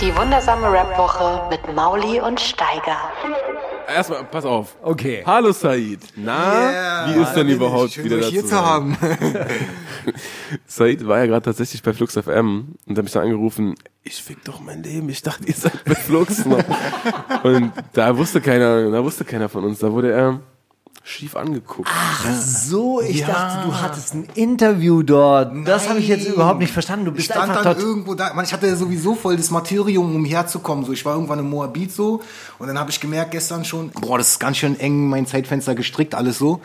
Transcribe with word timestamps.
Die 0.00 0.14
wundersame 0.14 0.70
Rap-Woche 0.70 1.48
mit 1.48 1.74
Mauli 1.74 2.20
und 2.20 2.38
Steiger. 2.38 2.98
Erstmal, 3.88 4.24
pass 4.24 4.44
auf. 4.44 4.76
Okay. 4.82 5.22
Hallo 5.24 5.52
Said. 5.52 6.00
Na, 6.16 6.70
Yeah, 6.70 7.06
wie 7.08 7.22
ist 7.22 7.32
denn 7.34 7.48
überhaupt 7.48 7.86
ich. 7.88 7.94
Schön, 7.94 8.04
wieder 8.04 8.16
euch 8.16 8.22
dazu? 8.24 8.32
hier 8.34 8.44
zu 8.46 8.56
haben. 8.60 8.96
Said 10.66 11.06
war 11.06 11.18
ja 11.20 11.26
gerade 11.26 11.42
tatsächlich 11.42 11.82
bei 11.82 11.92
Flux 11.94 12.14
FM 12.14 12.74
und 12.86 12.98
hat 12.98 13.04
mich 13.04 13.12
dann 13.12 13.22
angerufen, 13.22 13.74
ich 14.02 14.22
fick 14.22 14.44
doch 14.44 14.60
mein 14.60 14.82
Leben, 14.82 15.08
ich 15.08 15.22
dachte, 15.22 15.44
ihr 15.46 15.54
seid 15.54 15.82
bei 15.84 15.94
Flux 15.94 16.44
noch. 16.44 16.62
und 17.44 17.72
da 17.94 18.16
wusste 18.18 18.40
keiner, 18.40 18.90
da 18.90 19.02
wusste 19.02 19.24
keiner 19.24 19.48
von 19.48 19.64
uns, 19.64 19.78
da 19.78 19.90
wurde 19.92 20.12
er 20.12 20.40
schief 21.08 21.36
angeguckt. 21.36 21.88
So, 22.44 23.00
ich 23.00 23.18
Ja. 23.20 23.28
dachte, 23.28 23.68
du 23.68 23.80
hattest 23.80 24.14
ein 24.14 24.28
Interview 24.34 25.04
dort. 25.04 25.52
Das 25.64 25.88
habe 25.88 26.00
ich 26.00 26.08
jetzt 26.08 26.26
überhaupt 26.26 26.58
nicht 26.58 26.72
verstanden. 26.72 27.04
Du 27.04 27.10
Ich 27.12 27.18
bist 27.18 27.30
stand 27.30 27.48
einfach 27.50 27.62
dann 27.62 27.74
dort. 27.74 27.84
irgendwo 27.86 28.14
da. 28.14 28.32
Ich 28.42 28.52
hatte 28.52 28.76
sowieso 28.76 29.14
voll 29.14 29.36
das 29.36 29.50
Martyrium, 29.52 30.14
um 30.16 30.24
herzukommen. 30.24 30.84
So, 30.84 30.92
ich 30.92 31.04
war 31.04 31.14
irgendwann 31.14 31.38
im 31.38 31.48
Moabit 31.48 31.92
so 31.92 32.22
und 32.58 32.66
dann 32.66 32.76
habe 32.78 32.90
ich 32.90 32.98
gemerkt 33.00 33.30
gestern 33.30 33.64
schon, 33.64 33.90
boah, 33.90 34.18
das 34.18 34.30
ist 34.32 34.40
ganz 34.40 34.56
schön 34.56 34.78
eng, 34.80 35.08
mein 35.08 35.26
Zeitfenster 35.26 35.76
gestrickt, 35.76 36.14
alles 36.16 36.38
so. 36.38 36.60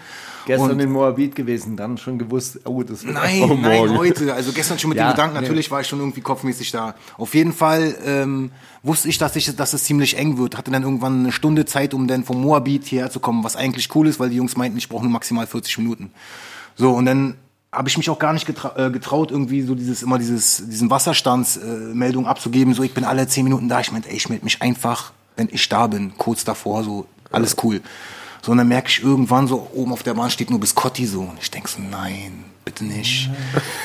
Gestern 0.45 0.71
und 0.71 0.79
in 0.79 0.91
Moabit 0.91 1.35
gewesen, 1.35 1.77
dann 1.77 1.97
schon 1.97 2.17
gewusst, 2.17 2.59
oh, 2.65 2.83
das 2.83 3.03
wird 3.03 3.13
Nein, 3.15 3.41
Oh, 3.43 3.53
nein, 3.55 3.77
morgen. 3.77 3.97
heute. 3.97 4.33
Also 4.33 4.51
gestern 4.51 4.79
schon 4.79 4.89
mit 4.89 4.97
Ja, 4.97 5.07
dem 5.07 5.11
Gedanken, 5.11 5.35
nee. 5.35 5.41
natürlich 5.41 5.69
war 5.71 5.81
ich 5.81 5.87
schon 5.87 5.99
irgendwie 5.99 6.21
kopfmäßig 6.21 6.71
da. 6.71 6.95
Auf 7.17 7.33
jeden 7.35 7.53
Fall 7.53 7.95
ähm, 8.05 8.51
wusste 8.83 9.07
ich, 9.09 9.17
dass, 9.17 9.35
ich, 9.35 9.55
dass 9.55 9.73
es 9.73 9.83
ziemlich 9.83 10.17
eng 10.17 10.37
wird. 10.37 10.57
Hatte 10.57 10.71
dann 10.71 10.83
irgendwann 10.83 11.19
eine 11.19 11.31
Stunde 11.31 11.65
Zeit, 11.65 11.93
um 11.93 12.07
dann 12.07 12.23
vom 12.23 12.41
Moabit 12.41 12.85
hierher 12.85 13.09
zu 13.11 13.19
kommen, 13.19 13.43
was 13.43 13.55
eigentlich 13.55 13.93
cool 13.95 14.07
ist, 14.07 14.19
weil 14.19 14.29
die 14.29 14.37
Jungs 14.37 14.57
meinten, 14.57 14.77
ich 14.77 14.89
brauche 14.89 15.03
nur 15.03 15.11
maximal 15.11 15.45
40 15.47 15.77
Minuten. 15.79 16.11
So, 16.75 16.91
und 16.91 17.05
dann 17.05 17.35
habe 17.71 17.87
ich 17.87 17.97
mich 17.97 18.09
auch 18.09 18.19
gar 18.19 18.33
nicht 18.33 18.45
getra 18.45 18.73
äh, 18.87 18.91
getraut, 18.91 19.31
irgendwie 19.31 19.61
so 19.61 19.75
dieses 19.75 20.03
immer 20.03 20.17
dieses 20.19 20.63
diesen 20.67 20.89
Wasserstandsmeldung 20.89 22.25
äh, 22.25 22.27
abzugeben. 22.27 22.73
So, 22.73 22.83
ich 22.83 22.93
bin 22.93 23.03
alle 23.03 23.27
10 23.27 23.43
Minuten 23.43 23.69
da. 23.69 23.79
Ich 23.79 23.91
meinte, 23.91 24.09
ey, 24.09 24.15
ich 24.17 24.27
melde 24.29 24.43
mich 24.43 24.61
einfach, 24.61 25.11
wenn 25.37 25.47
ich 25.51 25.67
da 25.69 25.87
bin, 25.87 26.11
kurz 26.17 26.43
davor, 26.43 26.83
so 26.83 27.05
alles 27.31 27.55
cool. 27.63 27.81
So, 28.41 28.51
und 28.51 28.57
dann 28.57 28.67
merke 28.67 28.89
ich 28.89 29.03
irgendwann 29.03 29.47
so, 29.47 29.69
oben 29.73 29.93
auf 29.93 30.03
der 30.03 30.15
Bahn 30.15 30.31
steht 30.31 30.49
nur 30.49 30.59
bis 30.59 30.73
Cotti 30.73 31.05
so. 31.05 31.21
Und 31.21 31.37
ich 31.39 31.51
denk 31.51 31.67
so, 31.67 31.79
nein, 31.79 32.43
bitte 32.65 32.83
nicht. 32.83 33.29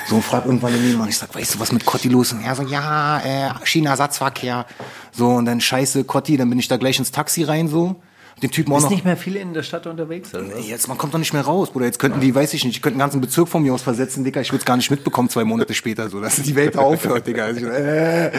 So, 0.08 0.16
und 0.16 0.24
frag 0.24 0.46
irgendwann 0.46 0.72
den 0.72 0.82
Nebenmann, 0.82 1.08
ich 1.08 1.18
sag, 1.18 1.34
weißt 1.34 1.54
du, 1.54 1.60
was 1.60 1.72
mit 1.72 1.84
Cotti 1.84 2.08
los 2.08 2.28
ist? 2.28 2.38
Und 2.38 2.44
er 2.44 2.54
so, 2.54 2.62
ja, 2.62 3.20
äh, 3.20 3.50
China-Ersatzverkehr. 3.64 4.64
So, 5.12 5.28
und 5.28 5.44
dann 5.44 5.60
scheiße, 5.60 6.04
Cotti, 6.04 6.36
dann 6.36 6.48
bin 6.48 6.58
ich 6.58 6.68
da 6.68 6.78
gleich 6.78 6.98
ins 6.98 7.10
Taxi 7.10 7.42
rein, 7.42 7.68
so. 7.68 7.96
Dem 8.42 8.50
Typen 8.50 8.70
auch 8.72 8.76
Ist 8.76 8.82
noch. 8.84 8.90
nicht 8.90 9.04
mehr 9.06 9.16
viele 9.16 9.38
in 9.38 9.54
der 9.54 9.62
Stadt 9.62 9.86
unterwegs, 9.86 10.34
oder? 10.34 10.58
Jetzt, 10.58 10.88
man 10.88 10.98
kommt 10.98 11.14
doch 11.14 11.18
nicht 11.18 11.32
mehr 11.32 11.40
raus, 11.40 11.70
Bruder. 11.70 11.86
Jetzt 11.86 11.98
könnten 11.98 12.20
die, 12.20 12.34
weiß 12.34 12.52
ich 12.52 12.66
nicht, 12.66 12.76
die 12.76 12.80
könnten 12.82 13.00
einen 13.00 13.08
ganzen 13.08 13.22
Bezirk 13.22 13.48
von 13.48 13.62
mir 13.62 13.72
aus 13.72 13.80
versetzen, 13.80 14.24
Digga. 14.24 14.42
Ich 14.42 14.50
würde 14.52 14.58
es 14.58 14.66
gar 14.66 14.76
nicht 14.76 14.90
mitbekommen, 14.90 15.30
zwei 15.30 15.44
Monate 15.44 15.72
später, 15.72 16.10
so, 16.10 16.20
dass 16.20 16.36
die 16.36 16.54
Welt 16.54 16.74
da 16.74 16.80
aufhört, 16.80 17.26
Digga. 17.26 17.44
Also 17.44 17.60
ich, 17.60 17.72
äh, 17.72 18.30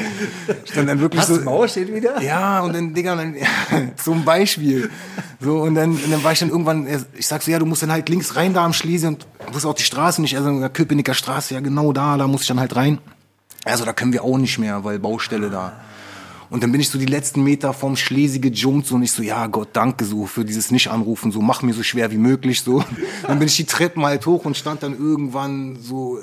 dann, 0.76 0.86
dann 0.86 1.00
wirklich 1.00 1.22
Hast 1.22 1.30
so. 1.34 1.42
Mauer 1.42 1.68
steht 1.68 1.92
wieder? 1.92 2.22
Ja, 2.22 2.60
und 2.60 2.76
dann, 2.76 2.94
Digga, 2.94 3.16
dann, 3.16 3.36
zum 3.96 4.24
Beispiel. 4.24 4.92
So, 5.40 5.62
und 5.62 5.74
dann, 5.74 5.94
und 5.94 6.12
dann 6.12 6.24
war 6.24 6.32
ich 6.32 6.40
dann 6.40 6.50
irgendwann, 6.50 6.88
ich 7.16 7.26
sag 7.26 7.42
so, 7.42 7.50
ja, 7.50 7.58
du 7.58 7.66
musst 7.66 7.82
dann 7.82 7.92
halt 7.92 8.08
links 8.08 8.36
rein 8.36 8.54
da 8.54 8.66
am 8.66 8.74
Schlesi 8.74 9.08
und 9.08 9.26
wusste 9.52 9.68
auch 9.68 9.74
die 9.74 9.84
Straße 9.84 10.22
nicht, 10.22 10.38
also 10.38 10.70
Köpenicker 10.70 11.16
Straße, 11.16 11.56
ja, 11.56 11.60
genau 11.60 11.92
da, 11.92 12.18
da 12.18 12.28
muss 12.28 12.42
ich 12.42 12.48
dann 12.48 12.60
halt 12.60 12.76
rein. 12.76 13.00
Also, 13.66 13.84
da 13.84 13.94
können 13.94 14.14
wir 14.14 14.24
auch 14.24 14.38
nicht 14.38 14.60
mehr, 14.60 14.84
weil 14.84 15.00
Baustelle 15.00 15.50
da. 15.50 15.74
Und 16.50 16.64
dann 16.64 16.72
bin 16.72 16.80
ich 16.80 16.90
so 16.90 16.98
die 16.98 17.06
letzten 17.06 17.44
Meter 17.44 17.74
vom 17.74 17.98
Schlesi 17.98 18.40
gejumpt 18.40 18.88
so 18.88 18.96
und 18.96 19.04
ich 19.04 19.12
so, 19.12 19.22
ja 19.22 19.48
Gott, 19.48 19.70
danke 19.74 20.06
so 20.06 20.26
für 20.26 20.46
dieses 20.46 20.72
Nicht-Anrufen, 20.72 21.32
so 21.32 21.42
mach 21.42 21.62
mir 21.62 21.74
so 21.74 21.84
schwer 21.84 22.10
wie 22.12 22.18
möglich 22.18 22.62
so. 22.62 22.84
Dann 23.28 23.40
bin 23.40 23.48
ich 23.48 23.58
die 23.58 23.66
Treppen 23.66 24.06
halt 24.06 24.26
hoch 24.26 24.46
und 24.46 24.56
stand 24.56 24.84
dann 24.84 24.98
irgendwann 24.98 25.78
so 25.82 26.18
äh, 26.18 26.22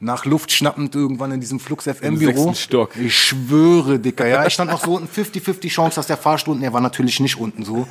nach 0.00 0.24
Luft 0.24 0.52
schnappend 0.52 0.94
irgendwann 0.94 1.32
in 1.32 1.40
diesem 1.40 1.60
Flux 1.60 1.84
FM 1.84 2.18
Büro. 2.18 2.54
Stock. 2.54 2.96
Ich 2.96 3.16
schwöre, 3.16 3.98
Dicker, 3.98 4.26
ja. 4.26 4.46
Ich 4.46 4.54
stand 4.54 4.70
noch 4.70 4.84
so 4.84 4.94
unten 4.94 5.08
50-50 5.08 5.68
Chance, 5.68 5.96
dass 5.96 6.06
der 6.06 6.16
Fahrstuhl 6.16 6.52
unten, 6.52 6.64
er 6.64 6.72
war 6.72 6.80
natürlich 6.80 7.20
nicht 7.20 7.38
unten 7.38 7.64
so. 7.64 7.86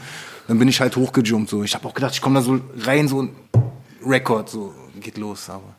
Dann 0.47 0.58
bin 0.58 0.68
ich 0.68 0.79
halt 0.79 0.96
hochgejumpt 0.96 1.50
so. 1.50 1.64
Ich 1.64 1.75
habe 1.75 1.88
auch 1.88 1.94
gedacht, 1.94 2.14
ich 2.14 2.22
komme 2.22 2.40
da 2.40 2.41
so 2.41 2.59
rein, 2.79 3.08
so 3.08 3.24
ein 3.24 3.35
Rekord, 4.06 4.50
so 4.50 4.74
geht 5.00 5.18
los, 5.18 5.50
aber. 5.50 5.75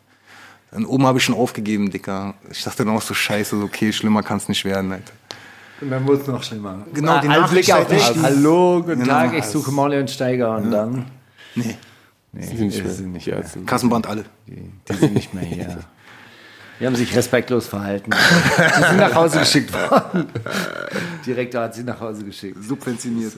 Dann 0.71 0.85
oben 0.85 1.07
habe 1.07 1.19
ich 1.19 1.25
schon 1.25 1.35
aufgegeben, 1.35 1.91
Dicker. 1.91 2.35
Ich 2.51 2.63
dachte 2.63 2.85
dann 2.85 2.95
auch 2.95 3.03
so 3.03 3.15
scheiße, 3.15 3.59
so, 3.59 3.65
okay, 3.65 3.93
schlimmer 3.93 4.23
kann 4.23 4.37
es 4.37 4.49
nicht 4.49 4.65
werden, 4.65 4.93
Alter. 4.93 5.13
Und 5.81 5.91
dann 5.91 6.07
wurde 6.07 6.21
es 6.23 6.27
noch 6.27 6.43
schlimmer. 6.43 6.85
Genau, 6.93 7.21
die 7.21 7.29
Alle 7.29 7.41
Nachricht 7.43 7.73
auf 7.73 7.87
dich. 7.87 8.15
nicht. 8.15 8.23
Hallo, 8.23 8.83
guten 8.85 9.01
Genau. 9.01 9.07
Tag, 9.15 9.33
ich 9.35 9.45
suche 9.45 9.71
Mauli 9.71 9.99
und 9.99 10.11
Steiger. 10.11 10.57
Und 10.57 10.71
dann? 10.71 11.07
Nee, 11.55 11.77
Nee, 12.31 12.43
Die 12.43 12.57
sind 12.59 12.67
nicht 12.67 12.79
die 12.79 12.83
mehr. 12.83 12.93
sind 12.93 13.13
nicht 13.13 13.27
Ja, 13.27 13.43
sind- 13.43 13.67
Kassenband 13.67 14.07
alle. 14.07 14.25
Die, 14.47 14.71
die 14.89 14.93
sind 14.95 15.15
nicht 15.15 15.33
mehr 15.33 15.45
hier. 15.45 15.79
Die 16.79 16.87
haben 16.87 16.95
sich 16.95 17.17
respektlos 17.17 17.67
verhalten. 17.67 18.11
Die 18.59 18.83
sind 18.85 18.99
nach 18.99 19.15
Hause 19.15 19.39
geschickt 19.41 19.73
worden. 19.73 20.27
Direktor 21.27 21.63
hat 21.63 21.75
sie 21.75 21.83
nach 21.85 21.99
Hause 22.01 22.23
geschickt. 22.25 22.57
Subventioniert. 22.63 23.33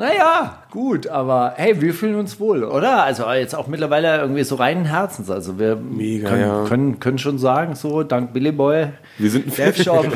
Naja, 0.00 0.62
gut, 0.70 1.08
aber 1.08 1.52
hey, 1.56 1.78
wir 1.82 1.92
fühlen 1.92 2.14
uns 2.14 2.40
wohl, 2.40 2.64
oder? 2.64 3.02
Also 3.02 3.30
jetzt 3.32 3.54
auch 3.54 3.66
mittlerweile 3.66 4.18
irgendwie 4.22 4.44
so 4.44 4.54
reinen 4.54 4.86
Herzens. 4.86 5.28
Also 5.28 5.58
wir 5.58 5.76
Mega, 5.76 6.30
können, 6.30 6.40
ja. 6.40 6.64
können, 6.64 7.00
können 7.00 7.18
schon 7.18 7.38
sagen, 7.38 7.74
so 7.74 8.02
dank 8.02 8.32
Billy 8.32 8.50
Boy, 8.50 8.94
Wir 9.18 9.30
sind 9.30 9.48
ein 9.48 9.54
Death 9.54 9.84
Shop. 9.84 10.06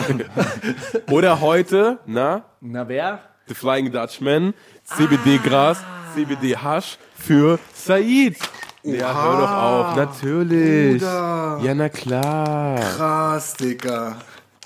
Oder 1.11 1.43
heute, 1.43 1.99
na, 2.07 2.45
Na 2.63 2.89
wer? 2.89 3.19
The 3.47 3.53
Flying 3.53 3.93
Dutchman, 3.93 4.55
CBD-Gras, 4.85 5.85
CBD-Hasch 6.15 6.97
für 7.15 7.59
Said. 7.75 8.39
Ja, 8.85 9.23
hör 9.23 9.41
doch 9.41 9.53
auf, 9.53 9.97
natürlich. 9.97 11.03
Bruder. 11.03 11.61
Ja, 11.63 11.75
na 11.75 11.91
klar. 11.91 12.81
Krass, 12.81 13.53
Dicker. 13.53 14.17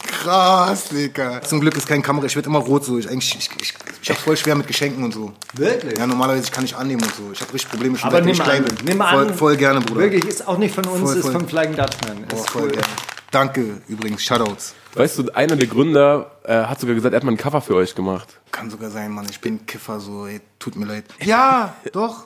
Krass, 0.06 0.88
Dicker. 0.88 1.42
Zum 1.42 1.60
Glück 1.60 1.76
ist 1.76 1.86
kein 1.88 2.02
Kamera, 2.02 2.26
ich 2.26 2.34
werde 2.36 2.48
immer 2.48 2.60
rot 2.60 2.84
so. 2.84 2.98
Ich, 2.98 3.08
eigentlich, 3.08 3.34
ich, 3.36 3.50
ich, 3.60 3.74
ich 4.02 4.10
habe 4.10 4.20
voll 4.20 4.36
schwer 4.36 4.54
mit 4.54 4.66
Geschenken 4.66 5.02
und 5.04 5.12
so. 5.12 5.32
Wirklich? 5.54 5.98
Ja, 5.98 6.06
normalerweise 6.06 6.50
kann 6.50 6.64
ich 6.64 6.76
annehmen 6.76 7.02
und 7.02 7.14
so. 7.14 7.32
Ich 7.32 7.40
habe 7.40 7.52
richtig 7.52 7.70
Probleme 7.70 7.96
schon 7.98 8.08
Aber 8.08 8.20
nimm 8.20 8.30
ich 8.30 8.40
klein 8.42 8.64
an, 8.64 8.74
bin. 8.76 8.84
nimm 8.86 8.98
voll, 8.98 9.26
an. 9.28 9.34
voll 9.34 9.56
gerne, 9.56 9.80
Bruder. 9.80 10.00
Wirklich, 10.00 10.24
ist 10.24 10.46
auch 10.46 10.58
nicht 10.58 10.74
von 10.74 10.84
uns, 10.86 11.00
Voll, 11.02 11.16
ist 11.16 11.22
voll. 11.22 11.32
vom 11.32 11.48
Flying 11.48 11.74
Dutchman. 11.76 12.24
Boah, 12.28 12.36
Ist 12.38 12.50
voll 12.50 12.62
cool. 12.62 12.70
gerne. 12.70 12.86
Danke 13.30 13.82
übrigens, 13.88 14.22
Shoutouts. 14.24 14.74
Weißt 14.94 15.18
du, 15.18 15.30
einer 15.34 15.54
der 15.56 15.66
Gründer 15.66 16.30
äh, 16.44 16.54
hat 16.64 16.80
sogar 16.80 16.94
gesagt, 16.94 17.12
er 17.12 17.16
hat 17.16 17.24
mal 17.24 17.32
ein 17.32 17.36
Cover 17.36 17.60
für 17.60 17.74
euch 17.74 17.94
gemacht. 17.94 18.28
Kann 18.50 18.70
sogar 18.70 18.90
sein, 18.90 19.10
Mann. 19.12 19.26
Ich 19.30 19.40
bin 19.40 19.66
Kiffer, 19.66 20.00
so, 20.00 20.26
ey, 20.26 20.40
tut 20.58 20.76
mir 20.76 20.86
leid. 20.86 21.04
Ja, 21.24 21.74
doch. 21.92 22.24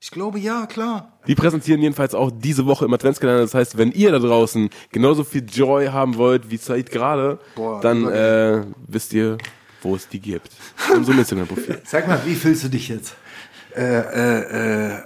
Ich 0.00 0.12
glaube, 0.12 0.38
ja, 0.38 0.66
klar. 0.66 1.18
Die 1.26 1.34
präsentieren 1.34 1.82
jedenfalls 1.82 2.14
auch 2.14 2.30
diese 2.32 2.66
Woche 2.66 2.84
im 2.84 2.94
Adventskalender. 2.94 3.42
Das 3.42 3.54
heißt, 3.54 3.78
wenn 3.78 3.90
ihr 3.90 4.12
da 4.12 4.20
draußen 4.20 4.70
genauso 4.92 5.24
viel 5.24 5.44
Joy 5.44 5.88
haben 5.88 6.16
wollt 6.16 6.50
wie 6.50 6.56
Said 6.56 6.90
gerade, 6.92 7.40
dann 7.82 8.06
äh, 8.06 8.62
wisst 8.86 9.12
ihr, 9.12 9.38
wo 9.82 9.96
es 9.96 10.08
die 10.08 10.20
gibt. 10.20 10.50
In 10.94 11.04
so 11.04 11.10
einem 11.10 11.20
Instagram-Profil. 11.20 11.82
Sag 11.84 12.06
mal, 12.06 12.20
wie 12.24 12.36
fühlst 12.36 12.62
du 12.64 12.68
dich 12.68 12.88
jetzt? 12.88 13.16
Äh, 13.74 13.82
äh, 13.82 14.98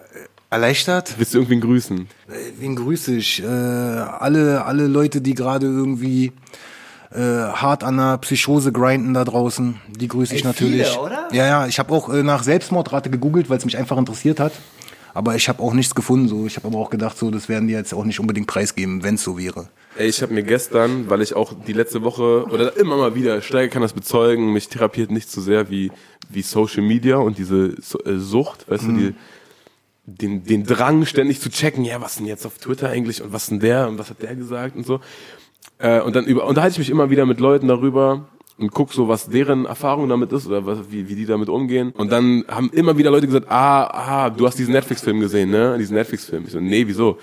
erleichtert. 0.50 1.14
Willst 1.16 1.32
du 1.32 1.38
irgendwen 1.38 1.62
grüßen? 1.62 2.08
Äh, 2.28 2.32
Wen 2.58 2.76
grüße 2.76 3.16
ich? 3.16 3.42
Äh, 3.42 3.46
alle, 3.46 4.64
alle 4.66 4.86
Leute, 4.88 5.22
die 5.22 5.34
gerade 5.34 5.66
irgendwie 5.66 6.32
äh, 7.10 7.18
hart 7.18 7.82
an 7.82 7.96
der 7.96 8.18
Psychose 8.18 8.72
grinden 8.72 9.14
da 9.14 9.24
draußen, 9.24 9.80
die 9.88 10.08
grüße 10.08 10.34
ich 10.34 10.42
Ey, 10.42 10.48
natürlich. 10.48 10.86
viele, 10.88 11.00
oder? 11.00 11.28
Ja, 11.32 11.46
ja, 11.46 11.66
ich 11.66 11.78
habe 11.78 11.94
auch 11.94 12.10
äh, 12.10 12.22
nach 12.22 12.42
Selbstmordrate 12.42 13.08
gegoogelt, 13.08 13.48
weil 13.48 13.56
es 13.56 13.64
mich 13.64 13.78
einfach 13.78 13.96
interessiert 13.96 14.38
hat. 14.38 14.52
Aber 15.14 15.36
ich 15.36 15.48
habe 15.48 15.62
auch 15.62 15.74
nichts 15.74 15.94
gefunden. 15.94 16.28
So, 16.28 16.46
ich 16.46 16.56
habe 16.56 16.68
aber 16.68 16.78
auch 16.78 16.90
gedacht, 16.90 17.18
so, 17.18 17.30
das 17.30 17.48
werden 17.48 17.68
die 17.68 17.74
jetzt 17.74 17.92
auch 17.94 18.04
nicht 18.04 18.20
unbedingt 18.20 18.46
preisgeben, 18.46 19.02
wenn 19.02 19.16
es 19.16 19.22
so 19.22 19.38
wäre. 19.38 19.68
Ey, 19.96 20.08
ich 20.08 20.22
habe 20.22 20.32
mir 20.32 20.42
gestern, 20.42 21.10
weil 21.10 21.20
ich 21.20 21.34
auch 21.34 21.52
die 21.66 21.74
letzte 21.74 22.02
Woche 22.02 22.46
oder 22.50 22.76
immer 22.78 22.96
mal 22.96 23.14
wieder, 23.14 23.42
Steiger 23.42 23.68
kann 23.68 23.82
das 23.82 23.92
bezeugen, 23.92 24.52
mich 24.52 24.68
therapiert 24.68 25.10
nicht 25.10 25.30
so 25.30 25.42
sehr 25.42 25.68
wie, 25.68 25.92
wie 26.30 26.42
Social 26.42 26.82
Media 26.82 27.16
und 27.16 27.36
diese 27.36 27.76
äh, 28.06 28.16
Sucht, 28.16 28.70
weißt 28.70 28.84
du, 28.84 28.92
die, 28.92 29.14
den, 30.06 30.44
den 30.44 30.64
Drang 30.64 31.04
ständig 31.04 31.40
zu 31.40 31.50
checken, 31.50 31.84
ja, 31.84 32.00
was 32.00 32.16
denn 32.16 32.26
jetzt 32.26 32.46
auf 32.46 32.56
Twitter 32.56 32.88
eigentlich 32.88 33.22
und 33.22 33.34
was 33.34 33.46
denn 33.46 33.60
der 33.60 33.86
und 33.88 33.98
was 33.98 34.08
hat 34.08 34.22
der 34.22 34.34
gesagt 34.34 34.76
und 34.76 34.86
so. 34.86 35.00
Äh, 35.78 36.00
und 36.00 36.16
dann 36.16 36.24
über, 36.24 36.46
unterhalte 36.46 36.72
ich 36.72 36.78
mich 36.78 36.90
immer 36.90 37.10
wieder 37.10 37.26
mit 37.26 37.38
Leuten 37.38 37.68
darüber 37.68 38.28
und 38.58 38.70
guck 38.70 38.92
so, 38.92 39.08
was 39.08 39.28
deren 39.28 39.66
Erfahrung 39.66 40.08
damit 40.08 40.32
ist 40.32 40.46
oder 40.46 40.64
was, 40.66 40.78
wie, 40.90 41.08
wie 41.08 41.14
die 41.14 41.26
damit 41.26 41.48
umgehen. 41.48 41.90
Und 41.92 42.12
dann 42.12 42.44
haben 42.48 42.70
immer 42.72 42.96
wieder 42.96 43.10
Leute 43.10 43.26
gesagt, 43.26 43.46
ah, 43.50 43.84
ah, 43.84 44.30
du 44.30 44.46
hast 44.46 44.58
diesen 44.58 44.72
Netflix-Film 44.72 45.20
gesehen, 45.20 45.50
ne? 45.50 45.76
Diesen 45.78 45.94
Netflix-Film. 45.96 46.44
Ich 46.46 46.52
so, 46.52 46.60
nee, 46.60 46.86
wieso? 46.86 47.18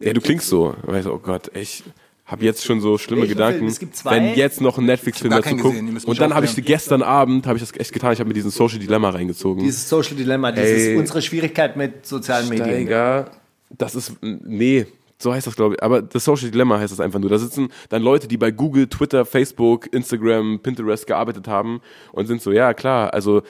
Ja, 0.00 0.12
du 0.12 0.20
klingst 0.20 0.48
so. 0.48 0.74
Und 0.86 0.96
ich 0.96 1.04
so, 1.04 1.12
oh 1.12 1.18
Gott, 1.18 1.50
ich 1.54 1.84
habe 2.30 2.44
jetzt 2.44 2.64
schon 2.64 2.80
so 2.80 2.96
schlimme 2.96 3.22
Welchen 3.22 3.34
Gedanken, 3.34 3.68
zwei. 3.92 4.16
wenn 4.16 4.34
jetzt 4.34 4.60
noch 4.60 4.78
ein 4.78 4.84
Netflix-Film 4.86 5.32
Ich 5.32 5.44
dazu 5.44 5.72
müssen 5.72 6.08
Und 6.08 6.20
dann 6.20 6.34
habe 6.34 6.46
ich 6.46 6.64
gestern 6.64 7.02
Abend, 7.02 7.46
habe 7.46 7.58
ich 7.58 7.62
das 7.62 7.78
echt 7.78 7.92
getan, 7.92 8.12
ich 8.12 8.20
habe 8.20 8.28
mir 8.28 8.34
diesen 8.34 8.50
Social 8.50 8.78
Dilemma 8.78 9.10
reingezogen. 9.10 9.62
Dieses 9.62 9.88
Social 9.88 10.16
Dilemma, 10.16 10.52
dieses 10.52 10.88
Ey. 10.88 10.96
unsere 10.96 11.22
Schwierigkeit 11.22 11.76
mit 11.76 12.06
sozialen 12.06 12.48
Medien. 12.48 12.66
Steiger, 12.68 13.30
das 13.70 13.94
ist, 13.94 14.12
nee, 14.22 14.86
so 15.20 15.32
heißt 15.32 15.46
das 15.46 15.54
glaube 15.54 15.74
ich, 15.74 15.82
aber 15.82 16.02
das 16.02 16.24
Social 16.24 16.50
Dilemma 16.50 16.78
heißt 16.78 16.92
das 16.92 17.00
einfach 17.00 17.18
nur. 17.18 17.30
Da 17.30 17.38
sitzen 17.38 17.68
dann 17.90 18.02
Leute, 18.02 18.26
die 18.26 18.38
bei 18.38 18.50
Google, 18.50 18.88
Twitter, 18.88 19.24
Facebook, 19.24 19.92
Instagram, 19.92 20.60
Pinterest 20.62 21.06
gearbeitet 21.06 21.46
haben 21.46 21.80
und 22.12 22.26
sind 22.26 22.40
so, 22.40 22.52
ja 22.52 22.72
klar, 22.74 23.12
also 23.12 23.42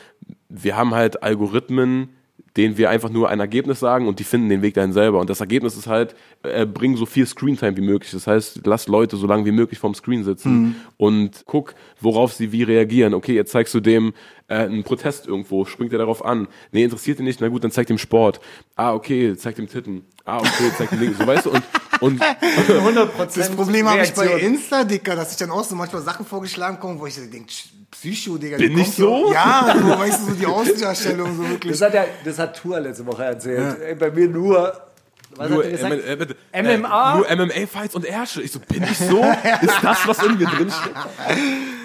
wir 0.48 0.76
haben 0.76 0.94
halt 0.94 1.22
Algorithmen, 1.22 2.10
denen 2.56 2.76
wir 2.76 2.90
einfach 2.90 3.10
nur 3.10 3.28
ein 3.28 3.38
Ergebnis 3.38 3.78
sagen 3.78 4.08
und 4.08 4.18
die 4.18 4.24
finden 4.24 4.48
den 4.48 4.62
Weg 4.62 4.74
dahin 4.74 4.92
selber. 4.92 5.20
Und 5.20 5.30
das 5.30 5.40
Ergebnis 5.40 5.76
ist 5.76 5.86
halt, 5.86 6.16
äh, 6.42 6.66
bring 6.66 6.96
so 6.96 7.06
viel 7.06 7.24
Screentime 7.24 7.76
wie 7.76 7.82
möglich. 7.82 8.10
Das 8.10 8.26
heißt, 8.26 8.66
lass 8.66 8.88
Leute 8.88 9.16
so 9.16 9.26
lange 9.26 9.44
wie 9.44 9.52
möglich 9.52 9.78
vorm 9.78 9.94
Screen 9.94 10.24
sitzen 10.24 10.74
und 10.96 11.44
guck, 11.46 11.74
worauf 12.00 12.32
sie 12.32 12.50
wie 12.50 12.64
reagieren. 12.64 13.14
Okay, 13.14 13.34
jetzt 13.34 13.52
zeigst 13.52 13.72
du 13.74 13.80
dem 13.80 14.12
äh, 14.50 14.54
einen 14.64 14.82
Protest 14.82 15.26
irgendwo, 15.26 15.64
springt 15.64 15.92
er 15.92 15.98
darauf 15.98 16.24
an. 16.24 16.48
Nee, 16.72 16.84
interessiert 16.84 17.20
ihn 17.20 17.24
nicht, 17.24 17.40
na 17.40 17.48
gut, 17.48 17.62
dann 17.64 17.70
zeig 17.70 17.86
dem 17.86 17.98
Sport. 17.98 18.40
Ah, 18.74 18.92
okay, 18.92 19.36
zeig 19.36 19.54
dem 19.54 19.68
Titten. 19.68 20.04
Ah, 20.24 20.38
okay, 20.38 20.72
zeig 20.76 20.90
dem 20.90 21.00
Links. 21.00 21.18
So 21.18 21.26
weißt 21.26 21.46
du, 21.46 21.50
und, 21.50 21.62
und 22.00 22.22
100% 22.22 23.38
Das 23.38 23.50
Problem 23.50 23.88
habe 23.88 24.02
ich 24.02 24.12
bei. 24.12 24.26
Insta, 24.40 24.84
Dicker, 24.84 25.14
dass 25.14 25.30
ich 25.30 25.36
dann 25.38 25.50
auch 25.50 25.64
so 25.64 25.76
manchmal 25.76 26.02
Sachen 26.02 26.26
vorgeschlagen 26.26 26.80
kommen, 26.80 26.98
wo 26.98 27.06
ich 27.06 27.14
so 27.14 27.22
denke, 27.24 27.52
Psycho, 27.92 28.38
Digga. 28.38 28.56
Bin 28.56 28.76
ich 28.76 28.90
so? 28.90 29.32
Ja, 29.32 29.74
so, 29.80 29.88
weißt 29.88 30.22
du, 30.22 30.32
so 30.32 30.34
die 30.34 30.46
Außendarstellung, 30.46 31.36
so 31.36 31.48
wirklich. 31.48 31.78
Das 31.78 31.82
hat, 31.82 31.94
ja, 31.94 32.04
das 32.24 32.38
hat 32.38 32.60
Tour 32.60 32.80
letzte 32.80 33.06
Woche 33.06 33.24
erzählt. 33.24 33.80
Ey, 33.80 33.94
Bei 33.94 34.10
mir 34.10 34.28
nur. 34.28 34.89
Was 35.36 35.48
nur, 35.48 35.58
hat 35.58 35.64
er 35.66 35.70
gesagt? 35.70 36.08
äh, 36.08 36.16
bitte, 36.16 36.36
MMA? 36.52 37.22
Äh, 37.22 37.36
nur 37.36 37.46
MMA-Fights 37.46 37.94
und 37.94 38.04
Ärsche. 38.04 38.42
Ich 38.42 38.52
so, 38.52 38.58
bin 38.58 38.82
ich 38.82 38.98
so? 38.98 39.22
ist 39.62 39.78
das, 39.82 40.06
was 40.06 40.22
in 40.24 40.38
mir 40.38 40.46
drinsteckt? 40.46 40.96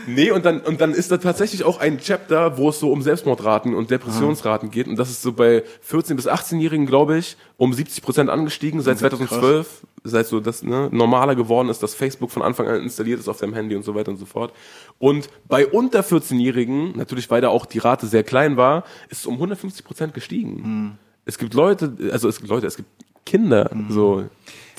Nee, 0.08 0.32
und 0.32 0.46
dann, 0.46 0.62
und 0.62 0.82
dann 0.82 0.94
ist 0.94 1.12
da 1.12 1.18
tatsächlich 1.18 1.64
auch 1.64 1.80
ein 1.80 2.00
Chapter, 2.00 2.58
wo 2.58 2.70
es 2.70 2.80
so 2.80 2.92
um 2.92 3.02
Selbstmordraten 3.02 3.74
und 3.74 3.92
Depressionsraten 3.92 4.70
geht. 4.72 4.88
Und 4.88 4.98
das 4.98 5.10
ist 5.10 5.22
so 5.22 5.34
bei 5.34 5.64
14- 5.90 6.16
bis 6.16 6.28
18-Jährigen, 6.28 6.86
glaube 6.86 7.18
ich, 7.18 7.38
um 7.58 7.74
70 7.74 8.04
Prozent 8.04 8.30
angestiegen 8.30 8.82
seit 8.82 9.00
2012. 9.00 9.82
Seit 10.08 10.28
so 10.28 10.40
das 10.40 10.62
ne, 10.62 10.90
normaler 10.92 11.36
geworden 11.36 11.70
ist, 11.70 11.82
dass 11.82 11.96
Facebook 11.96 12.30
von 12.30 12.44
Anfang 12.44 12.68
an 12.68 12.80
installiert 12.82 13.20
ist 13.20 13.28
auf 13.28 13.40
deinem 13.40 13.56
Handy 13.56 13.76
und 13.76 13.84
so 13.84 13.96
weiter 13.96 14.12
und 14.12 14.18
so 14.18 14.26
fort. 14.26 14.54
Und 15.00 15.30
bei 15.48 15.66
unter 15.66 16.02
14-Jährigen, 16.02 16.96
natürlich 16.96 17.32
weil 17.32 17.42
da 17.42 17.50
auch 17.50 17.66
die 17.66 17.80
Rate 17.80 18.06
sehr 18.06 18.24
klein 18.24 18.56
war, 18.56 18.84
ist 19.10 19.22
es 19.22 19.26
um 19.26 19.34
150 19.36 19.84
Prozent 19.84 20.14
gestiegen. 20.14 21.00
Es 21.26 21.40
gibt 21.40 21.56
Leute, 21.56 21.98
also 22.12 22.30
es 22.30 22.38
gibt 22.38 22.50
Leute, 22.50 22.68
es 22.68 22.76
gibt 22.76 22.88
Kinder, 23.26 23.70
so, 23.90 24.26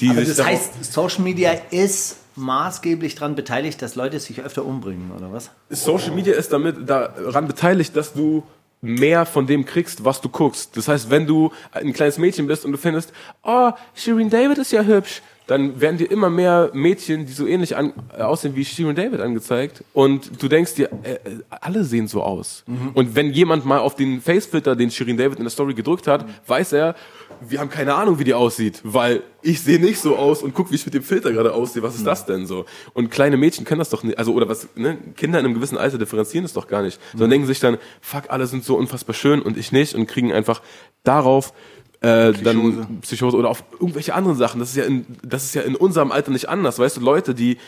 die 0.01 0.11
Aber 0.11 0.23
das 0.23 0.45
heißt, 0.45 0.93
Social 0.93 1.23
Media 1.23 1.53
ist 1.71 2.19
maßgeblich 2.37 3.15
daran 3.15 3.35
beteiligt, 3.35 3.81
dass 3.83 3.95
Leute 3.95 4.21
sich 4.21 4.41
öfter 4.43 4.65
umbringen, 4.65 5.11
oder 5.17 5.33
was? 5.33 5.51
Social 5.71 6.13
Media 6.13 6.35
ist 6.35 6.53
damit 6.53 6.89
daran 6.89 7.47
beteiligt, 7.47 7.97
dass 7.97 8.13
du 8.13 8.45
mehr 8.83 9.27
von 9.27 9.47
dem 9.47 9.65
kriegst, 9.65 10.05
was 10.05 10.21
du 10.21 10.29
guckst. 10.29 10.77
Das 10.77 10.87
heißt, 10.89 11.11
wenn 11.11 11.27
du 11.27 11.51
ein 11.73 11.93
kleines 11.93 12.19
Mädchen 12.19 12.47
bist 12.47 12.65
und 12.65 12.73
du 12.73 12.79
findest, 12.79 13.13
oh, 13.43 13.71
Shirin 13.95 14.31
David 14.31 14.59
ist 14.59 14.71
ja 14.71 14.83
hübsch, 14.83 15.23
dann 15.47 15.81
werden 15.81 15.97
dir 15.97 16.11
immer 16.11 16.29
mehr 16.29 16.71
Mädchen, 16.73 17.25
die 17.25 17.33
so 17.33 17.47
ähnlich 17.47 17.77
an, 17.77 17.93
äh, 18.17 18.23
aussehen 18.23 18.57
wie 18.57 18.65
Shirin 18.65 18.97
David 18.97 19.21
angezeigt 19.21 19.85
und 19.93 20.43
du 20.43 20.49
denkst 20.49 20.75
dir, 20.75 20.91
äh, 21.03 21.13
äh, 21.13 21.19
alle 21.49 21.85
sehen 21.85 22.09
so 22.09 22.23
aus. 22.23 22.65
Und 22.95 23.15
wenn 23.15 23.33
jemand 23.33 23.65
mal 23.65 23.79
auf 23.79 23.95
den 23.95 24.21
Facefilter, 24.21 24.75
den 24.75 24.91
Shirin 24.91 25.17
David 25.17 25.39
in 25.39 25.45
der 25.45 25.51
Story 25.51 25.75
gedrückt 25.75 26.09
hat, 26.09 26.25
weiß 26.49 26.73
er, 26.73 26.97
wir 27.41 27.61
haben 27.61 27.71
keine 27.71 27.95
Ahnung, 27.95 28.19
wie 28.19 28.25
die 28.25 28.35
aussieht, 28.35 28.81
weil 28.83 29.23
ich 29.43 29.61
sehe 29.61 29.79
nicht 29.79 30.01
so 30.01 30.17
aus 30.17 30.43
und 30.43 30.55
guck, 30.55 30.71
wie 30.71 30.75
ich 30.75 30.85
mit 30.85 30.95
dem 30.95 31.03
Filter 31.03 31.33
gerade 31.33 31.55
aussehe. 31.55 31.83
Was 31.83 31.95
ist 31.95 32.07
das 32.07 32.27
denn 32.27 32.47
so? 32.47 32.65
Und 32.95 33.11
kleine 33.11 33.37
Mädchen 33.37 33.65
können 33.65 33.79
das 33.79 33.91
doch 33.91 34.03
nicht, 34.03 34.19
also 34.19 34.33
oder 34.33 34.49
was, 34.49 34.69
ne? 34.75 34.99
Kinder 35.17 35.39
in 35.39 35.45
einem 35.45 35.55
gewissen 35.55 35.79
Alter 35.79 35.99
differenzieren 35.99 36.45
das 36.45 36.53
doch 36.53 36.69
gar 36.69 36.83
nicht, 36.83 37.01
sondern 37.13 37.31
denken 37.31 37.47
sich 37.47 37.61
dann, 37.61 37.79
fuck, 38.01 38.25
alle 38.29 38.47
sind 38.47 38.65
so 38.65 38.77
unfassbar 38.77 39.15
schön 39.15 39.43
und 39.43 39.57
ich 39.57 39.73
nicht 39.73 39.95
und 39.95 40.07
kriegen 40.07 40.33
einfach 40.33 40.63
darauf 41.05 41.53
äh, 42.01 42.33
dann 42.33 43.01
Psychose 43.03 43.37
oder 43.37 43.49
auf 43.51 43.65
irgendwelche 43.73 44.15
anderen 44.15 44.37
Sachen. 44.37 44.61
Das 44.61 44.71
ist 44.71 44.77
ja 44.77 44.85
in, 44.85 45.07
das 45.23 45.45
ist 45.45 45.55
ja 45.55 45.63
in 45.63 45.77
unserem 45.77 46.13
Alter 46.13 46.31
nicht 46.31 46.49
anders. 46.49 46.79
Weißt 46.79 46.97
du, 46.97 47.01
Leute, 47.01 47.35
die, 47.35 47.59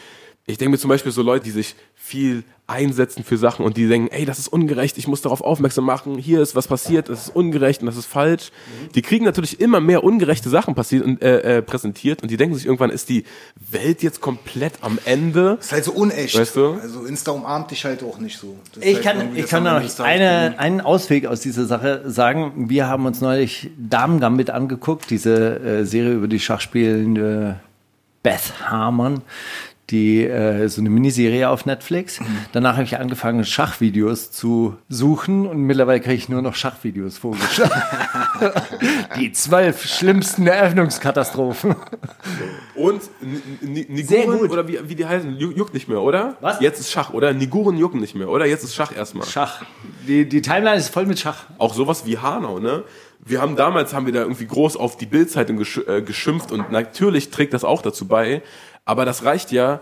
ich 0.49 0.57
denke 0.57 0.71
mir 0.71 0.79
zum 0.79 0.89
Beispiel 0.89 1.13
so 1.13 1.21
Leute, 1.21 1.45
die 1.45 1.51
sich 1.51 1.77
viel 1.95 2.43
einsetzen 2.67 3.23
für 3.23 3.37
Sachen 3.37 3.67
und 3.67 3.77
die 3.77 3.87
denken, 3.87 4.09
ey, 4.11 4.25
das 4.25 4.39
ist 4.39 4.49
ungerecht, 4.49 4.97
ich 4.97 5.07
muss 5.07 5.21
darauf 5.21 5.43
aufmerksam 5.43 5.85
machen, 5.85 6.17
hier 6.17 6.41
ist 6.41 6.57
was 6.57 6.69
passiert, 6.69 7.11
das 7.11 7.27
ist 7.27 7.37
ungerecht 7.37 7.83
und 7.83 7.87
das 7.87 7.97
ist 7.97 8.07
falsch. 8.07 8.51
Die 8.95 9.03
kriegen 9.03 9.27
natürlich 9.27 9.61
immer 9.61 9.81
mehr 9.81 10.05
ungerechte 10.05 10.49
Sachen 10.49 10.75
passiert 10.75 11.05
und 11.05 11.23
äh, 11.23 11.59
äh, 11.59 11.63
präsentiert 11.63 12.23
und 12.23 12.31
die 12.31 12.39
denken 12.39 12.55
sich 12.55 12.65
irgendwann, 12.65 12.89
ist 12.89 13.11
die 13.11 13.25
Welt 13.57 14.03
jetzt 14.03 14.23
komplett 14.23 14.73
am 14.81 14.99
Ende? 15.05 15.59
ist 15.61 15.73
halt 15.73 15.85
so 15.85 15.93
unecht. 15.93 16.39
Weißt 16.39 16.57
du? 16.57 16.79
Also 16.81 17.05
Insta 17.05 17.33
umarmt 17.33 17.71
dich 17.71 17.85
halt 17.85 18.03
auch 18.03 18.19
nicht 18.19 18.39
so. 18.39 18.57
Das 18.75 18.83
Ich 18.83 18.97
halt 18.97 19.05
kann, 19.05 19.37
ich 19.37 19.47
kann 19.47 19.65
da 19.65 19.81
noch 19.81 19.99
eine, 20.01 20.59
einen 20.59 20.81
Ausweg 20.81 21.27
aus 21.27 21.41
dieser 21.41 21.67
Sache 21.67 22.05
sagen. 22.07 22.71
Wir 22.71 22.87
haben 22.87 23.05
uns 23.05 23.21
neulich 23.21 23.71
Damen 23.79 24.19
Gambit 24.19 24.49
angeguckt, 24.49 25.11
diese 25.11 25.59
äh, 25.61 25.85
Serie 25.85 26.15
über 26.15 26.29
die 26.29 26.41
schachspielende 26.41 27.61
Beth 28.23 28.53
Harmon. 28.67 29.23
Die 29.91 30.23
äh, 30.25 30.69
so 30.69 30.83
eine 30.83 30.91
Miniserie 30.91 31.49
auf 31.49 31.65
Netflix. 31.65 32.21
Danach 32.53 32.75
habe 32.75 32.83
ich 32.85 32.99
angefangen, 32.99 33.43
Schachvideos 33.45 34.31
zu 34.31 34.77
suchen 34.91 35.47
und 35.47 35.63
mittlerweile 35.63 36.01
kriege 36.01 36.15
ich 36.17 36.29
nur 36.29 36.43
noch 36.43 36.55
Schachvideos 36.55 37.17
vorgeschlagen. 37.17 37.73
die 39.19 39.33
zwölf 39.33 39.87
schlimmsten 39.87 40.47
Eröffnungskatastrophen. 40.47 41.75
Und 42.75 43.01
Niguren 43.63 44.51
oder 44.51 44.69
wie, 44.69 44.79
wie 44.89 44.95
die 44.95 45.07
heißen, 45.07 45.37
ju- 45.39 45.57
juckt 45.57 45.73
nicht 45.75 45.89
mehr, 45.89 46.03
oder? 46.03 46.37
Was? 46.41 46.61
Jetzt 46.61 46.81
ist 46.81 46.91
Schach, 46.91 47.13
oder? 47.15 47.33
Niguren 47.33 47.77
jucken 47.79 48.01
nicht 48.01 48.15
mehr, 48.15 48.29
oder? 48.29 48.45
Jetzt 48.47 48.65
ist 48.65 48.75
Schach 48.75 48.95
erstmal. 48.95 49.27
Schach. 49.27 49.63
Die, 50.07 50.29
die 50.29 50.43
Timeline 50.43 50.77
ist 50.77 50.91
voll 50.91 51.07
mit 51.07 51.19
Schach. 51.19 51.45
auch 51.59 51.73
sowas 51.75 52.05
wie 52.07 52.19
Hanau, 52.19 52.59
ne? 52.59 52.85
Wir 53.25 53.41
haben 53.43 53.57
damals 53.57 53.93
haben 53.95 54.07
wir 54.07 54.13
da 54.13 54.21
irgendwie 54.21 54.47
groß 54.47 54.77
auf 54.77 54.97
die 54.97 55.05
Bildzeitung 55.07 55.61
äh, 55.87 56.03
geschimpft 56.03 56.53
und 56.53 56.71
natürlich 56.71 57.31
trägt 57.31 57.53
das 57.53 57.65
auch 57.65 57.83
dazu 57.83 58.07
bei, 58.07 58.43
aber 58.89 59.05
das 59.05 59.23
reicht 59.23 59.53
ja, 59.53 59.81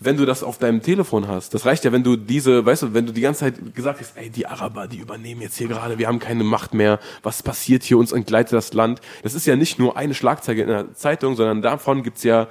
wenn 0.00 0.16
du 0.16 0.24
das 0.24 0.42
auf 0.42 0.56
deinem 0.56 0.80
Telefon 0.80 1.28
hast. 1.28 1.52
Das 1.52 1.66
reicht 1.66 1.84
ja, 1.84 1.92
wenn 1.92 2.02
du 2.02 2.16
diese, 2.16 2.64
weißt 2.64 2.82
du, 2.84 2.94
wenn 2.94 3.04
du 3.04 3.12
die 3.12 3.20
ganze 3.20 3.40
Zeit 3.40 3.74
gesagt 3.74 4.00
hast, 4.00 4.16
ey, 4.16 4.30
die 4.30 4.46
Araber, 4.46 4.88
die 4.88 4.96
übernehmen 4.96 5.42
jetzt 5.42 5.58
hier 5.58 5.68
gerade, 5.68 5.98
wir 5.98 6.08
haben 6.08 6.18
keine 6.18 6.42
Macht 6.42 6.72
mehr, 6.72 6.98
was 7.22 7.42
passiert 7.42 7.82
hier, 7.82 7.98
uns 7.98 8.12
entgleitet 8.12 8.54
das 8.54 8.72
Land. 8.72 9.02
Das 9.22 9.34
ist 9.34 9.46
ja 9.46 9.56
nicht 9.56 9.78
nur 9.78 9.98
eine 9.98 10.14
Schlagzeile 10.14 10.62
in 10.62 10.68
der 10.68 10.94
Zeitung, 10.94 11.36
sondern 11.36 11.60
davon 11.60 12.02
gibt's 12.02 12.22
ja 12.22 12.48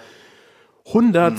100 0.88 1.34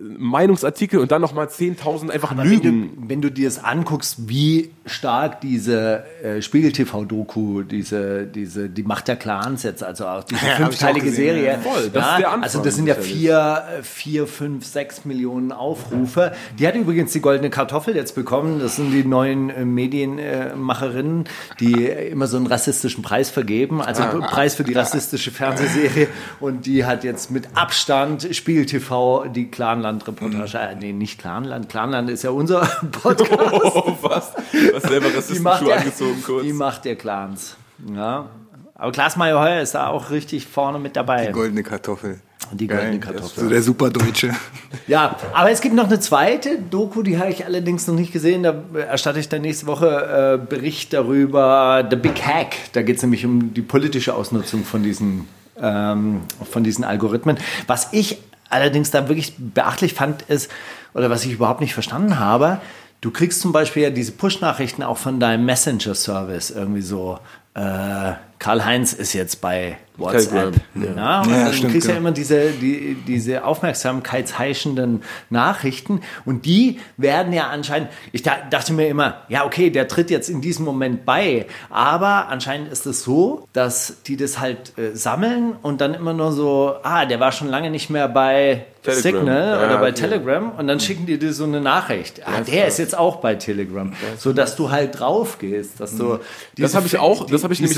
Meinungsartikel 0.00 1.00
und 1.00 1.10
dann 1.10 1.20
nochmal 1.20 1.46
10.000 1.46 2.10
einfach 2.10 2.30
Aber 2.30 2.44
Lügen. 2.44 2.62
Wenn 2.64 3.02
du, 3.02 3.08
wenn 3.08 3.22
du 3.22 3.30
dir 3.30 3.48
das 3.48 3.62
anguckst, 3.64 4.28
wie 4.28 4.70
stark 4.86 5.40
diese 5.40 6.04
äh, 6.22 6.40
Spiegel-TV-Doku, 6.40 7.62
diese, 7.62 8.24
diese, 8.26 8.68
die 8.68 8.82
Macht 8.84 9.08
der 9.08 9.16
Clans 9.16 9.62
jetzt, 9.64 9.82
also 9.82 10.06
auch 10.06 10.24
diese 10.24 10.38
Ja, 10.46 10.54
auch 10.54 10.56
fünfteilige 10.58 11.06
gesehen, 11.06 11.34
Serie. 11.36 11.52
ja. 11.52 11.58
Voll, 11.58 11.90
das 11.90 12.10
ist 12.10 12.18
der 12.18 12.28
Anfang 12.28 12.42
Also 12.42 12.62
das 12.62 12.76
sind 12.76 12.86
ja 12.86 12.94
vier, 12.94 13.62
äh, 13.78 13.82
vier, 13.82 14.26
fünf, 14.26 14.64
sechs 14.64 15.04
Millionen 15.04 15.50
Aufrufe. 15.52 16.32
Die 16.58 16.66
hat 16.66 16.74
übrigens 16.76 17.12
die 17.12 17.20
goldene 17.20 17.50
Kartoffel 17.50 17.96
jetzt 17.96 18.14
bekommen. 18.14 18.60
Das 18.60 18.76
sind 18.76 18.92
die 18.92 19.04
neuen 19.04 19.50
äh, 19.50 19.64
Medienmacherinnen, 19.64 21.24
die 21.60 21.84
immer 21.86 22.26
so 22.26 22.36
einen 22.36 22.46
rassistischen 22.46 23.02
Preis 23.02 23.30
vergeben, 23.30 23.80
also 23.82 24.02
Ah. 24.02 24.26
Preis 24.30 24.54
für 24.54 24.64
die 24.64 24.72
rassistische 24.74 25.30
Fernsehserie. 25.30 26.06
Und 26.40 26.66
die 26.66 26.84
hat 26.84 27.04
jetzt 27.04 27.30
mit 27.30 27.48
Abstand 27.54 28.28
Spiegel 28.32 28.64
TV 28.66 29.26
die 29.26 29.50
Clanland-Reportage. 29.88 30.58
Äh, 30.58 30.74
nee, 30.76 30.92
nicht 30.92 31.18
Clanland. 31.18 31.68
Clanland 31.68 32.10
ist 32.10 32.22
ja 32.22 32.30
unser 32.30 32.60
Podcast. 33.02 33.32
Oh, 33.52 33.96
was? 34.02 34.32
Was 34.72 34.82
selber 34.82 35.14
Rassistenschuhe 35.14 35.74
angezogen 35.74 36.22
kurz. 36.24 36.44
die 36.44 36.52
Macht 36.52 36.84
der 36.84 36.96
Clans. 36.96 37.56
Ja. 37.94 38.26
Aber 38.74 38.92
Klaas 38.92 39.16
Meyer 39.16 39.40
Heuer 39.40 39.60
ist 39.60 39.74
da 39.74 39.88
auch 39.88 40.10
richtig 40.10 40.46
vorne 40.46 40.78
mit 40.78 40.94
dabei. 40.96 41.26
Die 41.26 41.32
goldene 41.32 41.62
Kartoffel. 41.62 42.20
Die 42.52 42.66
goldene 42.66 42.98
Geil. 42.98 43.12
Kartoffel. 43.14 43.44
So 43.44 43.48
der 43.48 43.62
Superdeutsche. 43.62 44.34
Ja, 44.86 45.16
aber 45.34 45.50
es 45.50 45.60
gibt 45.62 45.74
noch 45.74 45.86
eine 45.86 45.98
zweite 46.00 46.58
Doku, 46.58 47.02
die 47.02 47.18
habe 47.18 47.30
ich 47.30 47.44
allerdings 47.44 47.86
noch 47.86 47.94
nicht 47.94 48.12
gesehen. 48.12 48.42
Da 48.42 48.54
erstatte 48.74 49.18
ich 49.18 49.28
dann 49.28 49.42
nächste 49.42 49.66
Woche 49.66 50.38
äh, 50.42 50.46
Bericht 50.46 50.92
darüber. 50.92 51.86
The 51.88 51.96
Big 51.96 52.22
Hack. 52.22 52.54
Da 52.72 52.82
geht 52.82 52.96
es 52.96 53.02
nämlich 53.02 53.24
um 53.24 53.52
die 53.52 53.62
politische 53.62 54.14
Ausnutzung 54.14 54.64
von 54.64 54.82
diesen, 54.82 55.26
ähm, 55.60 56.20
von 56.50 56.64
diesen 56.64 56.84
Algorithmen. 56.84 57.38
Was 57.66 57.88
ich 57.92 58.18
allerdings 58.50 58.90
da 58.90 59.08
wirklich 59.08 59.34
beachtlich 59.38 59.94
fand, 59.94 60.22
ist, 60.22 60.50
oder 60.94 61.10
was 61.10 61.24
ich 61.24 61.32
überhaupt 61.32 61.60
nicht 61.60 61.74
verstanden 61.74 62.18
habe, 62.18 62.60
du 63.00 63.10
kriegst 63.10 63.40
zum 63.40 63.52
Beispiel 63.52 63.82
ja 63.84 63.90
diese 63.90 64.12
Push-Nachrichten 64.12 64.82
auch 64.82 64.98
von 64.98 65.20
deinem 65.20 65.44
Messenger-Service 65.44 66.50
irgendwie 66.50 66.82
so. 66.82 67.18
äh, 67.54 68.12
Karl-Heinz 68.38 68.92
ist 68.92 69.12
jetzt 69.14 69.40
bei 69.40 69.78
WhatsApp. 69.96 70.52
Telegram, 70.74 70.96
Ja, 70.96 71.20
und 71.22 71.30
Ja, 71.30 71.44
dann 71.46 71.52
stimmt, 71.52 71.72
kriegst 71.72 71.86
du 71.88 71.90
ja 71.92 71.96
genau. 71.96 72.08
immer 72.08 72.14
diese, 72.14 72.50
die, 72.52 72.96
diese 73.06 73.44
aufmerksamkeitsheischenden 73.44 75.02
Nachrichten 75.30 76.00
und 76.24 76.44
die 76.46 76.78
werden 76.96 77.32
ja 77.32 77.48
anscheinend, 77.48 77.88
ich 78.12 78.22
da, 78.22 78.36
dachte 78.48 78.72
mir 78.72 78.88
immer, 78.88 79.22
ja 79.28 79.44
okay, 79.44 79.70
der 79.70 79.88
tritt 79.88 80.10
jetzt 80.10 80.28
in 80.28 80.40
diesem 80.40 80.64
Moment 80.64 81.04
bei, 81.04 81.46
aber 81.70 82.28
anscheinend 82.28 82.70
ist 82.72 82.86
es 82.86 83.02
so, 83.02 83.48
dass 83.52 84.02
die 84.06 84.16
das 84.16 84.38
halt 84.38 84.72
äh, 84.78 84.94
sammeln 84.96 85.54
und 85.62 85.80
dann 85.80 85.94
immer 85.94 86.12
nur 86.14 86.32
so, 86.32 86.74
ah, 86.82 87.04
der 87.04 87.20
war 87.20 87.32
schon 87.32 87.48
lange 87.48 87.70
nicht 87.70 87.90
mehr 87.90 88.08
bei 88.08 88.66
Telegram. 88.84 89.02
Signal 89.02 89.60
Ja, 89.60 89.66
oder 89.66 89.78
bei 89.78 89.88
ja. 89.88 89.92
Telegram 89.94 90.52
und 90.52 90.68
dann 90.68 90.78
schicken 90.80 91.04
die 91.06 91.18
dir 91.18 91.32
so 91.32 91.44
eine 91.44 91.60
Nachricht. 91.60 92.22
Ah, 92.26 92.40
der 92.40 92.68
ist 92.68 92.78
jetzt 92.78 92.96
auch 92.96 93.16
bei 93.16 93.34
Telegram, 93.34 93.92
so 94.16 94.32
dass 94.32 94.54
du 94.54 94.70
halt 94.70 95.00
drauf 95.00 95.38
gehst, 95.38 95.80
dass 95.80 95.96
du 95.96 96.20
diese- 96.56 96.76
habe 96.76 96.86
ich 96.86 96.96
auch- 96.98 97.26
das 97.26 97.42
habe 97.42 97.52
ich 97.52 97.60
nämlich- 97.60 97.76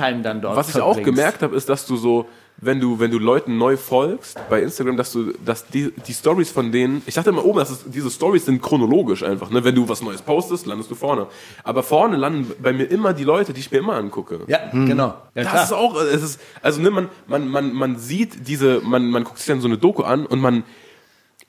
Screentime 0.00 0.22
dann 0.22 0.40
dort 0.40 0.56
Was 0.56 0.68
ich 0.70 0.76
auch 0.76 0.94
verbringst. 0.94 1.16
gemerkt 1.16 1.42
habe, 1.42 1.56
ist, 1.56 1.68
dass 1.68 1.86
du 1.86 1.96
so, 1.96 2.26
wenn 2.62 2.80
du, 2.80 2.98
wenn 2.98 3.10
du 3.10 3.18
Leuten 3.18 3.56
neu 3.56 3.76
folgst 3.76 4.38
bei 4.50 4.60
Instagram, 4.62 4.96
dass 4.96 5.12
du, 5.12 5.32
dass 5.44 5.66
die, 5.66 5.92
die 6.06 6.12
Stories 6.12 6.50
von 6.50 6.72
denen, 6.72 7.02
ich 7.06 7.14
dachte 7.14 7.30
immer 7.30 7.44
oben, 7.44 7.58
dass 7.58 7.70
es, 7.70 7.84
diese 7.86 8.10
Stories 8.10 8.44
sind 8.44 8.60
chronologisch 8.60 9.22
einfach, 9.22 9.50
ne? 9.50 9.64
Wenn 9.64 9.74
du 9.74 9.88
was 9.88 10.02
Neues 10.02 10.20
postest, 10.22 10.66
landest 10.66 10.90
du 10.90 10.94
vorne. 10.94 11.26
Aber 11.64 11.82
vorne 11.82 12.16
landen 12.16 12.52
bei 12.62 12.72
mir 12.72 12.84
immer 12.90 13.12
die 13.14 13.24
Leute, 13.24 13.52
die 13.52 13.60
ich 13.60 13.70
mir 13.70 13.78
immer 13.78 13.94
angucke. 13.94 14.40
Ja, 14.46 14.58
genau. 14.72 15.14
Ja, 15.34 15.44
Das 15.44 15.64
ist 15.64 15.72
auch, 15.72 16.00
es 16.00 16.22
ist, 16.22 16.40
also 16.62 16.80
ne, 16.82 16.90
man, 16.90 17.08
man, 17.26 17.48
man, 17.48 17.72
man 17.72 17.98
sieht 17.98 18.46
diese, 18.48 18.80
man, 18.84 19.10
man 19.10 19.24
guckt 19.24 19.38
sich 19.38 19.46
dann 19.46 19.60
so 19.60 19.68
eine 19.68 19.78
Doku 19.78 20.02
an 20.02 20.26
und 20.26 20.40
man, 20.40 20.64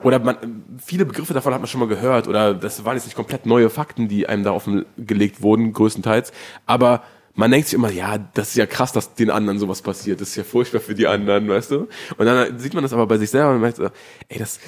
oder 0.04 0.18
man, 0.20 0.64
viele 0.84 1.06
Begriffe 1.06 1.34
davon 1.34 1.54
hat 1.54 1.62
man 1.62 1.68
schon 1.68 1.80
mal 1.80 1.90
gehört 1.90 2.28
oder 2.28 2.54
das 2.54 2.86
waren 2.86 2.96
jetzt 2.96 3.06
nicht 3.06 3.16
komplett 3.16 3.46
neue 3.46 3.70
Fakten, 3.70 4.08
die 4.08 4.28
einem 4.28 4.44
da 4.44 4.52
offengelegt 4.52 5.42
wurden, 5.44 5.74
größtenteils, 5.74 6.32
aber 6.66 7.04
man 7.42 7.50
denkt 7.50 7.70
sich 7.70 7.74
immer, 7.74 7.90
ja, 7.90 8.20
das 8.36 8.50
ist 8.50 8.56
ja 8.56 8.68
krass, 8.68 8.92
dass 8.94 9.16
den 9.16 9.32
anderen 9.32 9.58
sowas 9.58 9.82
passiert, 9.82 10.22
das 10.22 10.30
ist 10.30 10.36
ja 10.36 10.44
furchtbar 10.44 10.80
für 10.80 10.94
die 10.94 11.08
anderen, 11.08 11.50
weißt 11.50 11.72
du? 11.72 11.88
Und 12.18 12.26
dann 12.28 12.60
sieht 12.60 12.76
man 12.76 12.84
das 12.84 12.94
aber 12.94 13.08
bei 13.08 13.18
sich 13.18 13.32
selber 13.32 13.50
und 13.50 13.62
merkt 13.62 13.78
so, 13.78 13.90
ey, 14.30 14.38
das, 14.38 14.60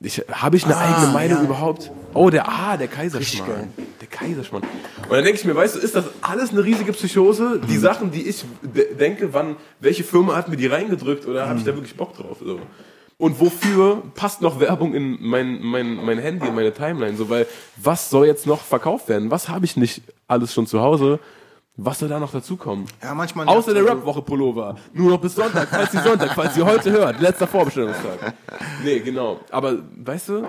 ich, 0.00 0.24
habe 0.32 0.56
ich 0.56 0.64
eine 0.64 0.74
eigene 0.74 1.08
Meinung 1.08 1.44
überhaupt? 1.44 1.90
Oh, 2.14 2.30
der, 2.30 2.48
ah, 2.48 2.78
der 2.78 2.88
Kaiserschmarrn. 2.88 3.68
Der 4.00 4.08
Kaiserschmarrn. 4.08 4.64
Und 5.02 5.10
dann 5.12 5.22
denke 5.22 5.38
ich 5.38 5.44
mir, 5.44 5.54
weißt 5.54 5.76
du, 5.76 5.80
ist 5.80 5.94
das 5.94 6.06
alles 6.22 6.50
eine 6.50 6.64
riesige 6.64 6.94
Psychose? 6.94 7.60
Die 7.68 7.76
Sachen, 7.76 8.10
die 8.10 8.26
ich 8.26 8.42
de 8.62 8.94
denke, 8.94 9.34
wann, 9.34 9.56
welche 9.80 10.02
Firma 10.02 10.34
hat 10.34 10.48
mir 10.48 10.56
die 10.56 10.66
reingedrückt 10.66 11.26
oder 11.26 11.46
habe 11.46 11.58
ich 11.58 11.66
da 11.66 11.74
wirklich 11.74 11.94
Bock 11.94 12.16
drauf? 12.16 12.38
So. 12.42 12.58
Und 13.18 13.38
wofür 13.38 14.02
passt 14.14 14.40
noch 14.40 14.60
Werbung 14.60 14.94
in 14.94 15.18
mein, 15.20 15.60
mein, 15.60 15.96
mein 15.96 16.18
Handy, 16.18 16.46
in 16.46 16.54
meine 16.54 16.72
Timeline? 16.72 17.18
So, 17.18 17.28
weil 17.28 17.46
was 17.76 18.08
soll 18.08 18.26
jetzt 18.26 18.46
noch 18.46 18.62
verkauft 18.62 19.10
werden? 19.10 19.30
Was 19.30 19.50
habe 19.50 19.66
ich 19.66 19.76
nicht 19.76 20.02
alles 20.26 20.54
schon 20.54 20.66
zu 20.66 20.80
Hause? 20.80 21.20
Was 21.76 21.98
soll 21.98 22.08
da 22.08 22.20
noch 22.20 22.30
dazukommen? 22.30 22.86
Ja, 23.02 23.14
manchmal 23.14 23.48
Außer 23.48 23.74
der 23.74 23.82
nervt's 23.82 23.98
Rap-Woche 23.98 24.22
Pullover. 24.22 24.76
Nur 24.92 25.10
noch 25.10 25.20
bis 25.20 25.34
Sonntag, 25.34 25.66
falls 25.68 25.92
ihr 25.92 26.02
Sonntag, 26.02 26.32
falls 26.32 26.56
ihr 26.56 26.64
heute 26.64 26.92
hört. 26.92 27.20
Letzter 27.20 27.48
Vorbestellungstag. 27.48 28.32
Nee, 28.84 29.00
genau. 29.00 29.40
Aber, 29.50 29.78
weißt 29.96 30.28
du? 30.28 30.38
Ja, 30.42 30.46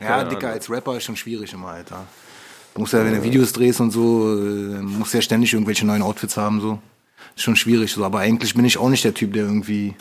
Keine 0.00 0.28
Dicker, 0.30 0.38
Ahnung. 0.48 0.54
als 0.54 0.68
Rapper 0.68 0.96
ist 0.96 1.04
schon 1.04 1.16
schwierig 1.16 1.52
immer, 1.52 1.68
Alter. 1.68 2.04
Du 2.74 2.80
musst 2.80 2.92
ja, 2.92 3.04
wenn 3.04 3.14
du 3.14 3.22
Videos 3.22 3.52
drehst 3.52 3.80
und 3.80 3.92
so, 3.92 4.36
äh, 4.36 4.82
musst 4.82 5.14
ja 5.14 5.20
ständig 5.22 5.52
irgendwelche 5.52 5.86
neuen 5.86 6.02
Outfits 6.02 6.36
haben, 6.36 6.60
so. 6.60 6.80
Schon 7.36 7.56
schwierig, 7.56 7.92
so. 7.92 8.04
Aber 8.04 8.20
eigentlich 8.20 8.54
bin 8.54 8.64
ich 8.64 8.78
auch 8.78 8.88
nicht 8.88 9.04
der 9.04 9.14
Typ, 9.14 9.32
der 9.32 9.44
irgendwie 9.44 9.94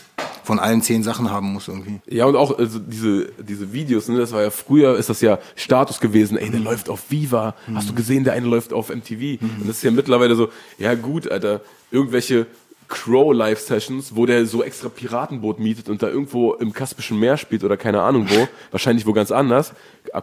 von 0.43 0.59
allen 0.59 0.81
zehn 0.81 1.03
Sachen 1.03 1.31
haben 1.31 1.53
muss, 1.53 1.67
irgendwie. 1.67 2.01
Ja, 2.07 2.25
und 2.25 2.35
auch 2.35 2.57
also 2.57 2.79
diese, 2.79 3.31
diese 3.39 3.73
Videos, 3.73 4.07
ne, 4.07 4.19
das 4.19 4.33
war 4.33 4.41
ja 4.41 4.49
früher, 4.49 4.97
ist 4.97 5.09
das 5.09 5.21
ja 5.21 5.39
Status 5.55 5.99
gewesen, 5.99 6.37
ey, 6.37 6.49
der 6.49 6.59
läuft 6.59 6.89
auf 6.89 7.09
Viva, 7.09 7.55
hast 7.73 7.89
du 7.89 7.93
gesehen, 7.93 8.23
der 8.23 8.33
eine 8.33 8.47
läuft 8.47 8.73
auf 8.73 8.89
MTV. 8.89 9.41
Und 9.41 9.67
das 9.67 9.77
ist 9.77 9.83
ja 9.83 9.91
mittlerweile 9.91 10.35
so, 10.35 10.49
ja 10.77 10.95
gut, 10.95 11.31
Alter, 11.31 11.61
irgendwelche 11.91 12.47
Crow-Live-Sessions, 12.89 14.15
wo 14.15 14.25
der 14.25 14.45
so 14.45 14.63
extra 14.63 14.89
Piratenboot 14.89 15.59
mietet 15.59 15.89
und 15.89 16.03
da 16.03 16.09
irgendwo 16.09 16.53
im 16.53 16.73
Kaspischen 16.73 17.19
Meer 17.19 17.37
spielt 17.37 17.63
oder 17.63 17.77
keine 17.77 18.01
Ahnung 18.01 18.29
wo, 18.29 18.47
wahrscheinlich 18.71 19.07
wo 19.07 19.13
ganz 19.13 19.31
anders. 19.31 19.73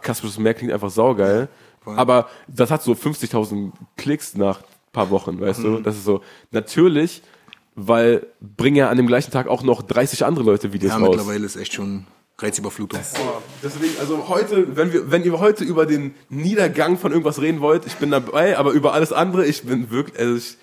Kaspisches 0.01 0.37
Meer 0.37 0.53
klingt 0.53 0.71
einfach 0.71 0.89
saugeil. 0.89 1.49
Aber 1.83 2.29
das 2.47 2.69
hat 2.69 2.83
so 2.83 2.93
50.000 2.93 3.71
Klicks 3.97 4.35
nach 4.35 4.61
paar 4.91 5.09
Wochen, 5.09 5.39
weißt 5.39 5.63
du? 5.63 5.79
Das 5.79 5.95
ist 5.95 6.05
so, 6.05 6.21
natürlich, 6.51 7.21
weil 7.75 8.27
bringen 8.41 8.75
ja 8.75 8.89
an 8.89 8.97
dem 8.97 9.07
gleichen 9.07 9.31
Tag 9.31 9.47
auch 9.47 9.63
noch 9.63 9.81
30 9.81 10.25
andere 10.25 10.43
Leute 10.45 10.73
Videos 10.73 10.91
Ja, 10.91 10.97
raus. 10.97 11.09
mittlerweile 11.15 11.45
ist 11.45 11.55
echt 11.55 11.73
schon 11.73 12.05
Reizüberflutung. 12.37 12.99
Deswegen, 13.63 13.93
also 13.99 14.27
heute, 14.27 14.75
wenn 14.75 14.91
wir, 14.91 15.11
wenn 15.11 15.23
ihr 15.23 15.39
heute 15.39 15.63
über 15.63 15.85
den 15.85 16.15
Niedergang 16.29 16.97
von 16.97 17.11
irgendwas 17.11 17.39
reden 17.41 17.61
wollt, 17.61 17.85
ich 17.85 17.95
bin 17.95 18.11
dabei, 18.11 18.57
aber 18.57 18.71
über 18.71 18.93
alles 18.93 19.13
andere, 19.13 19.45
ich 19.45 19.63
bin 19.63 19.91
wirklich, 19.91 20.19
also 20.19 20.35
ich 20.35 20.57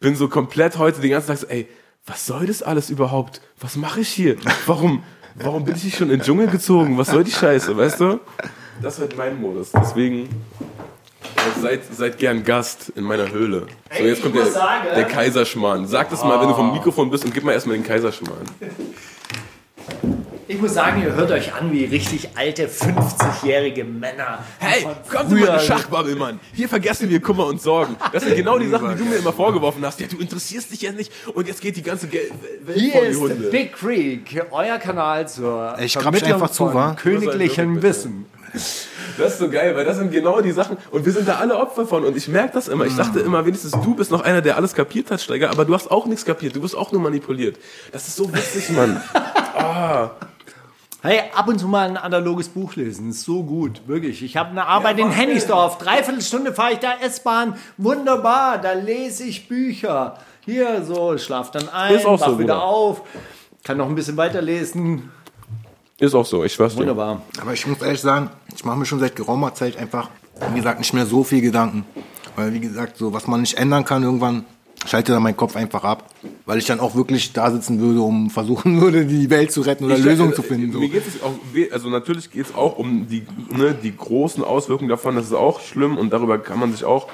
bin 0.00 0.16
so 0.16 0.28
komplett 0.28 0.78
heute 0.78 1.00
den 1.00 1.10
ganzen 1.10 1.28
Tag 1.28 1.38
so, 1.38 1.46
ey, 1.46 1.68
was 2.06 2.26
soll 2.26 2.46
das 2.46 2.62
alles 2.62 2.88
überhaupt? 2.90 3.42
Was 3.60 3.76
mache 3.76 4.00
ich 4.00 4.08
hier? 4.08 4.36
Warum, 4.66 5.02
warum 5.34 5.64
bin 5.64 5.76
ich 5.76 5.84
nicht 5.84 5.98
schon 5.98 6.08
in 6.10 6.18
den 6.18 6.24
Dschungel 6.24 6.46
gezogen? 6.48 6.96
Was 6.96 7.08
soll 7.08 7.22
die 7.24 7.30
Scheiße, 7.30 7.76
weißt 7.76 8.00
du? 8.00 8.18
Das 8.82 8.98
wird 8.98 9.16
mein 9.18 9.38
Modus. 9.38 9.70
Deswegen 9.72 10.28
äh, 11.36 11.60
seid, 11.60 11.80
seid 11.92 12.18
gern 12.18 12.44
Gast 12.44 12.92
in 12.96 13.04
meiner 13.04 13.30
Höhle. 13.30 13.66
So, 13.96 14.04
jetzt 14.04 14.22
kommt 14.22 14.36
der, 14.36 14.46
der 14.94 15.04
Kaiserschmarrn. 15.04 15.86
Sag 15.86 16.10
das 16.10 16.22
mal, 16.24 16.40
wenn 16.40 16.48
du 16.48 16.54
vom 16.54 16.72
Mikrofon 16.72 17.10
bist 17.10 17.24
und 17.24 17.34
gib 17.34 17.44
mal 17.44 17.52
erstmal 17.52 17.76
den 17.76 17.84
Kaiserschmarrn. 17.84 18.46
Ich 20.48 20.60
muss 20.60 20.74
sagen, 20.74 21.00
ihr 21.00 21.14
hört 21.14 21.30
euch 21.30 21.54
an 21.54 21.70
wie 21.70 21.84
richtig 21.84 22.30
alte 22.34 22.66
50-jährige 22.66 23.84
Männer. 23.84 24.40
Hey, 24.58 24.84
kommt 25.08 25.30
in 25.30 25.38
meine 25.38 25.60
Schachbubble, 25.60 26.16
Mann. 26.16 26.40
Hier 26.52 26.68
vergessen 26.68 27.08
wir 27.08 27.20
Kummer 27.20 27.46
und 27.46 27.62
Sorgen. 27.62 27.94
Das 28.12 28.24
sind 28.24 28.34
genau 28.34 28.58
die 28.58 28.68
Sachen, 28.68 28.88
die 28.90 28.96
du 28.96 29.04
mir 29.04 29.16
immer 29.16 29.32
vorgeworfen 29.32 29.84
hast. 29.86 30.00
Ja, 30.00 30.08
du 30.08 30.18
interessierst 30.18 30.72
dich 30.72 30.82
ja 30.82 30.90
nicht 30.90 31.12
und 31.34 31.46
jetzt 31.46 31.60
geht 31.60 31.76
die 31.76 31.84
ganze 31.84 32.08
Gel 32.08 32.32
Welt 32.64 32.78
Hier 32.78 32.92
vor 32.92 33.00
die 33.02 33.06
ist 33.08 33.20
Hunde. 33.20 33.34
Big 33.50 33.72
Creek, 33.74 34.44
euer 34.50 34.78
Kanal 34.78 35.28
zur 35.28 35.76
Ich 35.80 35.92
Vermittlung 35.92 36.32
einfach 36.32 36.50
zu, 36.50 36.64
von 36.66 36.74
wa? 36.74 36.96
königlichem 37.00 37.74
Bitte. 37.74 37.86
Wissen. 37.86 38.26
Das 39.20 39.34
ist 39.34 39.38
so 39.38 39.50
geil, 39.50 39.76
weil 39.76 39.84
das 39.84 39.98
sind 39.98 40.10
genau 40.10 40.40
die 40.40 40.52
Sachen 40.52 40.78
und 40.90 41.04
wir 41.04 41.12
sind 41.12 41.28
da 41.28 41.36
alle 41.36 41.56
Opfer 41.56 41.86
von 41.86 42.04
und 42.04 42.16
ich 42.16 42.28
merke 42.28 42.54
das 42.54 42.68
immer. 42.68 42.86
Ich 42.86 42.96
dachte 42.96 43.20
immer, 43.20 43.44
wenigstens 43.44 43.72
du 43.72 43.94
bist 43.94 44.10
noch 44.10 44.22
einer, 44.22 44.40
der 44.40 44.56
alles 44.56 44.74
kapiert 44.74 45.10
hat, 45.10 45.20
Steiger, 45.20 45.50
aber 45.50 45.64
du 45.64 45.74
hast 45.74 45.90
auch 45.90 46.06
nichts 46.06 46.24
kapiert. 46.24 46.56
Du 46.56 46.62
wirst 46.62 46.76
auch 46.76 46.90
nur 46.90 47.00
manipuliert. 47.00 47.56
Das 47.92 48.08
ist 48.08 48.16
so 48.16 48.32
witzig, 48.32 48.70
Mann. 48.70 49.00
Hey, 51.02 51.22
ab 51.34 51.48
und 51.48 51.58
zu 51.58 51.66
mal 51.66 51.88
ein 51.88 51.96
analoges 51.96 52.50
Buch 52.50 52.76
lesen, 52.76 53.08
ist 53.08 53.22
so 53.22 53.42
gut, 53.42 53.80
wirklich. 53.86 54.22
Ich 54.22 54.36
habe 54.36 54.50
eine 54.50 54.66
Arbeit 54.66 54.98
in 54.98 55.10
Hennigsdorf, 55.10 55.78
dreiviertel 55.78 56.20
Stunde 56.20 56.52
fahre 56.52 56.74
ich 56.74 56.78
da 56.78 56.92
S-Bahn, 57.00 57.56
wunderbar, 57.78 58.58
da 58.58 58.72
lese 58.72 59.24
ich 59.24 59.48
Bücher. 59.48 60.18
Hier 60.44 60.84
so, 60.84 61.16
schlaf 61.16 61.52
dann 61.52 61.70
ein, 61.70 62.04
wach 62.04 62.18
so, 62.18 62.38
wieder 62.38 62.62
auf, 62.62 63.00
kann 63.64 63.78
noch 63.78 63.88
ein 63.88 63.94
bisschen 63.94 64.18
weiterlesen, 64.18 65.10
Ist 66.00 66.14
auch 66.14 66.24
so, 66.24 66.42
ich 66.44 66.56
dir. 66.56 66.76
wunderbar. 66.76 67.22
Aber 67.40 67.52
ich 67.52 67.66
muss 67.66 67.80
ehrlich 67.82 68.00
sagen, 68.00 68.30
ich 68.54 68.64
mache 68.64 68.78
mir 68.78 68.86
schon 68.86 68.98
seit 69.00 69.14
geraumer 69.14 69.54
Zeit 69.54 69.76
einfach, 69.76 70.08
wie 70.52 70.56
gesagt, 70.56 70.78
nicht 70.80 70.94
mehr 70.94 71.06
so 71.06 71.22
viel 71.24 71.42
Gedanken. 71.42 71.84
Weil, 72.36 72.52
wie 72.54 72.60
gesagt, 72.60 72.96
so 72.96 73.12
was 73.12 73.26
man 73.26 73.42
nicht 73.42 73.58
ändern 73.58 73.84
kann, 73.84 74.02
irgendwann 74.02 74.44
schaltet 74.86 75.14
dann 75.14 75.22
mein 75.22 75.36
Kopf 75.36 75.56
einfach 75.56 75.84
ab. 75.84 76.06
Weil 76.46 76.56
ich 76.56 76.64
dann 76.64 76.80
auch 76.80 76.94
wirklich 76.94 77.34
da 77.34 77.50
sitzen 77.50 77.80
würde, 77.80 78.00
um 78.00 78.30
versuchen 78.30 78.80
würde, 78.80 79.04
die 79.04 79.28
Welt 79.28 79.52
zu 79.52 79.60
retten 79.60 79.84
oder 79.84 79.98
Ich- 79.98 80.04
Lösungen 80.04 80.32
äh, 80.32 80.34
zu 80.34 80.42
finden. 80.42 80.72
So. 80.72 80.78
Mir 80.80 80.88
geht 80.88 81.06
es 81.06 81.22
auch, 81.22 81.32
also 81.70 81.90
natürlich 81.90 82.30
geht 82.30 82.46
es 82.46 82.54
auch 82.54 82.78
um 82.78 83.06
die, 83.06 83.26
ne, 83.54 83.74
die 83.74 83.94
großen 83.94 84.42
Auswirkungen 84.42 84.88
davon, 84.88 85.16
das 85.16 85.26
ist 85.26 85.34
auch 85.34 85.60
schlimm 85.60 85.98
und 85.98 86.10
darüber 86.14 86.38
kann 86.38 86.58
man 86.58 86.72
sich 86.72 86.84
auch, 86.84 87.08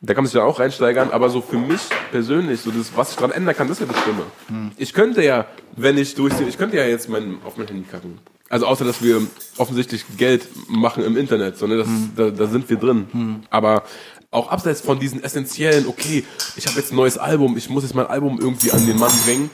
da 0.00 0.14
kann 0.14 0.24
man 0.24 0.28
sich 0.28 0.34
ja 0.34 0.44
auch 0.44 0.58
reinsteigern, 0.58 1.10
aber 1.10 1.28
so 1.28 1.40
für 1.42 1.58
mich 1.58 1.80
persönlich, 2.10 2.60
so 2.60 2.70
das, 2.70 2.90
was 2.96 3.10
ich 3.10 3.16
dran 3.16 3.30
ändern 3.32 3.54
kann, 3.54 3.68
das 3.68 3.80
ist 3.80 3.86
ja 3.86 3.92
das 3.92 4.02
Schlimme. 4.02 4.22
Hm. 4.48 4.70
Ich 4.78 4.92
könnte 4.94 5.22
ja, 5.22 5.46
wenn 5.76 5.98
ich 5.98 6.14
durchsehe, 6.14 6.48
ich 6.48 6.56
könnte 6.56 6.76
ja 6.78 6.84
jetzt 6.84 7.08
mein, 7.08 7.38
auf 7.44 7.56
mein 7.56 7.66
Handy 7.66 7.84
kacken. 7.88 8.18
Also 8.48 8.66
außer, 8.66 8.84
dass 8.84 9.02
wir 9.02 9.20
offensichtlich 9.58 10.04
Geld 10.16 10.48
machen 10.68 11.04
im 11.04 11.16
Internet, 11.16 11.56
so, 11.58 11.66
ne, 11.66 11.76
das, 11.76 11.86
Hm. 11.86 12.12
da, 12.16 12.30
da 12.30 12.46
sind 12.46 12.68
wir 12.70 12.78
drin. 12.78 13.44
Aber 13.50 13.82
auch 14.30 14.50
abseits 14.50 14.80
von 14.80 14.98
diesen 14.98 15.22
essentiellen, 15.22 15.86
okay, 15.86 16.24
ich 16.56 16.66
habe 16.66 16.78
jetzt 16.78 16.92
ein 16.92 16.96
neues 16.96 17.18
Album, 17.18 17.56
ich 17.56 17.68
muss 17.68 17.82
jetzt 17.82 17.94
mein 17.94 18.06
Album 18.06 18.38
irgendwie 18.40 18.70
an 18.72 18.86
den 18.86 18.98
Mann 18.98 19.12
bringen, 19.24 19.50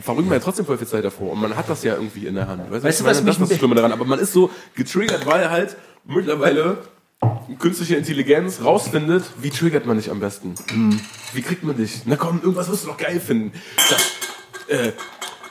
verrückt 0.00 0.28
man 0.28 0.38
ja 0.38 0.44
trotzdem 0.44 0.66
voll 0.66 0.78
viel 0.78 0.86
Zeit 0.88 1.04
davor. 1.04 1.32
Und 1.32 1.40
man 1.40 1.56
hat 1.56 1.68
das 1.68 1.84
ja 1.84 1.94
irgendwie 1.94 2.26
in 2.26 2.34
der 2.34 2.48
Hand. 2.48 2.70
Weißt, 2.70 2.84
Weißt 2.84 3.00
du, 3.00 3.04
was 3.04 3.18
was 3.18 3.24
mich 3.24 3.34
das 3.34 3.42
ist 3.42 3.50
das 3.52 3.58
Schlimme 3.58 3.74
daran. 3.76 3.92
Aber 3.92 4.04
man 4.04 4.18
ist 4.18 4.32
so 4.32 4.50
getriggert, 4.74 5.26
weil 5.26 5.48
halt 5.50 5.76
mittlerweile 6.04 6.78
künstliche 7.58 7.96
Intelligenz 7.96 8.60
rausfindet, 8.62 9.24
wie 9.40 9.50
triggert 9.50 9.86
man 9.86 9.96
dich 9.96 10.10
am 10.10 10.20
besten. 10.20 10.54
Wie 11.32 11.42
kriegt 11.42 11.64
man 11.64 11.76
dich? 11.76 12.02
Na 12.06 12.16
komm, 12.16 12.40
irgendwas 12.42 12.68
wirst 12.70 12.84
du 12.84 12.88
doch 12.88 12.96
geil 12.96 13.20
finden. 13.20 13.52
Das, 13.88 14.00
äh, 14.68 14.92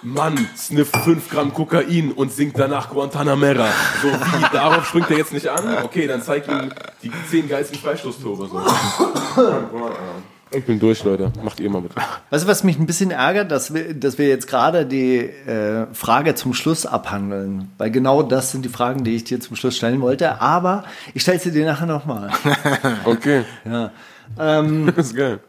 Mann 0.03 0.49
snifft 0.57 0.97
5 0.97 1.29
Gramm 1.29 1.53
Kokain 1.53 2.11
und 2.11 2.31
singt 2.31 2.59
danach 2.59 2.89
Guantanamera. 2.89 3.69
So, 4.01 4.09
wie, 4.09 4.45
darauf 4.53 4.85
springt 4.87 5.09
er 5.09 5.17
jetzt 5.17 5.31
nicht 5.31 5.47
an? 5.47 5.83
Okay, 5.83 6.07
dann 6.07 6.21
zeig 6.21 6.47
ihm 6.47 6.71
die 7.01 7.11
10 7.29 7.47
geilsten 7.47 7.79
Freistoßtore. 7.79 8.47
So. 8.47 8.61
Ich 10.53 10.65
bin 10.65 10.79
durch, 10.79 11.03
Leute. 11.03 11.31
Macht 11.43 11.59
ihr 11.59 11.69
mal 11.69 11.81
bitte. 11.81 11.95
Weißt 12.29 12.43
du, 12.43 12.47
was 12.47 12.63
mich 12.63 12.77
ein 12.77 12.85
bisschen 12.85 13.11
ärgert, 13.11 13.51
dass 13.51 13.73
wir, 13.73 13.93
dass 13.93 14.17
wir 14.17 14.27
jetzt 14.27 14.47
gerade 14.47 14.85
die 14.85 15.17
äh, 15.17 15.87
Frage 15.93 16.35
zum 16.35 16.53
Schluss 16.53 16.85
abhandeln. 16.85 17.71
Weil 17.77 17.91
genau 17.91 18.21
das 18.21 18.51
sind 18.51 18.63
die 18.63 18.69
Fragen, 18.69 19.03
die 19.03 19.15
ich 19.15 19.23
dir 19.23 19.39
zum 19.39 19.55
Schluss 19.55 19.75
stellen 19.75 20.01
wollte. 20.01 20.41
Aber 20.41 20.83
ich 21.13 21.23
stelle 21.23 21.39
sie 21.39 21.51
dir 21.51 21.65
nachher 21.65 21.87
nochmal. 21.87 22.29
Okay, 23.05 23.43
Ja. 23.65 23.91
Ähm, 24.39 24.91
das 24.95 25.07
ist 25.07 25.15
geil. 25.15 25.39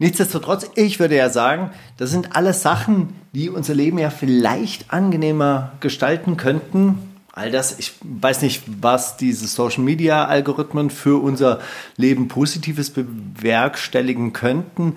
Nichtsdestotrotz, 0.00 0.70
ich 0.76 1.00
würde 1.00 1.16
ja 1.16 1.28
sagen, 1.28 1.70
das 1.96 2.10
sind 2.10 2.36
alles 2.36 2.62
Sachen, 2.62 3.14
die 3.32 3.50
unser 3.50 3.74
Leben 3.74 3.98
ja 3.98 4.10
vielleicht 4.10 4.92
angenehmer 4.92 5.72
gestalten 5.80 6.36
könnten. 6.36 7.07
All 7.38 7.52
das, 7.52 7.78
ich 7.78 7.92
weiß 8.02 8.42
nicht, 8.42 8.64
was 8.66 9.16
diese 9.16 9.46
Social 9.46 9.84
Media 9.84 10.24
Algorithmen 10.24 10.90
für 10.90 11.22
unser 11.22 11.60
Leben 11.96 12.26
Positives 12.26 12.90
bewerkstelligen 12.90 14.32
könnten. 14.32 14.96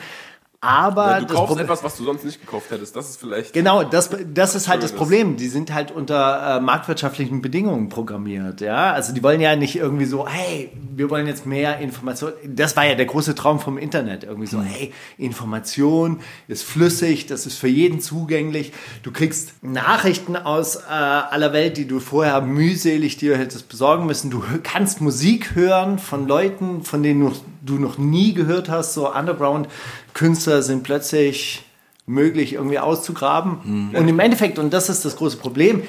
Aber 0.63 1.08
Ja, 1.08 1.20
du 1.22 1.25
kaufst 1.34 1.48
Problem- 1.48 1.65
etwas, 1.65 1.84
was 1.84 1.98
du 1.98 2.03
sonst 2.03 2.24
nicht 2.24 2.39
gekauft 2.39 2.70
hättest. 2.70 2.96
Das 2.96 3.10
ist 3.10 3.20
vielleicht. 3.20 3.51
Genau, 3.53 3.84
das, 3.84 4.12
das 4.32 4.53
ist 4.53 4.68
halt 4.68 4.84
das. 4.84 4.91
Problem. 4.94 5.36
Die 5.36 5.48
sind 5.48 5.74
halt 5.74 5.89
unter 5.89 6.58
äh, 6.58 6.60
marktwirtschaftlichen 6.62 7.41
Bedingungen 7.41 7.89
programmiert. 7.89 8.62
Ja, 8.62 8.94
also 8.94 9.12
die 9.12 9.24
wollen 9.24 9.41
ja 9.41 9.56
nicht 9.56 9.75
irgendwie 9.75 10.06
so, 10.06 10.27
hey, 10.27 10.72
wir 10.96 11.10
wollen 11.10 11.25
jetzt 11.25 11.48
mehr 11.48 11.80
Information. 11.80 12.34
Das 12.46 12.75
war 12.77 12.86
ja 12.86 12.94
der 12.94 13.06
große 13.08 13.34
Traum 13.34 13.60
vom 13.60 13.80
Internet. 13.80 14.24
Irgendwie 14.24 14.46
so, 14.46 14.62
hey, 14.62 14.94
Information 15.18 16.20
ist 16.48 16.63
flüssig, 16.63 17.25
das 17.25 17.48
ist 17.48 17.58
für 17.58 17.68
jeden 17.68 18.00
zugänglich. 18.00 18.72
Du 19.01 19.12
kriegst 19.12 19.63
Nachrichten 19.63 20.36
aus 20.36 20.75
äh, 20.75 20.82
aller 20.89 21.53
Welt, 21.53 21.77
die 21.77 21.88
du 21.88 22.00
vorher 22.00 22.39
mühselig 22.41 23.18
dir 23.18 23.36
hättest 23.36 23.68
besorgen 23.68 24.06
müssen. 24.06 24.30
Du 24.30 24.44
kannst 24.62 25.01
Musik 25.01 25.56
hören 25.56 25.98
von 25.98 26.27
Leuten, 26.27 26.84
von 26.84 27.01
denen 27.01 27.22
du, 27.22 27.32
du 27.62 27.77
noch 27.77 27.98
nie 27.98 28.34
gehört 28.34 28.70
hast. 28.70 28.94
So 28.94 29.13
Underground-Künstler 29.13 30.62
sind 30.62 30.84
plötzlich 30.84 31.63
möglich 32.06 32.53
irgendwie 32.53 32.80
auszugraben. 32.80 33.91
Und 33.96 34.08
im 34.08 34.20
Endeffekt, 34.20 34.60
und 34.60 34.74
das 34.74 34.89
ist 34.89 35.06
das 35.06 35.15
große 35.15 35.38
Problem, 35.38 35.84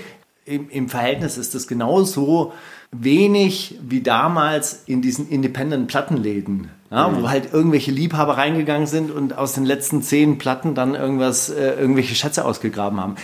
im, 0.44 0.68
im 0.70 0.88
Verhältnis 0.88 1.38
ist 1.38 1.54
das 1.54 1.66
genauso 1.66 2.52
wenig 2.90 3.78
wie 3.82 4.02
damals 4.02 4.82
in 4.86 5.00
diesen 5.00 5.28
independent 5.28 5.88
Plattenläden, 5.88 6.70
ja, 6.90 7.16
wo 7.18 7.30
halt 7.30 7.52
irgendwelche 7.52 7.90
Liebhaber 7.90 8.36
reingegangen 8.36 8.86
sind 8.86 9.10
und 9.10 9.38
aus 9.38 9.54
den 9.54 9.64
letzten 9.64 10.02
zehn 10.02 10.38
Platten 10.38 10.74
dann 10.74 10.94
irgendwas, 10.94 11.48
äh, 11.48 11.74
irgendwelche 11.74 12.14
Schätze 12.14 12.44
ausgegraben 12.44 13.00
haben. 13.00 13.14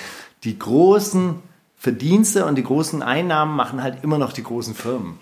Die 0.45 0.59
großen 0.59 1.35
Verdienste 1.79 2.45
und 2.45 2.57
die 2.57 2.65
großen 2.65 3.03
Einnahmen 3.03 3.55
machen 3.55 3.83
halt 3.83 4.03
immer 4.03 4.19
noch 4.19 4.33
die 4.33 4.43
großen 4.43 4.75
Firmen. 4.75 5.15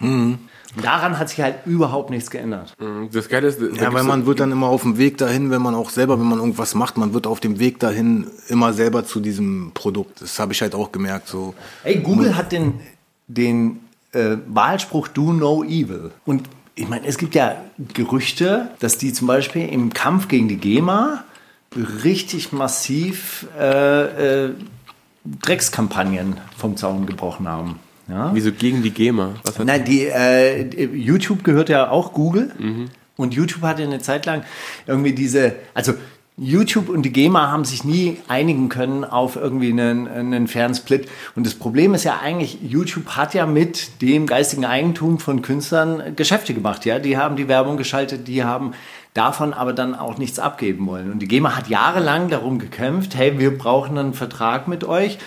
Und 0.74 0.84
daran 0.84 1.18
hat 1.18 1.28
sich 1.28 1.40
halt 1.40 1.56
überhaupt 1.66 2.10
nichts 2.10 2.30
geändert. 2.30 2.74
Das 3.12 3.28
Geile 3.28 3.48
ist, 3.48 3.60
da 3.60 3.66
Ja, 3.66 3.92
weil 3.92 4.04
man 4.04 4.24
wird 4.26 4.40
dann 4.40 4.52
immer 4.52 4.66
auf 4.66 4.82
dem 4.82 4.96
Weg 4.96 5.18
dahin, 5.18 5.50
wenn 5.50 5.60
man 5.60 5.74
auch 5.74 5.90
selber, 5.90 6.18
wenn 6.18 6.26
man 6.26 6.38
irgendwas 6.38 6.74
macht, 6.74 6.96
man 6.96 7.12
wird 7.12 7.26
auf 7.26 7.40
dem 7.40 7.58
Weg 7.58 7.78
dahin 7.78 8.26
immer 8.48 8.72
selber 8.72 9.04
zu 9.04 9.20
diesem 9.20 9.72
Produkt. 9.74 10.22
Das 10.22 10.38
habe 10.38 10.52
ich 10.54 10.62
halt 10.62 10.74
auch 10.74 10.92
gemerkt. 10.92 11.28
So. 11.28 11.54
Ey, 11.84 11.96
Google 11.96 12.36
hat 12.36 12.52
den, 12.52 12.80
den 13.26 13.80
äh, 14.12 14.36
Wahlspruch 14.46 15.08
Do 15.08 15.32
No 15.32 15.62
Evil. 15.62 16.10
Und 16.24 16.48
ich 16.74 16.88
meine, 16.88 17.06
es 17.06 17.18
gibt 17.18 17.34
ja 17.34 17.56
Gerüchte, 17.94 18.70
dass 18.80 18.98
die 18.98 19.12
zum 19.12 19.26
Beispiel 19.26 19.68
im 19.68 19.92
Kampf 19.92 20.28
gegen 20.28 20.48
die 20.48 20.56
GEMA 20.56 21.24
richtig 22.04 22.52
massiv 22.52 23.46
äh, 23.58 24.44
äh, 24.46 24.50
Dreckskampagnen 25.42 26.38
vom 26.56 26.76
Zaun 26.76 27.06
gebrochen 27.06 27.48
haben. 27.48 27.80
Ja? 28.08 28.30
Wieso 28.34 28.52
gegen 28.52 28.82
die 28.82 28.90
GEMA? 28.90 29.34
Nein, 29.64 29.84
die, 29.84 30.06
äh, 30.06 30.84
YouTube 30.94 31.44
gehört 31.44 31.68
ja 31.68 31.90
auch 31.90 32.12
Google. 32.12 32.52
Und 33.16 33.34
YouTube 33.34 33.62
hatte 33.62 33.82
eine 33.82 33.98
Zeit 33.98 34.26
lang 34.26 34.44
irgendwie 34.86 35.12
diese, 35.12 35.54
also 35.74 35.94
YouTube 36.38 36.90
und 36.90 37.02
die 37.02 37.12
GEMA 37.12 37.50
haben 37.50 37.64
sich 37.64 37.82
nie 37.82 38.18
einigen 38.28 38.68
können 38.68 39.04
auf 39.04 39.36
irgendwie 39.36 39.70
einen, 39.70 40.06
einen 40.06 40.48
fairen 40.48 40.74
Split. 40.74 41.08
Und 41.34 41.46
das 41.46 41.54
Problem 41.54 41.94
ist 41.94 42.04
ja 42.04 42.20
eigentlich, 42.22 42.58
YouTube 42.62 43.08
hat 43.16 43.32
ja 43.32 43.46
mit 43.46 44.02
dem 44.02 44.26
geistigen 44.26 44.66
Eigentum 44.66 45.18
von 45.18 45.40
Künstlern 45.40 46.14
Geschäfte 46.14 46.52
gemacht. 46.52 46.84
Ja, 46.84 46.98
die 46.98 47.16
haben 47.16 47.36
die 47.36 47.48
Werbung 47.48 47.78
geschaltet, 47.78 48.28
die 48.28 48.44
haben 48.44 48.72
davon 49.16 49.52
aber 49.52 49.72
dann 49.72 49.94
auch 49.94 50.18
nichts 50.18 50.38
abgeben 50.38 50.86
wollen. 50.86 51.10
Und 51.10 51.20
die 51.20 51.28
GEMA 51.28 51.56
hat 51.56 51.68
jahrelang 51.68 52.28
darum 52.28 52.58
gekämpft, 52.58 53.14
hey, 53.14 53.38
wir 53.38 53.56
brauchen 53.56 53.96
einen 53.98 54.14
Vertrag 54.14 54.68
mit 54.68 54.84
euch, 54.84 55.18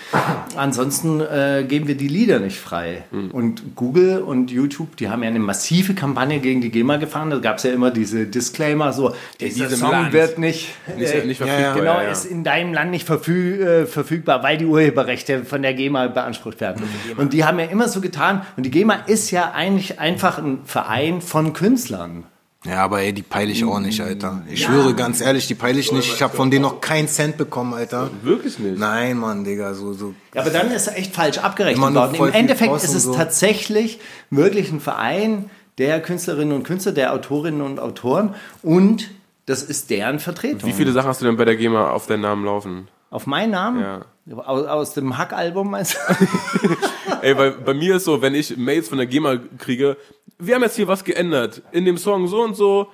ansonsten 0.56 1.20
äh, 1.20 1.64
geben 1.66 1.88
wir 1.88 1.96
die 1.96 2.08
Lieder 2.08 2.38
nicht 2.38 2.58
frei. 2.58 3.04
Und 3.32 3.76
Google 3.76 4.22
und 4.22 4.50
YouTube, 4.50 4.96
die 4.96 5.08
haben 5.08 5.22
ja 5.22 5.28
eine 5.28 5.38
massive 5.38 5.94
Kampagne 5.94 6.40
gegen 6.40 6.60
die 6.60 6.70
GEMA 6.70 6.96
gefahren. 6.96 7.30
Da 7.30 7.38
gab 7.38 7.58
es 7.58 7.64
ja 7.64 7.72
immer 7.72 7.90
diese 7.90 8.26
Disclaimer, 8.26 8.92
so, 8.92 9.14
dieser 9.40 9.70
Song 9.70 9.90
Land. 9.90 10.12
wird 10.12 10.38
nicht, 10.38 10.68
nicht, 10.96 11.14
äh, 11.14 11.24
nicht 11.24 11.40
ja, 11.40 11.46
verfügbar? 11.46 11.74
Genau, 11.74 11.94
ja, 11.94 12.02
ja. 12.04 12.10
ist 12.10 12.24
in 12.24 12.44
deinem 12.44 12.72
Land 12.72 12.90
nicht 12.90 13.06
verfü 13.06 13.62
äh, 13.62 13.86
verfügbar, 13.86 14.42
weil 14.42 14.58
die 14.58 14.66
Urheberrechte 14.66 15.44
von 15.44 15.62
der 15.62 15.74
GEMA 15.74 16.08
beansprucht 16.08 16.60
werden. 16.60 16.82
Und 17.16 17.32
die 17.32 17.44
haben 17.44 17.58
ja 17.58 17.66
immer 17.66 17.88
so 17.88 18.00
getan. 18.00 18.42
Und 18.56 18.64
die 18.64 18.70
GEMA 18.70 18.94
ist 19.06 19.30
ja 19.30 19.52
eigentlich 19.52 19.98
einfach 19.98 20.38
ein 20.38 20.60
Verein 20.64 21.20
von 21.20 21.52
Künstlern. 21.52 22.24
Ja, 22.66 22.84
aber 22.84 23.00
ey, 23.00 23.14
die 23.14 23.22
peile 23.22 23.50
ich 23.52 23.64
auch 23.64 23.80
nicht, 23.80 24.02
Alter. 24.02 24.42
Ich 24.46 24.64
schwöre 24.64 24.94
ganz 24.94 25.22
ehrlich, 25.22 25.46
die 25.46 25.54
peile 25.54 25.80
ich 25.80 25.92
nicht. 25.92 26.12
Ich 26.12 26.20
habe 26.20 26.36
von 26.36 26.50
denen 26.50 26.62
noch 26.62 26.82
keinen 26.82 27.08
Cent 27.08 27.38
bekommen, 27.38 27.72
Alter. 27.72 28.10
Wirklich 28.22 28.58
nicht. 28.58 28.78
Nein, 28.78 29.16
Mann, 29.16 29.44
Digga, 29.44 29.72
so, 29.72 29.94
so. 29.94 30.14
Ja, 30.34 30.42
aber 30.42 30.50
dann 30.50 30.70
ist 30.70 30.86
er 30.86 30.98
echt 30.98 31.14
falsch 31.14 31.38
abgerechnet 31.38 31.94
worden. 31.94 32.14
Im 32.14 32.32
Endeffekt 32.32 32.74
ist 32.76 32.94
es 32.94 33.04
so. 33.04 33.14
tatsächlich 33.14 33.98
wirklich 34.28 34.70
ein 34.70 34.80
Verein 34.80 35.48
der 35.78 36.02
Künstlerinnen 36.02 36.54
und 36.54 36.64
Künstler, 36.64 36.92
der 36.92 37.14
Autorinnen 37.14 37.62
und 37.62 37.80
Autoren 37.80 38.34
und 38.62 39.10
das 39.46 39.62
ist 39.62 39.88
deren 39.88 40.18
Vertretung. 40.18 40.68
Wie 40.68 40.74
viele 40.74 40.92
Sachen 40.92 41.08
hast 41.08 41.22
du 41.22 41.24
denn 41.24 41.38
bei 41.38 41.46
der 41.46 41.56
GEMA 41.56 41.90
auf 41.90 42.06
deinen 42.06 42.20
Namen 42.20 42.44
laufen? 42.44 42.88
Auf 43.10 43.26
meinen 43.26 43.52
Namen? 43.52 43.80
Ja. 43.80 44.02
Aus, 44.36 44.66
aus 44.66 44.94
dem 44.94 45.16
Hack-Album 45.18 45.70
meinst 45.70 45.94
du? 45.94 46.68
Ey, 47.22 47.36
weil 47.36 47.52
bei 47.52 47.74
mir 47.74 47.96
ist 47.96 48.04
so, 48.04 48.22
wenn 48.22 48.34
ich 48.34 48.56
Mails 48.56 48.88
von 48.88 48.98
der 48.98 49.06
GEMA 49.06 49.38
kriege, 49.58 49.96
wir 50.38 50.54
haben 50.54 50.62
jetzt 50.62 50.76
hier 50.76 50.88
was 50.88 51.04
geändert. 51.04 51.62
In 51.72 51.84
dem 51.84 51.98
Song 51.98 52.26
so 52.26 52.42
und 52.42 52.56
so, 52.56 52.88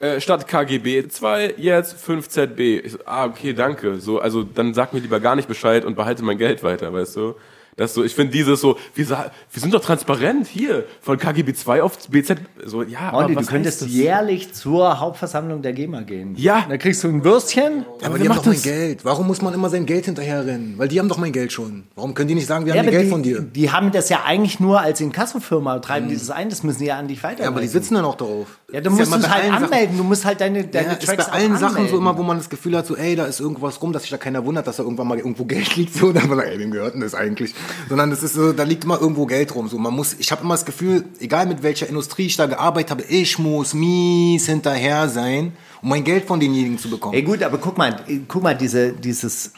äh, 0.00 0.20
statt 0.20 0.46
KGB 0.46 1.08
2, 1.08 1.54
jetzt 1.56 1.96
5ZB. 1.96 2.80
Ich 2.84 2.92
so, 2.92 2.98
ah, 3.06 3.24
okay, 3.26 3.52
danke. 3.52 4.00
So, 4.00 4.18
also 4.18 4.42
dann 4.42 4.74
sag 4.74 4.92
mir 4.92 5.00
lieber 5.00 5.20
gar 5.20 5.36
nicht 5.36 5.48
Bescheid 5.48 5.84
und 5.84 5.94
behalte 5.94 6.22
mein 6.22 6.38
Geld 6.38 6.62
weiter, 6.62 6.92
weißt 6.92 7.16
du? 7.16 7.34
Das 7.76 7.94
so, 7.94 8.04
ich 8.04 8.14
finde 8.14 8.32
dieses 8.32 8.60
so, 8.60 8.76
wir, 8.94 9.08
wir 9.08 9.30
sind 9.54 9.72
doch 9.72 9.80
transparent 9.80 10.46
hier, 10.46 10.84
von 11.00 11.16
KGB 11.16 11.54
2 11.54 11.82
auf 11.82 11.96
BZ, 12.10 12.36
so, 12.66 12.82
ja, 12.82 13.14
Olli, 13.14 13.32
aber 13.32 13.40
du 13.42 13.46
könntest 13.46 13.80
heißt 13.80 13.90
das? 13.90 13.96
jährlich 13.96 14.52
zur 14.52 15.00
Hauptversammlung 15.00 15.62
der 15.62 15.72
GEMA 15.72 16.02
gehen. 16.02 16.34
Ja. 16.36 16.66
Da 16.68 16.76
kriegst 16.76 17.02
du 17.02 17.08
ein 17.08 17.24
Würstchen. 17.24 17.86
Ja, 18.00 18.08
aber 18.08 18.18
die 18.18 18.24
haben 18.24 18.28
macht 18.28 18.40
doch 18.40 18.46
mein 18.46 18.54
das? 18.54 18.62
Geld. 18.62 19.04
Warum 19.06 19.26
muss 19.26 19.40
man 19.40 19.54
immer 19.54 19.70
sein 19.70 19.86
Geld 19.86 20.04
hinterherrennen? 20.04 20.74
Weil 20.76 20.88
die 20.88 20.98
haben 21.00 21.08
doch 21.08 21.16
mein 21.16 21.32
Geld 21.32 21.50
schon. 21.50 21.84
Warum 21.94 22.12
können 22.12 22.28
die 22.28 22.34
nicht 22.34 22.46
sagen, 22.46 22.66
wir 22.66 22.74
Ja, 22.74 22.82
haben 22.82 22.90
Geld 22.90 23.06
die, 23.06 23.10
von 23.10 23.22
dir? 23.22 23.40
die 23.40 23.70
haben 23.70 23.90
das 23.90 24.10
ja 24.10 24.22
eigentlich 24.26 24.60
nur 24.60 24.80
als 24.80 25.00
Inkassofirma, 25.00 25.78
treiben 25.78 26.08
die 26.08 26.14
das 26.16 26.28
ein, 26.30 26.50
das 26.50 26.62
müssen 26.62 26.80
die 26.80 26.86
ja 26.86 26.98
an 26.98 27.08
dich 27.08 27.22
weiterleiten. 27.22 27.44
Ja, 27.44 27.50
aber 27.50 27.60
die 27.62 27.68
sitzen 27.68 27.94
dann 27.94 28.04
auch 28.04 28.16
darauf. 28.16 28.48
Ja, 28.70 28.80
du 28.82 28.90
Ist 28.90 28.96
musst 28.98 29.06
immer 29.08 29.16
es 29.18 29.30
halt 29.30 29.42
allen 29.44 29.52
Sachen- 29.52 29.64
anmelden, 29.64 29.96
du 29.98 30.04
musst 30.04 30.24
halt 30.26 30.40
deine, 30.42 30.64
deine 30.64 30.86
Ja, 30.88 30.92
ist 30.94 31.04
Tracks 31.06 31.26
bei 31.26 31.32
allen 31.32 31.52
Sachen 31.56 31.60
so 31.60 31.66
anmelden. 31.78 31.98
immer, 31.98 32.18
wo 32.18 32.22
man 32.22 32.36
das 32.38 32.48
Gefühl 32.50 32.76
hat, 32.76 32.86
so, 32.86 32.96
ey, 32.96 33.16
da 33.16 33.24
ist 33.24 33.40
irgendwas 33.40 33.80
rum, 33.82 33.92
dass 33.92 34.02
sich 34.02 34.10
da 34.10 34.16
keiner 34.18 34.44
wundert, 34.44 34.66
dass 34.66 34.76
da 34.76 34.82
irgendwann 34.82 35.08
mal 35.08 35.16
irgendwo 35.18 35.44
Geld 35.46 35.74
liegt, 35.76 35.94
so, 35.94 36.12
dann 36.12 36.28
man 36.28 36.38
sagt, 36.38 36.48
ey, 36.50 36.58
wem 36.58 36.70
gehört 36.70 36.94
denn 36.94 37.00
das 37.00 37.14
eigentlich? 37.14 37.54
Sondern 37.88 38.10
das 38.10 38.22
ist 38.22 38.34
so, 38.34 38.52
da 38.52 38.62
liegt 38.62 38.84
immer 38.84 39.00
irgendwo 39.00 39.26
Geld 39.26 39.54
rum, 39.54 39.68
so, 39.68 39.78
man 39.78 39.94
muss, 39.94 40.14
ich 40.18 40.30
habe 40.32 40.42
immer 40.42 40.54
das 40.54 40.64
Gefühl, 40.64 41.04
egal 41.20 41.46
mit 41.46 41.62
welcher 41.62 41.88
Industrie 41.88 42.26
ich 42.26 42.36
da 42.36 42.46
gearbeitet 42.46 42.90
habe, 42.90 43.02
ich 43.04 43.38
muss 43.38 43.74
mies 43.74 44.46
hinterher 44.46 45.08
sein, 45.08 45.52
um 45.82 45.88
mein 45.90 46.04
Geld 46.04 46.26
von 46.26 46.40
denjenigen 46.40 46.78
zu 46.78 46.88
bekommen. 46.90 47.14
Ey 47.14 47.22
gut, 47.22 47.42
aber 47.42 47.58
guck 47.58 47.76
mal, 47.78 47.96
guck 48.28 48.42
mal, 48.42 48.56
diese, 48.56 48.92
dieses 48.92 49.52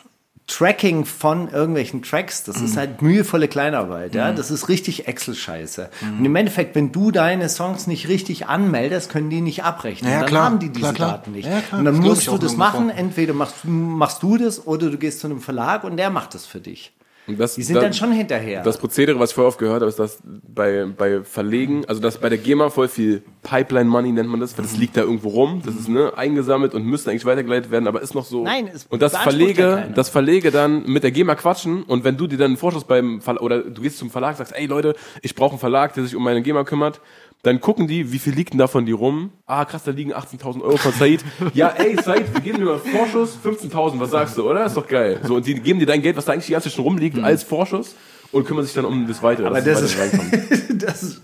Tracking 0.47 1.07
von 1.07 1.49
irgendwelchen 1.49 2.03
Tracks, 2.03 2.45
das 2.45 2.59
Mhm. 2.59 2.65
ist 2.67 2.77
halt 2.77 3.01
mühevolle 3.01 3.49
Kleinarbeit, 3.49 4.15
ja. 4.15 4.31
Das 4.33 4.51
ist 4.51 4.69
richtig 4.69 5.09
Excel-Scheiße. 5.09 5.89
Und 6.19 6.23
im 6.25 6.37
Endeffekt, 6.37 6.75
wenn 6.75 6.93
du 6.93 7.11
deine 7.11 7.49
Songs 7.49 7.87
nicht 7.87 8.09
richtig 8.09 8.47
anmeldest, 8.47 9.09
können 9.11 9.31
die 9.31 9.41
nicht 9.41 9.65
abrechnen. 9.65 10.13
Ja, 10.13 10.19
dann 10.21 10.29
klar. 10.29 10.45
haben 10.45 10.59
die 10.59 10.69
diese 10.69 10.81
Klar, 10.81 10.93
klar. 10.95 11.11
Daten 11.13 11.33
nicht. 11.33 11.49
Ja. 11.49 11.63
Und 11.79 11.87
dann 11.87 11.97
musst 11.97 12.27
du 12.27 12.37
das 12.37 12.57
machen. 12.59 12.91
Entweder 12.91 13.33
machst, 13.33 13.65
machst 13.65 14.23
du 14.23 14.37
das 14.37 14.67
oder 14.67 14.91
du 14.91 14.99
gehst 14.99 15.21
zu 15.21 15.29
einem 15.29 15.41
Verlag 15.41 15.83
und 15.83 15.97
der 15.97 16.11
macht 16.11 16.35
das 16.35 16.45
für 16.45 16.61
dich. 16.61 16.93
Und 17.27 17.41
das- 17.41 17.55
Die 17.55 17.63
sind 17.63 17.77
da- 17.77 17.81
dann 17.81 17.95
schon 17.95 18.13
hinterher. 18.13 18.63
Das 18.63 18.77
Prozedere, 18.77 19.19
was 19.19 19.31
ich 19.31 19.35
vorher 19.35 19.49
oft 19.49 19.59
gehört 19.59 19.81
habe, 19.81 19.89
ist, 19.89 19.99
dass 19.99 20.19
bei, 20.25 20.85
bei 20.85 21.23
Verlegen, 21.23 21.85
also 21.87 22.01
dass 22.01 22.19
bei 22.19 22.29
der 22.29 22.37
GEMA 22.39 22.69
voll 22.71 22.89
viel 22.89 23.23
Pipeline 23.43 23.89
Money 23.89 24.13
nennt 24.13 24.29
man 24.29 24.41
das, 24.41 24.57
weil 24.59 24.65
das 24.65 24.77
liegt 24.77 24.97
da 24.97 25.03
irgendwo 25.03 25.29
rum, 25.31 25.63
das 25.65 25.75
ist 25.75 25.89
ne, 25.89 26.13
eingesammelt 26.17 26.75
und 26.75 26.85
müsste 26.85 27.11
eigentlich 27.11 27.25
weitergeleitet 27.25 27.71
werden, 27.71 27.87
aber 27.89 28.03
ist 28.03 28.15
noch 28.15 28.25
so. 28.27 28.45
Nein, 28.45 28.69
es 28.73 28.87
und 28.91 29.01
das 29.03 29.17
Verlege, 29.17 29.89
das 29.95 30.09
Verlege 30.11 30.51
dann 30.51 30.85
mit 30.87 31.03
der 31.03 31.11
GEMA 31.13 31.35
quatschen 31.35 31.83
und 31.85 32.05
wenn 32.05 32.17
du 32.17 32.27
dir 32.27 32.37
dann 32.37 32.53
einen 32.53 32.57
Vorschuss 32.59 32.85
beim 32.85 33.21
Verlag, 33.23 33.43
oder 33.43 33.63
du 33.63 33.81
gehst 33.83 33.99
zum 33.99 34.11
Verlag, 34.11 34.37
sagst, 34.37 34.55
ey 34.55 34.67
Leute, 34.67 34.95
ich 35.23 35.35
brauche 35.35 35.53
einen 35.53 35.61
Verlag, 35.61 35.95
der 35.95 36.05
sich 36.05 36.15
um 36.17 36.23
meine 36.23 36.43
GEMA 36.43 36.65
kümmert, 36.65 37.01
dann 37.45 37.61
gucken 37.61 37.87
die, 37.87 38.11
wie 38.11 38.19
viel 38.19 38.33
liegt 38.33 38.53
denn 38.53 38.59
davon 38.59 38.87
die 38.87 38.93
rum? 38.93 39.31
Ah, 39.47 39.65
krass, 39.65 39.85
da 39.85 39.91
liegen 39.91 40.15
18.000 40.15 40.63
Euro 40.63 40.77
von 40.79 40.93
Said. 40.93 41.23
ja, 41.53 41.69
ey, 41.69 41.95
Said, 42.03 42.33
wir 42.33 42.41
geben 42.41 42.59
dir 42.59 42.65
mal 42.65 42.79
Vorschuss, 42.79 43.39
15.000, 43.45 44.01
was 44.01 44.11
sagst 44.11 44.39
du, 44.39 44.49
oder? 44.49 44.65
Ist 44.65 44.77
doch 44.77 44.89
geil. 44.89 45.21
So, 45.23 45.37
und 45.37 45.47
die 45.47 45.55
geben 45.55 45.79
dir 45.79 45.87
dein 45.87 46.03
Geld, 46.03 46.17
was 46.17 46.25
da 46.25 46.33
eigentlich 46.33 46.47
die 46.47 46.53
ganze 46.53 46.69
Zeit 46.69 46.77
schon 46.77 46.85
rumliegt, 46.85 47.19
als 47.19 47.43
Vorschuss 47.43 47.95
und 48.33 48.47
kümmern 48.47 48.65
sich 48.65 48.75
dann 48.75 48.85
um 48.85 49.07
das 49.07 49.23
Weitere. 49.23 49.47
Aber 49.47 49.61
das 49.61 49.81
es 49.83 49.95
ist, 50.51 50.83
das 50.83 51.03
ist, 51.03 51.21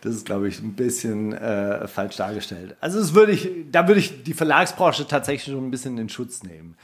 das 0.00 0.14
ist, 0.16 0.26
glaube 0.26 0.48
ich, 0.48 0.60
ein 0.60 0.72
bisschen 0.72 1.32
äh, 1.32 1.86
falsch 1.86 2.16
dargestellt. 2.16 2.76
Also 2.80 2.98
das 2.98 3.14
würde 3.14 3.32
ich, 3.32 3.48
da 3.70 3.86
würde 3.86 4.00
ich 4.00 4.22
die 4.24 4.34
Verlagsbranche 4.34 5.06
tatsächlich 5.06 5.54
schon 5.54 5.64
ein 5.64 5.70
bisschen 5.70 5.96
in 5.98 6.08
Schutz 6.08 6.42
nehmen. 6.42 6.74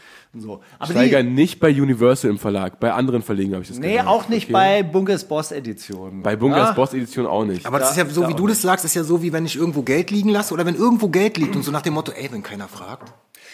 So. 0.41 0.61
Aber 0.79 0.93
Steiger 0.93 1.23
die, 1.23 1.31
nicht 1.31 1.61
bei 1.61 1.71
Universal 1.71 2.31
im 2.31 2.39
Verlag, 2.39 2.79
bei 2.81 2.93
anderen 2.93 3.23
Verlegen 3.23 3.53
habe 3.53 3.63
ich 3.63 3.69
das 3.69 3.79
nee, 3.79 3.93
gehört. 3.93 4.07
auch 4.09 4.29
nicht 4.29 4.45
Okay. 4.45 4.53
bei 4.53 4.83
Bunkers 4.83 5.25
Boss 5.25 5.53
Edition. 5.53 6.23
Bei 6.23 6.37
Bunkers 6.37 6.69
Ja? 6.69 6.73
Boss 6.73 6.95
Edition 6.95 7.27
auch 7.27 7.45
nicht. 7.45 7.67
Aber 7.67 7.79
das 7.79 7.91
ist 7.93 7.97
ja 7.97 8.07
so, 8.07 8.29
wie 8.29 8.35
du 8.35 8.47
das 8.47 8.63
sagst, 8.63 8.85
ist 8.85 8.95
ja 8.95 9.05
so, 9.05 9.23
wie 9.23 9.33
wenn 9.33 9.47
ich 9.47 9.57
irgendwo 9.57 9.83
Geld 9.83 10.11
liegen 10.11 10.31
lasse 10.31 10.53
oder 10.55 10.67
wenn 10.67 10.75
irgendwo 10.75 11.09
Geld 11.09 11.37
liegt 11.39 11.57
und 11.57 11.63
so 11.63 11.71
nach 11.71 11.83
dem 11.83 11.95
Motto, 11.95 12.13
ey, 12.13 12.29
wenn 12.33 12.43
keiner 12.43 12.69
fragt. 12.69 13.13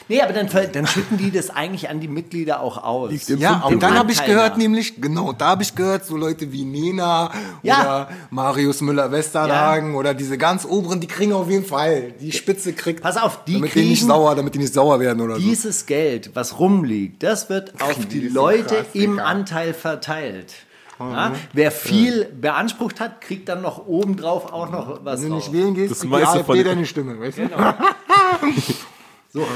Nee, 0.08 0.20
aber 0.20 0.32
dann, 0.32 0.48
dann 0.72 0.86
schütten 0.86 1.16
die 1.16 1.30
das 1.30 1.50
eigentlich 1.50 1.88
an 1.88 2.00
die 2.00 2.08
Mitglieder 2.08 2.60
auch 2.60 2.82
aus. 2.82 3.28
im 3.28 3.38
Ja, 3.38 3.62
und 3.66 3.82
dann 3.82 3.98
habe 3.98 4.12
ich 4.12 4.24
gehört, 4.24 4.58
nämlich, 4.58 5.00
genau, 5.00 5.32
da 5.32 5.46
habe 5.48 5.62
ich 5.62 5.74
gehört, 5.74 6.04
so 6.04 6.16
Leute 6.16 6.52
wie 6.52 6.64
Nena 6.64 7.30
Ja. 7.62 7.80
oder 7.80 8.08
Marius 8.30 8.80
Müller-Westernhagen 8.80 9.94
oder 9.94 10.14
diese 10.14 10.38
ganz 10.38 10.64
oberen, 10.64 11.00
die 11.00 11.06
kriegen 11.06 11.32
auf 11.32 11.48
jeden 11.48 11.64
Fall. 11.64 12.12
Die 12.20 12.32
Spitze 12.32 12.72
kriegt. 12.72 13.02
Pass 13.02 13.16
auf, 13.16 13.44
die 13.44 13.54
damit 13.54 13.74
die 13.74 13.80
nicht 13.80 13.98
kriegen 14.00 14.06
sauer, 14.08 14.34
damit 14.34 14.54
die 14.54 14.58
nicht 14.58 14.74
sauer 14.74 14.98
werden 15.00 15.20
oder 15.22 15.36
so. 15.36 15.40
Dieses 15.40 15.86
Geld, 15.86 16.30
was 16.34 16.58
rumliegt, 16.58 17.22
das 17.22 17.48
wird 17.48 17.80
auf 17.80 18.06
die 18.06 18.20
ist 18.20 18.34
Leute 18.34 18.74
krass, 18.76 18.86
im 18.94 19.12
Digga. 19.12 19.24
Anteil 19.24 19.74
verteilt. 19.74 20.54
Ja? 20.98 21.32
Wer 21.52 21.72
viel 21.72 22.26
beansprucht 22.26 23.00
hat, 23.00 23.20
kriegt 23.20 23.48
dann 23.48 23.60
noch 23.62 23.86
obendrauf 23.86 24.52
auch 24.52 24.70
noch 24.70 25.00
was 25.04 25.20
Wenn 25.22 25.30
du 25.30 25.34
nicht 25.36 25.52
wählen 25.52 25.74
gehst, 25.74 25.90
Das 25.92 26.00
kriegt 26.00 26.14
die 26.14 26.22
AfD 26.24 26.62
deine 26.62 26.86
Stimme, 26.86 27.18
weißt 27.18 27.38
du? 27.38 27.42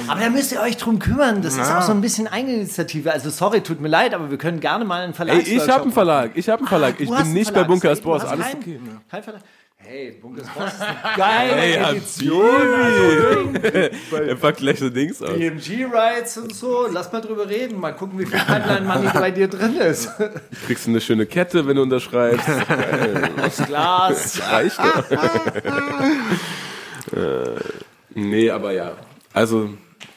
Aber 0.09 0.21
da 0.21 0.31
müsst 0.31 0.53
ihr 0.53 0.61
euch 0.61 0.77
drum 0.79 0.99
kümmern. 0.99 1.43
Das 1.43 1.57
ist 1.59 1.71
auch 1.71 1.83
so 1.83 1.93
ein 1.93 2.01
bisschen 2.01 2.27
Eigeninitiative. 2.29 3.13
Also 3.13 3.29
sorry, 3.31 3.61
tut 3.61 3.81
mir 3.81 3.89
leid, 3.89 4.15
aber 4.15 4.31
wir 4.31 4.39
können 4.39 4.61
gerne 4.61 4.85
mal 4.85 5.03
einen 5.03 5.13
Verlag. 5.15 5.37
Ey, 5.47 5.57
ich 5.57 5.69
habe 5.69 5.83
einen 5.83 5.93
Verlag, 5.93 6.31
ich 6.35 6.49
habe 6.49 6.61
einen 6.61 6.69
Verlag. 6.69 6.95
Ah, 6.99 7.03
ich 7.03 7.11
bin 7.11 7.33
nicht 7.35 7.49
bei 7.49 7.53
Verlag. 7.53 7.69
Bunkers 7.69 7.99
Du 8.01 8.05
Boss, 8.05 8.25
alles 8.25 8.47
keinen- 8.47 8.61
okay. 8.63 8.81
Kein 9.11 9.23
Verlag. 9.23 9.43
Hey, 9.79 10.19
Bunkers 10.21 10.47
Boss 10.49 10.73
ist 10.73 10.81
eine 10.81 10.97
geile 11.17 11.53
Ey, 11.53 11.75
Edition. 11.75 12.45
Habibi! 13.55 13.91
Er 14.31 14.35
packt 14.37 14.57
gleich 14.59 14.79
so 14.81 14.89
Dings 14.91 15.23
aus. 15.23 15.35
BMG-Rights 15.35 16.39
und 16.39 16.55
so. 16.55 16.89
Lass 16.91 17.13
mal 17.13 17.21
drüber 17.21 17.47
reden. 17.49 17.79
Mal 17.79 17.93
gucken, 17.93 18.19
wie 18.19 18.27
viel 18.27 18.39
Pipeline 18.41 18.81
Money 18.87 19.09
bei 19.13 19.31
dir 19.31 19.47
drin 19.47 19.77
ist. 19.77 20.11
Kriegst 20.67 20.87
du 20.87 20.91
eine 20.91 21.01
schöne 21.03 21.27
Kette, 21.27 21.65
wenn 21.67 21.77
du 21.77 21.83
unterschreibst. 21.83 22.49
Das 23.37 23.57
Glas. 23.67 24.41
Reicht 24.51 24.79
doch. 24.79 25.11
äh, 27.17 27.61
nee, 28.15 28.51
aber 28.51 28.73
ja. 28.73 28.93
Also, 29.37 29.69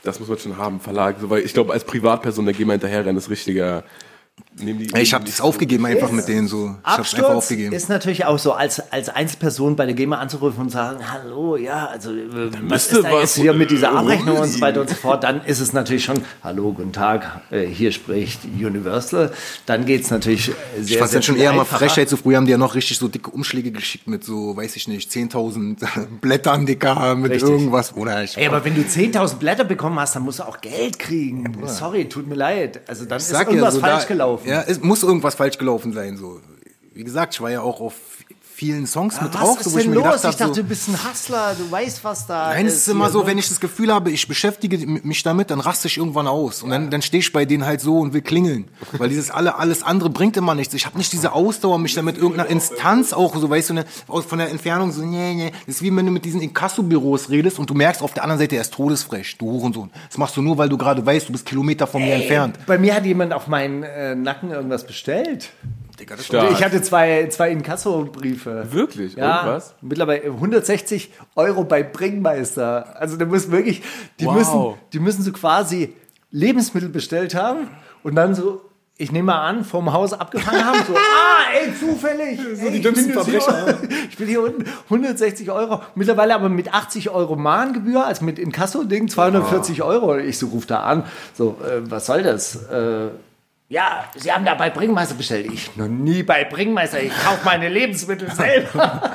das 0.01 0.17
muss 0.21 0.29
man 0.29 0.37
schon 0.37 0.55
haben, 0.55 0.79
Verlag. 0.79 1.17
Weil 1.23 1.41
ich 1.41 1.53
glaube, 1.53 1.73
als 1.73 1.83
Privatperson, 1.83 2.45
da 2.45 2.53
gehen 2.53 2.67
wir 2.67 2.71
hinterher 2.71 3.05
rennen, 3.05 3.17
ist 3.17 3.29
richtiger. 3.29 3.83
Ich 4.97 5.13
habe 5.13 5.25
das 5.25 5.41
aufgegeben 5.41 5.85
einfach 5.85 6.11
mit 6.11 6.27
denen 6.27 6.47
so. 6.47 6.65
Ich 6.65 6.71
hab's 6.83 6.85
einfach 6.85 6.99
Absturz 6.99 7.25
aufgegeben. 7.29 7.73
ist 7.73 7.89
natürlich 7.89 8.25
auch 8.25 8.37
so, 8.39 8.53
als, 8.53 8.79
als 8.91 9.09
Einzelperson 9.09 9.75
bei 9.75 9.85
der 9.85 9.95
GEMA 9.95 10.17
anzurufen 10.17 10.61
und 10.61 10.69
sagen, 10.69 10.99
hallo, 11.11 11.55
ja, 11.55 11.87
also 11.87 12.11
äh, 12.11 12.25
was 12.63 12.91
ist 12.91 13.03
da 13.03 13.11
was- 13.11 13.21
jetzt 13.21 13.35
hier 13.35 13.53
mit 13.53 13.71
dieser 13.71 13.91
Abrechnung 13.93 14.37
und 14.39 14.47
so 14.49 14.61
weiter 14.61 14.81
und 14.81 14.89
so 14.89 14.95
fort, 14.95 15.23
dann 15.23 15.43
ist 15.45 15.59
es 15.59 15.73
natürlich 15.73 16.03
schon, 16.05 16.21
hallo, 16.43 16.73
guten 16.73 16.91
Tag, 16.93 17.41
äh, 17.51 17.65
hier 17.65 17.91
spricht 17.91 18.41
Universal. 18.45 19.31
Dann 19.65 19.85
geht's 19.85 20.09
natürlich 20.11 20.49
äh, 20.49 20.53
sehr, 20.81 20.83
Ich 20.83 20.89
sehr 20.97 21.07
dann 21.07 21.23
schon 21.23 21.35
eher 21.37 21.53
mal 21.53 21.61
einfacher. 21.61 21.79
Frechheit. 21.79 22.09
So 22.09 22.17
früher 22.17 22.37
haben 22.37 22.45
die 22.45 22.51
ja 22.51 22.57
noch 22.57 22.75
richtig 22.75 22.97
so 22.97 23.07
dicke 23.07 23.29
Umschläge 23.31 23.71
geschickt 23.71 24.07
mit 24.07 24.23
so, 24.23 24.55
weiß 24.57 24.75
ich 24.75 24.87
nicht, 24.87 25.11
10.000 25.11 25.77
Blättern 26.21 26.65
dicker 26.65 27.15
mit 27.15 27.31
Richtig. 27.31 27.49
irgendwas. 27.49 27.95
Oder 27.95 28.23
ich, 28.23 28.37
Ey, 28.37 28.47
aber 28.47 28.63
wenn 28.65 28.75
du 28.75 28.81
10.000 28.81 29.35
Blätter 29.37 29.63
bekommen 29.63 29.99
hast, 29.99 30.15
dann 30.15 30.23
musst 30.23 30.39
du 30.39 30.43
auch 30.43 30.59
Geld 30.61 30.99
kriegen. 30.99 31.53
Sorry, 31.65 32.09
tut 32.09 32.27
mir 32.27 32.35
leid. 32.35 32.81
Also 32.87 33.05
dann 33.05 33.17
ist 33.17 33.29
sag 33.29 33.47
ja, 33.47 33.53
irgendwas 33.53 33.75
so 33.75 33.79
falsch 33.79 34.03
da, 34.03 34.07
gelaufen. 34.07 34.47
Ja, 34.49 34.63
es 34.67 34.81
muss 34.81 35.03
irgendwas 35.03 35.35
falsch 35.35 35.57
gelaufen 35.57 35.93
sein. 35.93 36.17
So. 36.17 36.41
Wie 36.93 37.03
gesagt, 37.03 37.33
ich 37.33 37.41
war 37.41 37.51
ja 37.51 37.61
auch 37.61 37.79
auf 37.79 37.93
vielen 38.59 38.85
Songs 38.87 39.21
mit 39.21 39.33
Was 39.33 39.39
drauf, 39.39 39.59
ist 39.61 39.63
so, 39.63 39.73
wo 39.73 39.77
ich 39.77 39.85
denn 39.85 39.93
gedacht 39.93 40.21
los? 40.21 40.33
Ich 40.33 40.35
dachte, 40.35 40.53
so, 40.53 40.61
du 40.61 40.67
bist 40.67 40.89
ein 40.89 40.97
Hustler, 41.09 41.55
du 41.57 41.71
weißt, 41.71 42.03
was 42.03 42.27
da 42.27 42.49
Nein, 42.49 42.65
es 42.65 42.75
ist 42.75 42.89
immer 42.89 43.09
so, 43.09 43.21
ne? 43.21 43.27
wenn 43.27 43.37
ich 43.37 43.47
das 43.47 43.61
Gefühl 43.61 43.93
habe, 43.93 44.11
ich 44.11 44.27
beschäftige 44.27 44.85
mich 44.85 45.23
damit, 45.23 45.49
dann 45.49 45.61
raste 45.61 45.87
ich 45.87 45.97
irgendwann 45.97 46.27
aus. 46.27 46.61
Und 46.61 46.71
dann, 46.71 46.91
dann 46.91 47.01
stehe 47.01 47.21
ich 47.21 47.31
bei 47.31 47.45
denen 47.45 47.65
halt 47.65 47.79
so 47.79 47.99
und 47.99 48.13
will 48.13 48.21
klingeln. 48.21 48.67
Weil 48.91 49.07
dieses 49.07 49.31
alle, 49.31 49.55
alles 49.55 49.81
andere 49.81 50.09
bringt 50.09 50.35
immer 50.35 50.55
nichts. 50.55 50.73
Ich 50.73 50.85
habe 50.85 50.97
nicht 50.97 51.13
diese 51.13 51.31
Ausdauer, 51.31 51.79
mich 51.79 51.93
damit 51.93 52.17
irgendeiner 52.17 52.49
Instanz 52.49 53.13
auch 53.13 53.33
so, 53.37 53.49
weißt 53.49 53.69
du, 53.69 53.75
ne, 53.75 53.85
von 54.07 54.39
der 54.39 54.49
Entfernung 54.49 54.91
so, 54.91 55.05
nee, 55.05 55.35
nee. 55.35 55.51
Das 55.65 55.75
ist 55.75 55.81
wie 55.81 55.95
wenn 55.95 56.05
du 56.05 56.11
mit 56.11 56.25
diesen 56.25 56.41
Inkassobüros 56.41 57.29
redest 57.29 57.59
und 57.59 57.69
du 57.69 57.73
merkst 57.75 58.01
auf 58.01 58.13
der 58.13 58.23
anderen 58.23 58.39
Seite, 58.39 58.57
er 58.57 58.61
ist 58.61 58.73
todesfrech, 58.73 59.37
du 59.37 59.45
Hurensohn. 59.45 59.89
Das 60.09 60.17
machst 60.17 60.35
du 60.35 60.41
nur, 60.41 60.57
weil 60.57 60.67
du 60.67 60.77
gerade 60.77 61.05
weißt, 61.05 61.29
du 61.29 61.31
bist 61.31 61.45
Kilometer 61.45 61.87
von 61.87 62.01
mir 62.01 62.15
entfernt. 62.15 62.59
Bei 62.67 62.77
mir 62.77 62.93
hat 62.93 63.05
jemand 63.05 63.31
auf 63.31 63.47
meinen 63.47 63.83
äh, 63.83 64.15
Nacken 64.15 64.51
irgendwas 64.51 64.85
bestellt. 64.85 65.51
Digga, 65.99 66.15
das 66.15 66.25
Stark. 66.25 66.51
Ich 66.51 66.63
hatte 66.63 66.81
zwei, 66.81 67.27
zwei 67.29 67.51
Inkasso-Briefe. 67.51 68.67
Wirklich? 68.71 69.15
Ja, 69.15 69.41
Und 69.41 69.47
was? 69.49 69.75
mittlerweile 69.81 70.23
160 70.25 71.11
Euro 71.35 71.63
bei 71.63 71.83
Bringmeister. 71.83 72.95
Also 72.99 73.17
der 73.17 73.27
muss 73.27 73.51
wirklich, 73.51 73.81
die 74.19 74.25
Wow. 74.25 74.35
müssen, 74.35 74.73
die 74.93 74.99
müssen 74.99 75.23
so 75.23 75.31
quasi 75.31 75.93
Lebensmittel 76.31 76.89
bestellt 76.89 77.35
haben 77.35 77.67
und 78.03 78.15
dann 78.15 78.35
so, 78.35 78.61
ich 79.01 79.11
nehme 79.11 79.27
mal 79.27 79.41
an, 79.47 79.63
vom 79.63 79.93
Haus 79.93 80.11
abgefangen 80.13 80.63
haben, 80.65 80.79
so, 80.85 80.93
ah, 80.95 81.53
ey, 81.57 81.73
zufällig. 81.73 82.39
ey, 82.39 82.69
die 82.71 82.77
ich 82.77 82.81
dümmsten 82.81 83.07
bin 83.07 83.15
jetzt 83.15 83.25
hier- 83.29 83.41
Verbrecher. 83.41 83.77
Ich 84.09 84.17
bin 84.17 84.27
hier 84.27 84.41
unten 84.43 84.65
160 84.89 85.49
Euro. 85.51 85.81
Mittlerweile 85.95 86.35
aber 86.35 86.49
mit 86.49 86.73
80 86.73 87.09
Euro 87.09 87.35
Mahngebühr, 87.37 88.05
also 88.05 88.25
mit 88.25 88.37
Inkasso-Ding, 88.39 89.07
240 89.07 89.83
Euro. 89.83 90.17
Ich 90.17 90.37
so, 90.37 90.47
ruf 90.47 90.65
da 90.65 90.81
an. 90.81 91.03
So, 91.33 91.57
äh, 91.63 91.89
was 91.89 92.05
soll 92.07 92.23
das? 92.23 92.55
Äh, 92.69 93.07
ja, 93.69 94.03
Sie 94.15 94.31
haben 94.31 94.45
da 94.45 94.55
bei 94.55 94.69
Bringmeister 94.69 95.15
bestellt. 95.15 95.47
Ich 95.53 95.75
noch 95.77 95.87
nie 95.87 96.23
bei 96.23 96.43
Bringmeister. 96.43 97.01
Ich 97.01 97.13
kaufe 97.23 97.45
meine 97.45 97.69
Lebensmittel 97.69 98.29
selber. 98.31 99.11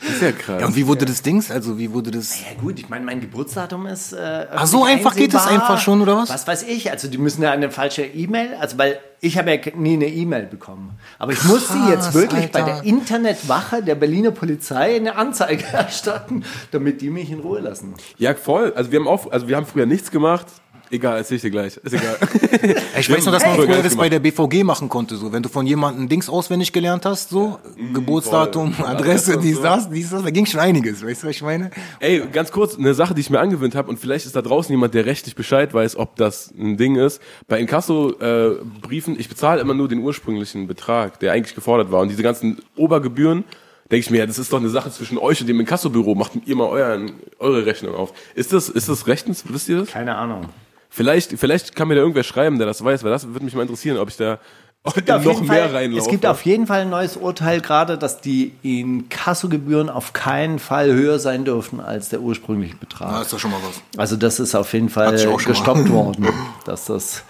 Das 0.00 0.16
ist 0.16 0.22
ja 0.22 0.32
krass. 0.32 0.60
Ja, 0.60 0.66
und 0.66 0.76
wie 0.76 0.86
wurde 0.86 1.06
das 1.06 1.22
Dings? 1.22 1.50
Also, 1.50 1.78
wie 1.78 1.90
wurde 1.90 2.10
das? 2.10 2.38
Ja 2.38 2.60
gut, 2.60 2.78
ich 2.78 2.90
meine, 2.90 3.06
mein 3.06 3.20
Geburtsdatum 3.22 3.86
ist. 3.86 4.12
Äh, 4.12 4.46
Ach, 4.54 4.66
so 4.66 4.84
einfach 4.84 5.16
geht 5.16 5.32
es 5.32 5.40
einsehbar. 5.46 5.70
einfach 5.70 5.82
schon, 5.82 6.02
oder 6.02 6.16
was? 6.18 6.28
Was 6.28 6.46
weiß 6.46 6.64
ich? 6.64 6.90
Also 6.90 7.08
die 7.08 7.16
müssen 7.16 7.42
ja 7.42 7.52
eine 7.52 7.70
falsche 7.70 8.04
E-Mail, 8.04 8.54
also 8.60 8.76
weil 8.76 8.98
ich 9.20 9.38
habe 9.38 9.54
ja 9.54 9.58
nie 9.74 9.94
eine 9.94 10.06
E-Mail 10.08 10.44
bekommen. 10.44 10.98
Aber 11.18 11.32
ich 11.32 11.42
musste 11.44 11.78
jetzt 11.88 12.12
wirklich 12.12 12.52
bei 12.52 12.62
Alter. 12.62 12.82
der 12.82 12.84
Internetwache 12.84 13.82
der 13.82 13.94
Berliner 13.94 14.30
Polizei 14.30 14.96
eine 14.96 15.16
Anzeige 15.16 15.64
erstatten, 15.72 16.44
damit 16.70 17.00
die 17.00 17.08
mich 17.08 17.30
in 17.30 17.40
Ruhe 17.40 17.60
lassen. 17.60 17.94
Ja, 18.18 18.34
voll. 18.34 18.74
Also 18.76 18.92
wir 18.92 18.98
haben 19.00 19.08
auch, 19.08 19.32
also 19.32 19.48
wir 19.48 19.56
haben 19.56 19.66
früher 19.66 19.86
nichts 19.86 20.10
gemacht. 20.10 20.46
Egal, 20.94 21.16
erzähl 21.16 21.36
ich 21.36 21.42
dir 21.42 21.50
gleich. 21.50 21.76
Ist 21.78 21.92
egal. 21.92 22.16
Ich 22.96 23.10
weiß 23.10 23.24
noch, 23.26 23.32
dass 23.32 23.42
man 23.42 23.56
Hey. 23.56 23.66
früher 23.66 23.82
das 23.82 23.96
bei 23.96 24.08
der 24.08 24.20
BVG 24.20 24.62
machen 24.62 24.88
konnte, 24.88 25.16
so. 25.16 25.32
Wenn 25.32 25.42
du 25.42 25.48
von 25.48 25.66
jemandem 25.66 26.08
Dings 26.08 26.28
auswendig 26.28 26.72
gelernt 26.72 27.04
hast, 27.04 27.30
so. 27.30 27.58
Geburtsdatum, 27.92 28.72
voll. 28.72 28.86
Adresse, 28.86 29.36
dies, 29.38 29.60
das, 29.60 29.90
dies, 29.90 30.10
das. 30.10 30.22
Da 30.22 30.30
ging 30.30 30.46
schon 30.46 30.60
einiges. 30.60 31.04
Weißt 31.04 31.24
du, 31.24 31.26
was 31.26 31.34
ich 31.34 31.42
meine? 31.42 31.72
Ey, 31.98 32.22
ganz 32.32 32.52
kurz, 32.52 32.78
eine 32.78 32.94
Sache, 32.94 33.12
die 33.12 33.22
ich 33.22 33.28
mir 33.30 33.40
angewöhnt 33.40 33.74
habe 33.74 33.88
und 33.90 33.98
vielleicht 33.98 34.24
ist 34.26 34.36
da 34.36 34.42
draußen 34.42 34.70
jemand, 34.72 34.94
der 34.94 35.04
rechtlich 35.04 35.34
Bescheid 35.34 35.74
weiß, 35.74 35.96
ob 35.96 36.14
das 36.14 36.52
ein 36.56 36.76
Ding 36.76 36.94
ist. 36.94 37.20
Bei 37.48 37.58
Inkasso-Briefen, 37.58 39.18
ich 39.18 39.28
bezahle 39.28 39.60
immer 39.60 39.74
nur 39.74 39.88
den 39.88 39.98
ursprünglichen 39.98 40.68
Betrag, 40.68 41.18
der 41.18 41.32
eigentlich 41.32 41.56
gefordert 41.56 41.90
war. 41.90 42.02
Und 42.02 42.08
diese 42.08 42.22
ganzen 42.22 42.58
Obergebühren, 42.76 43.42
denke 43.90 44.04
ich 44.04 44.10
mir, 44.10 44.18
ja, 44.18 44.26
das 44.26 44.38
ist 44.38 44.52
doch 44.52 44.60
eine 44.60 44.68
Sache 44.68 44.90
zwischen 44.92 45.18
euch 45.18 45.40
und 45.40 45.48
dem 45.48 45.58
Inkassobüro. 45.60 46.14
Macht 46.14 46.32
ihr 46.46 46.56
mal 46.56 46.68
euren, 46.68 47.12
eure 47.40 47.66
Rechnung 47.66 47.94
auf. 47.96 48.12
Ist 48.36 48.52
das, 48.52 48.68
ist 48.68 48.88
das 48.88 49.06
rechtens? 49.08 49.44
Wisst 49.48 49.68
ihr 49.68 49.78
das? 49.78 49.88
Keine 49.90 50.14
Ahnung. 50.14 50.46
Vielleicht, 50.94 51.40
vielleicht 51.40 51.74
kann 51.74 51.88
mir 51.88 51.96
da 51.96 52.02
irgendwer 52.02 52.22
schreiben, 52.22 52.56
der 52.58 52.68
das 52.68 52.84
weiß, 52.84 53.02
weil 53.02 53.10
das 53.10 53.26
würde 53.26 53.44
mich 53.44 53.52
mal 53.56 53.62
interessieren, 53.62 53.98
ob 53.98 54.08
ich 54.10 54.16
da 54.16 54.38
noch 54.84 55.40
mehr 55.40 55.64
Fall, 55.64 55.74
reinlaufe. 55.74 56.04
Es 56.04 56.08
gibt 56.08 56.24
auf 56.24 56.44
jeden 56.44 56.68
Fall 56.68 56.82
ein 56.82 56.90
neues 56.90 57.16
Urteil 57.16 57.60
gerade, 57.60 57.98
dass 57.98 58.20
die 58.20 58.52
Inkassogebühren 58.62 59.90
auf 59.90 60.12
keinen 60.12 60.60
Fall 60.60 60.92
höher 60.92 61.18
sein 61.18 61.44
dürfen 61.44 61.80
als 61.80 62.10
der 62.10 62.20
ursprüngliche 62.20 62.76
Betrag. 62.76 63.12
Ah, 63.12 63.22
ist 63.22 63.32
doch 63.32 63.40
schon 63.40 63.50
mal 63.50 63.58
was. 63.66 63.82
Also 63.98 64.14
das 64.14 64.38
ist 64.38 64.54
auf 64.54 64.72
jeden 64.72 64.88
Fall 64.88 65.16
gestoppt 65.44 65.88
worden, 65.90 66.28
dass 66.64 66.84
das 66.84 67.24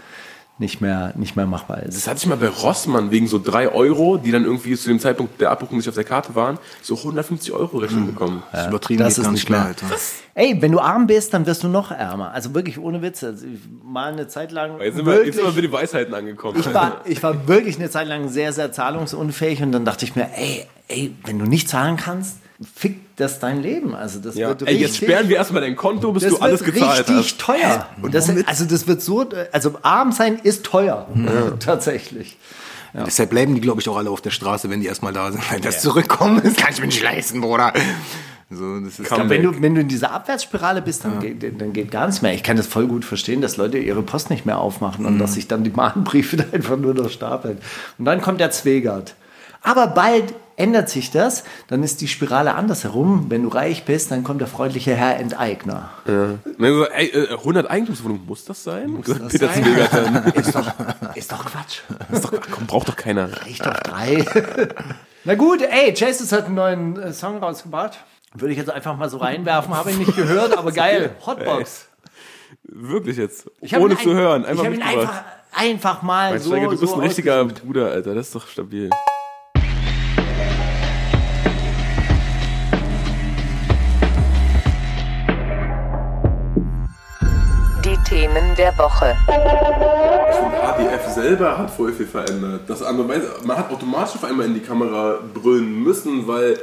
nicht 0.57 0.81
mehr, 0.81 1.13
nicht 1.17 1.35
mehr 1.35 1.47
machbar 1.47 1.83
ist. 1.83 1.97
Das 1.97 2.07
hatte 2.07 2.19
ich 2.19 2.27
mal 2.27 2.37
bei 2.37 2.49
Rossmann 2.49 3.11
wegen 3.11 3.27
so 3.27 3.41
drei 3.43 3.69
Euro, 3.69 4.19
die 4.19 4.31
dann 4.31 4.45
irgendwie 4.45 4.77
zu 4.77 4.89
dem 4.89 5.01
Zeitpunkt 5.01 5.41
der 5.41 5.51
Abbuchung 5.51 5.79
nicht 5.79 5.89
auf 5.89 5.97
der 5.97 6.05
Karte 6.05 6.37
waren, 6.37 6.59
so 6.81 6.97
150 6.97 7.53
Euro 7.53 7.79
Rechnung 7.79 8.07
bekommen. 8.07 8.43
Das 8.53 8.63
ist 8.63 8.69
übertrieben, 8.69 9.03
das 9.03 9.19
ist 9.19 9.31
nicht 9.33 9.47
klar, 9.47 9.61
mehr. 9.61 9.69
Alter. 9.69 9.87
Ey, 10.35 10.63
wenn 10.63 10.71
du 10.71 10.79
arm 10.79 11.09
bist, 11.09 11.35
dann 11.35 11.45
wirst 11.47 11.65
du 11.65 11.69
noch 11.69 11.91
ärmer. 11.91 12.31
Also 12.31 12.55
wirklich 12.55 12.79
ohne 12.79 13.03
Witz. 13.03 13.25
Also 13.25 13.47
mal 13.83 14.13
eine 14.13 14.29
Zeit 14.29 14.53
lang 14.53 14.81
Jetzt 14.81 14.97
sind, 14.97 15.07
wir, 15.07 15.13
wirklich, 15.13 15.27
jetzt 15.27 15.37
sind 15.37 15.47
wir 15.47 15.53
mit 15.55 15.65
den 15.65 15.73
Weisheiten 15.73 16.15
angekommen. 16.15 16.61
ich 16.61 16.73
war, 16.73 17.01
ich 17.05 17.23
war 17.23 17.49
wirklich 17.49 17.77
eine 17.77 17.91
Zeit 17.91 18.07
lang 18.07 18.29
sehr, 18.29 18.53
sehr 18.53 18.71
zahlungsunfähig 18.71 19.61
und 19.63 19.73
dann 19.73 19.85
dachte 19.85 20.05
ich 20.05 20.15
mir, 20.15 20.29
ey, 20.37 20.67
ey, 20.87 21.15
wenn 21.25 21.41
du 21.41 21.47
nicht 21.47 21.69
zahlen 21.69 21.97
kannst, 21.97 22.37
fickt 22.75 23.19
das 23.21 23.41
dein 23.41 23.63
Leben. 23.63 23.95
Also 23.95 24.21
das 24.21 24.37
ja. 24.37 24.49
wird 24.49 24.63
Ey, 24.63 24.69
richtig, 24.69 24.81
jetzt 24.83 24.97
sperren 24.97 25.29
wir 25.29 25.37
erstmal 25.37 25.63
dein 25.63 25.77
Konto, 25.77 26.13
bis 26.13 26.23
das 26.23 26.33
du 26.35 26.39
alles 26.39 26.65
wird 26.65 26.75
gezahlt 26.75 27.09
richtig 27.09 27.17
hast. 27.17 27.41
teuer. 27.41 27.89
Das, 28.11 28.31
also 28.47 28.65
das 28.65 28.87
wird 28.87 29.03
so, 29.03 29.29
also 29.53 29.79
arm 29.83 30.13
sein 30.13 30.39
ist 30.43 30.65
teuer. 30.65 31.09
Tatsächlich. 31.61 32.37
Deshalb 32.95 33.31
bleiben 33.31 33.57
die, 33.57 33.61
glaube 33.61 33.81
ich, 33.81 33.89
auch 33.89 33.97
alle 33.97 34.09
auf 34.09 34.21
der 34.21 34.31
Straße, 34.31 34.71
wenn 34.71 34.81
die 34.81 34.87
erstmal 34.87 35.13
da 35.13 35.33
sind. 35.33 35.43
Wenn 35.51 35.63
das 35.63 35.83
zurückkommen, 35.83 36.41
das 36.45 36.55
kann 36.55 36.73
ich 36.73 36.81
mir 36.81 36.87
nicht 36.87 37.03
leisten, 37.03 37.41
Bruder. 37.41 37.73
So, 38.51 38.79
das 38.79 39.01
ist 39.01 39.09
Kann- 39.09 39.29
Wenn 39.29 39.43
du, 39.43 39.61
wenn 39.61 39.75
du 39.75 39.81
in 39.81 39.89
dieser 39.89 40.13
Abwärtsspirale 40.13 40.81
bist, 40.81 41.05
dann, 41.05 41.19
geht, 41.19 41.61
dann 41.61 41.73
geht 41.73 41.91
gar 41.91 42.07
nichts 42.07 42.23
mehr. 42.23 42.35
Ich 42.35 42.45
kann 42.45 42.57
das 42.57 42.69
voll 42.69 42.87
gut 42.87 43.05
verstehen, 43.05 43.41
dass 43.41 43.57
Leute 43.57 43.79
ihre 43.79 44.03
Post 44.03 44.31
nicht 44.31 44.47
mehr 44.47 44.59
aufmachen 44.59 45.07
und 45.07 45.19
dass 45.19 45.35
sich 45.35 45.49
dann 45.49 45.65
die 45.65 45.71
Mahnbriefe 45.71 46.37
da 46.37 46.45
einfach 46.53 46.77
nur 46.77 46.95
noch 46.95 47.11
stapeln. 47.11 47.59
Und 47.99 48.05
dann 48.05 48.21
kommt 48.21 48.39
der 48.41 48.53
Zwegert. 48.53 49.15
Aber 49.63 49.89
bald 49.89 50.35
ändert 50.57 50.89
sich 50.89 51.11
das, 51.11 51.45
dann 51.69 51.83
ist 51.83 52.01
die 52.01 52.09
Spirale 52.09 52.55
andersherum. 52.55 53.27
Wenn 53.29 53.43
du 53.43 53.49
reich 53.49 53.85
bist, 53.85 54.11
dann 54.11 54.25
kommt 54.25 54.41
der 54.41 54.49
freundliche 54.49 54.95
Herr 54.95 55.17
Enteigner. 55.17 55.91
Und 56.07 56.41
dann 56.59 56.75
so, 56.75 56.85
ey, 56.87 57.07
äh, 57.09 57.31
100 57.33 57.71
Eigentumswohnungen, 57.71 58.27
muss 58.27 58.45
das 58.45 58.63
sein? 58.65 58.91
Muss 58.91 59.07
das 59.07 59.33
Peter 59.33 59.49
sein? 59.49 60.33
Ist 60.35 60.55
doch, 60.55 60.73
ist 61.15 61.33
doch 61.33 61.45
Quatsch. 61.45 61.81
Ist 62.13 62.25
doch, 62.25 62.33
komm, 62.51 62.67
braucht 62.67 62.89
doch 62.89 62.97
keiner. 62.97 63.29
Reicht 63.43 63.65
doch 63.65 63.75
drei. 63.75 64.25
Na 65.25 65.35
gut, 65.35 65.63
ey, 65.63 65.93
Jesus 65.95 66.33
hat 66.33 66.47
einen 66.47 66.55
neuen 66.55 67.01
äh, 67.01 67.13
Song 67.13 67.39
rausgebracht. 67.39 67.99
Würde 68.35 68.53
ich 68.53 68.59
jetzt 68.59 68.71
einfach 68.71 68.97
mal 68.97 69.09
so 69.09 69.19
reinwerfen, 69.19 69.75
habe 69.75 69.91
ich 69.91 69.97
nicht 69.97 70.17
gehört, 70.17 70.57
aber 70.57 70.73
geil. 70.73 71.15
Hotbox. 71.25 71.87
Wirklich 72.65 73.17
jetzt. 73.17 73.51
Ohne 73.79 73.97
zu 73.97 74.13
hören. 74.13 74.45
Einfach 74.45 74.65
ich 74.65 74.67
habe 74.67 74.77
ihn 74.77 74.83
einfach, 74.83 75.23
einfach 75.53 76.03
mal 76.03 76.31
Mein 76.33 76.41
so. 76.41 76.51
Steiger, 76.51 76.65
du 76.71 76.79
bist 76.79 76.93
so 76.93 76.95
ein 76.95 77.07
richtiger. 77.07 77.45
Bruder, 77.45 77.91
Alter. 77.91 78.15
Das 78.15 78.27
ist 78.27 78.35
doch 78.35 78.49
stabil. 78.49 78.91
Themen 88.35 88.55
der 88.57 88.77
Woche. 88.79 89.17
ADF 90.63 91.15
selber 91.15 91.57
hat 91.57 91.71
voll 91.71 91.93
viel 91.93 92.07
verändert. 92.07 92.63
Das 92.69 92.83
andere, 92.83 93.23
man 93.45 93.57
hat 93.57 93.71
automatisch 93.71 94.17
auf 94.17 94.25
einmal 94.25 94.47
in 94.47 94.55
die 94.55 94.61
Kamera 94.61 95.19
brüllen 95.33 95.83
müssen, 95.83 96.27
weil, 96.27 96.59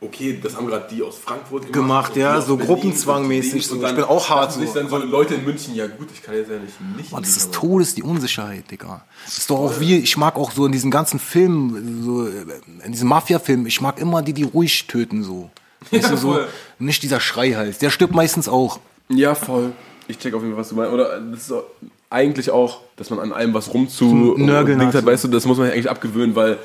okay, 0.00 0.38
das 0.42 0.56
haben 0.56 0.66
gerade 0.66 0.86
die 0.90 1.02
aus 1.02 1.16
Frankfurt 1.16 1.72
gemacht. 1.72 2.12
Gemacht, 2.12 2.16
ja, 2.16 2.40
so 2.40 2.56
gruppenzwangmäßig, 2.58 3.66
so. 3.66 3.76
Ich 3.76 3.94
bin 3.94 4.04
auch 4.04 4.28
hart 4.28 4.52
so. 4.52 4.60
dann 4.74 4.88
so 4.88 4.98
Leute 4.98 5.34
in 5.34 5.44
München, 5.44 5.74
ja 5.74 5.86
gut, 5.86 6.08
ich 6.12 6.22
kann 6.22 6.34
jetzt 6.34 6.50
ja 6.50 6.58
nicht, 6.58 6.78
nicht 6.96 7.12
in 7.12 7.18
das 7.18 7.36
ist. 7.36 7.54
Todes, 7.54 7.94
die 7.94 8.02
Unsicherheit, 8.02 8.70
Digga. 8.70 9.02
Das 9.24 9.38
ist 9.38 9.50
doch 9.50 9.58
auch 9.58 9.80
wie, 9.80 9.96
ich 9.96 10.16
mag 10.16 10.36
auch 10.36 10.50
so 10.50 10.66
in 10.66 10.72
diesen 10.72 10.90
ganzen 10.90 11.18
Filmen, 11.18 12.02
so, 12.04 12.26
äh, 12.26 12.84
in 12.84 12.92
diesen 12.92 13.08
Mafia-Filmen, 13.08 13.66
ich 13.66 13.80
mag 13.80 13.98
immer 13.98 14.20
die, 14.20 14.34
die 14.34 14.44
ruhig 14.44 14.86
töten, 14.86 15.22
so. 15.22 15.50
Du, 15.90 16.16
so, 16.16 16.40
nicht 16.78 17.02
dieser 17.02 17.20
Schreihals. 17.20 17.78
Der 17.78 17.90
stirbt 17.90 18.14
meistens 18.14 18.48
auch. 18.48 18.80
Ja, 19.08 19.34
voll. 19.34 19.72
Ich 20.08 20.18
check 20.18 20.34
auf 20.34 20.42
jeden 20.42 20.54
Fall, 20.54 20.60
was 20.60 20.68
du 20.68 20.74
meinst. 20.74 20.92
Oder 20.92 21.20
das 21.20 21.40
ist 21.40 21.52
auch 21.52 21.64
eigentlich 22.10 22.50
auch, 22.50 22.80
dass 22.96 23.10
man 23.10 23.18
an 23.18 23.32
allem 23.32 23.54
was 23.54 23.72
rumzu 23.72 24.34
Nörgeln 24.36 24.78
Dings 24.78 24.94
hat, 24.94 25.02
hat, 25.02 25.06
weißt 25.06 25.24
du, 25.24 25.28
das 25.28 25.46
muss 25.46 25.58
man 25.58 25.70
eigentlich 25.70 25.90
abgewöhnen, 25.90 26.36
weil 26.36 26.58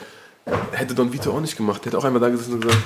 hätte 0.72 0.94
Don 0.94 1.12
Vito 1.12 1.32
auch 1.32 1.42
nicht 1.42 1.58
gemacht. 1.58 1.84
Der 1.84 1.92
hätte 1.92 1.98
auch 1.98 2.04
einmal 2.06 2.22
da 2.22 2.30
gesessen 2.30 2.54
und 2.54 2.62
gesagt, 2.62 2.84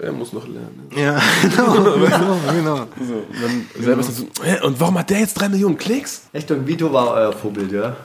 er 0.00 0.12
muss 0.12 0.32
noch 0.32 0.46
lernen. 0.46 0.88
Ja, 0.96 1.20
genau, 1.42 1.74
genau, 1.74 2.38
genau. 2.52 2.76
So, 2.98 3.14
und 3.14 3.42
dann 3.42 3.66
selber 3.78 4.00
ist 4.00 4.08
dann 4.08 4.16
so, 4.16 4.26
hä, 4.42 4.60
und 4.64 4.80
warum 4.80 4.98
hat 4.98 5.10
der 5.10 5.20
jetzt 5.20 5.34
drei 5.34 5.48
Millionen 5.48 5.76
Klicks? 5.76 6.22
Echt, 6.32 6.50
und 6.50 6.66
Vito 6.66 6.90
war 6.92 7.12
euer 7.12 7.32
Vorbild, 7.32 7.70
ja? 7.72 7.96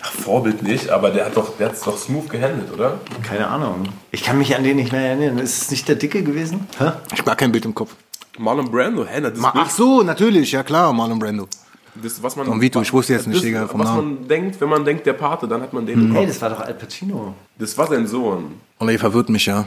Ach, 0.00 0.12
Vorbild 0.12 0.62
nicht, 0.62 0.90
aber 0.90 1.10
der 1.10 1.26
hat 1.26 1.36
doch, 1.36 1.56
der 1.56 1.68
hat's 1.68 1.82
doch 1.82 1.96
smooth 1.96 2.28
gehandelt, 2.28 2.72
oder? 2.72 3.00
Keine 3.22 3.46
Ahnung. 3.48 3.84
Ich 4.10 4.22
kann 4.22 4.38
mich 4.38 4.54
an 4.56 4.64
den 4.64 4.76
nicht 4.76 4.92
mehr 4.92 5.00
erinnern. 5.00 5.38
Ist 5.38 5.62
es 5.62 5.70
nicht 5.70 5.88
der 5.88 5.96
Dicke 5.96 6.22
gewesen? 6.22 6.66
Hä? 6.78 6.92
Ich 7.12 7.18
hab 7.18 7.26
gar 7.26 7.36
kein 7.36 7.52
Bild 7.52 7.64
im 7.64 7.74
Kopf. 7.74 7.94
Marlon 8.38 8.70
Brando, 8.70 9.04
hä, 9.06 9.20
na, 9.20 9.30
das, 9.30 9.38
Ma- 9.40 9.52
Ach 9.54 9.70
so, 9.70 10.02
natürlich, 10.02 10.52
ja 10.52 10.62
klar, 10.62 10.92
Marlon 10.92 11.18
Brando. 11.18 11.48
das 11.94 12.22
was 12.22 12.36
man. 12.36 12.46
Don 12.46 12.60
Vito, 12.60 12.80
ich 12.80 12.92
wusste 12.92 13.12
jetzt 13.14 13.26
nicht, 13.26 13.36
das, 13.38 13.44
Digga, 13.44 13.66
vom 13.66 13.80
Was 13.80 13.88
Namen. 13.88 14.14
man 14.20 14.28
denkt, 14.28 14.60
wenn 14.60 14.68
man 14.68 14.84
denkt, 14.84 15.04
der 15.06 15.14
Pate, 15.14 15.48
dann 15.48 15.60
hat 15.62 15.72
man 15.72 15.84
den 15.86 16.12
Hey, 16.12 16.24
Kopf. 16.24 16.28
das 16.34 16.42
war 16.42 16.50
doch 16.50 16.60
Al 16.60 16.74
Pacino. 16.74 17.34
Das 17.58 17.76
war 17.76 17.86
sein 17.88 18.06
Sohn. 18.06 18.60
Und 18.78 18.88
er 18.88 18.98
verwirrt 18.98 19.28
mich, 19.28 19.46
ja. 19.46 19.66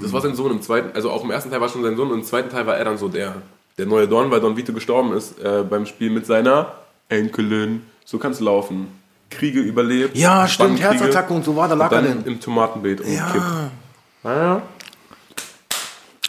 Das 0.00 0.12
war 0.12 0.20
sein 0.20 0.34
Sohn 0.34 0.50
im 0.52 0.62
zweiten, 0.62 0.94
also 0.94 1.10
auch 1.10 1.24
im 1.24 1.30
ersten 1.30 1.50
Teil 1.50 1.60
war 1.60 1.68
schon 1.68 1.82
sein 1.82 1.96
Sohn 1.96 2.10
und 2.10 2.18
im 2.20 2.24
zweiten 2.24 2.50
Teil 2.50 2.66
war 2.66 2.76
er 2.76 2.84
dann 2.84 2.98
so 2.98 3.08
der, 3.08 3.34
der 3.78 3.86
neue 3.86 4.06
Don, 4.06 4.30
weil 4.30 4.40
Don 4.40 4.56
Vito 4.56 4.72
gestorben 4.72 5.12
ist 5.12 5.40
äh, 5.40 5.62
beim 5.68 5.86
Spiel 5.86 6.10
mit 6.10 6.24
seiner 6.26 6.72
Enkelin. 7.08 7.82
So 8.04 8.18
kann's 8.18 8.38
laufen. 8.40 8.88
Kriege 9.30 9.60
überlebt. 9.60 10.16
Ja, 10.16 10.46
stimmt. 10.46 10.80
Herzattacke 10.80 11.32
und 11.32 11.44
so 11.44 11.56
war, 11.56 11.66
da 11.68 11.74
lag 11.74 11.90
er 11.92 12.02
denn. 12.02 12.22
im 12.24 12.38
Tomatenbeet 12.40 13.00
umgekippt. 13.00 13.44
Ja. 14.24 14.62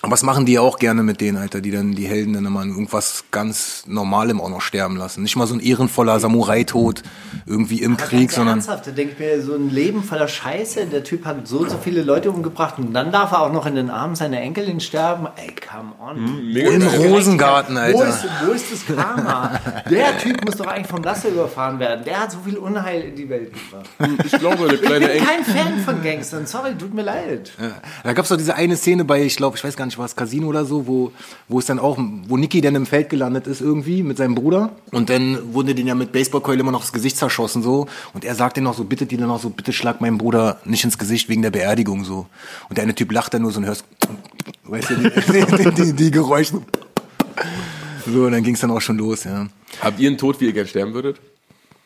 Aber 0.04 0.12
was 0.12 0.22
machen 0.24 0.46
die 0.46 0.60
auch 0.60 0.80
gerne 0.80 1.02
mit 1.02 1.22
denen, 1.22 1.38
Alter, 1.38 1.62
die 1.62 1.72
dann 1.72 1.94
die 1.94 2.06
Helden 2.08 2.34
dann 2.34 2.46
immer 2.46 2.60
an 2.60 2.68
irgendwas 2.72 3.24
ganz 3.32 3.84
Normalem 3.88 4.42
auch 4.42 4.50
noch 4.50 4.60
sterben 4.60 4.98
lassen. 4.98 5.24
Nicht 5.24 5.38
mal 5.38 5.48
so 5.48 5.54
ein 5.54 5.62
ehrenvoller 5.62 6.20
Samurai-Tod 6.20 7.04
irgendwie 7.46 7.82
im 7.82 7.96
Krieg, 7.96 8.20
Ganz 8.24 8.36
sondern 8.36 8.56
ernsthaft, 8.58 8.86
da 8.88 8.92
denke 8.92 9.13
ich 9.13 9.20
mir, 9.20 9.42
so 9.42 9.56
ein 9.56 9.70
Leben 9.70 10.04
voller 10.04 10.28
Scheiße. 10.28 10.88
Der 10.88 11.06
Typ 11.06 11.24
hat 11.24 11.48
so 11.48 11.60
und 11.60 11.70
so 11.72 11.78
viele 11.82 12.02
Leute 12.04 12.32
umgebracht 12.32 12.80
und 12.80 12.94
dann 12.94 13.13
darf 13.13 13.32
er 13.32 13.44
auch 13.44 13.54
noch 13.54 13.66
in 13.66 13.76
den 13.76 13.89
Armen 13.89 14.16
seiner 14.16 14.42
Enkelin 14.42 14.82
sterben. 14.82 15.28
Ey, 15.38 15.56
come 15.56 15.94
on. 16.02 16.52
Mega 16.52 16.70
im. 16.72 16.84
Rosengarten, 16.86 17.76
Wo 17.76 17.80
Alter. 17.80 18.08
ist, 18.10 18.26
wo 18.46 18.52
ist 18.52 18.66
das 18.74 18.86
Karma? 18.98 19.58
Der 19.89 20.18
Typ 20.18 20.44
muss 20.44 20.58
doch 20.58 20.68
eigentlich 20.68 20.88
vom 20.88 21.02
Laster 21.02 21.30
überfahren 21.30 21.80
werden. 21.80 22.04
Der 22.04 22.20
hat 22.20 22.32
so 22.34 22.39
viel 22.44 22.58
Unheil 22.58 23.04
in 23.04 23.16
die 23.16 23.30
Welt 23.30 23.54
gebracht. 23.54 23.89
Ich 24.26 24.34
glaube, 24.38 24.66
der 24.68 24.74
Ich 24.74 24.82
kleine 24.82 25.08
bin 25.08 25.16
Enkel. 25.18 25.28
kein 25.28 25.46
Fan 25.46 25.80
von 25.86 26.04
Gangstern. 26.04 26.46
Sorry, 26.46 26.76
tut 26.78 26.94
mir 26.94 27.04
leid. 27.04 27.54
Ja. 27.58 27.72
Da 28.04 28.12
gab's 28.12 28.28
doch 28.28 28.36
diese 28.38 28.56
eine 28.56 28.76
Szene 28.76 29.06
bei, 29.06 29.22
ich 29.24 29.38
glaube, 29.38 29.56
ich 29.56 29.63
weiß 29.63 29.78
gar 29.78 29.86
nicht, 29.86 29.92
war 29.97 30.06
es 30.06 30.15
Casino 30.15 30.47
oder 30.47 30.65
so, 30.65 30.88
wo, 30.88 31.12
wo 31.47 31.60
es 31.60 31.65
dann 31.65 31.79
auch, 31.79 31.97
wo 32.27 32.38
Nicky 32.38 32.62
dann 32.62 32.75
im 32.75 32.86
Feld 32.86 33.10
gelandet 33.10 33.47
ist 33.47 33.62
irgendwie 33.62 34.03
mit 34.03 34.17
seinem 34.17 34.36
Bruder. 34.36 34.71
Und 34.91 35.10
dann 35.10 35.53
wurde 35.53 35.75
den 35.75 35.88
ja 35.88 35.95
mit 35.95 36.12
Baseballkeule 36.12 36.60
immer 36.60 36.71
noch 36.71 36.82
das 36.82 36.93
Gesicht 36.93 37.17
zerschossen 37.17 37.63
so. 37.63 37.88
Und 38.13 38.25
er 38.25 38.36
sagt 38.36 38.58
dann 38.58 38.63
noch 38.65 38.75
so, 38.75 38.84
bitte 38.84 39.06
die 39.06 39.17
dann 39.17 39.27
noch 39.27 39.39
so, 39.39 39.49
bitte 39.49 39.73
schlag 39.73 40.01
meinen 40.01 40.17
Bruder 40.17 40.60
nicht 40.65 40.84
ins 40.84 40.97
Gesicht 40.97 41.29
wegen 41.29 41.41
der 41.41 41.51
Beerdigung 41.51 42.03
so. 42.03 42.27
Und 42.69 42.77
der 42.77 42.84
eine 42.84 42.95
Typ 42.95 43.12
lacht 43.12 43.34
dann 43.34 43.41
nur 43.41 43.51
so 43.51 43.60
und 43.60 43.65
hörst, 43.65 43.86
weißt 44.65 44.89
du, 44.91 44.95
die, 44.95 45.10
die, 45.71 45.71
die, 45.71 45.93
die 45.93 46.12
Geräusche. 46.12 46.62
So, 48.06 48.25
und 48.25 48.32
dann 48.32 48.43
ging's 48.43 48.60
dann 48.60 48.71
auch 48.71 48.82
schon 48.82 48.97
los, 48.97 49.23
ja. 49.23 49.47
Habt 49.82 49.99
ihr 49.99 50.10
einen 50.10 50.17
Tod, 50.17 50.39
wie 50.41 50.45
ihr 50.45 50.53
gern 50.53 50.67
sterben 50.67 50.93
würdet? 50.93 51.19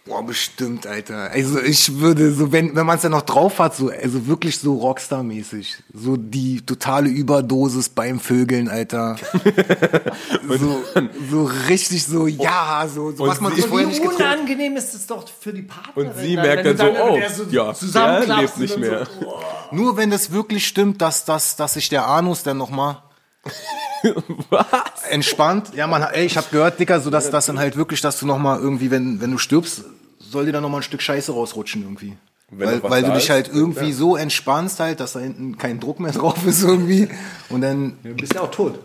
Boah, 0.07 0.25
bestimmt, 0.25 0.87
Alter. 0.87 1.29
Also 1.31 1.59
ich 1.61 1.99
würde 1.99 2.31
so, 2.31 2.51
wenn, 2.51 2.75
wenn 2.75 2.85
man 2.85 2.95
es 2.95 3.01
dann 3.01 3.11
noch 3.11 3.23
drauf 3.23 3.59
hat, 3.59 3.75
so, 3.75 3.89
also 3.89 4.27
wirklich 4.27 4.57
so 4.59 4.75
Rockstar-mäßig. 4.75 5.83
So 5.93 6.15
die 6.17 6.61
totale 6.61 7.09
Überdosis 7.09 7.89
beim 7.89 8.19
Vögeln, 8.19 8.69
Alter. 8.69 9.17
so, 10.47 10.83
so 11.29 11.43
richtig 11.67 12.05
so, 12.05 12.27
ja, 12.27 12.87
so, 12.93 13.11
so 13.11 13.27
was 13.27 13.41
man 13.41 13.53
sich 13.53 13.65
vorher 13.65 13.87
nicht 13.87 14.01
getraut 14.01 14.37
unangenehm 14.37 14.77
ist 14.77 14.93
es 14.93 15.07
doch 15.07 15.27
für 15.27 15.53
die 15.53 15.63
Partnerin. 15.63 16.09
Und 16.09 16.17
sie 16.17 16.35
dann, 16.35 16.45
merkt 16.45 16.65
dann 16.65 16.77
du 16.77 16.95
so, 16.95 17.03
oh, 17.03 17.17
der 17.17 17.29
ja, 17.51 17.73
der 18.23 18.37
lebt 18.41 18.57
nicht 18.57 18.73
dann 18.73 18.79
mehr. 18.79 19.05
So, 19.05 19.27
oh. 19.27 19.41
Nur 19.71 19.97
wenn 19.97 20.09
das 20.09 20.31
wirklich 20.31 20.67
stimmt, 20.67 21.01
dass, 21.01 21.25
dass, 21.25 21.55
dass 21.55 21.73
sich 21.73 21.89
der 21.89 22.07
Anus 22.07 22.43
dann 22.43 22.57
nochmal 22.57 23.03
Was? 24.49 24.67
entspannt. 25.09 25.71
Ja, 25.75 25.87
man, 25.87 26.01
ey, 26.03 26.25
ich 26.25 26.37
hab 26.37 26.51
gehört, 26.51 26.79
Dicker, 26.79 26.99
so 26.99 27.09
dass 27.09 27.29
das 27.29 27.45
dann 27.47 27.59
halt 27.59 27.75
wirklich, 27.77 28.01
dass 28.01 28.19
du 28.19 28.25
nochmal 28.25 28.59
irgendwie, 28.59 28.91
wenn, 28.91 29.21
wenn 29.21 29.31
du 29.31 29.37
stirbst, 29.37 29.83
soll 30.19 30.45
dir 30.45 30.51
dann 30.51 30.63
nochmal 30.63 30.81
ein 30.81 30.83
Stück 30.83 31.01
Scheiße 31.01 31.31
rausrutschen 31.31 31.83
irgendwie. 31.83 32.17
Wenn 32.49 32.81
weil 32.81 32.89
weil 32.89 33.03
du 33.03 33.11
dich 33.11 33.23
ist, 33.25 33.29
halt 33.29 33.49
irgendwie 33.53 33.89
ja. 33.89 33.93
so 33.95 34.15
entspannst 34.15 34.79
halt, 34.79 35.01
dass 35.01 35.13
da 35.13 35.19
hinten 35.19 35.57
kein 35.57 35.79
Druck 35.81 35.99
mehr 35.99 36.11
drauf 36.13 36.45
ist 36.45 36.63
irgendwie. 36.63 37.09
Und 37.49 37.61
dann, 37.61 37.97
Du 38.03 38.13
bist 38.15 38.33
ja 38.33 38.41
auch 38.41 38.51
tot. 38.51 38.79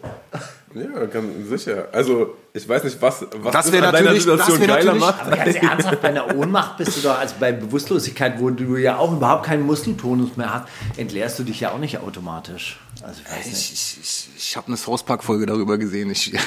Ja, 0.75 1.05
ganz 1.05 1.27
sicher. 1.51 1.87
Also, 1.93 2.35
ich 2.55 2.67
weiß 2.67 2.83
nicht, 2.85 3.01
was, 3.03 3.27
was 3.43 3.53
Das 3.53 3.71
wär 3.73 3.85
an 3.87 3.93
deiner 3.93 4.13
natürlich- 4.13 4.25
das 4.25 4.47
Situation 4.47 4.61
wär 4.61 4.67
geiler 4.69 4.95
natürlich- 4.95 5.01
macht. 5.01 5.21
Aber 5.27 5.37
ganz 5.37 5.55
ernsthaft, 5.71 6.01
bei 6.01 6.09
einer 6.09 6.35
Ohnmacht 6.35 6.79
bist 6.79 6.97
du 6.97 7.03
doch, 7.03 7.19
also 7.19 7.35
bei 7.39 7.53
Bewusstlosigkeit, 7.53 8.41
wo 8.41 8.49
du 8.51 8.77
ja 8.79 8.97
auch 8.97 9.13
überhaupt 9.13 9.45
keinen 9.45 9.67
Muskeltonus 9.67 10.37
mehr 10.37 10.53
hast, 10.55 10.65
entleerst 10.97 11.39
du 11.39 11.43
dich 11.45 11.61
ja 11.61 11.73
auch 11.73 11.79
nicht 11.79 11.99
automatisch. 11.99 12.81
Also 13.03 13.21
ich 13.25 13.31
weiß 13.31 13.47
nicht. 13.47 13.73
ich, 13.73 13.73
ich, 13.73 13.99
ich, 14.03 14.29
ich 14.37 14.57
habe 14.57 14.67
eine 14.69 14.77
South 14.77 15.03
Park 15.05 15.25
Folge 15.25 15.47
darüber 15.47 15.79
gesehen. 15.79 16.11
Ich, 16.11 16.33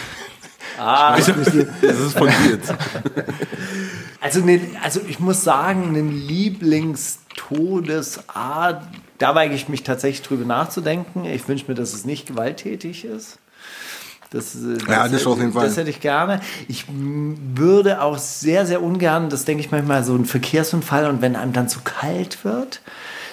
Ah, 0.77 1.15
Das 1.17 1.27
ist 1.29 2.17
fundiert. 2.17 2.61
also, 4.19 4.41
ne, 4.41 4.59
also 4.83 4.99
ich 5.07 5.19
muss 5.19 5.43
sagen, 5.43 5.89
eine 5.89 6.01
Lieblingstodesart, 6.01 8.83
da 9.17 9.35
weige 9.35 9.55
ich 9.55 9.69
mich 9.69 9.83
tatsächlich 9.83 10.27
drüber 10.27 10.43
nachzudenken. 10.45 11.23
Ich 11.25 11.47
wünsche 11.47 11.65
mir, 11.67 11.75
dass 11.75 11.93
es 11.93 12.03
nicht 12.05 12.27
gewalttätig 12.27 13.05
ist. 13.05 13.37
Das, 14.31 14.55
äh, 14.55 14.77
Ja, 14.89 15.07
das 15.07 15.25
auf 15.25 15.37
jeden 15.37 15.53
Fall. 15.53 15.65
Das 15.65 15.77
hätte 15.77 15.89
ich 15.89 16.01
gerne. 16.01 16.41
Ich 16.67 16.85
würde 16.89 18.01
auch 18.01 18.17
sehr, 18.17 18.65
sehr 18.65 18.83
ungern, 18.83 19.29
das 19.29 19.45
denke 19.45 19.61
ich 19.61 19.71
manchmal, 19.71 20.03
so 20.03 20.13
ein 20.15 20.25
Verkehrsunfall 20.25 21.09
und 21.09 21.21
wenn 21.21 21.37
einem 21.37 21.53
dann 21.53 21.69
zu 21.69 21.79
kalt 21.85 22.43
wird, 22.43 22.81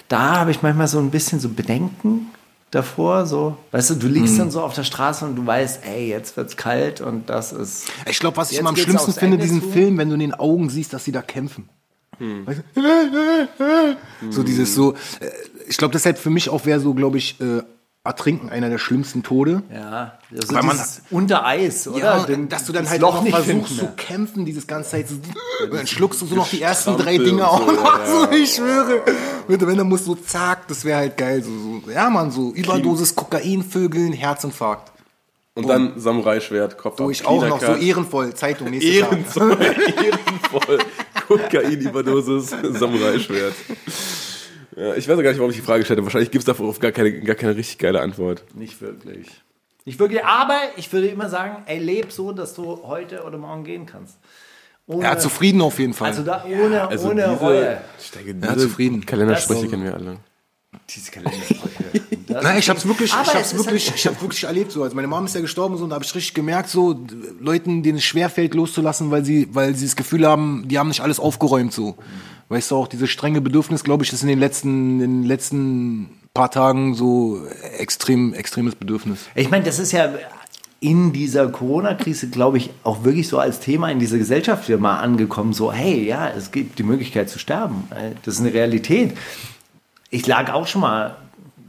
da 0.08 0.36
habe 0.36 0.52
ich 0.52 0.62
manchmal 0.62 0.86
so 0.86 1.00
ein 1.00 1.10
bisschen 1.10 1.40
so 1.40 1.48
Bedenken 1.48 2.28
davor. 2.72 3.26
So, 3.26 3.56
weißt 3.70 3.90
du, 3.90 3.94
du 3.94 4.08
Mhm. 4.08 4.12
liegst 4.14 4.38
dann 4.38 4.50
so 4.50 4.60
auf 4.62 4.74
der 4.74 4.82
Straße 4.82 5.24
und 5.24 5.36
du 5.36 5.46
weißt, 5.46 5.80
ey, 5.86 6.08
jetzt 6.08 6.36
wird's 6.36 6.56
kalt 6.56 7.00
und 7.00 7.30
das 7.30 7.52
ist. 7.52 7.84
ich 8.10 8.18
glaube, 8.18 8.36
was 8.36 8.50
ich 8.50 8.58
immer 8.58 8.70
am 8.70 8.76
schlimmsten 8.76 9.12
finde, 9.12 9.36
Ende 9.36 9.38
diesen 9.46 9.62
zu. 9.62 9.70
Film, 9.70 9.96
wenn 9.98 10.08
du 10.08 10.14
in 10.14 10.20
den 10.20 10.34
Augen 10.34 10.68
siehst, 10.70 10.92
dass 10.92 11.04
sie 11.04 11.12
da 11.12 11.22
kämpfen. 11.22 11.68
Weißt 12.18 12.62
du? 12.74 12.82
So 14.30 14.42
dieses 14.42 14.74
so, 14.74 14.92
äh, 14.92 14.96
ich 15.68 15.76
glaube, 15.76 15.92
deshalb 15.92 16.18
für 16.18 16.30
mich 16.30 16.48
auch 16.48 16.64
wäre 16.66 16.78
so, 16.80 16.94
glaube 16.94 17.18
ich, 17.18 17.40
äh, 17.40 17.62
Ertrinken 18.04 18.48
einer 18.50 18.68
der 18.68 18.78
schlimmsten 18.78 19.22
Tode. 19.22 19.62
Ja, 19.72 20.18
also 20.34 20.54
Weil 20.54 20.64
man- 20.64 20.80
unter 21.10 21.46
Eis, 21.46 21.86
oder? 21.86 21.98
Ja, 21.98 22.24
Den- 22.24 22.48
dass 22.48 22.64
du 22.64 22.72
dann 22.72 22.90
halt 22.90 23.00
Loch 23.00 23.10
auch 23.10 23.14
noch 23.18 23.22
nicht 23.22 23.34
versuchst 23.36 23.68
finden 23.74 23.78
zu 23.78 23.86
kämpfen, 23.96 24.44
dieses 24.44 24.66
ganze 24.66 24.90
Zeit. 24.90 25.08
So, 25.08 25.14
und 25.64 25.72
dann 25.72 25.86
schluckst 25.86 26.20
du 26.20 26.26
so 26.26 26.34
noch 26.34 26.48
die 26.48 26.60
ersten 26.62 26.96
drei 26.96 27.14
Strampel 27.14 27.24
Dinge 27.26 27.42
und 27.42 27.48
auch 27.48 27.64
so, 27.64 27.72
noch. 27.72 27.98
ja, 28.00 28.06
So, 28.06 28.30
ich 28.32 28.54
schwöre. 28.56 29.02
Und 29.46 29.66
wenn 29.66 29.78
dann 29.78 29.88
musst 29.88 30.08
du 30.08 30.16
zack, 30.16 30.66
das 30.66 30.84
wäre 30.84 30.98
halt 30.98 31.16
geil. 31.16 31.44
So, 31.44 31.50
so, 31.84 31.90
ja, 31.92 32.10
man, 32.10 32.32
so 32.32 32.52
Überdosis 32.52 33.14
Kokain, 33.14 33.62
Vögeln, 33.62 34.12
Herzinfarkt. 34.12 34.90
Und 35.54 35.68
dann 35.68 35.92
Samurai-Schwert, 36.00 36.78
Kopf 36.78 36.98
Wo 36.98 37.08
ich 37.10 37.24
auch 37.24 37.46
noch 37.46 37.60
so 37.60 37.74
ehrenvoll, 37.74 38.34
Zeitung, 38.34 38.70
nächstes 38.70 38.96
Jahr. 38.96 39.12
Ehrenvoll, 39.12 39.58
ehrenvoll. 39.60 40.78
Kokain-Überdosis, 41.28 42.50
Samurai-Schwert. 42.72 43.54
Ja, 44.76 44.94
ich 44.94 45.06
weiß 45.08 45.18
auch 45.18 45.22
gar 45.22 45.30
nicht, 45.30 45.38
warum 45.38 45.50
ich 45.50 45.56
die 45.56 45.62
Frage 45.62 45.84
stelle. 45.84 46.02
Wahrscheinlich 46.02 46.30
gibt 46.30 46.46
es 46.48 46.56
darauf 46.56 46.78
gar 46.78 46.92
keine, 46.92 47.12
gar 47.20 47.36
keine 47.36 47.56
richtig 47.56 47.78
geile 47.78 48.00
Antwort. 48.00 48.42
Nicht 48.54 48.80
wirklich. 48.80 49.28
Nicht 49.84 49.98
wirklich, 49.98 50.24
aber 50.24 50.58
ich 50.76 50.92
würde 50.92 51.08
immer 51.08 51.28
sagen, 51.28 51.62
ey, 51.66 51.78
leb 51.78 52.12
so, 52.12 52.32
dass 52.32 52.54
du 52.54 52.80
heute 52.84 53.24
oder 53.24 53.36
morgen 53.38 53.64
gehen 53.64 53.84
kannst. 53.86 54.16
Ohne, 54.86 55.04
Ja, 55.04 55.18
zufrieden 55.18 55.60
auf 55.60 55.78
jeden 55.78 55.92
Fall. 55.92 56.08
Also 56.08 56.22
da 56.22 56.44
ohne, 56.44 56.88
Also 56.88 57.10
ohne 57.10 57.22
diese, 57.22 57.36
Reue. 57.36 57.80
Ich 58.00 58.10
denke, 58.12 58.30
Ja, 58.46 58.54
diese 58.54 58.68
zufrieden. 58.68 59.04
Kalendersprüche 59.06 59.68
kennen 59.68 59.84
wir 59.84 59.94
alle. 59.94 60.16
Diese 60.88 61.10
Kalendersprüche. 61.10 61.60
Nein, 62.42 62.58
ich 62.58 62.70
hab's 62.70 62.86
wirklich, 62.86 63.12
Aber 63.12 63.22
ich 63.22 63.28
es 63.28 63.34
hab's 63.34 63.54
wirklich, 63.56 63.86
halt- 63.88 63.98
ich 63.98 64.06
hab's 64.06 64.20
wirklich 64.22 64.44
erlebt 64.44 64.72
so. 64.72 64.82
Also 64.82 64.96
meine 64.96 65.06
Mom 65.08 65.26
ist 65.26 65.34
ja 65.34 65.40
gestorben 65.40 65.76
so, 65.76 65.84
und 65.84 65.90
da 65.90 65.94
habe 65.96 66.04
ich 66.04 66.14
richtig 66.14 66.34
gemerkt 66.34 66.68
so, 66.70 66.98
Leuten, 67.40 67.82
denen 67.82 67.98
es 67.98 68.04
schwerfällt 68.04 68.54
loszulassen, 68.54 69.10
weil 69.10 69.24
sie, 69.24 69.48
weil 69.52 69.74
sie 69.74 69.84
das 69.84 69.96
Gefühl 69.96 70.26
haben, 70.26 70.64
die 70.66 70.78
haben 70.78 70.88
nicht 70.88 71.00
alles 71.02 71.20
aufgeräumt 71.20 71.72
so. 71.72 71.96
Weißt 72.48 72.70
du 72.70 72.76
auch, 72.76 72.88
dieses 72.88 73.10
strenge 73.10 73.40
Bedürfnis, 73.40 73.84
glaube 73.84 74.04
ich, 74.04 74.12
ist 74.12 74.22
in 74.22 74.28
den 74.28 74.38
letzten, 74.38 75.00
in 75.00 75.22
den 75.22 75.24
letzten 75.24 76.10
paar 76.34 76.50
Tagen 76.50 76.94
so 76.94 77.40
extrem, 77.78 78.34
extremes 78.34 78.74
Bedürfnis. 78.74 79.20
Ich 79.34 79.50
meine, 79.50 79.64
das 79.64 79.78
ist 79.78 79.92
ja 79.92 80.10
in 80.80 81.12
dieser 81.12 81.48
Corona-Krise, 81.48 82.28
glaube 82.28 82.58
ich, 82.58 82.70
auch 82.82 83.04
wirklich 83.04 83.28
so 83.28 83.38
als 83.38 83.60
Thema 83.60 83.90
in 83.90 84.00
dieser 84.00 84.18
Gesellschaft 84.18 84.68
wieder 84.68 84.78
mal 84.78 84.98
angekommen. 84.98 85.52
So, 85.52 85.72
hey, 85.72 86.04
ja, 86.04 86.28
es 86.28 86.50
gibt 86.50 86.78
die 86.78 86.82
Möglichkeit 86.82 87.30
zu 87.30 87.38
sterben. 87.38 87.84
Äh, 87.90 88.12
Das 88.24 88.34
ist 88.34 88.40
eine 88.40 88.52
Realität. 88.52 89.16
Ich 90.10 90.26
lag 90.26 90.52
auch 90.52 90.66
schon 90.66 90.80
mal, 90.80 91.16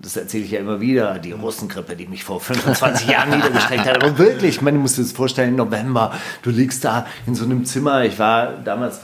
das 0.02 0.18
erzähle 0.18 0.46
ich 0.46 0.52
ja 0.52 0.60
immer 0.60 0.82
wieder, 0.82 1.20
die 1.20 1.32
Russengrippe, 1.32 1.96
die 1.96 2.08
mich 2.08 2.24
vor 2.24 2.40
25 2.42 3.08
Jahren 3.08 3.30
niedergestreckt 3.30 3.86
hat. 3.86 4.04
Aber 4.04 4.18
wirklich, 4.18 4.56
ich 4.56 4.62
meine, 4.62 4.78
du 4.78 4.82
musst 4.82 4.98
dir 4.98 5.04
das 5.04 5.12
vorstellen, 5.12 5.56
November, 5.56 6.14
du 6.42 6.50
liegst 6.50 6.84
da 6.84 7.06
in 7.28 7.36
so 7.36 7.46
einem 7.46 7.66
Zimmer. 7.66 8.04
Ich 8.06 8.18
war 8.18 8.54
damals 8.66 9.00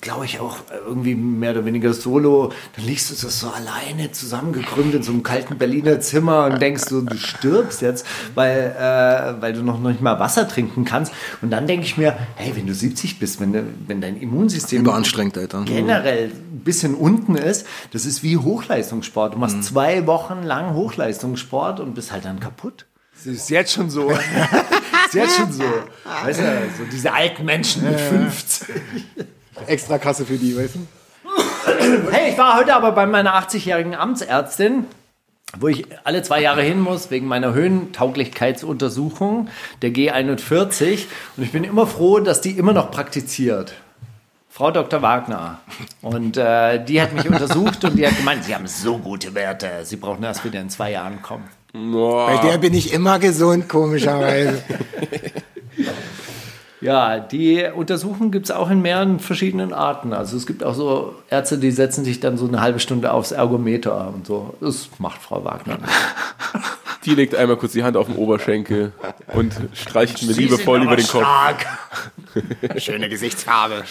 glaube 0.00 0.24
ich, 0.24 0.40
auch 0.40 0.58
irgendwie 0.86 1.14
mehr 1.14 1.52
oder 1.52 1.64
weniger 1.64 1.92
solo. 1.92 2.52
Dann 2.76 2.84
liegst 2.84 3.10
du 3.10 3.14
so, 3.14 3.28
so 3.28 3.48
alleine 3.48 4.12
zusammengekrümmt 4.12 4.94
in 4.94 5.02
so 5.02 5.12
einem 5.12 5.22
kalten 5.22 5.58
Berliner 5.58 6.00
Zimmer 6.00 6.46
und 6.46 6.60
denkst 6.60 6.84
so, 6.88 7.00
du 7.00 7.16
stirbst 7.16 7.82
jetzt, 7.82 8.06
weil, 8.34 8.74
äh, 8.78 9.40
weil 9.40 9.52
du 9.52 9.62
noch 9.62 9.78
nicht 9.80 10.00
mal 10.00 10.18
Wasser 10.18 10.48
trinken 10.48 10.84
kannst. 10.84 11.12
Und 11.42 11.50
dann 11.50 11.66
denke 11.66 11.86
ich 11.86 11.96
mir, 11.96 12.16
hey, 12.36 12.54
wenn 12.56 12.66
du 12.66 12.74
70 12.74 13.18
bist, 13.18 13.40
wenn, 13.40 13.54
wenn 13.86 14.00
dein 14.00 14.16
Immunsystem 14.20 14.82
Überanstrengt, 14.82 15.36
Alter. 15.38 15.62
generell 15.64 16.26
ein 16.26 16.60
bisschen 16.64 16.94
unten 16.94 17.36
ist, 17.36 17.66
das 17.92 18.06
ist 18.06 18.22
wie 18.22 18.36
Hochleistungssport. 18.36 19.34
Du 19.34 19.38
machst 19.38 19.64
zwei 19.64 20.06
Wochen 20.06 20.42
lang 20.42 20.74
Hochleistungssport 20.74 21.80
und 21.80 21.94
bist 21.94 22.12
halt 22.12 22.24
dann 22.24 22.40
kaputt. 22.40 22.86
Das 23.16 23.26
ist 23.26 23.50
jetzt 23.50 23.72
schon 23.72 23.90
so. 23.90 24.10
Das 24.10 24.18
ist 25.08 25.14
jetzt 25.14 25.36
schon 25.36 25.52
so. 25.52 25.64
Weißt 26.24 26.40
du, 26.40 26.44
so 26.78 26.84
diese 26.90 27.12
alten 27.12 27.44
Menschen 27.44 27.84
mit 27.84 28.00
50. 28.00 28.68
Extra 29.66 29.98
Kasse 29.98 30.26
für 30.26 30.36
die, 30.36 30.56
weißt 30.56 30.76
du? 30.76 30.86
Hey, 32.10 32.32
ich 32.32 32.38
war 32.38 32.56
heute 32.56 32.74
aber 32.74 32.92
bei 32.92 33.06
meiner 33.06 33.34
80-jährigen 33.34 33.94
Amtsärztin, 33.94 34.86
wo 35.58 35.68
ich 35.68 35.86
alle 36.04 36.22
zwei 36.22 36.40
Jahre 36.40 36.62
hin 36.62 36.80
muss 36.80 37.10
wegen 37.10 37.26
meiner 37.26 37.52
Höhentauglichkeitsuntersuchung 37.54 39.48
der 39.82 39.90
G41 39.90 41.04
und 41.36 41.42
ich 41.42 41.52
bin 41.52 41.64
immer 41.64 41.86
froh, 41.86 42.20
dass 42.20 42.40
die 42.40 42.52
immer 42.52 42.72
noch 42.72 42.90
praktiziert. 42.90 43.74
Frau 44.48 44.70
Dr. 44.70 45.02
Wagner. 45.02 45.58
Und 46.00 46.36
äh, 46.36 46.84
die 46.84 47.02
hat 47.02 47.12
mich 47.12 47.28
untersucht 47.28 47.84
und 47.84 47.96
die 47.96 48.06
hat 48.06 48.16
gemeint, 48.16 48.44
Sie 48.44 48.54
haben 48.54 48.68
so 48.68 48.98
gute 48.98 49.34
Werte, 49.34 49.84
Sie 49.84 49.96
brauchen 49.96 50.22
erst 50.22 50.44
wieder 50.44 50.60
in 50.60 50.70
zwei 50.70 50.92
Jahren 50.92 51.22
kommen. 51.22 51.48
Bei 51.72 52.36
der 52.40 52.58
bin 52.58 52.72
ich 52.72 52.92
immer 52.92 53.18
gesund, 53.18 53.68
komischerweise. 53.68 54.62
Ja, 56.84 57.18
die 57.18 57.64
Untersuchung 57.74 58.30
gibt 58.30 58.44
es 58.44 58.50
auch 58.50 58.68
in 58.70 58.82
mehreren 58.82 59.18
verschiedenen 59.18 59.72
Arten. 59.72 60.12
Also 60.12 60.36
es 60.36 60.46
gibt 60.46 60.62
auch 60.62 60.74
so 60.74 61.14
Ärzte, 61.30 61.56
die 61.56 61.70
setzen 61.70 62.04
sich 62.04 62.20
dann 62.20 62.36
so 62.36 62.46
eine 62.46 62.60
halbe 62.60 62.78
Stunde 62.78 63.10
aufs 63.10 63.32
Ergometer 63.32 64.12
und 64.14 64.26
so. 64.26 64.52
Das 64.60 64.90
macht 64.98 65.22
Frau 65.22 65.42
Wagner. 65.44 65.78
Die 67.06 67.14
legt 67.14 67.34
einmal 67.34 67.58
kurz 67.58 67.72
die 67.72 67.84
Hand 67.84 67.98
auf 67.98 68.06
den 68.06 68.16
Oberschenkel 68.16 68.92
und 69.34 69.54
streicht 69.74 70.22
mir 70.22 70.32
liebevoll 70.32 70.82
über 70.82 70.96
den 70.96 71.06
Kopf. 71.06 71.26
Schöne 72.78 73.10
Gesichtsfarbe. 73.10 73.84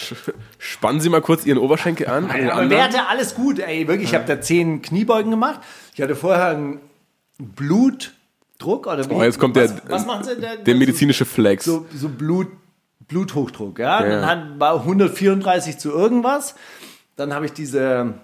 Spannen 0.58 1.00
Sie 1.00 1.08
mal 1.08 1.20
kurz 1.20 1.46
Ihren 1.46 1.58
Oberschenkel 1.58 2.08
an. 2.08 2.28
den 2.28 2.50
Aber 2.50 2.62
anderen. 2.62 2.70
Werte, 2.70 3.06
alles 3.06 3.36
gut, 3.36 3.60
ey, 3.60 3.86
wirklich. 3.86 4.08
Ich 4.08 4.14
habe 4.16 4.24
da 4.26 4.40
zehn 4.40 4.82
Kniebeugen 4.82 5.30
gemacht. 5.30 5.60
Ich 5.94 6.02
hatte 6.02 6.16
vorher 6.16 6.48
einen 6.48 6.80
Blutdruck 7.38 8.88
oder 8.88 9.08
wie? 9.08 9.14
Oh, 9.14 9.22
jetzt 9.22 9.38
kommt 9.38 9.54
der, 9.54 9.70
was, 9.70 9.82
was 9.88 10.06
machen 10.06 10.24
Sie 10.24 10.34
denn? 10.40 10.64
der 10.64 10.74
medizinische 10.74 11.24
Flex. 11.24 11.64
so, 11.64 11.86
so 11.94 12.08
Blut, 12.08 12.48
Bluthochdruck, 13.08 13.78
ja. 13.78 14.04
Ja. 14.04 14.20
Dann 14.20 14.58
war 14.60 14.74
134 14.80 15.78
zu 15.78 15.90
irgendwas. 15.90 16.54
Dann 17.16 17.32
habe 17.32 17.46
ich 17.46 17.52
diese 17.52 18.14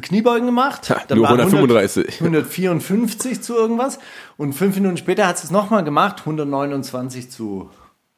Kniebeugen 0.00 0.46
gemacht. 0.46 0.90
Ha, 0.90 1.02
Dann 1.06 1.18
nur 1.18 1.28
waren 1.28 1.40
135. 1.40 2.20
154 2.20 3.42
zu 3.42 3.54
irgendwas. 3.54 3.98
Und 4.36 4.52
fünf 4.52 4.74
Minuten 4.76 4.96
später 4.96 5.26
hat 5.26 5.38
sie 5.38 5.44
es 5.44 5.50
nochmal 5.50 5.84
gemacht. 5.84 6.20
129 6.20 7.30
zu 7.30 7.70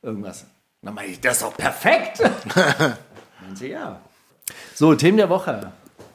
irgendwas. 0.03 0.47
Dann 0.83 0.95
meine 0.95 1.09
ich, 1.09 1.21
das 1.21 1.35
ist 1.35 1.43
doch 1.43 1.57
perfekt. 1.57 2.21
Meinen 3.41 3.57
sie, 3.57 3.69
ja. 3.69 4.01
So, 4.75 4.95
Themen 4.95 5.19
der 5.19 5.29
Woche. 5.29 5.73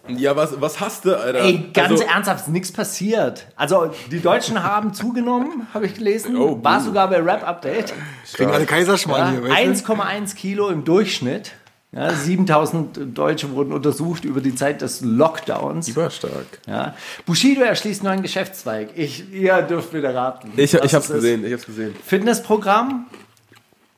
Ja, 0.08 0.36
was, 0.36 0.60
was 0.60 0.82
hast 0.82 1.06
du, 1.06 1.18
Alter? 1.18 1.40
Ey, 1.40 1.70
ganz 1.74 1.92
Also, 1.92 2.04
ernsthaft, 2.04 2.42
ist 2.42 2.50
nichts 2.50 2.72
passiert. 2.74 3.48
Also, 3.56 3.92
die 4.12 4.20
Deutschen 4.20 4.62
haben 4.62 4.94
zugenommen, 4.94 5.68
habe 5.74 5.86
ich 5.86 5.94
gelesen. 5.94 6.36
Oh, 6.36 6.62
War 6.62 6.82
sogar 6.82 7.10
bei 7.10 7.22
Rap 7.22 7.48
Update. 7.48 7.94
Kriegen 8.34 8.52
alle 8.52 8.66
Kaiserschmarrn 8.66 9.36
Ja, 9.36 9.42
hier, 9.42 9.50
weißt 9.50 9.88
du? 9.88 9.94
1,1 9.94 10.36
Kilo 10.36 10.68
im 10.70 10.84
Durchschnitt. 10.84 11.54
Ja, 11.94 12.12
7000 12.12 13.18
Deutsche 13.18 13.52
wurden 13.52 13.72
untersucht 13.72 14.26
über 14.26 14.42
die 14.42 14.56
Zeit 14.56 14.82
des 14.82 15.02
Lockdowns. 15.02 15.88
Überstark. 15.88 16.60
Ja. 16.66 16.96
Bushido 17.28 17.62
erschließt 17.62 18.04
neuen 18.04 18.24
Geschäftszweig. 18.24 18.90
Ich, 18.96 19.32
ihr 19.32 19.62
dürft 19.62 19.94
wieder 19.94 20.14
raten. 20.14 20.52
Ich, 20.58 20.74
ich 20.74 20.94
hab's 20.96 21.08
es 21.08 21.14
gesehen, 21.16 21.46
ich 21.46 21.54
hab's 21.54 21.68
gesehen. 21.68 21.94
Fitnessprogramm, 22.04 23.06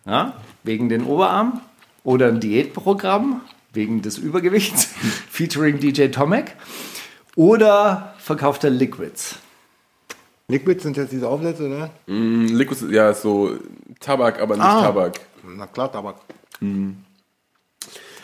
ja, 0.05 0.33
wegen 0.63 0.89
den 0.89 1.05
Oberarm. 1.05 1.61
Oder 2.03 2.27
ein 2.27 2.39
Diätprogramm, 2.41 3.41
wegen 3.75 4.01
des 4.01 4.17
Übergewichts, 4.17 4.85
featuring 5.29 5.79
DJ 5.79 6.07
Tomek. 6.07 6.55
Oder 7.35 8.13
verkaufter 8.17 8.69
Liquids. 8.69 9.35
Liquids 10.47 10.83
sind 10.83 10.95
jetzt 10.95 11.11
diese 11.11 11.27
Aufsätze, 11.27 11.63
ne? 11.63 11.89
Mm, 12.07 12.45
Liquid, 12.55 12.93
ja, 12.93 13.09
ist 13.09 13.23
so 13.23 13.57
Tabak, 13.99 14.39
aber 14.39 14.55
nicht 14.55 14.63
Ah. 14.65 14.83
Tabak. 14.83 15.19
Na 15.43 15.67
klar, 15.67 15.91
Tabak. 15.91 16.15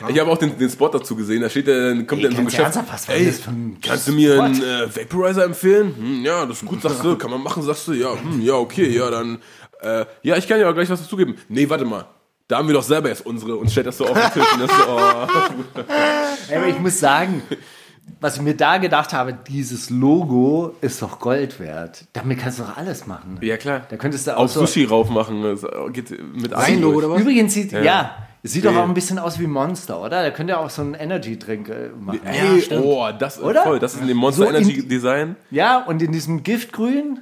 Ich 0.10 0.20
habe 0.20 0.32
auch 0.32 0.38
den, 0.38 0.58
den 0.58 0.70
Spot 0.70 0.88
dazu 0.90 1.16
gesehen. 1.16 1.42
Da 1.42 1.50
steht 1.50 1.68
der, 1.68 1.94
kommt 2.06 2.24
der 2.24 2.30
in 2.32 2.36
so 2.36 2.42
ein 2.42 2.46
Geschäft. 2.46 2.76
was 2.90 3.08
war 3.08 3.16
Ey, 3.16 3.26
das 3.26 3.40
für 3.40 3.52
ein 3.52 3.78
kannst 3.82 4.08
du 4.08 4.14
mir 4.14 4.34
Spot? 4.34 4.44
einen 4.44 4.64
äh, 4.64 4.96
Vaporizer 4.96 5.46
empfehlen? 5.46 5.94
Hm, 5.96 6.26
ja, 6.26 6.46
das 6.46 6.62
ist 6.62 6.68
gut, 6.68 6.82
sagst 6.82 7.04
du. 7.04 7.16
Kann 7.18 7.30
man 7.30 7.42
machen, 7.44 7.62
sagst 7.62 7.88
du. 7.88 7.94
Ja, 7.94 8.14
hm, 8.20 8.42
ja, 8.42 8.54
okay, 8.56 8.90
ja, 8.90 9.10
dann. 9.12 9.40
Äh, 9.82 10.06
ja, 10.24 10.38
ich 10.38 10.48
kann 10.48 10.60
ja 10.60 10.70
auch 10.70 10.74
gleich 10.74 10.90
was 10.90 11.02
dazugeben. 11.02 11.36
Nee, 11.50 11.70
warte 11.70 11.86
mal. 11.86 12.06
Da 12.52 12.58
haben 12.58 12.68
wir 12.68 12.74
doch 12.74 12.84
selber 12.84 13.08
jetzt 13.08 13.26
unsere 13.26 13.56
und 13.56 13.72
stellt 13.72 13.88
das 13.88 13.98
so 13.98 14.06
auf 14.06 14.14
den 14.14 14.32
Tisch. 14.34 14.54
Und 14.54 14.60
das 14.62 14.70
so, 14.70 14.84
oh. 14.90 16.56
Aber 16.56 16.68
ich 16.68 16.78
muss 16.80 17.00
sagen, 17.00 17.42
was 18.20 18.36
ich 18.36 18.42
mir 18.42 18.56
da 18.56 18.78
gedacht 18.78 19.14
habe, 19.14 19.34
dieses 19.48 19.90
Logo 19.90 20.76
ist 20.82 21.02
doch 21.02 21.20
Gold 21.20 21.62
wert. 21.62 22.04
Damit 22.12 22.40
kannst 22.40 22.60
du 22.60 22.64
doch 22.64 22.76
alles 22.76 23.08
machen. 23.08 23.38
Ja, 23.40 23.56
klar. 23.56 23.84
Da 23.88 23.96
könntest 23.96 24.28
du 24.28 24.36
auch 24.36 24.44
Auf 24.44 24.52
so. 24.52 24.66
Sushi 24.66 24.84
raufmachen. 24.84 25.42
Das 25.44 25.66
geht 25.94 26.12
mit 26.36 26.52
Sein 26.52 26.82
Logo 26.82 26.96
durch. 27.00 27.06
oder 27.06 27.16
was? 27.16 27.22
Übrigens 27.22 27.54
sieht, 27.54 27.72
ja, 27.72 28.18
es 28.44 28.52
sieht 28.52 28.66
doch 28.66 28.76
auch 28.76 28.84
ein 28.84 28.94
bisschen 28.94 29.18
aus 29.18 29.40
wie 29.40 29.48
Monster, 29.48 30.02
oder? 30.02 30.22
Da 30.22 30.32
könnt 30.32 30.50
ihr 30.50 30.60
auch 30.60 30.70
so 30.70 30.82
einen 30.82 30.96
Energy-Drink 30.96 31.70
äh, 31.70 31.90
machen. 31.98 32.20
Ey, 32.26 32.64
oh, 32.84 33.08
das 33.18 33.38
ist 33.38 33.44
Oder? 33.44 33.64
voll. 33.64 33.80
Das 33.80 33.94
ist 33.94 34.02
in 34.02 34.08
dem 34.08 34.18
Monster 34.18 34.44
So 34.44 34.50
in- 34.50 34.56
Energy 34.58 34.86
Design. 34.86 35.38
Ja, 35.52 35.78
und 35.86 36.02
in 36.02 36.12
diesem 36.12 36.44
Giftgrün 36.44 37.20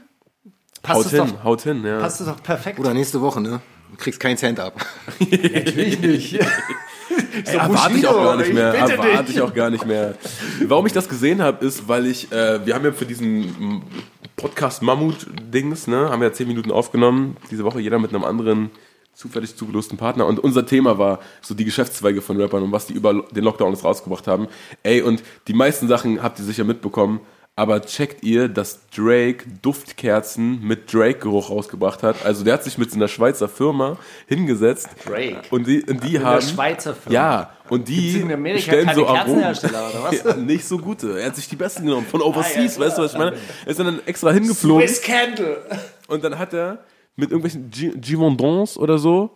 passt 0.81 0.97
Haut 1.01 1.05
es 1.05 1.11
hin, 1.11 1.33
doch, 1.37 1.43
haut 1.43 1.61
hin, 1.61 1.83
ja. 1.85 1.99
passt 1.99 2.19
es 2.19 2.25
doch 2.25 2.41
perfekt. 2.41 2.79
Oder 2.79 2.95
nächste 2.95 3.21
Woche, 3.21 3.41
ne? 3.41 3.59
Du 3.91 3.97
kriegst 3.97 4.19
keinen 4.19 4.37
Cent 4.37 4.59
ab. 4.59 4.85
Natürlich 5.19 5.99
nicht. 6.01 6.33
Ey, 7.45 7.55
erwarte 7.55 7.97
ich 7.97 8.07
auch 8.07 8.23
gar 8.23 8.37
nicht 8.37 8.53
mehr. 8.53 8.73
Ich 8.73 8.79
Erwarte 8.91 9.23
dich. 9.23 9.35
ich 9.35 9.41
auch 9.41 9.53
gar 9.53 9.69
nicht 9.69 9.85
mehr. 9.85 10.15
Warum 10.65 10.85
ich 10.85 10.93
das 10.93 11.09
gesehen 11.09 11.41
habe, 11.41 11.65
ist, 11.65 11.87
weil 11.87 12.05
ich, 12.05 12.31
äh, 12.31 12.65
wir 12.65 12.75
haben 12.75 12.85
ja 12.85 12.91
für 12.91 13.05
diesen 13.05 13.83
Podcast 14.35 14.81
Mammut-Dings, 14.81 15.87
ne, 15.87 16.09
haben 16.09 16.21
ja 16.21 16.31
zehn 16.31 16.47
Minuten 16.47 16.71
aufgenommen, 16.71 17.35
diese 17.51 17.63
Woche 17.63 17.81
jeder 17.81 17.99
mit 17.99 18.13
einem 18.13 18.23
anderen 18.23 18.71
zufällig 19.13 19.55
zugelosten 19.57 19.97
Partner. 19.97 20.25
Und 20.27 20.39
unser 20.39 20.65
Thema 20.65 20.97
war 20.97 21.19
so 21.41 21.53
die 21.53 21.65
Geschäftszweige 21.65 22.21
von 22.21 22.39
Rappern 22.39 22.63
und 22.63 22.71
was 22.71 22.87
die 22.87 22.93
über 22.93 23.13
den 23.31 23.43
Lockdown 23.43 23.73
rausgebracht 23.73 24.27
haben. 24.27 24.47
Ey, 24.83 25.01
und 25.01 25.23
die 25.47 25.53
meisten 25.53 25.89
Sachen 25.89 26.23
habt 26.23 26.39
ihr 26.39 26.45
sicher 26.45 26.63
mitbekommen. 26.63 27.19
Aber 27.59 27.81
checkt 27.81 28.23
ihr, 28.23 28.47
dass 28.47 28.79
Drake 28.95 29.43
Duftkerzen 29.61 30.61
mit 30.61 30.93
Drake-Geruch 30.93 31.49
rausgebracht 31.49 32.03
hat? 32.03 32.25
Also 32.25 32.45
der 32.45 32.53
hat 32.53 32.63
sich 32.63 32.77
mit 32.77 32.89
so 32.89 32.95
einer 32.95 33.09
Schweizer 33.09 33.49
Firma 33.49 33.97
hingesetzt. 34.27 34.87
Drake? 35.05 35.41
Und 35.51 35.67
die, 35.67 35.83
und 35.83 36.01
die 36.05 36.19
haben... 36.19 36.27
einer 36.27 36.41
Schweizer 36.41 36.93
Firma? 36.95 37.13
Ja, 37.13 37.51
und 37.69 37.89
die 37.89 38.11
stellen 38.59 38.89
so 38.95 39.05
Aromen. 39.07 39.25
Kerzenhersteller, 39.25 39.89
oder 39.89 40.03
was? 40.03 40.23
Ja, 40.23 40.33
nicht 40.37 40.65
so 40.65 40.77
gute. 40.77 41.19
Er 41.19 41.25
hat 41.27 41.35
sich 41.35 41.49
die 41.49 41.57
besten 41.57 41.85
genommen. 41.85 42.05
Von 42.09 42.21
Overseas, 42.21 42.77
Ah, 42.77 42.81
ja, 42.81 42.87
weißt 42.87 42.97
du, 42.97 43.01
was 43.01 43.11
ich 43.11 43.17
meine? 43.17 43.35
Er 43.65 43.71
ist 43.71 43.79
dann 43.79 43.99
extra 44.05 44.31
hingeflogen. 44.31 44.87
Swiss 44.87 45.01
Candle. 45.01 45.57
Und 46.07 46.23
dann 46.23 46.39
hat 46.39 46.53
er 46.53 46.79
mit 47.17 47.31
irgendwelchen 47.31 47.69
Gi- 47.69 47.91
Givendons 47.97 48.77
oder 48.77 48.97
so 48.97 49.31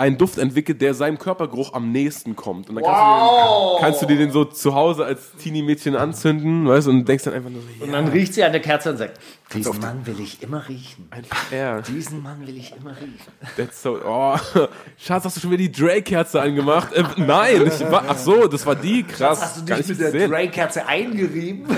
einen 0.00 0.16
Duft 0.16 0.38
entwickelt, 0.38 0.80
der 0.80 0.94
seinem 0.94 1.18
Körpergeruch 1.18 1.72
am 1.72 1.90
nächsten 1.90 2.36
kommt. 2.36 2.68
Und 2.68 2.76
dann 2.76 2.84
kannst, 2.84 3.00
du, 3.00 3.74
den, 3.74 3.80
kannst 3.80 4.02
du 4.02 4.06
dir 4.06 4.16
den 4.16 4.30
so 4.30 4.44
zu 4.44 4.72
Hause 4.72 5.04
als 5.04 5.32
Teenie-Mädchen 5.42 5.96
anzünden, 5.96 6.68
weißt 6.68 6.86
du, 6.86 6.90
und 6.92 7.08
denkst 7.08 7.24
dann 7.24 7.34
einfach 7.34 7.50
nur 7.50 7.62
so, 7.62 7.84
Und 7.84 7.90
ja, 7.90 8.00
dann 8.00 8.06
riecht 8.06 8.32
sie 8.32 8.44
an 8.44 8.52
der 8.52 8.60
Kerze 8.60 8.90
und 8.90 8.98
sagt, 8.98 9.18
diesen 9.52 9.80
Mann 9.80 10.06
will 10.06 10.20
ich 10.20 10.40
immer 10.40 10.68
riechen. 10.68 11.08
einfach 11.10 11.50
er. 11.50 11.82
Diesen 11.82 12.22
Mann 12.22 12.46
will 12.46 12.56
ich 12.56 12.76
immer 12.76 12.92
riechen. 12.92 13.32
That's 13.56 13.82
so, 13.82 13.98
oh, 14.06 14.36
Schatz, 14.98 15.24
hast 15.24 15.36
du 15.36 15.40
schon 15.40 15.50
wieder 15.50 15.64
die 15.64 15.72
Drake-Kerze 15.72 16.40
angemacht? 16.40 16.92
Äh, 16.92 17.02
nein, 17.16 17.66
ich 17.66 17.80
war, 17.90 18.04
ach 18.06 18.18
so, 18.18 18.46
das 18.46 18.64
war 18.64 18.76
die, 18.76 19.02
krass. 19.02 19.42
Hast 19.42 19.68
du 19.68 19.74
dich 19.74 19.88
mit 19.88 19.98
der. 19.98 20.28
Drake-Kerze 20.28 20.86
eingerieben? 20.86 21.66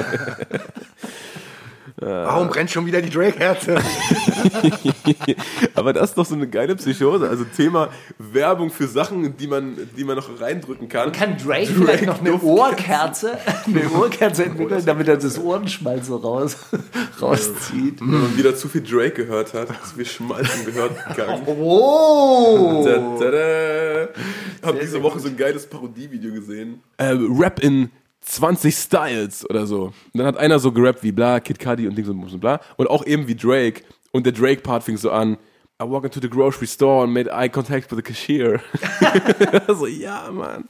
Warum 2.00 2.48
brennt 2.48 2.70
schon 2.70 2.86
wieder 2.86 3.02
die 3.02 3.10
Drake-Herze? 3.10 3.76
Aber 5.74 5.92
das 5.92 6.10
ist 6.10 6.18
doch 6.18 6.24
so 6.24 6.34
eine 6.34 6.48
geile 6.48 6.74
Psychose. 6.76 7.28
Also 7.28 7.44
Thema 7.44 7.90
Werbung 8.18 8.70
für 8.70 8.86
Sachen, 8.86 9.36
die 9.36 9.46
man, 9.46 9.76
die 9.96 10.04
man 10.04 10.16
noch 10.16 10.40
reindrücken 10.40 10.88
kann. 10.88 11.12
Kann 11.12 11.36
Drake, 11.36 11.66
vielleicht 11.66 12.06
noch 12.06 12.20
eine. 12.20 12.40
Ohrkerze, 12.40 13.38
eine 13.66 13.90
Ohrkerze 13.94 14.44
entwickeln, 14.44 14.82
damit 14.86 15.08
er 15.08 15.18
das 15.18 15.38
Ohrenschmalz 15.38 16.06
so 16.06 16.16
raus, 16.16 16.56
rauszieht? 17.20 18.00
Wenn 18.00 18.22
man 18.22 18.36
wieder 18.36 18.54
zu 18.56 18.68
viel 18.68 18.82
Drake 18.82 19.24
gehört 19.24 19.52
hat, 19.52 19.68
zu 19.86 19.96
viel 19.96 20.06
Schmalzen 20.06 20.64
gehört 20.64 20.92
gegangen. 21.08 21.42
Oh! 21.46 22.82
Da, 22.84 22.96
da, 23.18 23.30
da. 23.30 24.08
Hab 24.66 24.80
diese 24.80 25.02
Woche 25.02 25.20
so 25.20 25.28
ein 25.28 25.36
geiles 25.36 25.66
Parodievideo 25.66 26.32
gesehen. 26.32 26.82
Äh, 26.96 27.16
Rap 27.18 27.60
in 27.60 27.90
20 28.22 28.74
Styles 28.74 29.48
oder 29.48 29.66
so. 29.66 29.84
Und 29.84 29.94
dann 30.14 30.26
hat 30.26 30.36
einer 30.36 30.58
so 30.58 30.72
gerappt 30.72 31.02
wie 31.02 31.12
bla, 31.12 31.40
Kid 31.40 31.58
Cudi 31.58 31.88
und 31.88 31.96
Dings 31.96 32.08
und 32.08 32.40
bla. 32.40 32.60
Und 32.76 32.88
auch 32.88 33.04
eben 33.06 33.26
wie 33.28 33.34
Drake. 33.34 33.82
Und 34.12 34.26
der 34.26 34.32
Drake-Part 34.32 34.82
fing 34.82 34.96
so 34.96 35.10
an. 35.10 35.36
I 35.80 35.84
walk 35.84 36.04
into 36.04 36.20
the 36.20 36.28
grocery 36.28 36.66
store 36.66 37.04
and 37.04 37.12
made 37.14 37.30
eye 37.32 37.48
contact 37.48 37.90
with 37.90 37.96
the 37.96 38.02
cashier. 38.02 38.60
so, 39.66 39.86
ja, 39.86 40.30
Mann. 40.30 40.68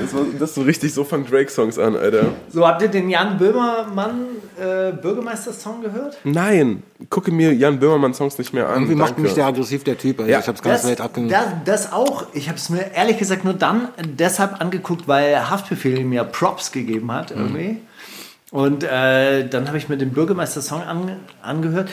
Das, 0.00 0.14
war, 0.14 0.22
das 0.38 0.50
ist 0.50 0.54
so 0.56 0.62
richtig, 0.62 0.92
so 0.94 1.04
fangen 1.04 1.26
Drake-Songs 1.26 1.78
an, 1.78 1.96
Alter. 1.96 2.32
So, 2.50 2.66
habt 2.66 2.82
ihr 2.82 2.88
den 2.88 3.08
Jan 3.08 3.38
Böhmermann 3.38 4.26
äh, 4.60 4.92
Bürgermeister-Song 4.92 5.82
gehört? 5.82 6.18
Nein, 6.24 6.82
gucke 7.10 7.30
mir 7.32 7.52
Jan 7.54 7.78
Böhmermann-Songs 7.80 8.38
nicht 8.38 8.52
mehr 8.52 8.68
an. 8.68 8.74
Irgendwie 8.82 8.94
macht 8.94 9.18
mich 9.18 9.34
der 9.34 9.46
aggressiv, 9.46 9.84
der 9.84 9.98
Typ. 9.98 10.20
Also 10.20 10.30
Ja. 10.30 10.40
ich 10.40 10.48
hab's 10.48 10.62
ganz 10.62 10.84
weit 10.84 11.00
abgenommen. 11.00 11.32
das, 11.64 11.84
das 11.84 11.92
auch. 11.92 12.26
Ich 12.32 12.48
habe 12.48 12.58
es 12.58 12.68
mir 12.68 12.92
ehrlich 12.94 13.18
gesagt 13.18 13.44
nur 13.44 13.54
dann 13.54 13.88
deshalb 14.04 14.60
angeguckt, 14.60 15.08
weil 15.08 15.50
Haftbefehl 15.50 16.04
mir 16.04 16.24
Props 16.24 16.72
gegeben 16.72 17.10
hat 17.12 17.30
irgendwie. 17.30 17.78
Und 18.50 18.84
äh, 18.84 19.48
dann 19.48 19.66
habe 19.68 19.78
ich 19.78 19.88
mir 19.88 19.96
den 19.96 20.10
Bürgermeister-Song 20.12 20.82
an, 20.82 21.16
angehört. 21.42 21.88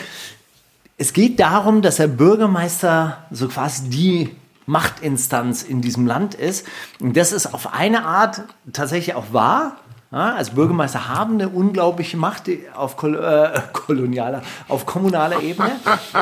Es 0.98 1.14
geht 1.14 1.40
darum, 1.40 1.80
dass 1.80 1.96
der 1.96 2.08
Bürgermeister 2.08 3.24
so 3.30 3.48
quasi 3.48 3.88
die 3.88 4.30
Machtinstanz 4.70 5.62
in 5.62 5.80
diesem 5.80 6.06
Land 6.06 6.34
ist. 6.34 6.66
Und 7.00 7.16
das 7.16 7.32
ist 7.32 7.52
auf 7.52 7.74
eine 7.74 8.04
Art 8.04 8.42
tatsächlich 8.72 9.14
auch 9.14 9.32
wahr. 9.32 9.76
Ja, 10.12 10.34
als 10.34 10.50
Bürgermeister 10.50 11.08
haben 11.08 11.34
eine 11.34 11.48
unglaubliche 11.48 12.16
Macht 12.16 12.50
auf 12.74 12.96
kol 12.96 13.16
äh, 13.16 13.60
kolonialer, 13.72 14.42
auf 14.68 14.86
kommunaler 14.86 15.40
Ebene. 15.40 15.72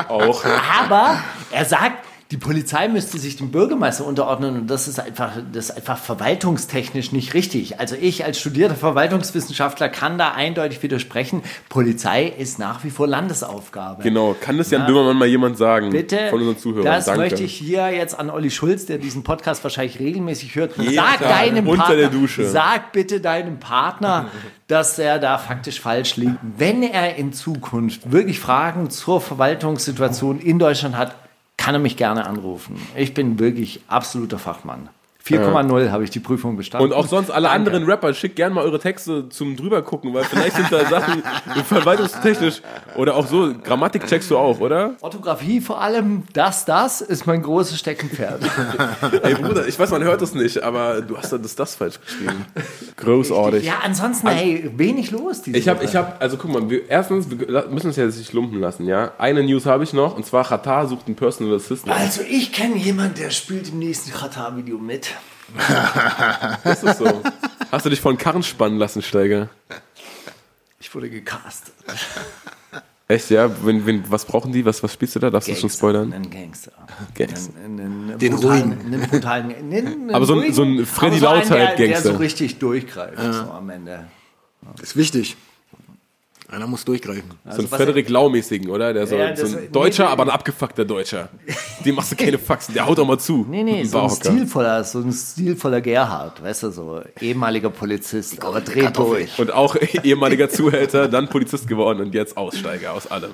Auch. 0.07 0.43
Aber 0.79 1.17
er 1.51 1.65
sagt, 1.65 2.08
die 2.31 2.37
Polizei 2.37 2.87
müsste 2.87 3.17
sich 3.17 3.37
dem 3.37 3.49
Bürgermeister 3.49 4.05
unterordnen 4.05 4.55
und 4.55 4.67
das 4.67 4.87
ist 4.87 4.99
einfach, 4.99 5.31
das 5.51 5.71
ist 5.71 5.75
einfach 5.75 5.97
verwaltungstechnisch 5.97 7.11
nicht 7.11 7.33
richtig. 7.33 7.79
Also 7.79 7.95
ich 7.99 8.23
als 8.23 8.39
studierter 8.39 8.75
Verwaltungswissenschaftler 8.75 9.89
kann 9.89 10.19
da 10.19 10.33
eindeutig 10.33 10.83
widersprechen. 10.83 11.41
Polizei 11.69 12.25
ist 12.25 12.59
nach 12.59 12.83
wie 12.83 12.91
vor 12.91 13.07
Landesaufgabe. 13.07 14.03
Genau, 14.03 14.35
kann 14.39 14.59
das 14.59 14.69
Jan 14.69 14.85
Böhmermann 14.85 15.17
mal 15.17 15.27
jemand 15.27 15.57
sagen? 15.57 15.89
Bitte, 15.89 16.27
Von 16.29 16.41
unseren 16.41 16.59
Zuhörern. 16.59 16.85
das 16.85 17.05
Danke. 17.05 17.21
möchte 17.21 17.43
ich 17.43 17.55
hier 17.55 17.89
jetzt 17.89 18.19
an 18.19 18.29
Olli 18.29 18.51
Schulz, 18.51 18.85
der 18.85 18.99
diesen 18.99 19.23
Podcast 19.23 19.63
wahrscheinlich 19.63 19.99
regelmäßig 19.99 20.53
hört. 20.53 20.77
Jeden 20.77 20.93
Sag 20.93 21.17
Tag, 21.17 21.29
deinem 21.29 21.67
unter 21.67 21.81
Partner, 21.85 21.97
der 21.97 22.09
Dusche. 22.09 22.47
sag 22.47 22.91
bitte 22.91 23.21
deinem 23.21 23.59
Partner, 23.59 24.27
dass 24.67 24.99
er 24.99 25.17
da 25.17 25.39
faktisch 25.39 25.81
falsch 25.81 26.15
liegt. 26.17 26.37
Wenn 26.43 26.83
er 26.83 27.15
in 27.15 27.33
Zukunft 27.33 28.11
wirklich 28.11 28.39
Fragen 28.39 28.91
zur 28.91 29.19
Verwaltungssituation 29.19 30.39
in 30.39 30.59
Deutschland 30.59 30.95
hat, 30.95 31.15
kann 31.69 31.75
er 31.75 31.81
mich 31.81 31.97
gerne 31.97 32.25
anrufen. 32.25 32.81
Ich 32.95 33.13
bin 33.13 33.37
wirklich 33.37 33.81
absoluter 33.87 34.39
Fachmann. 34.39 34.89
4,0 35.25 35.91
habe 35.91 36.03
ich 36.03 36.09
die 36.09 36.19
Prüfung 36.19 36.55
bestanden. 36.55 36.91
Und 36.91 36.97
auch 36.97 37.05
sonst 37.05 37.29
alle 37.29 37.47
Danke. 37.47 37.71
anderen 37.71 37.83
Rapper, 37.83 38.13
schickt 38.13 38.35
gerne 38.35 38.55
mal 38.55 38.63
eure 38.63 38.79
Texte 38.79 39.29
zum 39.29 39.55
drüber 39.55 39.81
gucken, 39.81 40.13
weil 40.13 40.23
vielleicht 40.23 40.55
sind 40.55 40.71
da 40.71 40.85
Sachen 40.85 41.21
verwaltungstechnisch 41.67 42.61
oder 42.95 43.15
auch 43.15 43.27
so, 43.27 43.53
Grammatik 43.63 44.07
checkst 44.07 44.31
du 44.31 44.37
auch, 44.37 44.59
oder? 44.59 44.95
Orthographie 45.01 45.61
vor 45.61 45.81
allem, 45.81 46.23
das, 46.33 46.65
das 46.65 47.01
ist 47.01 47.27
mein 47.27 47.41
großes 47.41 47.77
Steckenpferd. 47.77 48.41
Ey 49.23 49.35
Bruder, 49.35 49.67
ich 49.67 49.77
weiß, 49.77 49.91
man 49.91 50.03
hört 50.03 50.21
es 50.21 50.33
nicht, 50.33 50.63
aber 50.63 51.01
du 51.01 51.17
hast 51.17 51.31
das, 51.31 51.55
das 51.55 51.75
falsch 51.75 51.99
geschrieben. 51.99 52.45
Großartig. 52.95 53.65
ja, 53.65 53.79
ansonsten, 53.83 54.27
hey, 54.29 54.71
wenig 54.75 55.11
los 55.11 55.41
diese 55.41 55.57
Ich 55.57 55.67
habe, 55.67 55.83
ich 55.83 55.95
habe, 55.95 56.19
also 56.19 56.37
guck 56.37 56.51
mal, 56.51 56.69
wir, 56.69 56.89
erstens, 56.89 57.29
wir 57.29 57.67
müssen 57.69 57.87
uns 57.87 57.97
ja 57.97 58.05
jetzt 58.05 58.17
nicht 58.17 58.33
lumpen 58.33 58.59
lassen, 58.59 58.85
ja. 58.85 59.11
Eine 59.17 59.43
News 59.43 59.65
habe 59.65 59.83
ich 59.83 59.93
noch, 59.93 60.15
und 60.15 60.25
zwar 60.25 60.45
Qatar 60.45 60.87
sucht 60.87 61.07
einen 61.07 61.15
Personal 61.15 61.55
Assistant. 61.55 61.95
Also 61.95 62.21
ich 62.27 62.51
kenne 62.51 62.77
jemanden, 62.77 63.15
der 63.15 63.29
spielt 63.29 63.69
im 63.69 63.79
nächsten 63.79 64.11
Katar-Video 64.11 64.77
mit. 64.77 65.13
Das 66.63 66.83
ist 66.83 66.97
so. 66.97 67.21
Hast 67.71 67.85
du 67.85 67.89
dich 67.89 68.01
von 68.01 68.17
Karren 68.17 68.43
spannen 68.43 68.77
lassen, 68.79 69.01
Steiger? 69.01 69.49
Ich 70.79 70.93
wurde 70.93 71.09
gecastet. 71.09 71.73
Echt, 73.07 73.29
ja? 73.31 73.49
Wenn, 73.65 73.85
wenn, 73.85 74.09
was 74.11 74.25
brauchen 74.25 74.51
die? 74.51 74.63
Was, 74.65 74.81
was 74.83 74.93
spielst 74.93 75.15
du 75.15 75.19
da? 75.19 75.29
Darfst 75.29 75.49
du 75.49 75.55
schon 75.55 75.69
spoilern? 75.69 76.13
Einen 76.13 76.29
Gangster. 76.29 76.71
Gangster. 77.15 77.53
Einen, 77.63 77.79
einen, 78.11 78.19
Den 78.19 78.35
brutalen, 78.35 78.71
ruhigen. 78.73 78.93
Einen 78.93 79.07
brutalen, 79.09 79.55
einen, 79.55 79.87
einen 79.87 80.09
Aber 80.15 80.25
so 80.25 80.33
ein- 80.33 80.39
ruhigen, 80.39 80.53
so 80.53 80.63
ein 80.63 80.85
Freddy 80.85 81.17
so 81.19 81.27
einen, 81.27 81.47
der- 81.49 81.57
Der 81.57 81.65
Lauter-Gangster. 81.69 82.11
so 82.13 82.17
richtig 82.17 82.59
durchgreift 82.59 83.17
so 83.17 83.51
am 83.51 83.69
Ende. 83.69 84.07
Das 84.75 84.89
ist 84.91 84.95
wichtig. 84.95 85.37
Einer 86.51 86.65
muss 86.65 86.83
durchgreifen. 86.83 87.29
So 87.45 87.49
ein 87.49 87.51
Also 87.51 87.67
Frederik 87.67 88.09
Lau-mäßigen, 88.09 88.69
oder? 88.71 88.91
Der 88.93 89.05
so, 89.05 89.15
Ja, 89.15 89.35
so 89.35 89.55
ein 89.57 89.71
Deutscher, 89.71 90.05
nee, 90.05 90.09
aber 90.11 90.23
ein 90.23 90.29
abgefuckter 90.31 90.83
Deutscher. 90.83 91.29
Dem 91.85 91.93
machst 91.95 92.11
du 92.11 92.15
keine 92.15 92.39
Faxen, 92.39 92.73
der 92.73 92.87
haut 92.87 92.97
doch 92.97 93.05
mal 93.05 93.19
zu. 93.19 93.45
Nee, 93.47 93.61
nee, 93.63 93.83
so 93.83 93.99
ein 93.99 94.09
stilvoller, 94.09 94.83
so 94.83 94.99
ein 94.99 95.11
stilvoller 95.11 95.79
Gerhard, 95.81 96.41
weißt 96.41 96.63
du, 96.63 96.71
so 96.71 97.01
ehemaliger 97.21 97.69
Polizist, 97.69 98.43
aber 98.43 98.61
dreht 98.61 98.97
durch. 98.97 99.37
Und 99.37 99.51
auch 99.53 99.75
ehemaliger 100.03 100.49
Zuhälter, 100.49 101.07
dann 101.07 101.29
Polizist 101.29 101.67
geworden 101.67 102.01
und 102.01 102.15
jetzt 102.15 102.35
Aussteiger 102.35 102.93
aus 102.93 103.05
allem. 103.07 103.31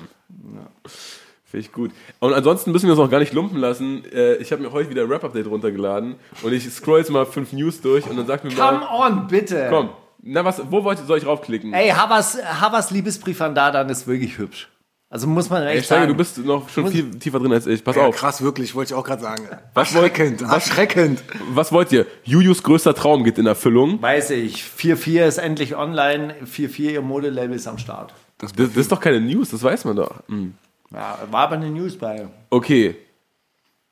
Finde 1.48 1.64
ich 1.66 1.72
gut. 1.72 1.92
Und 2.18 2.34
ansonsten 2.34 2.72
müssen 2.72 2.86
wir 2.86 2.92
uns 2.92 3.00
auch 3.00 3.10
gar 3.10 3.20
nicht 3.20 3.32
lumpen 3.32 3.58
lassen. 3.58 4.04
Äh, 4.12 4.34
Ich 4.36 4.52
habe 4.52 4.62
mir 4.62 4.72
heute 4.72 4.90
wieder 4.90 5.02
ein 5.02 5.08
Rap-Update 5.10 5.46
runtergeladen 5.46 6.16
und 6.42 6.52
ich 6.52 6.68
scroll 6.70 6.98
jetzt 6.98 7.10
mal 7.10 7.24
fünf 7.24 7.52
News 7.52 7.80
durch 7.80 8.06
und 8.10 8.16
dann 8.16 8.26
sagt 8.26 8.44
mir 8.44 8.50
Come 8.50 8.80
mal, 8.80 9.10
on, 9.12 9.26
bitte. 9.28 9.68
komm, 9.70 9.90
na 10.26 10.44
was, 10.44 10.60
wo 10.70 10.84
wollt, 10.84 10.98
soll 11.06 11.18
ich 11.18 11.26
raufklicken? 11.26 11.72
Ey, 11.72 11.88
Havas, 11.90 12.38
Havas 12.44 12.90
Liebesbrief 12.90 13.40
an 13.40 13.54
Dadan 13.54 13.88
ist 13.88 14.06
wirklich 14.06 14.38
hübsch. 14.38 14.68
Also 15.08 15.28
muss 15.28 15.48
man 15.50 15.62
Ey, 15.62 15.76
echt 15.78 15.86
Steiger, 15.86 16.00
sagen. 16.02 16.12
du 16.12 16.16
bist 16.18 16.38
noch 16.38 16.68
schon 16.68 16.88
viel 16.88 17.10
tiefer 17.18 17.38
drin 17.38 17.52
als 17.52 17.66
ich. 17.68 17.84
Pass 17.84 17.94
Ja, 17.94 18.06
auf. 18.06 18.16
krass, 18.16 18.42
wirklich, 18.42 18.74
wollte 18.74 18.92
ich 18.92 18.98
auch 18.98 19.04
gerade 19.04 19.22
sagen. 19.22 19.48
Was 19.72 19.94
wollt- 19.94 20.10
erschreckend, 20.18 20.42
erschreckend. 20.42 21.22
Was 21.52 21.70
wollt 21.70 21.92
ihr? 21.92 22.06
Jujus 22.24 22.62
größter 22.64 22.92
Traum 22.94 23.22
geht 23.22 23.38
in 23.38 23.46
Erfüllung. 23.46 24.02
Weiß 24.02 24.30
ich. 24.30 24.64
4.4 24.64 25.24
ist 25.26 25.38
endlich 25.38 25.76
online. 25.76 26.34
4.4, 26.44 26.90
ihr 26.90 27.02
Modelabel 27.02 27.54
ist 27.54 27.68
am 27.68 27.78
Start. 27.78 28.12
Das, 28.38 28.52
das 28.52 28.76
ist 28.76 28.90
doch 28.90 29.00
keine 29.00 29.20
News, 29.20 29.50
das 29.50 29.62
weiß 29.62 29.84
man 29.84 29.94
doch. 29.96 30.10
Hm. 30.28 30.54
Ja, 30.92 31.18
war 31.30 31.44
aber 31.44 31.54
eine 31.56 31.70
News 31.70 31.96
bei. 31.96 32.26
Okay. 32.50 32.96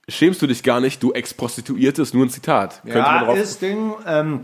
Schämst 0.09 0.43
du 0.43 0.47
dich 0.47 0.62
gar 0.62 0.80
nicht, 0.80 1.03
du 1.03 1.12
Ex-Prostituierte, 1.12 2.03
ist 2.03 2.12
nur 2.12 2.26
ein 2.26 2.30
Zitat. 2.30 2.82
Könnte 2.82 2.99
man 2.99 3.24
Ja, 3.24 3.32
ist 3.35 3.62
Ding. 3.62 3.95
Ähm, 4.07 4.41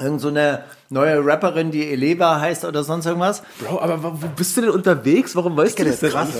irgend 0.00 0.20
so 0.20 0.28
eine 0.28 0.64
neue 0.88 1.24
Rapperin, 1.24 1.70
die 1.70 1.86
Eleva 1.90 2.40
heißt 2.40 2.64
oder 2.64 2.82
sonst 2.82 3.06
irgendwas. 3.06 3.42
Bro, 3.60 3.80
aber 3.80 4.02
wo 4.02 4.10
bist 4.28 4.56
du 4.56 4.62
denn 4.62 4.70
unterwegs? 4.70 5.36
Warum 5.36 5.56
weißt 5.56 5.78
du 5.78 5.84
das 5.84 6.00
denn 6.00 6.10
krass? 6.10 6.30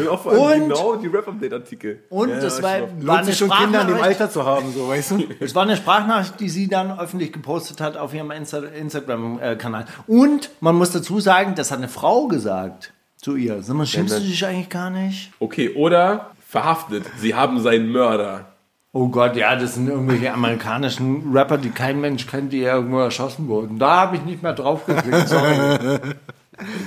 Ich 0.00 0.08
auch 0.08 0.20
vor 0.22 0.32
allem 0.32 0.62
Und- 0.62 0.68
genau 0.68 0.96
die 0.96 1.06
Rap-Update-Artikel. 1.06 2.04
Und 2.10 2.28
Ja, 2.30 2.36
es 2.36 2.58
ich 2.58 2.62
war, 2.62 2.80
war, 3.02 3.18
eine 3.18 3.32
schon 3.32 3.50
Kinder 3.50 3.82
in 3.82 3.88
dem 3.88 4.00
Alter 4.02 4.30
zu 4.30 4.44
haben, 4.44 4.72
so, 4.72 4.88
weißt 4.88 5.10
du? 5.12 5.24
es 5.40 5.54
war 5.54 5.62
eine 5.62 5.76
Sprachnachricht, 5.76 6.38
die 6.40 6.48
sie 6.48 6.68
dann 6.68 6.98
öffentlich 6.98 7.32
gepostet 7.32 7.80
hat 7.80 7.96
auf 7.96 8.12
ihrem 8.14 8.30
Insta 8.30 8.58
Instagram-Kanal. 8.58 9.86
Und 10.06 10.50
man 10.60 10.76
muss 10.76 10.90
dazu 10.90 11.20
sagen, 11.20 11.54
das 11.54 11.70
hat 11.70 11.78
eine 11.78 11.88
Frau 11.88 12.28
gesagt 12.28 12.92
zu 13.16 13.36
ihr. 13.36 13.62
Sag 13.62 13.76
mal, 13.76 13.86
schämst 13.86 14.16
du 14.16 14.20
dich 14.20 14.44
eigentlich 14.44 14.68
gar 14.68 14.90
nicht? 14.90 15.32
Okay, 15.40 15.70
oder 15.74 16.30
verhaftet. 16.46 17.04
Sie 17.18 17.34
haben 17.34 17.60
seinen 17.60 17.90
Mörder. 17.90 18.49
Oh 18.92 19.08
Gott, 19.08 19.36
ja, 19.36 19.54
das 19.54 19.74
sind 19.74 19.88
irgendwelche 19.88 20.32
amerikanischen 20.32 21.32
Rapper, 21.32 21.58
die 21.58 21.70
kein 21.70 22.00
Mensch 22.00 22.26
kennt, 22.26 22.52
die 22.52 22.62
irgendwo 22.62 22.98
erschossen 23.00 23.46
wurden. 23.46 23.78
Da 23.78 24.00
habe 24.00 24.16
ich 24.16 24.22
nicht 24.22 24.42
mehr 24.42 24.52
drauf 24.52 24.84
geklickt, 24.86 25.28
sorry. 25.28 25.54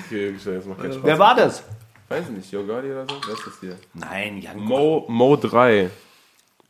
Okay, 0.06 0.36
das 0.46 0.66
macht 0.66 0.82
keinen 0.82 0.92
Spaß. 0.94 1.04
Wer 1.04 1.18
war 1.18 1.34
das? 1.36 1.64
Weiß 2.08 2.26
ich 2.30 2.36
nicht, 2.38 2.52
Yogardi 2.52 2.92
oder 2.92 3.08
so? 3.10 3.16
Wer 3.26 3.34
ist 3.34 3.48
das 3.48 3.54
hier? 3.60 3.76
Nein, 3.96 4.38
Jan 4.40 4.60
Mo, 4.60 5.06
Mo 5.08 5.36
3. 5.36 5.90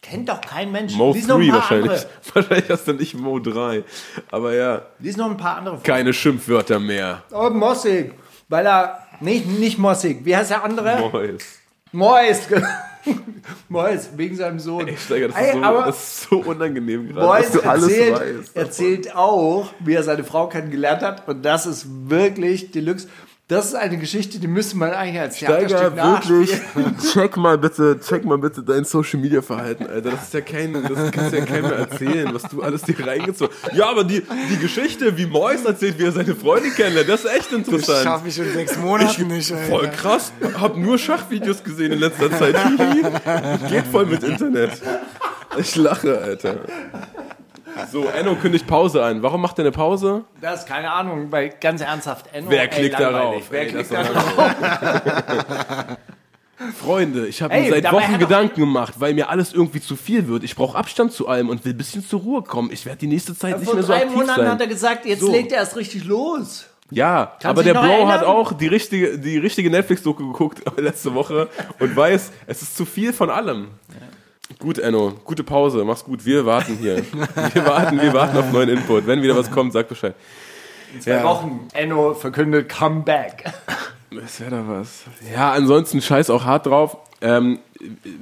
kennt 0.01 0.29
doch 0.29 0.39
kein 0.39 0.71
Mensch. 0.71 0.93
Mo 0.95 1.11
Lies 1.11 1.27
noch 1.27 1.35
ein 1.37 1.41
3 1.41 1.49
paar 1.51 1.59
wahrscheinlich. 1.59 1.91
andere. 1.91 2.07
Wahrscheinlich 2.33 2.69
hast 2.69 2.87
du 2.87 2.93
nicht 2.93 3.13
Mo 3.15 3.39
3. 3.39 3.83
Aber 4.31 4.53
ja, 4.53 4.83
Lies 4.99 5.17
noch 5.17 5.29
ein 5.29 5.35
paar 5.35 5.57
andere. 5.57 5.75
vor. 5.75 5.83
keine 5.83 6.13
Schimpfwörter 6.13 6.79
mehr. 6.79 7.23
Oh, 7.33 7.49
Mossig. 7.49 8.13
Weil 8.47 8.65
er, 8.67 8.99
nicht, 9.19 9.47
nicht 9.47 9.77
Mossig. 9.79 10.23
Wie 10.23 10.37
heißt 10.37 10.51
der 10.51 10.63
andere? 10.63 10.97
Mois. 11.11 11.43
Mois. 11.91 12.47
Mois, 13.69 14.09
wegen 14.15 14.35
seinem 14.35 14.59
Sohn. 14.59 14.87
Ey, 14.87 14.97
Steiger, 14.97 15.27
das, 15.29 15.37
Ey, 15.37 15.47
ist 15.47 15.53
so, 15.53 15.63
aber 15.63 15.83
das 15.85 15.97
ist 15.97 16.29
so 16.29 16.37
unangenehm 16.37 17.07
gerade, 17.07 17.25
Mois 17.25 17.51
dass 17.51 17.51
du 17.51 17.69
alles 17.69 17.87
erzählt, 17.89 18.39
weißt. 18.39 18.55
erzählt 18.55 19.15
auch, 19.15 19.73
wie 19.79 19.93
er 19.93 20.03
seine 20.03 20.23
Frau 20.23 20.47
kennengelernt 20.47 21.01
hat. 21.01 21.27
Und 21.27 21.43
das 21.43 21.65
ist 21.65 21.87
wirklich 22.09 22.71
Deluxe. 22.71 23.07
Das 23.53 23.65
ist 23.67 23.75
eine 23.75 23.97
Geschichte, 23.97 24.39
die 24.39 24.47
müsste 24.47 24.77
man 24.77 24.91
eigentlich 24.91 25.19
als 25.21 25.37
Steiger, 25.37 25.95
wirklich, 25.95 26.51
check 27.13 27.37
mal 27.37 27.57
bitte, 27.57 27.99
check 27.99 28.25
mal 28.25 28.37
bitte 28.37 28.63
dein 28.63 28.83
Social 28.83 29.19
Media 29.19 29.41
Verhalten, 29.41 29.85
Alter. 29.85 30.11
Das 30.11 30.23
ist 30.23 30.33
ja 30.33 30.41
kein, 30.41 30.73
das 30.73 31.11
kannst 31.11 31.33
ja 31.33 31.45
keinem 31.45 31.63
mehr 31.67 31.77
erzählen, 31.77 32.33
was 32.33 32.43
du 32.43 32.63
alles 32.63 32.81
dir 32.81 32.95
reingezogen 33.05 33.53
hast. 33.63 33.75
Ja, 33.75 33.89
aber 33.89 34.03
die, 34.03 34.23
die 34.49 34.57
Geschichte, 34.57 35.17
wie 35.17 35.25
Mois 35.27 35.63
erzählt, 35.65 35.99
wie 35.99 36.05
er 36.05 36.11
seine 36.11 36.35
Freundin 36.35 36.73
kennenlernt, 36.73 37.09
das 37.09 37.25
ist 37.25 37.31
echt 37.31 37.51
Das 37.51 37.59
interessant. 37.59 38.03
schaffe 38.03 38.27
ich 38.27 38.39
in 38.39 38.53
sechs 38.53 38.77
Monaten 38.77 39.27
nicht, 39.27 39.51
Alter. 39.51 39.65
Voll 39.65 39.87
krass. 39.89 40.31
Hab 40.59 40.75
nur 40.75 40.97
Schachvideos 40.97 41.63
gesehen 41.63 41.91
in 41.91 41.99
letzter 41.99 42.31
Zeit. 42.31 42.55
Geht 43.69 43.85
voll 43.87 44.05
mit 44.07 44.23
Internet. 44.23 44.71
Ich 45.57 45.75
lache, 45.75 46.17
Alter. 46.19 46.55
So, 47.91 48.05
Enno 48.05 48.35
kündigt 48.35 48.67
Pause 48.67 49.03
an. 49.03 49.21
Warum 49.23 49.41
macht 49.41 49.57
er 49.59 49.63
eine 49.63 49.71
Pause? 49.71 50.23
Das 50.41 50.61
ist 50.61 50.67
keine 50.67 50.91
Ahnung, 50.91 51.31
weil 51.31 51.49
ganz 51.61 51.81
ernsthaft, 51.81 52.25
Enno, 52.33 52.49
Wer 52.49 52.63
ey, 52.63 52.67
klickt 52.69 52.99
langweilig. 52.99 53.21
darauf? 53.21 53.43
Wer 53.51 53.61
Ey, 53.61 53.67
klickt 53.67 53.91
darauf? 53.91 55.97
Freunde, 56.79 57.27
ich 57.27 57.41
habe 57.41 57.53
Ey, 57.53 57.63
mir 57.63 57.69
seit 57.81 57.91
Wochen 57.91 58.07
hat 58.13 58.19
Gedanken 58.19 58.59
gemacht, 58.61 58.93
weil 58.97 59.13
mir 59.13 59.29
alles 59.29 59.53
irgendwie 59.53 59.81
zu 59.81 59.95
viel 59.95 60.27
wird. 60.27 60.43
Ich 60.43 60.55
brauche 60.55 60.77
Abstand 60.77 61.11
zu 61.11 61.27
allem 61.27 61.49
und 61.49 61.65
will 61.65 61.73
ein 61.73 61.77
bisschen 61.77 62.05
zur 62.07 62.21
Ruhe 62.21 62.41
kommen. 62.41 62.71
Ich 62.71 62.85
werde 62.85 62.99
die 62.99 63.07
nächste 63.07 63.37
Zeit 63.37 63.57
nicht 63.57 63.65
Vor 63.65 63.73
mehr 63.75 63.83
so 63.83 63.91
drei 63.91 64.03
aktiv 64.03 64.15
Monaten 64.15 64.41
sein. 64.41 64.51
hat 64.51 64.61
er 64.61 64.67
gesagt, 64.67 65.05
jetzt 65.05 65.19
So. 65.21 65.31
legt 65.31 65.51
er 65.51 65.59
erst 65.59 65.75
richtig 65.75 66.05
los. 66.05 66.65
Ja, 66.89 67.25
Kannst 67.39 67.45
aber 67.45 67.63
der 67.63 67.73
Bro 67.73 67.81
hat 68.07 68.21
erinnern? 68.21 68.25
auch 68.25 68.53
die 68.53 68.67
richtige, 68.67 69.17
die 69.17 69.37
richtige 69.39 69.69
Netflix-Doku 69.71 70.27
geguckt 70.31 70.61
letzte 70.77 71.13
Woche 71.15 71.49
und 71.79 71.95
weiß, 71.95 72.31
es 72.45 72.61
ist 72.61 72.77
zu 72.77 72.85
viel 72.85 73.13
von 73.13 73.29
allem. 73.29 73.69
Gut, 74.63 74.79
Enno, 74.79 75.11
gute 75.25 75.43
Pause, 75.43 75.83
mach's 75.83 76.05
gut. 76.05 76.25
Wir 76.25 76.45
warten 76.45 76.77
hier. 76.77 77.03
Wir 77.53 77.65
warten, 77.65 77.99
wir 77.99 78.13
warten 78.13 78.37
auf 78.37 78.49
neuen 78.53 78.69
Input. 78.69 79.05
Wenn 79.05 79.21
wieder 79.21 79.35
was 79.35 79.51
kommt, 79.51 79.73
sag 79.73 79.89
Bescheid. 79.89 80.15
Zwei 81.01 81.21
Wochen. 81.21 81.67
Enno 81.73 82.13
verkündet 82.13 82.69
Comeback. 82.69 83.43
Was 84.11 84.39
wäre 84.39 84.51
da 84.51 84.63
was? 84.65 85.03
Ja, 85.35 85.51
ansonsten 85.51 86.01
scheiß 86.01 86.29
auch 86.29 86.45
hart 86.45 86.67
drauf. 86.67 86.95
Ähm, 87.19 87.59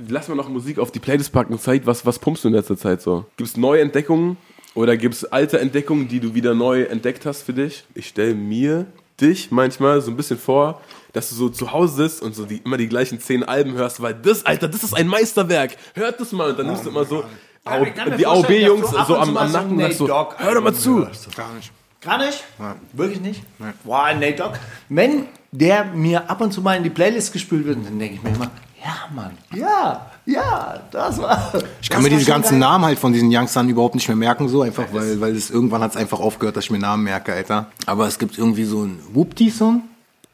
lass 0.07 0.29
mal 0.29 0.35
noch 0.35 0.49
Musik 0.49 0.79
auf 0.79 0.89
die 0.89 0.97
Playlist 0.97 1.31
packen. 1.31 1.59
Zeit, 1.59 1.85
was, 1.85 2.07
was 2.07 2.17
pumpst 2.17 2.43
du 2.43 2.47
in 2.47 2.55
letzter 2.55 2.75
Zeit 2.75 3.03
so? 3.03 3.25
Gibt's 3.37 3.55
neue 3.55 3.81
Entdeckungen 3.81 4.37
oder 4.73 4.97
gibt's 4.97 5.23
alte 5.25 5.59
Entdeckungen, 5.59 6.07
die 6.07 6.19
du 6.19 6.33
wieder 6.33 6.55
neu 6.55 6.81
entdeckt 6.81 7.27
hast 7.27 7.43
für 7.43 7.53
dich? 7.53 7.83
Ich 7.93 8.07
stelle 8.07 8.33
mir 8.33 8.87
dich 9.19 9.51
manchmal 9.51 10.01
so 10.01 10.09
ein 10.09 10.17
bisschen 10.17 10.39
vor, 10.39 10.81
dass 11.13 11.29
du 11.29 11.35
so 11.35 11.49
zu 11.49 11.71
Hause 11.71 11.95
sitzt 11.95 12.21
und 12.21 12.35
so 12.35 12.45
die, 12.45 12.57
immer 12.57 12.77
die 12.77 12.87
gleichen 12.87 13.19
zehn 13.19 13.43
Alben 13.43 13.73
hörst, 13.73 14.01
weil 14.01 14.13
das, 14.13 14.45
Alter, 14.45 14.67
das 14.67 14.83
ist 14.83 14.93
ein 14.93 15.07
Meisterwerk. 15.07 15.77
Hört 15.93 16.19
das 16.19 16.31
mal 16.31 16.51
und 16.51 16.59
dann 16.59 16.67
nimmst 16.67 16.85
du 16.85 16.89
immer 16.89 17.05
so 17.05 17.23
mir 17.65 18.17
die 18.17 18.25
AOB-Jungs 18.25 18.89
so 18.89 19.17
am, 19.17 19.37
am 19.37 19.47
so 19.47 19.57
Nacken 19.57 19.71
und 19.71 19.93
so, 19.93 20.05
Nate 20.05 20.05
Dogg 20.05 20.35
hör 20.37 20.55
doch 20.55 20.63
mal 20.63 20.73
zu. 20.73 21.07
Gar 21.35 21.53
nicht. 21.53 21.71
Gar 22.01 22.17
nicht? 22.17 22.43
Wirklich 22.93 23.21
nicht? 23.21 23.43
Boah, 23.83 24.13
Nate 24.13 24.35
Dogg. 24.35 24.53
Wenn 24.89 25.27
der 25.51 25.85
mir 25.85 26.29
ab 26.29 26.41
und 26.41 26.51
zu 26.51 26.61
mal 26.61 26.77
in 26.77 26.83
die 26.83 26.89
Playlist 26.89 27.33
gespült 27.33 27.65
wird, 27.65 27.85
dann 27.85 27.99
denke 27.99 28.15
ich 28.15 28.23
mir 28.23 28.29
immer, 28.31 28.49
ja, 28.83 28.95
Mann, 29.13 29.37
ja, 29.53 30.09
ja, 30.25 30.79
das 30.89 31.21
war. 31.21 31.53
Ich 31.81 31.89
kann 31.89 32.01
mir 32.01 32.09
diese 32.09 32.25
ganzen 32.25 32.57
Namen 32.57 32.85
halt 32.85 32.97
von 32.97 33.13
diesen 33.13 33.29
Youngstern 33.31 33.69
überhaupt 33.69 33.93
nicht 33.93 34.07
mehr 34.07 34.17
merken, 34.17 34.47
so 34.49 34.63
einfach, 34.63 34.85
weil, 34.91 35.21
weil 35.21 35.35
es 35.35 35.51
irgendwann 35.51 35.81
hat 35.81 35.91
es 35.91 35.97
einfach 35.97 36.19
aufgehört, 36.19 36.57
dass 36.57 36.63
ich 36.63 36.71
mir 36.71 36.79
Namen 36.79 37.03
merke, 37.03 37.33
Alter. 37.33 37.67
Aber 37.85 38.07
es 38.07 38.17
gibt 38.17 38.39
irgendwie 38.39 38.63
so 38.63 38.81
einen 38.81 38.99
Whoopty-Song. 39.13 39.83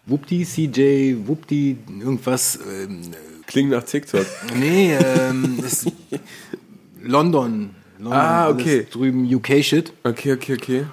Whoopty, 0.07 0.45
CJ, 0.45 1.27
Whoopty, 1.27 1.77
irgendwas. 1.99 2.59
Ähm, 2.65 3.01
Klingt 3.45 3.71
nach 3.71 3.83
TikTok. 3.83 4.25
nee, 4.55 4.93
ähm, 4.93 5.59
ist 5.65 5.91
London. 7.01 7.71
London. 7.99 8.13
Ah, 8.13 8.49
okay. 8.49 8.85
Drüben 8.89 9.33
UK-Shit. 9.33 9.93
Okay, 10.03 10.33
okay, 10.33 10.53
okay. 10.53 10.85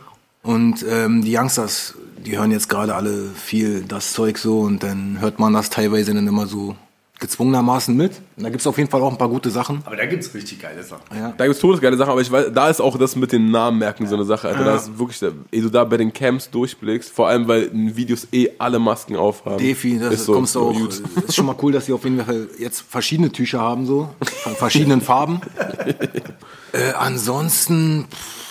Und 0.43 0.85
ähm, 0.89 1.23
die 1.23 1.37
Youngsters, 1.37 1.95
die 2.25 2.39
hören 2.39 2.51
jetzt 2.51 2.69
gerade 2.69 2.95
alle 2.95 3.31
viel 3.35 3.83
das 3.83 4.13
Zeug 4.13 4.39
so 4.39 4.61
und 4.61 4.83
dann 4.83 5.21
hört 5.21 5.39
man 5.39 5.53
das 5.53 5.71
teilweise 5.71 6.15
dann 6.15 6.27
immer 6.27 6.47
so 6.47 6.77
gezwungenermaßen 7.25 7.97
mit. 7.97 8.21
Und 8.37 8.45
da 8.45 8.51
gibt's 8.51 8.67
auf 8.67 8.77
jeden 8.77 8.91
Fall 8.91 9.01
auch 9.01 9.11
ein 9.11 9.17
paar 9.17 9.31
gute 9.31 9.49
Sachen. 9.49 9.81
Aber 9.87 9.97
da 9.97 10.05
gibt's 10.05 10.35
richtig 10.35 10.61
geile 10.61 10.83
Sachen. 10.83 11.03
Da 11.39 11.47
gibt's 11.47 11.61
todesgeile 11.61 11.97
Sachen, 11.97 12.11
aber 12.11 12.21
ich 12.21 12.31
weiß, 12.31 12.47
da 12.53 12.69
ist 12.69 12.81
auch 12.81 12.99
das 12.99 13.17
mit 13.17 13.33
den 13.33 13.51
Namen 13.51 13.79
merken 13.79 14.07
so 14.07 14.15
eine 14.15 14.25
Sache. 14.25 14.49
Alter. 14.49 14.65
Da 14.65 14.77
ist 14.77 14.99
wirklich, 14.99 15.23
ehe 15.51 15.63
du 15.63 15.71
da 15.71 15.85
bei 15.85 15.97
den 15.97 16.13
Camps 16.13 16.51
durchblickst, 16.51 17.11
vor 17.11 17.29
allem 17.29 17.49
weil 17.49 17.63
in 17.65 17.97
Videos 17.97 18.29
eh 18.33 18.51
alle 18.59 18.79
Masken 18.79 19.17
aufhaben. 19.17 19.59
Defi, 19.59 19.99
das 19.99 20.13
ist 20.15 20.25
so, 20.27 20.35
kommst 20.35 20.55
du 20.55 20.61
so 20.61 20.69
auch. 20.69 20.75
gut. 20.75 21.03
Ist 21.27 21.35
schon 21.35 21.47
mal 21.47 21.57
cool, 21.63 21.73
dass 21.73 21.87
sie 21.87 21.95
auf 21.95 22.05
jeden 22.05 22.23
Fall 22.23 22.49
jetzt 22.59 22.85
verschiedene 22.87 23.33
Tücher 23.33 23.61
haben, 23.61 23.87
so. 23.87 24.11
Von 24.21 24.55
verschiedenen 24.55 25.01
Farben. 25.01 25.41
äh, 26.73 26.93
ansonsten, 26.99 28.07
pff, 28.11 28.44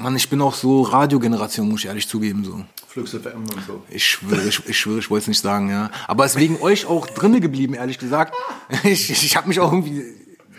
Mann, 0.00 0.16
ich 0.16 0.30
bin 0.30 0.40
auch 0.40 0.54
so 0.54 0.80
Radiogeneration, 0.80 1.68
muss 1.68 1.80
ich 1.80 1.86
ehrlich 1.86 2.08
zugeben, 2.08 2.42
so. 2.42 2.64
Flux 2.88 3.10
FM 3.10 3.42
und 3.42 3.66
so. 3.66 3.82
Ich 3.90 4.06
schwöre, 4.06 4.48
ich, 4.48 4.66
ich 4.66 4.78
schwöre, 4.78 4.98
ich 4.98 5.10
wollte 5.10 5.24
es 5.24 5.28
nicht 5.28 5.42
sagen, 5.42 5.68
ja. 5.68 5.90
Aber 6.08 6.24
es 6.24 6.32
ist 6.32 6.40
wegen 6.40 6.58
euch 6.62 6.86
auch 6.86 7.06
drinne 7.06 7.40
geblieben, 7.40 7.74
ehrlich 7.74 7.98
gesagt. 7.98 8.34
Ich, 8.84 9.10
ich 9.10 9.36
habe 9.36 9.48
mich 9.48 9.60
auch 9.60 9.70
irgendwie, 9.70 10.04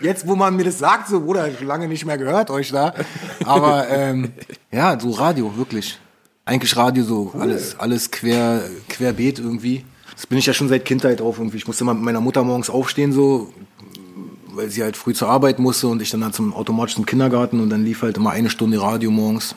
jetzt 0.00 0.28
wo 0.28 0.36
man 0.36 0.54
mir 0.54 0.64
das 0.64 0.78
sagt, 0.78 1.08
so, 1.08 1.20
Bruder, 1.22 1.48
ich 1.48 1.60
lange 1.60 1.88
nicht 1.88 2.04
mehr 2.04 2.18
gehört, 2.18 2.50
euch 2.50 2.70
da. 2.70 2.94
Aber 3.44 3.88
ähm, 3.88 4.32
ja, 4.70 4.98
so 5.00 5.10
Radio, 5.10 5.56
wirklich. 5.56 5.98
Eigentlich 6.44 6.76
Radio 6.76 7.02
so, 7.02 7.32
alles, 7.36 7.78
alles 7.80 8.10
quer, 8.12 8.62
querbeet 8.88 9.40
irgendwie. 9.40 9.84
Das 10.14 10.26
bin 10.26 10.38
ich 10.38 10.46
ja 10.46 10.52
schon 10.52 10.68
seit 10.68 10.84
Kindheit 10.84 11.20
auf 11.20 11.38
irgendwie. 11.38 11.56
Ich 11.56 11.66
musste 11.66 11.84
mal 11.84 11.94
mit 11.94 12.04
meiner 12.04 12.20
Mutter 12.20 12.44
morgens 12.44 12.70
aufstehen, 12.70 13.12
so, 13.12 13.52
weil 14.54 14.68
sie 14.68 14.82
halt 14.82 14.96
früh 14.96 15.14
zur 15.14 15.28
Arbeit 15.28 15.58
musste 15.58 15.88
und 15.88 16.02
ich 16.02 16.10
dann 16.10 16.24
halt 16.24 16.34
zum 16.34 16.54
automatisch 16.54 16.94
zum 16.94 17.06
Kindergarten 17.06 17.60
und 17.60 17.70
dann 17.70 17.84
lief 17.84 18.02
halt 18.02 18.16
immer 18.16 18.30
eine 18.30 18.50
Stunde 18.50 18.80
Radio 18.80 19.10
morgens. 19.10 19.54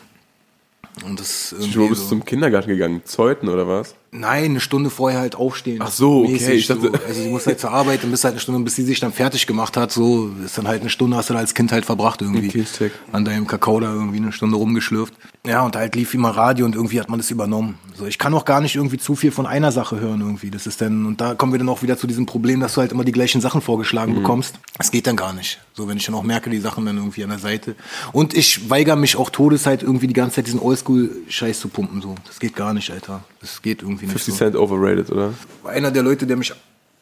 Und 1.05 1.19
das 1.19 1.51
irgendwie 1.51 1.89
bist 1.89 2.01
du 2.01 2.05
so. 2.05 2.09
zum 2.09 2.25
Kindergarten 2.25 2.69
gegangen? 2.69 3.01
Zeuten 3.05 3.49
oder 3.49 3.67
was? 3.67 3.95
Nein, 4.17 4.45
eine 4.51 4.59
Stunde 4.59 4.89
vorher 4.89 5.19
halt 5.19 5.35
aufstehen. 5.35 5.79
Ach 5.81 5.91
so, 5.91 6.21
okay, 6.23 6.31
Mäßig 6.33 6.53
ich 6.55 6.67
dachte- 6.67 6.81
So. 6.87 6.91
Also 7.07 7.21
sie 7.21 7.29
muss 7.29 7.45
halt 7.47 7.59
zur 7.59 7.71
Arbeit 7.71 8.03
und 8.03 8.11
bis 8.11 8.23
halt 8.23 8.33
eine 8.33 8.39
Stunde, 8.41 8.61
bis 8.63 8.75
sie 8.75 8.83
sich 8.83 8.99
dann 8.99 9.11
fertig 9.11 9.45
gemacht 9.47 9.75
hat, 9.77 9.91
so 9.91 10.31
ist 10.45 10.57
dann 10.57 10.67
halt 10.67 10.81
eine 10.81 10.89
Stunde, 10.89 11.17
hast 11.17 11.29
du 11.29 11.33
da 11.33 11.39
als 11.39 11.53
Kind 11.53 11.71
halt 11.71 11.85
verbracht 11.85 12.21
irgendwie. 12.21 12.47
Okay. 12.61 12.91
An 13.11 13.25
deinem 13.25 13.47
Kakao 13.47 13.79
da 13.79 13.91
irgendwie 13.93 14.17
eine 14.17 14.31
Stunde 14.31 14.57
rumgeschlürft. 14.57 15.13
Ja, 15.45 15.63
und 15.63 15.75
halt 15.75 15.95
lief 15.95 16.13
immer 16.13 16.29
Radio 16.29 16.65
und 16.65 16.75
irgendwie 16.75 16.99
hat 16.99 17.09
man 17.09 17.19
das 17.19 17.29
übernommen. 17.31 17.77
So, 17.97 18.05
ich 18.05 18.17
kann 18.17 18.33
auch 18.33 18.45
gar 18.45 18.61
nicht 18.61 18.75
irgendwie 18.75 18.97
zu 18.97 19.15
viel 19.15 19.31
von 19.31 19.45
einer 19.45 19.71
Sache 19.71 19.99
hören 19.99 20.21
irgendwie. 20.21 20.49
Das 20.49 20.65
ist 20.67 20.81
dann, 20.81 21.05
und 21.05 21.21
da 21.21 21.35
kommen 21.35 21.51
wir 21.51 21.59
dann 21.59 21.69
auch 21.69 21.83
wieder 21.83 21.97
zu 21.97 22.07
diesem 22.07 22.25
Problem, 22.25 22.59
dass 22.59 22.73
du 22.73 22.81
halt 22.81 22.91
immer 22.91 23.03
die 23.03 23.11
gleichen 23.11 23.41
Sachen 23.41 23.61
vorgeschlagen 23.61 24.13
Mhm. 24.13 24.17
bekommst. 24.17 24.55
Das 24.77 24.91
geht 24.91 25.07
dann 25.07 25.15
gar 25.15 25.33
nicht. 25.33 25.59
So, 25.73 25.87
wenn 25.87 25.97
ich 25.97 26.05
dann 26.05 26.15
auch 26.15 26.23
merke, 26.23 26.49
die 26.49 26.59
Sachen 26.59 26.85
dann 26.85 26.97
irgendwie 26.97 27.23
an 27.23 27.29
der 27.29 27.39
Seite. 27.39 27.75
Und 28.11 28.33
ich 28.33 28.69
weigere 28.69 28.95
mich 28.95 29.17
auch 29.17 29.29
Todeszeit 29.29 29.83
irgendwie 29.83 30.07
die 30.07 30.13
ganze 30.13 30.35
Zeit 30.37 30.47
diesen 30.47 30.59
Oldschool-Scheiß 30.59 31.59
zu 31.59 31.67
pumpen, 31.67 32.01
so. 32.01 32.15
Das 32.25 32.39
geht 32.39 32.55
gar 32.55 32.73
nicht, 32.73 32.91
Alter. 32.91 33.23
Das 33.41 33.61
geht 33.61 33.81
irgendwie 33.81 34.04
nicht 34.05 34.13
50 34.13 34.33
so 34.33 34.37
Cent 34.37 34.55
overrated, 34.55 35.11
oder? 35.11 35.33
war 35.63 35.71
einer 35.71 35.91
der 35.91 36.03
Leute, 36.03 36.25
der 36.25 36.37
mich, 36.37 36.53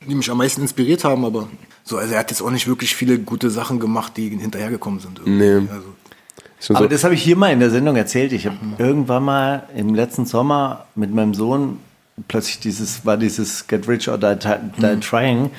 die 0.08 0.16
mich 0.16 0.30
am 0.30 0.38
meisten 0.38 0.62
inspiriert 0.62 1.04
haben, 1.04 1.26
aber 1.26 1.48
so, 1.84 1.98
also 1.98 2.14
er 2.14 2.20
hat 2.20 2.32
jetzt 2.32 2.42
auch 2.42 2.52
nicht 2.52 2.68
wirklich 2.68 2.96
viele 2.96 3.20
gute 3.20 3.50
Sachen 3.50 3.80
gemacht, 3.80 4.14
die 4.18 4.30
hinterhergekommen 4.30 5.00
sind. 5.00 5.20
irgendwie. 5.20 5.32
Nee. 5.62 5.68
Also, 5.72 6.74
Aber 6.76 6.86
so. 6.86 6.88
das 6.90 7.04
habe 7.04 7.14
ich 7.14 7.22
hier 7.24 7.36
mal 7.36 7.52
in 7.52 7.60
der 7.60 7.70
Sendung 7.70 7.96
erzählt. 7.96 8.32
Ich 8.32 8.46
habe 8.46 8.58
irgendwann 8.78 9.24
mal 9.24 9.68
im 9.76 9.94
letzten 9.94 10.26
Sommer 10.26 10.86
mit 10.96 11.14
meinem 11.14 11.34
Sohn 11.34 11.80
plötzlich 12.28 12.60
dieses, 12.60 13.06
war 13.06 13.18
dieses 13.18 13.68
Get 13.68 13.88
Rich 13.88 14.08
or 14.10 14.18
Die, 14.18 14.36
Die 14.78 15.00
Trying 15.00 15.50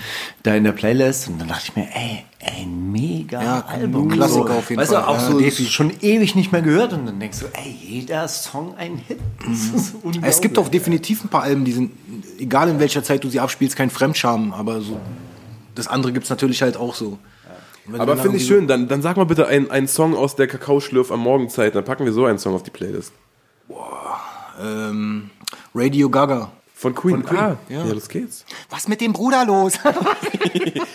da 0.43 0.55
in 0.55 0.65
der 0.65 0.73
Playlist 0.73 1.29
und 1.29 1.39
dann 1.41 1.49
dachte 1.49 1.65
ich 1.67 1.77
mir, 1.77 1.89
ey, 1.95 2.25
ein 2.61 2.93
mega 2.93 3.43
Ja, 3.43 3.61
Album. 3.67 4.09
Klassiker 4.11 4.55
auf 4.55 4.69
jeden 4.71 4.81
weißt 4.81 4.93
Fall. 4.93 5.03
du, 5.03 5.09
auch 5.09 5.15
Ja, 5.19 5.31
so 5.33 5.39
Defi. 5.39 5.65
schon 5.67 5.93
ewig 6.01 6.35
nicht 6.37 6.53
mehr 6.53 6.63
gehört 6.63 6.93
und 6.93 7.07
dann 7.07 7.19
denkst 7.19 7.41
du, 7.41 7.47
ey, 7.55 7.71
jeder 7.81 8.29
Song 8.29 8.77
ein 8.77 8.97
Hit. 8.99 9.19
Das 9.41 9.65
ist 9.83 9.95
unglaublich. 9.97 10.23
es 10.25 10.41
gibt 10.41 10.59
auch 10.59 10.69
definitiv 10.69 11.25
ein 11.25 11.29
paar 11.29 11.43
Alben, 11.43 11.65
die 11.65 11.73
sind, 11.73 11.91
egal 12.39 12.69
in 12.69 12.79
welcher 12.79 13.03
Zeit 13.03 13.25
du 13.25 13.29
sie 13.29 13.41
abspielst, 13.41 13.75
kein 13.77 13.91
Fremdscham, 13.91 14.53
aber 14.53 14.81
so, 14.81 15.01
das 15.75 15.89
andere 15.89 16.13
gibt's 16.13 16.31
natürlich 16.31 16.63
halt 16.63 16.77
auch 16.77 16.95
so. 16.95 17.19
Wenn 17.87 18.01
Aber 18.01 18.17
finde 18.17 18.39
ich 18.39 18.47
schön, 18.47 18.67
dann, 18.67 18.89
dann 18.89 19.03
sag 19.03 19.17
mal 19.19 19.25
bitte 19.27 19.47
einen, 19.47 19.71
einen 19.71 19.89
Song 19.89 20.17
aus 20.17 20.37
der 20.37 20.47
Kakaoschlürf 20.47 21.11
am 21.13 21.21
Morgenzeit, 21.21 21.75
dann 21.75 21.85
packen 21.85 22.05
wir 22.07 22.13
so 22.13 22.25
einen 22.25 22.39
Song 22.39 22.55
auf 22.55 22.63
die 22.63 22.71
Playlist. 22.71 23.13
So, 23.69 23.77
ähm, 24.63 25.31
Radio 25.75 26.09
Gaga. 26.09 26.53
Von 26.77 26.95
Queen. 26.95 27.25
Ah, 27.29 27.57
ja. 27.69 27.85
ja. 27.85 27.93
los 27.93 28.09
geht's. 28.09 28.45
Was 28.71 28.87
mit 28.89 29.01
dem 29.01 29.13
Bruder 29.13 29.45
los? 29.45 29.79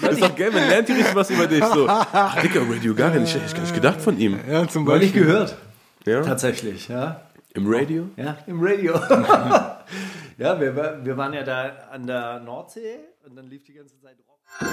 Das 0.01 0.13
ist 0.13 0.23
doch 0.23 0.35
geil, 0.35 0.51
man 0.51 0.67
lernt 0.69 0.87
hier 0.87 0.95
richtig 0.95 1.13
was 1.15 1.29
über 1.29 1.45
dich. 1.45 1.63
So, 1.63 1.85
ach, 1.87 2.41
Dicker, 2.41 2.61
Radio 2.61 2.95
Gaga, 2.95 3.19
ich 3.21 3.33
hätte 3.33 3.53
gar 3.53 3.61
nicht 3.61 3.75
gedacht 3.75 4.01
von 4.01 4.17
ihm. 4.17 4.39
ja, 4.49 4.67
zum 4.67 4.85
Neulich 4.85 5.13
gehört. 5.13 5.57
Ja? 6.05 6.21
Tatsächlich, 6.21 6.87
ja. 6.87 7.21
Im 7.53 7.65
Radio? 7.67 8.07
Ja, 8.15 8.37
im 8.47 8.61
Radio. 8.61 8.93
ja, 10.37 10.59
wir, 10.59 10.99
wir 11.03 11.17
waren 11.17 11.33
ja 11.33 11.43
da 11.43 11.71
an 11.91 12.07
der 12.07 12.39
Nordsee 12.39 12.99
und 13.25 13.35
dann 13.35 13.47
lief 13.47 13.63
die 13.65 13.73
ganze 13.73 13.99
Zeit 13.99 14.15
Rock. 14.27 14.69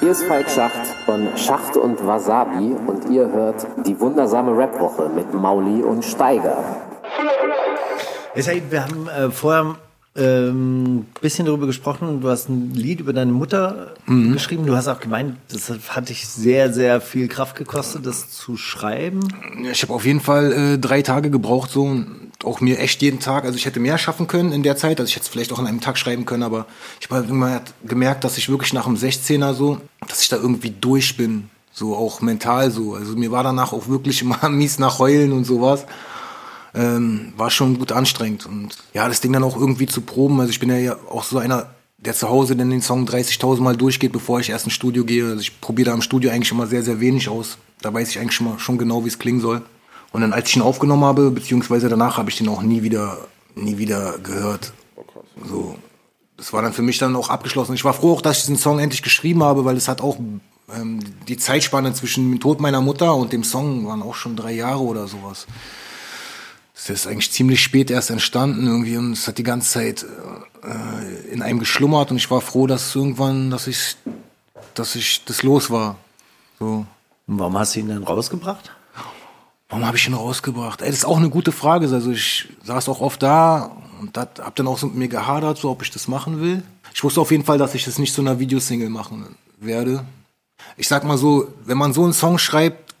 Hier 0.00 0.10
ist 0.10 0.24
Falk 0.24 0.50
Schacht 0.50 0.86
von 1.06 1.28
Schacht 1.36 1.76
und 1.76 2.06
Wasabi 2.06 2.74
und 2.86 3.10
ihr 3.10 3.26
hört 3.28 3.66
die 3.86 3.98
wundersame 3.98 4.56
Rapwoche 4.56 5.08
mit 5.08 5.32
Mauli 5.32 5.82
und 5.82 6.04
Steiger. 6.04 6.62
Ey, 8.36 8.62
wir 8.68 8.82
haben 8.84 9.08
äh, 9.08 9.30
vorher 9.30 9.76
ähm, 10.14 10.98
ein 10.98 11.06
bisschen 11.22 11.46
darüber 11.46 11.66
gesprochen. 11.66 12.20
Du 12.20 12.28
hast 12.28 12.48
ein 12.50 12.72
Lied 12.74 13.00
über 13.00 13.12
deine 13.14 13.32
Mutter 13.32 13.94
Mhm. 14.06 14.32
geschrieben. 14.34 14.66
Du 14.66 14.76
hast 14.76 14.88
auch 14.88 15.00
gemeint, 15.00 15.36
das 15.50 15.72
hat 15.88 16.10
dich 16.10 16.28
sehr, 16.28 16.72
sehr 16.72 17.00
viel 17.00 17.28
Kraft 17.28 17.56
gekostet, 17.56 18.04
das 18.06 18.30
zu 18.30 18.56
schreiben. 18.56 19.20
Ich 19.72 19.82
habe 19.82 19.92
auf 19.94 20.04
jeden 20.04 20.20
Fall 20.20 20.52
äh, 20.52 20.78
drei 20.78 21.02
Tage 21.02 21.30
gebraucht 21.30 21.70
so 21.70 22.04
auch 22.44 22.60
mir 22.60 22.78
echt 22.78 23.00
jeden 23.00 23.18
Tag, 23.18 23.44
also 23.44 23.56
ich 23.56 23.64
hätte 23.64 23.80
mehr 23.80 23.96
schaffen 23.96 24.26
können 24.26 24.52
in 24.52 24.62
der 24.62 24.76
Zeit, 24.76 25.00
also 25.00 25.08
ich 25.08 25.16
hätte 25.16 25.24
es 25.24 25.28
vielleicht 25.30 25.52
auch 25.52 25.58
an 25.58 25.66
einem 25.66 25.80
Tag 25.80 25.96
schreiben 25.96 26.26
können, 26.26 26.42
aber 26.42 26.66
ich 27.00 27.08
habe 27.10 27.22
irgendwann 27.26 27.62
gemerkt, 27.84 28.24
dass 28.24 28.36
ich 28.36 28.50
wirklich 28.50 28.74
nach 28.74 28.84
dem 28.84 28.94
16er 28.94 29.54
so, 29.54 29.80
dass 30.06 30.20
ich 30.20 30.28
da 30.28 30.36
irgendwie 30.36 30.70
durch 30.70 31.16
bin, 31.16 31.48
so 31.72 31.96
auch 31.96 32.20
mental 32.20 32.70
so. 32.70 32.94
Also 32.94 33.16
mir 33.16 33.30
war 33.32 33.42
danach 33.42 33.72
auch 33.72 33.88
wirklich 33.88 34.20
immer 34.20 34.48
mies 34.50 34.78
nach 34.78 34.98
Heulen 34.98 35.32
und 35.32 35.44
sowas. 35.44 35.86
Ähm, 36.76 37.32
war 37.36 37.50
schon 37.50 37.78
gut 37.78 37.90
anstrengend 37.90 38.44
und 38.44 38.76
ja, 38.92 39.08
das 39.08 39.22
Ding 39.22 39.32
dann 39.32 39.42
auch 39.42 39.56
irgendwie 39.56 39.86
zu 39.86 40.02
proben, 40.02 40.38
also 40.40 40.50
ich 40.50 40.60
bin 40.60 40.68
ja 40.68 40.96
auch 41.08 41.24
so 41.24 41.38
einer, 41.38 41.70
der 41.96 42.14
zu 42.14 42.28
Hause 42.28 42.56
dann 42.56 42.70
den 42.70 42.82
Song 42.82 43.06
30.000 43.06 43.60
Mal 43.60 43.76
durchgeht, 43.76 44.12
bevor 44.12 44.40
ich 44.40 44.50
erst 44.50 44.66
ins 44.66 44.74
Studio 44.74 45.04
gehe. 45.04 45.24
Also 45.24 45.40
ich 45.40 45.60
probiere 45.60 45.90
da 45.90 45.94
im 45.94 46.02
Studio 46.02 46.30
eigentlich 46.30 46.52
immer 46.52 46.66
sehr, 46.66 46.82
sehr 46.82 47.00
wenig 47.00 47.28
aus. 47.28 47.58
Da 47.80 47.92
weiß 47.92 48.10
ich 48.10 48.18
eigentlich 48.18 48.34
schon, 48.34 48.48
mal, 48.48 48.58
schon 48.58 48.78
genau, 48.78 49.04
wie 49.04 49.08
es 49.08 49.18
klingen 49.18 49.40
soll. 49.40 49.62
Und 50.12 50.20
dann, 50.20 50.32
als 50.32 50.48
ich 50.48 50.56
ihn 50.56 50.62
aufgenommen 50.62 51.04
habe, 51.04 51.30
beziehungsweise 51.30 51.88
danach, 51.88 52.18
habe 52.18 52.30
ich 52.30 52.36
den 52.36 52.48
auch 52.48 52.62
nie 52.62 52.82
wieder, 52.82 53.18
nie 53.54 53.78
wieder 53.78 54.18
gehört. 54.18 54.72
So, 55.48 55.76
das 56.36 56.52
war 56.52 56.62
dann 56.62 56.72
für 56.72 56.82
mich 56.82 56.98
dann 56.98 57.16
auch 57.16 57.28
abgeschlossen. 57.28 57.74
Ich 57.74 57.84
war 57.84 57.94
froh 57.94 58.12
auch, 58.12 58.22
dass 58.22 58.38
ich 58.38 58.42
diesen 58.44 58.58
Song 58.58 58.78
endlich 58.78 59.02
geschrieben 59.02 59.42
habe, 59.42 59.64
weil 59.64 59.76
es 59.76 59.88
hat 59.88 60.00
auch 60.00 60.18
ähm, 60.74 61.00
die 61.28 61.36
Zeitspanne 61.36 61.92
zwischen 61.94 62.30
dem 62.30 62.40
Tod 62.40 62.60
meiner 62.60 62.80
Mutter 62.80 63.14
und 63.14 63.32
dem 63.32 63.44
Song 63.44 63.86
waren 63.86 64.02
auch 64.02 64.14
schon 64.14 64.36
drei 64.36 64.52
Jahre 64.52 64.80
oder 64.80 65.06
sowas. 65.06 65.46
Das 66.76 66.90
ist 66.90 67.06
eigentlich 67.06 67.32
ziemlich 67.32 67.62
spät 67.62 67.90
erst 67.90 68.10
entstanden 68.10 68.66
irgendwie 68.66 68.98
und 68.98 69.12
es 69.12 69.26
hat 69.26 69.38
die 69.38 69.42
ganze 69.42 69.70
Zeit 69.70 70.04
äh, 70.62 71.32
in 71.32 71.40
einem 71.40 71.58
geschlummert 71.58 72.10
und 72.10 72.18
ich 72.18 72.30
war 72.30 72.42
froh, 72.42 72.66
dass 72.66 72.94
irgendwann, 72.94 73.50
dass 73.50 73.66
ich, 73.66 73.96
dass 74.74 74.94
ich 74.94 75.24
das 75.24 75.42
los 75.42 75.70
war. 75.70 75.96
So. 76.60 76.86
Und 77.26 77.38
warum 77.38 77.58
hast 77.58 77.74
du 77.74 77.80
ihn 77.80 77.88
dann 77.88 78.04
rausgebracht? 78.04 78.70
Warum 79.70 79.86
habe 79.86 79.96
ich 79.96 80.06
ihn 80.06 80.14
rausgebracht? 80.14 80.82
Ey, 80.82 80.88
das 80.88 80.98
ist 80.98 81.04
auch 81.06 81.16
eine 81.16 81.30
gute 81.30 81.50
Frage. 81.50 81.88
Also 81.88 82.12
ich 82.12 82.48
saß 82.62 82.88
auch 82.90 83.00
oft 83.00 83.22
da 83.22 83.72
und 84.00 84.16
hab 84.16 84.54
dann 84.54 84.68
auch 84.68 84.78
so 84.78 84.86
mit 84.86 84.96
mir 84.96 85.08
gehadert, 85.08 85.58
so 85.58 85.70
ob 85.70 85.82
ich 85.82 85.90
das 85.90 86.06
machen 86.08 86.40
will. 86.40 86.62
Ich 86.94 87.02
wusste 87.02 87.20
auf 87.22 87.30
jeden 87.30 87.44
Fall, 87.44 87.58
dass 87.58 87.74
ich 87.74 87.84
das 87.84 87.98
nicht 87.98 88.14
zu 88.14 88.20
einer 88.20 88.38
Videosingle 88.38 88.90
machen 88.90 89.34
werde. 89.58 90.04
Ich 90.76 90.88
sag 90.88 91.04
mal 91.04 91.18
so, 91.18 91.48
wenn 91.64 91.78
man 91.78 91.94
so 91.94 92.04
einen 92.04 92.12
Song 92.12 92.38
schreibt, 92.38 92.94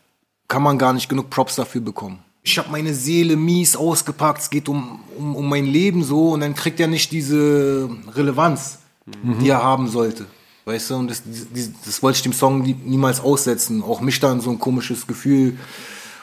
kann 0.48 0.62
man 0.62 0.78
gar 0.78 0.92
nicht 0.92 1.08
genug 1.08 1.30
Props 1.30 1.56
dafür 1.56 1.82
bekommen. 1.82 2.25
Ich 2.46 2.56
habe 2.58 2.70
meine 2.70 2.94
Seele 2.94 3.34
mies 3.34 3.74
ausgepackt, 3.74 4.40
es 4.40 4.50
geht 4.50 4.68
um, 4.68 5.00
um, 5.18 5.34
um 5.34 5.48
mein 5.48 5.66
Leben 5.66 6.04
so 6.04 6.30
und 6.30 6.40
dann 6.40 6.54
kriegt 6.54 6.78
er 6.78 6.86
nicht 6.86 7.10
diese 7.10 7.90
Relevanz, 8.14 8.78
mhm. 9.04 9.40
die 9.40 9.48
er 9.48 9.64
haben 9.64 9.88
sollte. 9.88 10.26
Weißt 10.64 10.90
du, 10.90 10.94
und 10.94 11.10
das, 11.10 11.24
das, 11.24 11.70
das 11.84 12.02
wollte 12.04 12.18
ich 12.18 12.22
dem 12.22 12.32
Song 12.32 12.62
niemals 12.84 13.18
aussetzen. 13.18 13.82
Auch 13.82 14.00
mich 14.00 14.20
dann 14.20 14.40
so 14.40 14.50
ein 14.50 14.60
komisches 14.60 15.08
Gefühl 15.08 15.56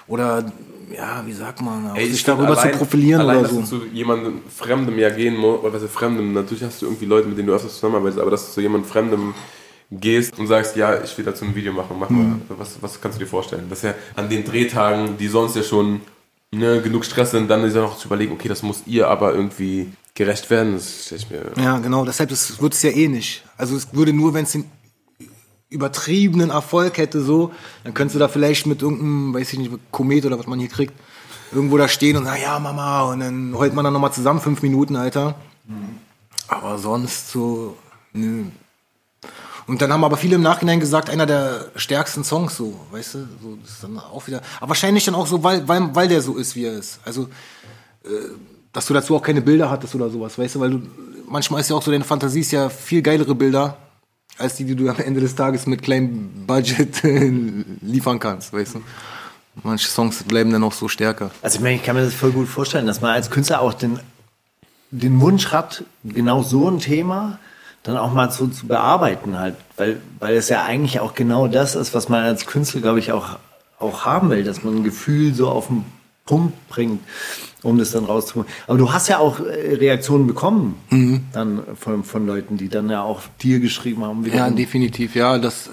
oder 0.07 0.49
ja, 0.95 1.23
wie 1.25 1.33
sagt 1.33 1.61
man, 1.61 1.93
Ey, 1.93 2.09
sich 2.09 2.23
darüber 2.23 2.57
allein, 2.57 2.71
zu 2.71 2.77
profilieren 2.77 3.19
allein, 3.19 3.39
oder 3.39 3.49
so. 3.49 3.59
Dass 3.59 3.69
du 3.71 3.79
zu 3.79 3.85
jemandem 3.87 4.39
Fremdem 4.47 4.97
ja 4.97 5.09
gehen 5.09 5.35
musst, 5.35 5.63
oder 5.63 5.73
was 5.73 5.83
ist 5.83 5.91
Fremdem, 5.91 6.31
natürlich 6.31 6.63
hast 6.63 6.81
du 6.81 6.85
irgendwie 6.85 7.05
Leute, 7.05 7.27
mit 7.27 7.37
denen 7.37 7.47
du 7.47 7.53
öfters 7.53 7.73
zusammenarbeitest, 7.73 8.21
aber 8.21 8.31
dass 8.31 8.45
du 8.47 8.53
zu 8.53 8.61
jemandem 8.61 8.89
Fremdem 8.89 9.33
gehst 9.91 10.39
und 10.39 10.47
sagst, 10.47 10.77
ja, 10.77 11.03
ich 11.03 11.17
will 11.17 11.25
dazu 11.25 11.43
ein 11.43 11.53
Video 11.53 11.73
machen, 11.73 11.97
mach 11.99 12.09
mal, 12.09 12.23
mhm. 12.23 12.41
was, 12.47 12.81
was 12.81 13.01
kannst 13.01 13.19
du 13.19 13.23
dir 13.23 13.29
vorstellen? 13.29 13.69
Dass 13.69 13.81
ja 13.81 13.93
an 14.15 14.29
den 14.29 14.45
Drehtagen, 14.45 15.17
die 15.17 15.27
sonst 15.27 15.55
ja 15.55 15.63
schon 15.63 16.01
ne, 16.57 16.81
genug 16.81 17.05
Stress 17.05 17.31
sind, 17.31 17.49
dann 17.49 17.63
ist 17.63 17.75
ja 17.75 17.81
noch 17.81 17.97
zu 17.97 18.07
überlegen, 18.07 18.33
okay, 18.33 18.47
das 18.47 18.63
muss 18.63 18.83
ihr 18.85 19.07
aber 19.07 19.33
irgendwie 19.33 19.91
gerecht 20.15 20.49
werden, 20.49 20.73
das 20.73 21.05
stelle 21.05 21.21
ich 21.21 21.29
mir... 21.29 21.63
Ja, 21.63 21.79
genau, 21.79 22.05
deshalb 22.05 22.29
wird 22.29 22.73
es 22.73 22.81
ja 22.81 22.91
eh 22.91 23.07
nicht. 23.07 23.43
Also 23.57 23.75
es 23.75 23.93
würde 23.93 24.13
nur, 24.13 24.33
wenn 24.33 24.45
es 24.45 24.57
übertriebenen 25.69 26.51
Erfolg 26.51 26.97
hätte, 26.97 27.21
so, 27.21 27.51
dann 27.83 27.93
könntest 27.93 28.15
du 28.15 28.19
da 28.19 28.27
vielleicht 28.27 28.67
mit 28.67 28.81
irgendeinem, 28.81 29.33
weiß 29.33 29.53
ich 29.53 29.59
nicht, 29.59 29.71
Komet 29.91 30.25
oder 30.25 30.37
was 30.37 30.45
man 30.45 30.59
hier 30.59 30.69
kriegt, 30.69 30.93
irgendwo 31.51 31.77
da 31.77 31.87
stehen 31.87 32.17
und, 32.17 32.23
na 32.23 32.37
ja, 32.37 32.59
Mama, 32.59 33.03
und 33.03 33.19
dann 33.21 33.57
heult 33.57 33.73
man 33.73 33.83
dann 33.83 33.93
nochmal 33.93 34.13
zusammen 34.13 34.39
fünf 34.39 34.61
Minuten, 34.61 34.95
Alter. 34.95 35.35
Mhm. 35.67 35.97
Aber 36.47 36.77
sonst 36.77 37.31
so, 37.31 37.75
nö. 38.13 38.45
Und 39.67 39.81
dann 39.81 39.93
haben 39.93 40.03
aber 40.03 40.17
viele 40.17 40.35
im 40.35 40.41
Nachhinein 40.41 40.79
gesagt, 40.79 41.09
einer 41.09 41.25
der 41.25 41.67
stärksten 41.75 42.23
Songs, 42.23 42.55
so, 42.55 42.79
weißt 42.91 43.15
du, 43.15 43.19
so, 43.41 43.57
das 43.61 43.71
ist 43.71 43.83
dann 43.83 43.97
auch 43.97 44.27
wieder, 44.27 44.41
aber 44.59 44.69
wahrscheinlich 44.69 45.05
dann 45.05 45.15
auch 45.15 45.27
so, 45.27 45.43
weil, 45.43 45.67
weil, 45.67 45.95
weil 45.95 46.07
der 46.07 46.21
so 46.21 46.35
ist, 46.35 46.55
wie 46.55 46.65
er 46.65 46.73
ist. 46.73 46.99
Also, 47.05 47.23
äh, 48.03 48.07
dass 48.73 48.87
du 48.87 48.93
dazu 48.93 49.15
auch 49.15 49.21
keine 49.21 49.41
Bilder 49.41 49.69
hattest 49.69 49.95
oder 49.95 50.09
sowas, 50.09 50.37
weißt 50.37 50.55
du, 50.55 50.59
weil 50.59 50.71
du, 50.71 50.81
manchmal 51.27 51.61
ist 51.61 51.69
ja 51.69 51.75
auch 51.75 51.83
so, 51.83 51.91
deine 51.91 52.03
Fantasie 52.03 52.41
ist 52.41 52.51
ja 52.51 52.69
viel 52.69 53.01
geilere 53.01 53.35
Bilder 53.35 53.77
als 54.37 54.55
die, 54.55 54.65
die 54.65 54.75
du 54.75 54.89
am 54.89 54.97
Ende 54.97 55.21
des 55.21 55.35
Tages 55.35 55.67
mit 55.67 55.81
kleinem 55.81 56.45
Budget 56.47 57.03
liefern 57.81 58.19
kannst, 58.19 58.51
weißt 58.51 58.75
du? 58.75 58.81
Manche 59.61 59.87
Songs 59.87 60.23
bleiben 60.23 60.51
dann 60.51 60.63
auch 60.63 60.73
so 60.73 60.87
stärker. 60.87 61.29
Also 61.43 61.57
ich 61.57 61.63
meine, 61.63 61.75
ich 61.75 61.83
kann 61.83 61.95
mir 61.95 62.03
das 62.03 62.15
voll 62.15 62.31
gut 62.31 62.47
vorstellen, 62.47 62.87
dass 62.87 63.01
man 63.01 63.11
als 63.11 63.29
Künstler 63.29 63.61
auch 63.61 63.73
den, 63.73 63.99
den 64.89 65.21
Wunsch 65.21 65.51
hat, 65.51 65.83
genau 66.03 66.41
so 66.41 66.67
ein 66.67 66.79
Thema 66.79 67.37
dann 67.83 67.97
auch 67.97 68.13
mal 68.13 68.31
so 68.31 68.47
zu 68.47 68.67
bearbeiten 68.67 69.37
halt, 69.37 69.55
weil, 69.77 70.01
weil 70.19 70.35
es 70.35 70.49
ja 70.49 70.63
eigentlich 70.63 70.99
auch 70.99 71.13
genau 71.13 71.47
das 71.47 71.75
ist, 71.75 71.93
was 71.93 72.09
man 72.09 72.23
als 72.23 72.45
Künstler, 72.45 72.81
glaube 72.81 72.99
ich, 72.99 73.11
auch, 73.11 73.37
auch 73.77 74.05
haben 74.05 74.29
will, 74.29 74.43
dass 74.43 74.63
man 74.63 74.77
ein 74.77 74.83
Gefühl 74.83 75.33
so 75.33 75.49
auf 75.49 75.67
den 75.67 75.85
Punkt 76.25 76.69
bringt 76.69 77.01
um 77.63 77.77
das 77.77 77.91
dann 77.91 78.05
rauszuholen. 78.05 78.47
Aber 78.67 78.77
du 78.77 78.91
hast 78.91 79.07
ja 79.07 79.17
auch 79.17 79.39
äh, 79.39 79.75
Reaktionen 79.75 80.27
bekommen, 80.27 80.75
mhm. 80.89 81.21
dann 81.31 81.63
von, 81.79 82.03
von 82.03 82.27
Leuten, 82.27 82.57
die 82.57 82.69
dann 82.69 82.89
ja 82.89 83.01
auch 83.01 83.21
dir 83.41 83.59
geschrieben 83.59 84.03
haben. 84.03 84.25
Ja, 84.25 84.49
definitiv, 84.49 85.15
ja, 85.15 85.39
dass 85.39 85.69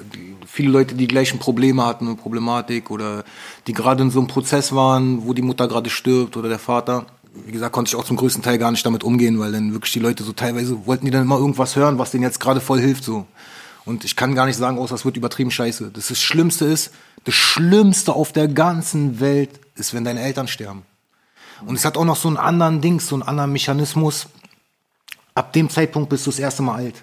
viele 0.46 0.70
Leute 0.70 0.94
die 0.94 1.08
gleichen 1.08 1.38
Probleme 1.38 1.84
hatten 1.84 2.08
und 2.08 2.16
Problematik 2.16 2.90
oder 2.90 3.24
die 3.66 3.72
gerade 3.72 4.02
in 4.02 4.10
so 4.10 4.20
einem 4.20 4.28
Prozess 4.28 4.74
waren, 4.74 5.26
wo 5.26 5.34
die 5.34 5.42
Mutter 5.42 5.68
gerade 5.68 5.90
stirbt 5.90 6.36
oder 6.36 6.48
der 6.48 6.58
Vater. 6.58 7.06
Wie 7.32 7.52
gesagt, 7.52 7.72
konnte 7.72 7.88
ich 7.90 7.96
auch 7.96 8.04
zum 8.04 8.16
größten 8.16 8.42
Teil 8.42 8.58
gar 8.58 8.70
nicht 8.70 8.84
damit 8.84 9.04
umgehen, 9.04 9.38
weil 9.38 9.52
dann 9.52 9.72
wirklich 9.72 9.92
die 9.92 10.00
Leute 10.00 10.24
so 10.24 10.32
teilweise 10.32 10.86
wollten 10.86 11.04
die 11.04 11.10
dann 11.10 11.22
immer 11.22 11.38
irgendwas 11.38 11.76
hören, 11.76 11.98
was 11.98 12.10
denen 12.10 12.24
jetzt 12.24 12.40
gerade 12.40 12.60
voll 12.60 12.80
hilft, 12.80 13.04
so. 13.04 13.26
Und 13.84 14.04
ich 14.04 14.14
kann 14.14 14.34
gar 14.34 14.46
nicht 14.46 14.56
sagen, 14.56 14.78
außer 14.78 14.94
es 14.94 15.04
wird 15.04 15.16
übertrieben 15.16 15.50
scheiße. 15.50 15.90
Das, 15.92 16.08
das 16.08 16.20
Schlimmste 16.20 16.66
ist, 16.66 16.90
das 17.24 17.34
Schlimmste 17.34 18.12
auf 18.12 18.32
der 18.32 18.48
ganzen 18.48 19.20
Welt 19.20 19.50
ist, 19.74 19.94
wenn 19.94 20.04
deine 20.04 20.20
Eltern 20.20 20.48
sterben. 20.48 20.82
Und 21.66 21.76
es 21.76 21.84
hat 21.84 21.96
auch 21.96 22.04
noch 22.04 22.16
so 22.16 22.28
einen 22.28 22.36
anderen 22.36 22.80
Ding, 22.80 23.00
so 23.00 23.14
einen 23.14 23.22
anderen 23.22 23.52
Mechanismus. 23.52 24.26
Ab 25.34 25.52
dem 25.52 25.70
Zeitpunkt 25.70 26.08
bist 26.10 26.26
du 26.26 26.30
das 26.30 26.38
erste 26.38 26.62
Mal 26.62 26.76
alt. 26.76 27.02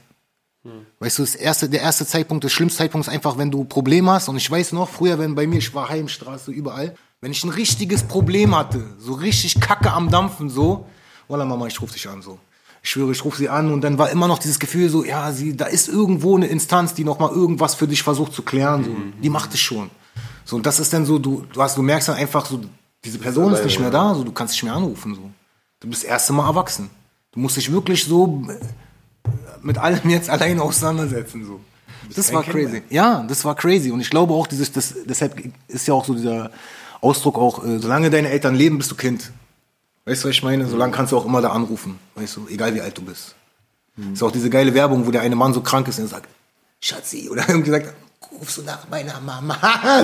Hm. 0.63 0.85
Weißt 0.99 1.19
du, 1.19 1.23
das 1.23 1.35
erste, 1.35 1.69
der 1.69 1.81
erste 1.81 2.05
Zeitpunkt, 2.05 2.43
der 2.43 2.49
schlimmste 2.49 2.79
Zeitpunkt 2.79 3.07
ist 3.07 3.13
einfach, 3.13 3.37
wenn 3.37 3.51
du 3.51 3.63
Probleme 3.63 4.11
hast. 4.11 4.29
Und 4.29 4.37
ich 4.37 4.49
weiß 4.49 4.73
noch, 4.73 4.89
früher, 4.89 5.19
wenn 5.19 5.35
bei 5.35 5.47
mir, 5.47 5.57
ich 5.57 5.73
war 5.73 5.89
Heimstraße, 5.89 6.51
überall, 6.51 6.95
wenn 7.21 7.31
ich 7.31 7.43
ein 7.43 7.49
richtiges 7.49 8.03
Problem 8.03 8.55
hatte, 8.55 8.83
so 8.99 9.13
richtig 9.13 9.59
Kacke 9.59 9.91
am 9.91 10.09
Dampfen, 10.09 10.49
so, 10.49 10.87
Walla 11.27 11.45
Mama, 11.45 11.67
ich 11.67 11.81
ruf 11.81 11.91
dich 11.91 12.07
an, 12.07 12.21
so. 12.21 12.39
Ich 12.83 12.91
schwöre, 12.91 13.11
ich 13.11 13.25
rufe 13.25 13.37
sie 13.37 13.49
an 13.49 13.73
und 13.73 13.81
dann 13.81 13.97
war 13.97 14.11
immer 14.11 14.27
noch 14.27 14.39
dieses 14.39 14.59
Gefühl 14.59 14.89
so, 14.89 15.03
ja, 15.03 15.31
sie, 15.31 15.57
da 15.57 15.65
ist 15.65 15.89
irgendwo 15.89 16.37
eine 16.37 16.47
Instanz, 16.47 16.93
die 16.93 17.03
noch 17.03 17.19
mal 17.19 17.31
irgendwas 17.31 17.75
für 17.75 17.87
dich 17.87 18.03
versucht 18.03 18.33
zu 18.33 18.43
klären, 18.43 18.83
so. 18.83 18.91
Mhm. 18.91 19.13
Die 19.21 19.29
macht 19.29 19.53
es 19.53 19.59
schon. 19.59 19.89
So, 20.45 20.55
und 20.55 20.65
das 20.65 20.79
ist 20.79 20.93
dann 20.93 21.05
so, 21.05 21.19
du, 21.19 21.45
du 21.51 21.61
hast, 21.61 21.75
du 21.77 21.81
merkst 21.81 22.07
dann 22.07 22.15
einfach 22.15 22.45
so, 22.45 22.61
diese 23.03 23.19
Person 23.19 23.53
ist 23.53 23.65
nicht 23.65 23.79
mehr 23.79 23.91
da, 23.91 24.13
so, 24.15 24.23
du 24.23 24.31
kannst 24.31 24.53
nicht 24.53 24.63
mehr 24.63 24.73
anrufen. 24.73 25.15
So. 25.15 25.29
Du 25.79 25.89
bist 25.89 26.03
das 26.03 26.09
erste 26.09 26.33
Mal 26.33 26.47
erwachsen. 26.47 26.89
Du 27.31 27.39
musst 27.39 27.57
dich 27.57 27.71
wirklich 27.71 28.05
so 28.05 28.43
äh, 28.47 29.29
mit 29.61 29.77
allem 29.77 30.09
jetzt 30.09 30.29
alleine 30.29 30.61
auseinandersetzen. 30.61 31.45
So. 31.45 31.59
Das 32.15 32.31
war 32.31 32.43
crazy. 32.43 32.83
Ja, 32.89 33.25
das 33.27 33.43
war 33.43 33.55
crazy. 33.55 33.91
Und 33.91 33.99
ich 33.99 34.09
glaube 34.09 34.33
auch, 34.33 34.47
dieses, 34.47 34.71
das, 34.71 34.95
deshalb 35.05 35.51
ist 35.67 35.87
ja 35.87 35.93
auch 35.93 36.05
so 36.05 36.13
dieser 36.13 36.51
Ausdruck 37.01 37.37
auch, 37.37 37.63
äh, 37.63 37.79
solange 37.79 38.09
deine 38.09 38.29
Eltern 38.29 38.55
leben, 38.55 38.77
bist 38.77 38.91
du 38.91 38.95
Kind. 38.95 39.31
Weißt 40.05 40.23
du, 40.23 40.29
was 40.29 40.35
ich 40.35 40.43
meine? 40.43 40.67
Solange 40.67 40.93
kannst 40.93 41.11
du 41.11 41.17
auch 41.17 41.25
immer 41.25 41.41
da 41.41 41.49
anrufen. 41.49 41.99
Weißt 42.15 42.37
du, 42.37 42.47
egal 42.49 42.73
wie 42.73 42.81
alt 42.81 42.97
du 42.97 43.01
bist. 43.01 43.35
Mhm. 43.95 44.13
Ist 44.13 44.23
auch 44.23 44.31
diese 44.31 44.49
geile 44.49 44.73
Werbung, 44.73 45.05
wo 45.05 45.11
der 45.11 45.21
eine 45.21 45.35
Mann 45.35 45.53
so 45.53 45.61
krank 45.61 45.87
ist 45.87 45.99
und 45.99 46.05
er 46.05 46.09
sagt, 46.09 46.29
Schatzi, 46.79 47.29
oder 47.29 47.43
irgendwie 47.49 47.71
sagt, 47.71 47.93
rufst 48.39 48.57
du 48.57 48.61
nach 48.63 48.87
meiner 48.89 49.19
Mama. 49.19 49.57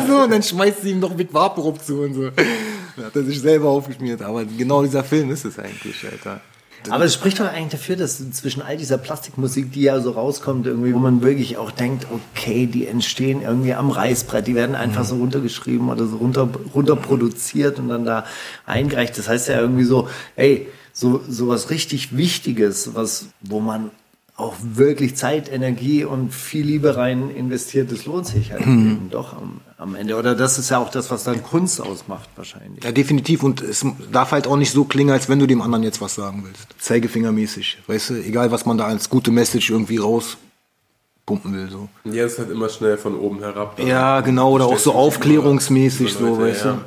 so, 0.07 0.23
und 0.23 0.31
dann 0.31 0.43
schmeißt 0.43 0.81
sie 0.81 0.91
ihm 0.91 0.99
noch 0.99 1.15
mit 1.15 1.33
Vaporub 1.33 1.83
zu 1.83 2.01
und 2.01 2.13
so. 2.15 2.29
Dann 2.29 3.05
hat 3.05 3.15
er 3.15 3.23
sich 3.23 3.39
selber 3.39 3.69
aufgeschmiert. 3.69 4.21
Aber 4.21 4.43
genau 4.45 4.83
dieser 4.83 5.03
Film 5.03 5.31
ist 5.31 5.45
es 5.45 5.57
eigentlich, 5.57 6.05
Alter. 6.05 6.41
Aber 6.89 7.05
es 7.05 7.13
spricht 7.13 7.39
doch 7.39 7.45
eigentlich 7.45 7.71
dafür, 7.71 7.95
dass 7.95 8.17
zwischen 8.31 8.61
all 8.61 8.77
dieser 8.77 8.97
Plastikmusik, 8.97 9.71
die 9.71 9.81
ja 9.81 9.99
so 9.99 10.11
rauskommt, 10.11 10.67
irgendwie, 10.67 10.93
wo 10.93 10.99
man 10.99 11.21
wirklich 11.21 11.57
auch 11.57 11.71
denkt, 11.71 12.07
okay, 12.11 12.65
die 12.67 12.87
entstehen 12.87 13.41
irgendwie 13.41 13.73
am 13.73 13.89
Reißbrett, 13.89 14.47
die 14.47 14.55
werden 14.55 14.75
einfach 14.75 15.05
so 15.05 15.15
runtergeschrieben 15.15 15.89
oder 15.89 16.05
so 16.05 16.17
runter, 16.17 16.49
runterproduziert 16.73 17.79
und 17.79 17.89
dann 17.89 18.05
da 18.05 18.25
eingereicht. 18.65 19.17
Das 19.17 19.29
heißt 19.29 19.49
ja 19.49 19.59
irgendwie 19.59 19.83
so, 19.83 20.09
ey, 20.35 20.67
so, 20.91 21.21
so 21.27 21.47
was 21.47 21.69
richtig 21.69 22.15
Wichtiges, 22.15 22.93
was, 22.93 23.27
wo 23.41 23.59
man 23.59 23.91
auch 24.35 24.55
wirklich 24.63 25.15
Zeit, 25.15 25.51
Energie 25.51 26.03
und 26.05 26.33
viel 26.33 26.65
Liebe 26.65 26.97
rein 26.97 27.29
investiert, 27.29 27.91
das 27.91 28.05
lohnt 28.05 28.25
sich 28.25 28.51
halt 28.51 28.65
mhm. 28.65 29.09
doch 29.11 29.33
am, 29.33 29.61
am, 29.77 29.93
Ende. 29.93 30.15
Oder 30.15 30.33
das 30.33 30.57
ist 30.57 30.71
ja 30.71 30.79
auch 30.79 30.89
das, 30.89 31.11
was 31.11 31.23
dann 31.23 31.43
Kunst 31.43 31.79
ausmacht 31.79 32.29
wahrscheinlich. 32.35 32.83
Ja, 32.83 32.91
definitiv. 32.91 33.43
Und 33.43 33.61
es 33.61 33.85
darf 34.11 34.31
halt 34.31 34.47
auch 34.47 34.57
nicht 34.57 34.71
so 34.71 34.85
klingen, 34.85 35.11
als 35.11 35.29
wenn 35.29 35.37
du 35.37 35.45
dem 35.45 35.61
anderen 35.61 35.83
jetzt 35.83 36.01
was 36.01 36.15
sagen 36.15 36.43
willst. 36.47 36.67
Zeigefingermäßig. 36.79 37.83
Weißt 37.85 38.09
du, 38.09 38.13
egal 38.15 38.51
was 38.51 38.65
man 38.65 38.77
da 38.77 38.85
als 38.85 39.07
gute 39.07 39.29
Message 39.29 39.69
irgendwie 39.69 39.97
rauspumpen 39.97 41.53
will. 41.53 41.69
So. 41.69 41.89
Ja, 42.05 42.23
es 42.23 42.33
ist 42.33 42.39
halt 42.39 42.49
immer 42.49 42.69
schnell 42.69 42.97
von 42.97 43.15
oben 43.15 43.39
herab. 43.39 43.79
Ja, 43.79 44.21
genau. 44.21 44.51
Oder 44.51 44.65
auch 44.65 44.79
so 44.79 44.93
aufklärungsmäßig, 44.93 46.11
so, 46.11 46.39
weißt 46.39 46.65
ja. 46.65 46.71
du. 46.71 46.79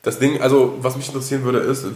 Das 0.00 0.18
Ding, 0.18 0.40
also 0.40 0.78
was 0.80 0.96
mich 0.96 1.06
interessieren 1.08 1.44
würde, 1.44 1.58
ist, 1.58 1.86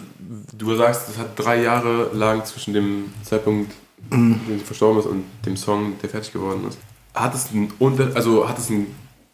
du 0.52 0.76
sagst, 0.76 1.09
es 1.09 1.18
hat 1.18 1.38
drei 1.38 1.62
Jahre 1.62 2.11
lang 2.12 2.44
zwischen 2.44 2.74
dem 2.74 3.12
Zeitpunkt, 3.22 3.72
Mhm. 4.11 4.40
dem 4.49 4.59
sie 4.59 4.64
verstorben 4.64 5.01
ist 5.01 5.07
und 5.07 5.24
dem 5.44 5.57
Song, 5.57 5.94
der 6.03 6.11
fertig 6.11 6.32
geworden 6.32 6.64
ist. 6.68 6.78
Hat 7.14 7.34
es 7.34 7.51
ein, 7.53 7.72
also 8.14 8.49
hat 8.49 8.59
es 8.59 8.70
ein 8.70 8.86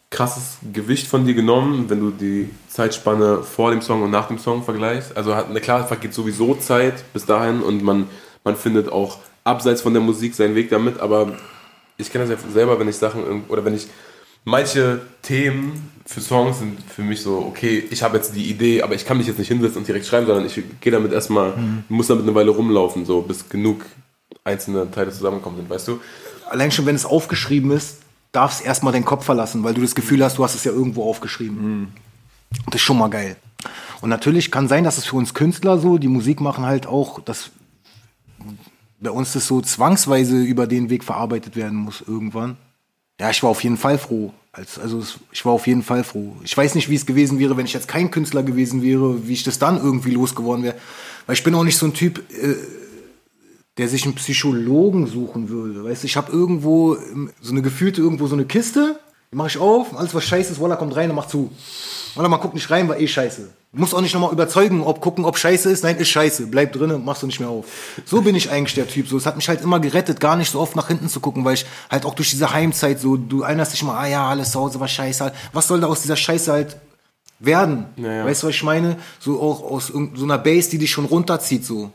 krasses 0.09 0.57
Gewicht 0.73 1.07
von 1.07 1.25
dir 1.25 1.33
genommen, 1.33 1.89
wenn 1.89 1.99
du 1.99 2.11
die 2.11 2.49
Zeitspanne 2.69 3.43
vor 3.43 3.71
dem 3.71 3.81
Song 3.81 4.01
und 4.01 4.11
nach 4.11 4.27
dem 4.27 4.37
Song 4.39 4.63
vergleichst? 4.63 5.15
Also 5.17 5.35
hat, 5.35 5.47
na 5.51 5.59
klar, 5.59 5.87
vergeht 5.87 6.13
sowieso 6.13 6.55
Zeit 6.55 7.03
bis 7.13 7.25
dahin 7.25 7.61
und 7.61 7.83
man, 7.83 8.07
man 8.43 8.55
findet 8.55 8.91
auch 8.91 9.19
abseits 9.43 9.81
von 9.81 9.93
der 9.93 10.01
Musik 10.01 10.35
seinen 10.35 10.55
Weg 10.55 10.69
damit, 10.69 10.99
aber 10.99 11.37
ich 11.97 12.11
kenne 12.11 12.25
das 12.25 12.41
ja 12.43 12.51
selber, 12.51 12.79
wenn 12.79 12.87
ich 12.87 12.97
Sachen 12.97 13.43
oder 13.47 13.63
wenn 13.63 13.75
ich 13.75 13.87
manche 14.43 15.01
Themen 15.21 15.91
für 16.05 16.21
Songs 16.21 16.59
sind 16.59 16.77
für 16.83 17.01
mich 17.01 17.21
so, 17.21 17.39
okay, 17.39 17.83
ich 17.89 18.03
habe 18.03 18.17
jetzt 18.17 18.35
die 18.35 18.49
Idee, 18.49 18.83
aber 18.83 18.95
ich 18.95 19.05
kann 19.05 19.17
mich 19.17 19.27
jetzt 19.27 19.39
nicht 19.39 19.47
hinsetzen 19.47 19.79
und 19.79 19.87
direkt 19.87 20.05
schreiben, 20.05 20.27
sondern 20.27 20.45
ich 20.45 20.61
gehe 20.79 20.91
damit 20.91 21.11
erstmal, 21.11 21.53
muss 21.89 22.07
damit 22.07 22.23
eine 22.23 22.35
Weile 22.35 22.51
rumlaufen, 22.51 23.05
so 23.05 23.21
bis 23.21 23.49
genug 23.49 23.85
einzelne 24.45 24.89
Teile 24.91 25.11
zusammenkommen 25.11 25.57
sind, 25.57 25.69
weißt 25.69 25.87
du? 25.87 25.99
Allein 26.49 26.71
schon, 26.71 26.85
wenn 26.85 26.95
es 26.95 27.05
aufgeschrieben 27.05 27.71
ist, 27.71 27.97
darfst 28.31 28.63
erstmal 28.63 28.93
deinen 28.93 29.05
Kopf 29.05 29.25
verlassen, 29.25 29.63
weil 29.63 29.73
du 29.73 29.81
das 29.81 29.95
Gefühl 29.95 30.23
hast, 30.23 30.37
du 30.37 30.43
hast 30.43 30.55
es 30.55 30.63
ja 30.63 30.71
irgendwo 30.71 31.09
aufgeschrieben. 31.09 31.93
Das 32.67 32.75
ist 32.75 32.81
schon 32.81 32.97
mal 32.97 33.09
geil. 33.09 33.35
Und 34.01 34.09
natürlich 34.09 34.51
kann 34.51 34.67
sein, 34.67 34.83
dass 34.83 34.99
es 34.99 35.05
für 35.05 35.15
uns 35.15 35.33
Künstler 35.33 35.79
so, 35.79 35.97
die 35.97 36.07
Musik 36.07 36.41
machen 36.41 36.65
halt 36.65 36.85
auch, 36.85 37.19
dass 37.21 37.49
bei 38.99 39.09
uns 39.09 39.33
das 39.33 39.47
so 39.47 39.61
zwangsweise 39.61 40.37
über 40.37 40.67
den 40.67 40.89
Weg 40.89 41.03
verarbeitet 41.03 41.55
werden 41.55 41.77
muss 41.77 42.03
irgendwann. 42.05 42.57
Ja, 43.19 43.31
ich 43.31 43.41
war 43.41 43.49
auf 43.49 43.63
jeden 43.63 43.77
Fall 43.77 43.97
froh. 43.97 44.31
Als, 44.51 44.77
also 44.77 45.03
ich 45.31 45.43
war 45.43 45.53
auf 45.53 45.65
jeden 45.65 45.83
Fall 45.83 46.03
froh. 46.03 46.35
Ich 46.43 46.55
weiß 46.55 46.75
nicht, 46.75 46.89
wie 46.89 46.95
es 46.95 47.05
gewesen 47.05 47.39
wäre, 47.39 47.57
wenn 47.57 47.65
ich 47.65 47.73
jetzt 47.73 47.87
kein 47.87 48.11
Künstler 48.11 48.43
gewesen 48.43 48.83
wäre, 48.83 49.27
wie 49.27 49.33
ich 49.33 49.43
das 49.43 49.57
dann 49.57 49.77
irgendwie 49.77 50.11
losgeworden 50.11 50.63
wäre. 50.63 50.75
Weil 51.25 51.35
ich 51.35 51.43
bin 51.43 51.55
auch 51.55 51.63
nicht 51.63 51.77
so 51.77 51.87
ein 51.87 51.93
Typ, 51.93 52.19
äh, 52.31 52.55
der 53.77 53.89
sich 53.89 54.05
einen 54.05 54.15
Psychologen 54.15 55.07
suchen 55.07 55.49
würde. 55.49 55.83
Weißt 55.83 56.03
du, 56.03 56.07
ich 56.07 56.17
habe 56.17 56.31
irgendwo 56.31 56.95
ähm, 56.95 57.31
so 57.41 57.51
eine 57.51 57.61
gefühlte, 57.61 58.01
irgendwo 58.01 58.27
so 58.27 58.35
eine 58.35 58.45
Kiste, 58.45 58.99
die 59.31 59.35
mache 59.35 59.49
ich 59.49 59.57
auf, 59.57 59.97
alles 59.97 60.13
was 60.15 60.23
scheiße 60.23 60.53
ist, 60.53 60.61
Walla 60.61 60.75
kommt 60.75 60.95
rein 60.95 61.09
und 61.09 61.15
macht 61.15 61.29
zu. 61.29 61.51
Walla, 62.15 62.29
man 62.29 62.39
guckt 62.39 62.53
nicht 62.53 62.69
rein, 62.71 62.87
war 62.87 62.97
eh 62.97 63.07
scheiße. 63.07 63.49
Du 63.73 63.81
musst 63.81 63.93
auch 63.93 63.99
nicht 63.99 64.13
nochmal 64.13 64.31
überzeugen, 64.31 64.81
ob 64.81 65.01
gucken, 65.01 65.25
ob 65.25 65.37
scheiße 65.37 65.69
ist. 65.69 65.83
Nein, 65.83 65.97
ist 65.97 66.07
scheiße. 66.07 66.47
Bleib 66.47 66.71
drinnen, 66.71 67.03
machst 67.03 67.23
du 67.23 67.27
nicht 67.27 67.41
mehr 67.41 67.49
auf. 67.49 67.65
So 68.05 68.21
bin 68.21 68.33
ich 68.33 68.49
eigentlich 68.49 68.75
der 68.75 68.87
Typ. 68.87 69.09
So, 69.09 69.17
es 69.17 69.25
hat 69.25 69.35
mich 69.35 69.49
halt 69.49 69.61
immer 69.61 69.81
gerettet, 69.81 70.21
gar 70.21 70.37
nicht 70.37 70.49
so 70.49 70.61
oft 70.61 70.77
nach 70.77 70.87
hinten 70.87 71.09
zu 71.09 71.19
gucken, 71.19 71.43
weil 71.43 71.55
ich 71.55 71.65
halt 71.91 72.05
auch 72.05 72.15
durch 72.15 72.29
diese 72.29 72.53
Heimzeit 72.53 73.01
so, 73.01 73.17
du 73.17 73.41
erinnerst 73.41 73.73
dich 73.73 73.83
mal, 73.83 73.97
ah 73.97 74.07
ja, 74.07 74.29
alles 74.29 74.51
zu 74.51 74.61
Hause 74.61 74.79
war 74.79 74.87
scheiße. 74.87 75.33
Was 75.51 75.67
soll 75.67 75.81
da 75.81 75.87
aus 75.87 76.01
dieser 76.01 76.15
Scheiße 76.15 76.53
halt 76.53 76.77
werden? 77.39 77.87
ja. 77.97 78.23
Weißt 78.23 78.43
du, 78.43 78.47
was 78.47 78.55
ich 78.55 78.63
meine? 78.63 78.95
So 79.19 79.41
auch 79.41 79.61
aus 79.69 79.87
so 79.87 80.23
einer 80.23 80.37
Base, 80.37 80.69
die 80.69 80.77
dich 80.77 80.91
schon 80.91 81.03
runterzieht, 81.03 81.65
so. 81.65 81.91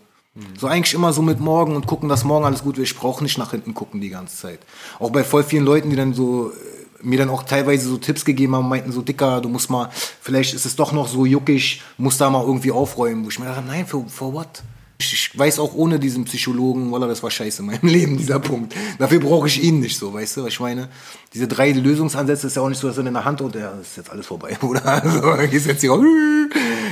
So 0.58 0.68
eigentlich 0.68 0.94
immer 0.94 1.12
so 1.12 1.22
mit 1.22 1.40
morgen 1.40 1.74
und 1.74 1.88
gucken, 1.88 2.08
dass 2.08 2.22
morgen 2.22 2.44
alles 2.44 2.62
gut 2.62 2.76
wird. 2.76 2.86
Ich 2.86 2.96
brauche 2.96 3.22
nicht 3.22 3.36
nach 3.36 3.50
hinten 3.50 3.74
gucken 3.74 4.00
die 4.00 4.10
ganze 4.10 4.36
Zeit. 4.36 4.60
Auch 5.00 5.10
bei 5.10 5.24
voll 5.24 5.42
vielen 5.42 5.64
Leuten, 5.64 5.90
die 5.90 5.96
dann 5.96 6.14
so 6.14 6.50
äh, 6.50 6.54
mir 7.02 7.18
dann 7.18 7.30
auch 7.30 7.42
teilweise 7.42 7.88
so 7.88 7.96
Tipps 7.96 8.24
gegeben 8.24 8.54
haben, 8.54 8.68
meinten 8.68 8.92
so, 8.92 9.02
Dicker, 9.02 9.40
du 9.40 9.48
musst 9.48 9.70
mal, 9.70 9.90
vielleicht 10.20 10.54
ist 10.54 10.66
es 10.66 10.76
doch 10.76 10.92
noch 10.92 11.08
so 11.08 11.26
juckig, 11.26 11.82
musst 11.98 12.20
da 12.20 12.30
mal 12.30 12.44
irgendwie 12.44 12.70
aufräumen. 12.70 13.24
Wo 13.24 13.28
ich 13.28 13.40
mir 13.40 13.46
dachte, 13.46 13.64
nein, 13.66 13.86
for, 13.86 14.06
for 14.08 14.32
what? 14.32 14.62
Ich, 15.00 15.12
ich 15.12 15.36
weiß 15.36 15.58
auch 15.58 15.74
ohne 15.74 15.98
diesen 15.98 16.24
Psychologen, 16.26 16.92
Wallah, 16.92 17.08
das 17.08 17.22
war 17.24 17.30
scheiße 17.30 17.62
in 17.62 17.66
meinem 17.66 17.80
Leben, 17.88 18.16
dieser 18.16 18.38
Punkt. 18.38 18.72
Dafür 18.98 19.18
brauche 19.18 19.48
ich 19.48 19.60
ihn 19.64 19.80
nicht 19.80 19.98
so, 19.98 20.12
weißt 20.14 20.36
du, 20.36 20.42
was 20.44 20.50
ich 20.50 20.60
meine? 20.60 20.88
Diese 21.34 21.48
drei 21.48 21.72
Lösungsansätze 21.72 22.46
ist 22.46 22.54
ja 22.54 22.62
auch 22.62 22.68
nicht 22.68 22.80
so, 22.80 22.86
dass 22.86 22.98
er 22.98 23.06
in 23.06 23.14
der 23.14 23.24
Hand 23.24 23.40
und 23.40 23.56
ja, 23.56 23.72
ist 23.80 23.96
jetzt 23.96 24.10
alles 24.10 24.26
vorbei, 24.26 24.56
oder? 24.62 24.84
Also, 24.86 25.48
gehst 25.50 25.66
jetzt 25.66 25.80
hier, 25.80 25.98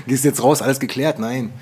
gehst 0.09 0.24
jetzt 0.24 0.43
raus, 0.43 0.61
alles 0.61 0.80
geklärt, 0.80 1.20
nein. 1.20 1.53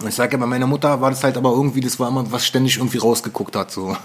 Und 0.00 0.08
Ich 0.08 0.14
sage 0.14 0.32
ja, 0.32 0.38
bei 0.38 0.46
meiner 0.46 0.66
Mutter 0.66 1.00
war 1.00 1.10
das 1.10 1.22
halt 1.22 1.36
aber 1.36 1.50
irgendwie, 1.50 1.80
das 1.80 1.98
war 2.00 2.08
immer, 2.08 2.30
was 2.32 2.46
ständig 2.46 2.76
irgendwie 2.78 2.98
rausgeguckt 2.98 3.54
hat, 3.56 3.70
so 3.70 3.96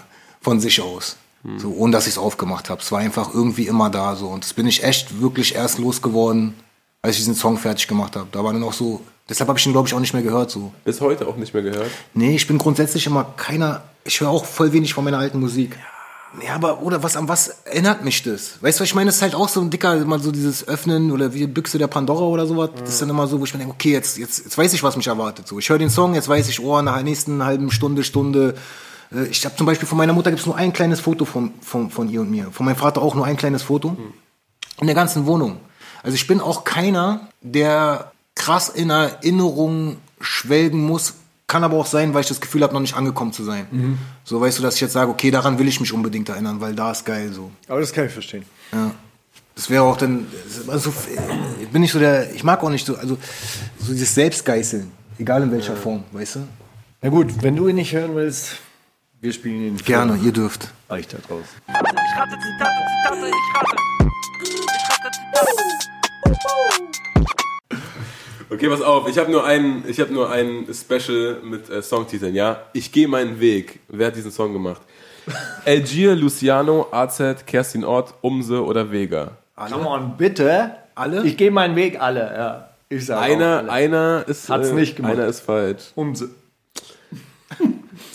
von 0.42 0.60
sich 0.60 0.82
aus. 0.82 1.18
So, 1.56 1.70
ohne 1.78 1.94
dass 1.94 2.08
ich 2.08 2.14
es 2.14 2.18
aufgemacht 2.18 2.70
habe. 2.70 2.82
Es 2.82 2.92
war 2.92 3.00
einfach 3.00 3.34
irgendwie 3.34 3.68
immer 3.68 3.90
da 3.90 4.16
so. 4.16 4.28
Und 4.28 4.44
das 4.44 4.54
bin 4.54 4.68
ich 4.68 4.84
echt 4.84 5.22
wirklich 5.22 5.56
erst 5.56 5.78
losgeworden, 5.78 6.56
als 7.02 7.16
ich 7.16 7.22
diesen 7.22 7.36
Song 7.36 7.58
fertig 7.58 7.88
gemacht 7.88 8.18
habe. 8.18 8.28
Da 8.32 8.44
war 8.44 8.52
dann 8.52 8.64
auch 8.64 8.74
so, 8.74 9.02
deshalb 9.30 9.48
habe 9.48 9.58
ich 9.58 9.66
ihn, 9.66 9.72
glaube 9.72 9.88
ich, 9.88 9.94
auch 9.94 10.00
nicht 10.02 10.14
mehr 10.14 10.24
gehört. 10.24 10.52
So. 10.52 10.74
Bis 10.84 11.00
heute 11.00 11.26
auch 11.26 11.38
nicht 11.38 11.54
mehr 11.54 11.64
gehört. 11.64 11.90
Nee, 12.14 12.36
ich 12.36 12.48
bin 12.48 12.58
grundsätzlich 12.58 13.06
immer 13.06 13.24
keiner, 13.38 13.84
ich 14.04 14.20
höre 14.20 14.30
auch 14.30 14.44
voll 14.44 14.74
wenig 14.74 14.94
von 14.94 15.06
meiner 15.06 15.20
alten 15.20 15.40
Musik. 15.40 15.78
Ja, 15.78 15.97
aber, 16.54 16.82
oder 16.82 17.02
was, 17.04 17.16
an 17.16 17.28
was 17.28 17.48
erinnert 17.66 18.04
mich 18.04 18.24
das? 18.24 18.62
Weißt 18.62 18.80
du, 18.80 18.84
ich 18.84 18.94
meine? 18.94 19.08
Das 19.08 19.18
ist 19.18 19.22
halt 19.22 19.36
auch 19.36 19.50
so 19.50 19.60
ein 19.62 19.70
dicker, 19.70 19.96
mal 20.06 20.20
so 20.20 20.32
dieses 20.32 20.68
Öffnen 20.68 21.12
oder 21.12 21.34
wie 21.34 21.48
Büchse 21.48 21.78
der 21.78 21.88
Pandora 21.88 22.26
oder 22.26 22.46
sowas. 22.46 22.70
Das 22.80 22.90
ist 22.90 23.02
dann 23.02 23.10
immer 23.10 23.28
so, 23.28 23.40
wo 23.40 23.46
ich 23.46 23.54
mir 23.54 23.60
denke, 23.60 23.74
okay, 23.74 23.92
jetzt, 23.92 24.18
jetzt, 24.18 24.40
jetzt 24.44 24.58
weiß 24.58 24.74
ich, 24.74 24.84
was 24.84 24.96
mich 24.98 25.08
erwartet. 25.08 25.48
So, 25.48 25.58
ich 25.60 25.70
höre 25.70 25.80
den 25.80 25.90
Song, 25.90 26.14
jetzt 26.14 26.28
weiß 26.30 26.48
ich, 26.50 26.60
oh, 26.60 26.82
nach 26.82 26.96
der 26.96 27.04
nächsten 27.04 27.44
halben 27.44 27.72
Stunde, 27.72 28.04
Stunde. 28.04 28.56
äh, 29.12 29.26
Ich 29.26 29.44
habe 29.46 29.56
zum 29.56 29.66
Beispiel 29.66 29.88
von 29.88 29.98
meiner 29.98 30.14
Mutter 30.14 30.30
gibt's 30.30 30.46
nur 30.46 30.56
ein 30.56 30.74
kleines 30.74 31.00
Foto 31.00 31.26
von, 31.26 31.54
von, 31.62 31.90
von 31.90 32.10
ihr 32.10 32.22
und 32.22 32.30
mir. 32.30 32.52
Von 32.52 32.66
meinem 32.66 32.76
Vater 32.76 33.02
auch 33.02 33.16
nur 33.16 33.26
ein 33.26 33.38
kleines 33.38 33.64
Foto. 33.64 33.98
In 34.80 34.86
der 34.88 34.96
ganzen 34.96 35.26
Wohnung. 35.26 35.58
Also 36.04 36.16
ich 36.16 36.28
bin 36.28 36.40
auch 36.40 36.64
keiner, 36.64 37.28
der 37.42 38.12
krass 38.36 38.70
in 38.70 38.92
Erinnerung 38.92 39.98
schwelgen 40.22 40.86
muss. 40.86 41.16
Kann 41.50 41.64
aber 41.64 41.78
auch 41.78 41.86
sein, 41.86 42.14
weil 42.14 42.22
ich 42.22 42.28
das 42.28 42.42
Gefühl 42.42 42.62
habe, 42.62 42.74
noch 42.74 42.82
nicht 42.82 42.98
angekommen 42.98 43.32
zu 43.32 43.42
sein. 43.46 43.98
So 44.26 44.42
weißt 44.42 44.60
du, 44.60 44.64
dass 44.64 44.76
ich 44.76 44.82
jetzt 44.82 44.92
sage, 44.92 45.10
okay, 45.10 45.32
daran 45.32 45.58
will 45.58 45.68
ich 45.70 45.80
mich 45.80 45.94
unbedingt 45.94 46.28
erinnern, 46.28 46.60
weil 46.60 46.76
da 46.76 46.92
ist 46.92 47.06
geil 47.06 47.32
so. 47.32 47.52
Aber 47.70 47.80
das 47.80 47.94
kann 47.94 48.06
ich 48.06 48.12
verstehen. 48.12 48.44
Ja. 48.74 48.92
Das 49.56 49.70
wäre 49.70 49.84
auch 49.84 49.96
dann, 49.96 50.28
also 50.68 50.94
ich 51.62 51.70
bin 51.70 51.82
nicht 51.82 51.94
so 51.94 52.00
der, 52.00 52.34
ich 52.36 52.44
mag 52.44 52.62
auch 52.62 52.70
nicht 52.70 52.86
so, 52.86 52.98
also 52.98 53.18
so 53.80 53.94
dieses 53.94 54.14
Selbstgeißeln, 54.14 54.92
egal 55.20 55.42
in 55.42 55.52
welcher 55.52 55.78
Form, 55.78 56.04
weißt 56.12 56.36
du? 56.36 56.40
Na 57.02 57.10
gut, 57.10 57.42
wenn 57.42 57.56
du 57.56 57.70
ihn 57.70 57.76
nicht 57.78 57.94
hören 57.94 58.14
willst, 58.14 58.58
wir 59.22 59.32
spielen 59.32 59.62
ihn 59.62 59.78
Gerne, 59.78 60.18
ihr 60.18 60.34
dürft. 60.34 60.74
euch 60.90 61.08
da 61.08 61.18
draußen. 61.18 61.46
Ich 61.66 61.74
rate 61.74 62.36
Zitate, 62.38 62.72
Zitate, 63.04 63.28
ich 63.30 63.56
rate. 63.56 63.76
Ich 64.44 64.90
rate 64.90 65.12
Zitate. 65.12 65.68
Okay, 68.50 68.70
pass 68.70 68.82
auf, 68.82 69.10
ich 69.10 69.18
habe 69.18 69.30
nur 69.30 69.46
einen, 69.46 69.84
ich 69.88 70.00
habe 70.00 70.14
nur 70.14 70.32
ein 70.32 70.68
Special 70.74 71.38
mit 71.44 71.70
äh, 71.70 71.82
Songtiteln, 71.82 72.34
ja? 72.34 72.62
Ich 72.74 72.92
gehe 72.92 73.08
meinen 73.08 73.40
Weg. 73.40 73.80
Wer 73.90 74.08
hat 74.08 74.16
diesen 74.16 74.32
Song 74.32 74.54
gemacht? 74.54 74.82
Elgier, 75.66 76.16
Luciano, 76.16 76.88
AZ, 76.92 77.22
Kerstin 77.46 77.84
Ort, 77.84 78.14
Umse 78.22 78.64
oder 78.64 78.90
Vega? 78.90 79.32
Come 79.56 79.88
on, 79.88 80.16
bitte. 80.18 80.72
Alle? 80.96 81.24
Ich 81.26 81.36
gehe 81.36 81.52
meinen 81.52 81.76
Weg, 81.76 82.00
alle, 82.02 82.22
ja. 82.22 82.70
Ich 82.90 83.06
sag 83.06 83.18
auch 83.18 83.22
Einer, 83.24 83.58
alle. 83.58 83.72
einer 83.72 84.24
ist 84.28 84.50
Hat's 84.50 84.72
nicht 84.72 84.96
gemacht. 84.96 85.14
Einer 85.14 85.28
ist 85.28 85.42
falsch. 85.42 85.92
Umse. 85.96 86.30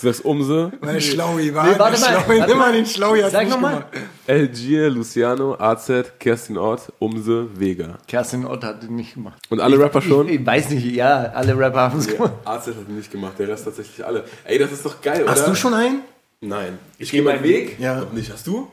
Du 0.03 0.09
sagst 0.09 0.25
Umse, 0.25 0.73
Weil 0.81 1.01
Schlaui 1.01 1.55
war, 1.55 1.65
Nee, 1.65 1.79
warte 1.79 2.01
mal, 2.01 2.09
Schlaui, 2.09 2.39
warte 2.41 2.53
immer 2.53 2.67
mal. 2.67 2.73
den 2.73 2.87
Schlaui 2.87 3.21
hat's 3.23 3.31
Sag 3.33 3.45
nicht 3.45 3.53
noch 3.55 3.61
mal. 3.61 3.71
gemacht. 3.71 3.87
Elgier, 4.27 4.91
Luciano, 4.91 5.55
AZ, 5.61 5.91
Kerstin 6.19 6.59
Ort, 6.59 6.93
Umse, 6.99 7.47
Vega. 7.55 7.99
Kerstin 8.09 8.45
Ott 8.45 8.65
hat 8.65 8.83
ihn 8.83 8.97
nicht 8.97 9.15
gemacht. 9.15 9.41
Und 9.49 9.61
alle 9.61 9.79
Rapper 9.79 10.03
schon? 10.03 10.29
Ich, 10.29 10.41
ich 10.41 10.47
weiß 10.47 10.71
nicht, 10.71 10.85
ja, 10.97 11.31
alle 11.35 11.57
Rapper 11.57 11.83
haben 11.83 12.01
es 12.01 12.09
gemacht. 12.09 12.33
AZ 12.45 12.67
hat 12.67 12.75
ihn 12.89 12.97
nicht 12.97 13.13
gemacht, 13.13 13.35
der 13.39 13.47
Rest 13.47 13.65
tatsächlich 13.65 14.05
alle. 14.05 14.25
Ey, 14.45 14.59
das 14.59 14.73
ist 14.73 14.85
doch 14.85 15.01
geil, 15.01 15.25
Hast 15.29 15.43
oder? 15.43 15.51
du 15.51 15.55
schon 15.55 15.75
einen? 15.75 16.01
Nein. 16.41 16.79
Ich 16.99 17.13
gehe 17.13 17.23
meinen 17.23 17.45
Weg? 17.45 17.79
Ja. 17.79 18.01
Noch 18.01 18.13
nicht. 18.13 18.33
Hast 18.33 18.45
du? 18.49 18.69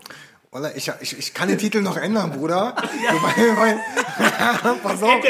Wallah, 0.52 0.72
ich, 0.76 0.92
ich, 1.02 1.16
ich 1.20 1.34
kann 1.36 1.48
den 1.48 1.60
Titel 1.60 1.82
noch 1.82 1.96
ändern, 1.96 2.32
Bruder. 2.32 2.74
Weil, 3.56 3.78
pass 4.82 5.04
auf. 5.04 5.22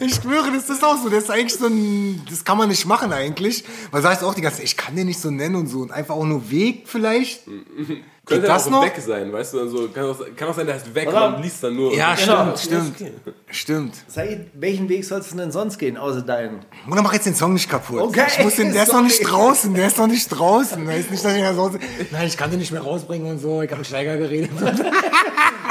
Ich 0.00 0.14
schwöre, 0.14 0.52
das 0.52 0.70
ist 0.70 0.84
auch 0.84 0.96
so. 1.02 1.08
Das 1.08 1.24
ist 1.24 1.30
eigentlich 1.30 1.58
so 1.58 1.66
ein, 1.66 2.22
das 2.30 2.44
kann 2.44 2.58
man 2.58 2.68
nicht 2.68 2.86
machen 2.86 3.12
eigentlich. 3.12 3.64
Weil 3.90 4.02
sagst 4.02 4.22
auch 4.22 4.34
die 4.34 4.40
ganze 4.40 4.58
Zeit, 4.58 4.66
ich 4.66 4.76
kann 4.76 4.94
den 4.96 5.06
nicht 5.06 5.20
so 5.20 5.30
nennen 5.30 5.56
und 5.56 5.66
so. 5.66 5.80
Und 5.80 5.90
einfach 5.90 6.14
auch 6.14 6.24
nur 6.24 6.50
Weg 6.50 6.82
vielleicht. 6.86 7.42
Könnte 8.28 8.46
das 8.46 8.66
auch 8.66 8.70
noch? 8.70 8.84
weg 8.84 8.94
sein, 9.04 9.32
weißt 9.32 9.54
du? 9.54 9.60
Also, 9.60 9.88
kann, 9.88 10.04
auch, 10.04 10.18
kann 10.36 10.48
auch 10.48 10.54
sein, 10.54 10.66
der 10.66 10.74
heißt 10.76 10.94
weg, 10.94 11.08
Oder? 11.08 11.30
man 11.30 11.42
liest 11.42 11.62
dann 11.64 11.74
nur. 11.76 11.94
Ja, 11.94 12.14
Genau. 12.14 12.56
stimmt, 12.56 12.94
stimmt. 12.96 13.12
Stimmt. 13.50 13.94
Said, 14.08 14.48
welchen 14.54 14.88
Weg 14.88 15.04
sollst 15.04 15.32
du 15.32 15.36
denn 15.36 15.50
sonst 15.50 15.78
gehen, 15.78 15.96
außer 15.96 16.22
deinen? 16.22 16.60
Bruder, 16.86 17.02
mach 17.02 17.12
jetzt 17.14 17.26
den 17.26 17.34
Song 17.34 17.54
nicht 17.54 17.68
kaputt. 17.70 18.00
Okay, 18.00 18.24
Ich 18.38 18.44
muss 18.44 18.56
den, 18.56 18.72
der 18.72 18.82
ist 18.84 18.92
noch 18.92 19.02
nicht 19.02 19.20
draußen, 19.20 19.72
der 19.74 19.86
ist 19.86 19.98
noch 19.98 20.06
nicht 20.06 20.28
draußen. 20.28 20.86
Der 20.86 20.96
ist 20.98 21.10
nicht, 21.10 21.24
dass 21.24 21.34
ich 21.34 21.42
draußen, 21.42 21.80
nein, 22.10 22.26
ich 22.26 22.36
kann 22.36 22.50
den 22.50 22.58
nicht 22.58 22.72
mehr 22.72 22.82
rausbringen 22.82 23.30
und 23.30 23.38
so. 23.38 23.62
Ich 23.62 23.70
habe 23.70 23.78
mit 23.78 23.86
Steiger 23.86 24.16
geredet. 24.16 24.50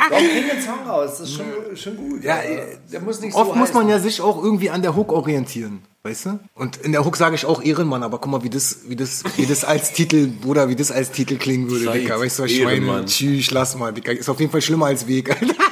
Warum 0.09 0.23
bring 0.25 0.47
den 0.49 0.61
Song 0.61 0.87
raus? 0.87 1.17
Das 1.19 1.29
ist 1.29 1.35
schon, 1.35 1.45
schon 1.75 1.97
gut. 1.97 2.23
Ja, 2.23 2.35
Also, 2.35 2.49
der 2.91 3.01
muss 3.01 3.19
nicht 3.21 3.35
Oft 3.35 3.49
so 3.49 3.55
muss 3.55 3.73
man 3.73 3.83
heißen. 3.83 3.89
ja 3.89 3.99
sich 3.99 4.21
auch 4.21 4.41
irgendwie 4.41 4.69
an 4.69 4.81
der 4.81 4.95
Hook 4.95 5.11
orientieren, 5.11 5.81
weißt 6.07 6.25
du? 6.25 6.39
Und 6.55 6.77
in 6.77 6.91
der 6.93 7.05
Hook 7.05 7.17
sage 7.17 7.35
ich 7.35 7.45
auch 7.45 7.61
Ehrenmann, 7.61 8.03
aber 8.03 8.19
guck 8.19 8.31
mal, 8.31 8.43
wie 8.43 8.49
das, 8.49 8.79
wie 8.87 8.95
das, 8.95 9.23
wie 9.35 9.45
das 9.45 9.63
als 9.63 9.91
Titel, 9.93 10.27
Bruder, 10.27 10.69
wie 10.69 10.75
das 10.75 10.91
als 10.91 11.11
Titel 11.11 11.37
klingen 11.37 11.69
würde, 11.69 11.91
Dicker. 11.91 12.19
Weißt 12.19 12.39
du, 12.39 12.43
was 12.43 12.51
ich 12.51 12.63
meine? 12.63 13.05
Tschüss, 13.05 13.51
lass 13.51 13.75
mal, 13.75 13.93
Dicker. 13.93 14.11
Ist 14.13 14.29
auf 14.29 14.39
jeden 14.39 14.51
Fall 14.51 14.61
schlimmer 14.61 14.87
als 14.87 15.07
Weg, 15.07 15.29
Alter. 15.29 15.53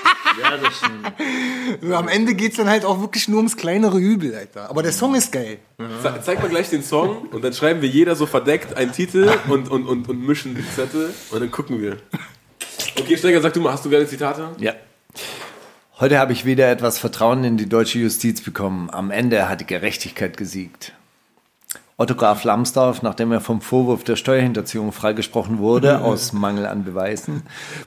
Ja, 0.42 0.58
das 0.58 0.78
stimmt. 0.78 1.94
Am 1.94 2.10
Ende 2.10 2.34
geht's 2.34 2.58
dann 2.58 2.70
halt 2.70 2.84
auch 2.84 3.00
wirklich 3.00 3.30
nur 3.30 3.38
ums 3.38 3.56
kleinere 3.56 3.98
Übel, 3.98 4.36
Alter. 4.36 4.70
Aber 4.70 4.84
der 4.84 4.92
Song 4.92 5.16
ist 5.16 5.32
geil. 5.32 5.60
Ze 6.02 6.20
zeig 6.22 6.42
mal 6.42 6.50
gleich 6.50 6.70
den 6.70 6.84
Song 6.84 7.30
und 7.32 7.42
dann 7.42 7.54
schreiben 7.54 7.82
wir 7.82 7.88
jeder 7.88 8.18
so 8.18 8.26
verdeckt 8.26 8.76
einen 8.76 8.92
Titel 8.92 9.32
und, 9.48 9.72
und, 9.72 9.88
und, 9.88 10.10
und 10.10 10.28
mischen 10.28 10.54
die 10.54 10.70
Zettel 10.76 11.14
und 11.32 11.40
dann 11.40 11.52
gucken 11.52 11.82
wir. 11.82 11.98
Okay, 13.00 13.16
Steiger, 13.16 13.40
sag 13.40 13.54
du 13.54 13.62
mal, 13.62 13.72
hast 13.72 13.86
du 13.86 13.90
geile 13.90 14.06
Zitate? 14.06 14.50
Ja. 14.60 14.74
Heute 15.98 16.20
habe 16.20 16.34
ich 16.34 16.44
wieder 16.44 16.70
etwas 16.70 17.00
Vertrauen 17.00 17.46
in 17.46 17.56
die 17.56 17.70
deutsche 17.70 18.00
Justiz 18.00 18.42
bekommen. 18.42 18.90
Am 18.90 19.12
Ende 19.12 19.48
hat 19.48 19.62
die 19.62 19.66
Gerechtigkeit 19.66 20.36
gesiegt. 20.36 20.92
Otto 21.98 22.14
Graf 22.14 22.44
Lambsdorff, 22.44 23.04
nachdem 23.04 23.32
er 23.32 23.40
vom 23.40 23.62
Vorwurf 23.62 24.04
der 24.04 24.18
Steuerhinterziehung 24.18 24.92
freigesprochen 24.92 25.60
wurde, 25.60 26.02
aus 26.04 26.34
Mangel 26.34 26.66
an 26.66 26.84
Beweisen. 26.84 27.44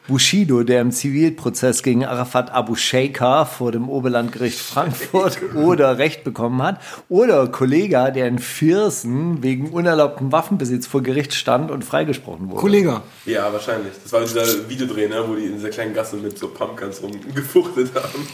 Bushido, 0.06 0.62
der 0.62 0.80
im 0.80 0.92
Zivilprozess 0.92 1.82
gegen 1.82 2.06
Arafat 2.06 2.50
Abu 2.50 2.74
Sheikha 2.74 3.44
vor 3.44 3.70
dem 3.70 3.90
Oberlandgericht 3.90 4.58
Frankfurt 4.58 5.38
oder 5.54 5.98
Recht 5.98 6.24
bekommen 6.24 6.62
hat. 6.62 6.80
Oder 7.10 7.48
Kollega, 7.48 8.10
der 8.10 8.28
in 8.28 8.38
Viersen 8.38 9.42
wegen 9.42 9.68
unerlaubten 9.72 10.32
Waffenbesitz 10.32 10.86
vor 10.86 11.02
Gericht 11.02 11.34
stand 11.34 11.70
und 11.70 11.84
freigesprochen 11.84 12.48
wurde. 12.48 12.60
Kollege. 12.62 13.02
Ja, 13.26 13.52
wahrscheinlich. 13.52 13.92
Das 14.02 14.10
war 14.14 14.22
dieser 14.22 14.70
Videodreh, 14.70 15.08
ne, 15.08 15.22
wo 15.26 15.34
die 15.34 15.44
in 15.44 15.56
dieser 15.56 15.68
kleinen 15.68 15.92
Gasse 15.92 16.16
mit 16.16 16.38
so 16.38 16.48
Pumpguns 16.48 17.02
rumgefuchtelt 17.02 17.94
haben. 17.94 18.26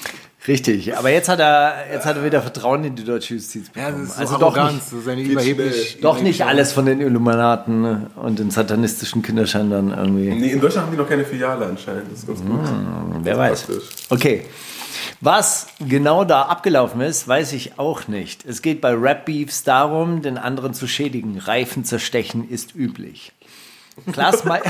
Richtig, 0.47 0.95
aber 0.97 1.09
jetzt 1.11 1.31
hat 1.31 1.41
er, 1.41 1.75
jetzt 1.91 2.05
hat 2.05 2.17
er 2.17 2.25
wieder 2.25 2.43
Vertrauen 2.43 2.85
in 2.85 2.95
die 2.95 3.05
deutsche 3.05 3.35
Justiz 3.35 3.71
Ja, 3.75 3.87
bekommen. 3.87 4.03
das 4.03 4.11
ist 4.11 4.17
so 4.17 4.21
also 4.21 4.39
doch 4.39 4.57
Arroganz, 4.57 4.93
nicht, 4.93 5.05
so 5.05 5.11
überheblich. 5.33 5.99
doch 6.03 6.21
nicht 6.21 6.43
alles 6.45 6.73
von 6.73 6.85
den 6.85 7.01
Illuminaten 7.01 8.09
und 8.17 8.39
den 8.39 8.51
satanistischen 8.51 9.23
Kinderschändern 9.23 9.91
irgendwie. 9.97 10.31
Nee, 10.35 10.53
in 10.53 10.61
Deutschland 10.61 10.87
haben 10.87 10.93
die 10.93 10.99
noch 11.01 11.09
keine 11.09 11.25
Filiale 11.25 11.65
anscheinend. 11.65 12.13
Das 12.13 12.19
ist 12.19 12.27
ganz 12.27 12.41
gut. 12.43 12.61
Wer 13.23 13.39
weiß. 13.39 13.67
Okay. 14.11 14.43
Was 15.21 15.69
genau 15.81 16.25
da 16.25 16.43
abgelaufen 16.43 17.01
ist, 17.01 17.27
weiß 17.27 17.55
ich 17.55 17.79
auch 17.79 18.09
nicht. 18.09 18.45
Es 18.45 18.61
geht 18.61 18.81
bei 18.83 18.93
Rap 18.93 19.25
Beefs 19.25 19.63
darum, 19.65 20.21
den 20.21 20.37
anderen 20.37 20.75
zu 20.75 20.87
schädigen. 20.87 21.39
Reifen 21.39 21.85
zerstechen 21.85 22.49
ist 22.49 22.75
üblich. 22.75 23.33
Klaas, 24.13 24.45
Mei 24.45 24.61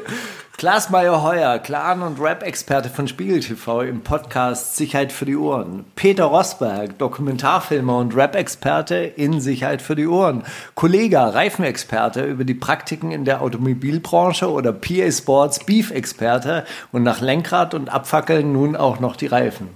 Klaas 0.56 0.90
Meyer-Heuer, 0.90 1.58
Clan- 1.60 2.02
und 2.02 2.20
Rap-Experte 2.20 2.88
von 2.88 3.06
Spiegel 3.06 3.40
TV 3.40 3.82
im 3.82 4.00
Podcast 4.02 4.76
Sicherheit 4.76 5.12
für 5.12 5.24
die 5.24 5.36
Ohren. 5.36 5.84
Peter 5.94 6.24
Rosberg, 6.24 6.98
Dokumentarfilmer 6.98 7.96
und 7.98 8.14
Rap-Experte 8.16 8.96
in 8.96 9.40
Sicherheit 9.40 9.82
für 9.82 9.94
die 9.94 10.06
Ohren. 10.06 10.44
Kollega, 10.74 11.28
Reifenexperte 11.28 12.24
über 12.24 12.44
die 12.44 12.54
Praktiken 12.54 13.10
in 13.12 13.24
der 13.24 13.40
Automobilbranche 13.42 14.50
oder 14.50 14.72
PA 14.72 15.10
Sports 15.12 15.60
Beef-Experte 15.64 16.64
und 16.92 17.02
nach 17.02 17.20
Lenkrad 17.20 17.74
und 17.74 17.88
Abfackeln 17.88 18.52
nun 18.52 18.74
auch 18.76 19.00
noch 19.00 19.16
die 19.16 19.26
Reifen. 19.26 19.68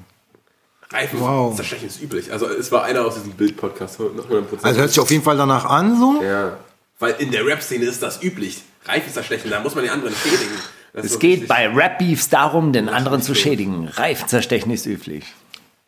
Reifen 0.93 1.21
Wow. 1.21 1.59
ist 1.59 2.03
üblich. 2.03 2.33
Also 2.33 2.47
es 2.49 2.71
war 2.71 2.85
einer 2.85 3.05
aus 3.05 3.15
diesem 3.15 3.33
Bild-Podcast, 3.33 3.99
100%. 4.01 4.63
Also 4.63 4.81
hört 4.81 4.91
sich 4.91 5.01
auf 5.01 5.11
jeden 5.11 5.23
Fall 5.25 5.37
danach 5.37 5.65
an, 5.65 5.99
so. 5.99 6.23
ja. 6.23 6.53
Weil 6.99 7.15
in 7.19 7.33
der 7.33 7.45
Rap-Szene 7.45 7.85
ist 7.85 8.01
das 8.03 8.23
üblich. 8.23 8.63
Reifen 8.85 9.13
zerstechen, 9.13 9.51
da 9.51 9.61
muss 9.61 9.75
man 9.75 9.85
die 9.85 9.91
anderen 9.91 10.15
schädigen. 10.15 10.57
Das 10.93 11.05
ist 11.07 11.13
Es 11.13 11.19
geht 11.19 11.49
bei 11.49 11.69
Rap-Beefs 11.69 12.29
darum, 12.29 12.73
den 12.73 12.89
anderen 12.89 13.23
zu 13.23 13.35
schädigen. 13.35 13.89
Reifenzerstechen 13.89 14.71
ist 14.73 14.87
üblich. 14.87 15.25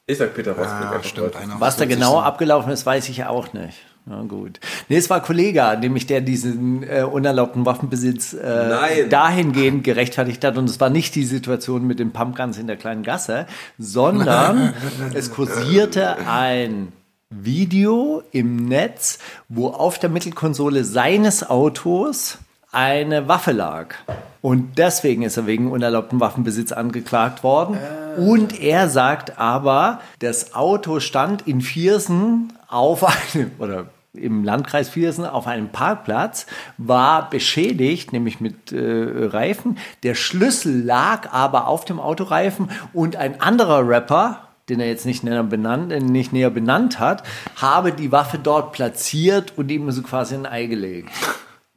Ich 0.07 0.19
sag 0.19 0.35
Peter. 0.35 0.57
Ja, 0.57 1.03
stimmt. 1.03 1.35
mal. 1.35 1.43
Einer 1.43 1.61
Was 1.61 1.77
da 1.77 1.85
genau 1.87 2.21
abgelaufen 2.21 2.73
ist, 2.73 2.85
weiß 2.85 3.09
ich 3.09 3.19
ja 3.19 3.29
auch 3.29 3.53
nicht. 3.53 3.79
Na 4.07 4.21
gut. 4.23 4.61
Nee, 4.91 4.99
es 4.99 5.09
war 5.09 5.23
Kollega, 5.23 5.77
nämlich 5.77 6.07
der 6.07 6.21
diesen 6.21 6.83
äh, 6.83 7.05
unerlaubten 7.05 7.65
Waffenbesitz 7.65 8.35
äh, 8.35 9.09
dahingehend 9.09 9.83
gerechtfertigt 9.83 10.45
hat. 10.45 10.59
Und 10.59 10.69
es 10.69 10.79
war 10.79 10.91
nicht 10.91 11.15
die 11.15 11.25
Situation 11.25 11.87
mit 11.87 12.01
den 12.01 12.13
Pumpguns 12.13 12.59
in 12.59 12.67
der 12.67 12.77
kleinen 12.77 13.03
Gasse, 13.03 13.47
sondern 13.79 14.75
es 15.15 15.31
kursierte 15.31 16.19
ein 16.29 16.93
Video 17.31 18.23
im 18.31 18.69
Netz, 18.69 19.19
wo 19.49 19.69
auf 19.69 19.99
der 19.99 20.11
Mittelkonsole 20.11 20.85
seines 20.85 21.49
Autos 21.49 22.39
eine 22.75 23.29
Waffe 23.29 23.53
lag. 23.53 23.95
Und 24.43 24.79
deswegen 24.79 25.23
ist 25.23 25.37
er 25.37 25.47
wegen 25.47 25.71
unerlaubten 25.71 26.21
Waffenbesitz 26.21 26.73
angeklagt 26.73 27.43
worden. 27.43 27.79
Und 28.19 28.61
er 28.61 28.89
sagt 28.89 29.39
aber, 29.39 30.01
das 30.19 30.55
Auto 30.55 31.01
stand 31.01 31.47
in 31.49 31.61
Viersen 31.61 32.53
auf 32.69 33.05
einem, 33.05 33.53
oder 33.59 33.87
im 34.13 34.45
Landkreis 34.45 34.89
Viersen 34.89 35.25
auf 35.25 35.47
einem 35.47 35.71
Parkplatz, 35.71 36.47
war 36.79 37.31
beschädigt, 37.31 38.13
nämlich 38.13 38.41
mit 38.41 38.71
äh, 38.71 39.27
Reifen. 39.27 39.79
Der 40.03 40.15
Schlüssel 40.15 40.85
lag 40.85 41.33
aber 41.33 41.67
auf 41.67 41.85
dem 41.85 41.99
Autoreifen 41.99 42.71
und 42.93 43.17
ein 43.17 43.41
anderer 43.41 43.89
Rapper, 43.89 44.49
den 44.69 44.79
er 44.81 44.87
jetzt 44.87 45.05
nicht 45.05 45.25
näher 45.25 45.43
benannt, 45.43 45.91
äh, 45.91 46.01
nicht 46.01 46.33
näher 46.33 46.51
benannt 46.51 47.01
hat, 47.01 47.25
habe 47.57 47.93
die 47.93 48.13
Waffe 48.13 48.39
dort 48.39 48.73
platziert 48.73 49.55
und 49.57 49.71
ihm 49.71 49.91
so 49.91 50.03
quasi 50.03 50.35
ein 50.35 50.47
Ei 50.47 50.67
gelegt. 50.67 51.11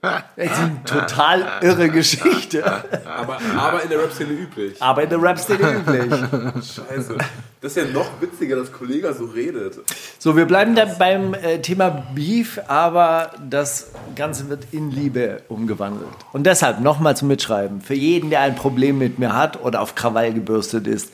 Das 0.35 0.45
ist 0.45 0.57
eine 0.57 0.83
total 0.85 1.47
irre 1.61 1.89
Geschichte. 1.89 2.63
Aber, 3.05 3.39
aber 3.57 3.83
in 3.83 3.89
der 3.89 3.99
Rap-Szene 3.99 4.31
üblich. 4.31 4.81
Aber 4.81 5.03
in 5.03 5.09
der 5.09 5.21
Rap-Szene 5.21 5.71
üblich. 5.77 6.13
Scheiße. 6.53 7.17
Das 7.59 7.75
ist 7.75 7.83
ja 7.83 7.91
noch 7.91 8.21
witziger, 8.21 8.55
dass 8.55 8.71
Kollege 8.71 9.11
so 9.13 9.25
redet. 9.25 9.79
So, 10.19 10.37
wir 10.37 10.45
bleiben 10.45 10.75
dann 10.75 10.97
beim 10.99 11.33
äh, 11.33 11.59
Thema 11.59 11.89
Beef, 12.13 12.59
aber 12.67 13.31
das 13.49 13.91
Ganze 14.15 14.47
wird 14.49 14.67
in 14.71 14.91
Liebe 14.91 15.41
umgewandelt. 15.49 16.07
Und 16.33 16.45
deshalb 16.45 16.81
nochmal 16.81 17.17
zum 17.17 17.29
Mitschreiben. 17.29 17.81
Für 17.81 17.95
jeden, 17.95 18.29
der 18.29 18.41
ein 18.41 18.55
Problem 18.55 18.99
mit 18.99 19.17
mir 19.17 19.35
hat 19.35 19.63
oder 19.63 19.81
auf 19.81 19.95
Krawall 19.95 20.33
gebürstet 20.33 20.85
ist, 20.85 21.11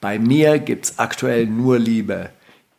bei 0.00 0.18
mir 0.18 0.58
gibt's 0.58 0.98
aktuell 0.98 1.46
nur 1.46 1.78
Liebe. 1.78 2.30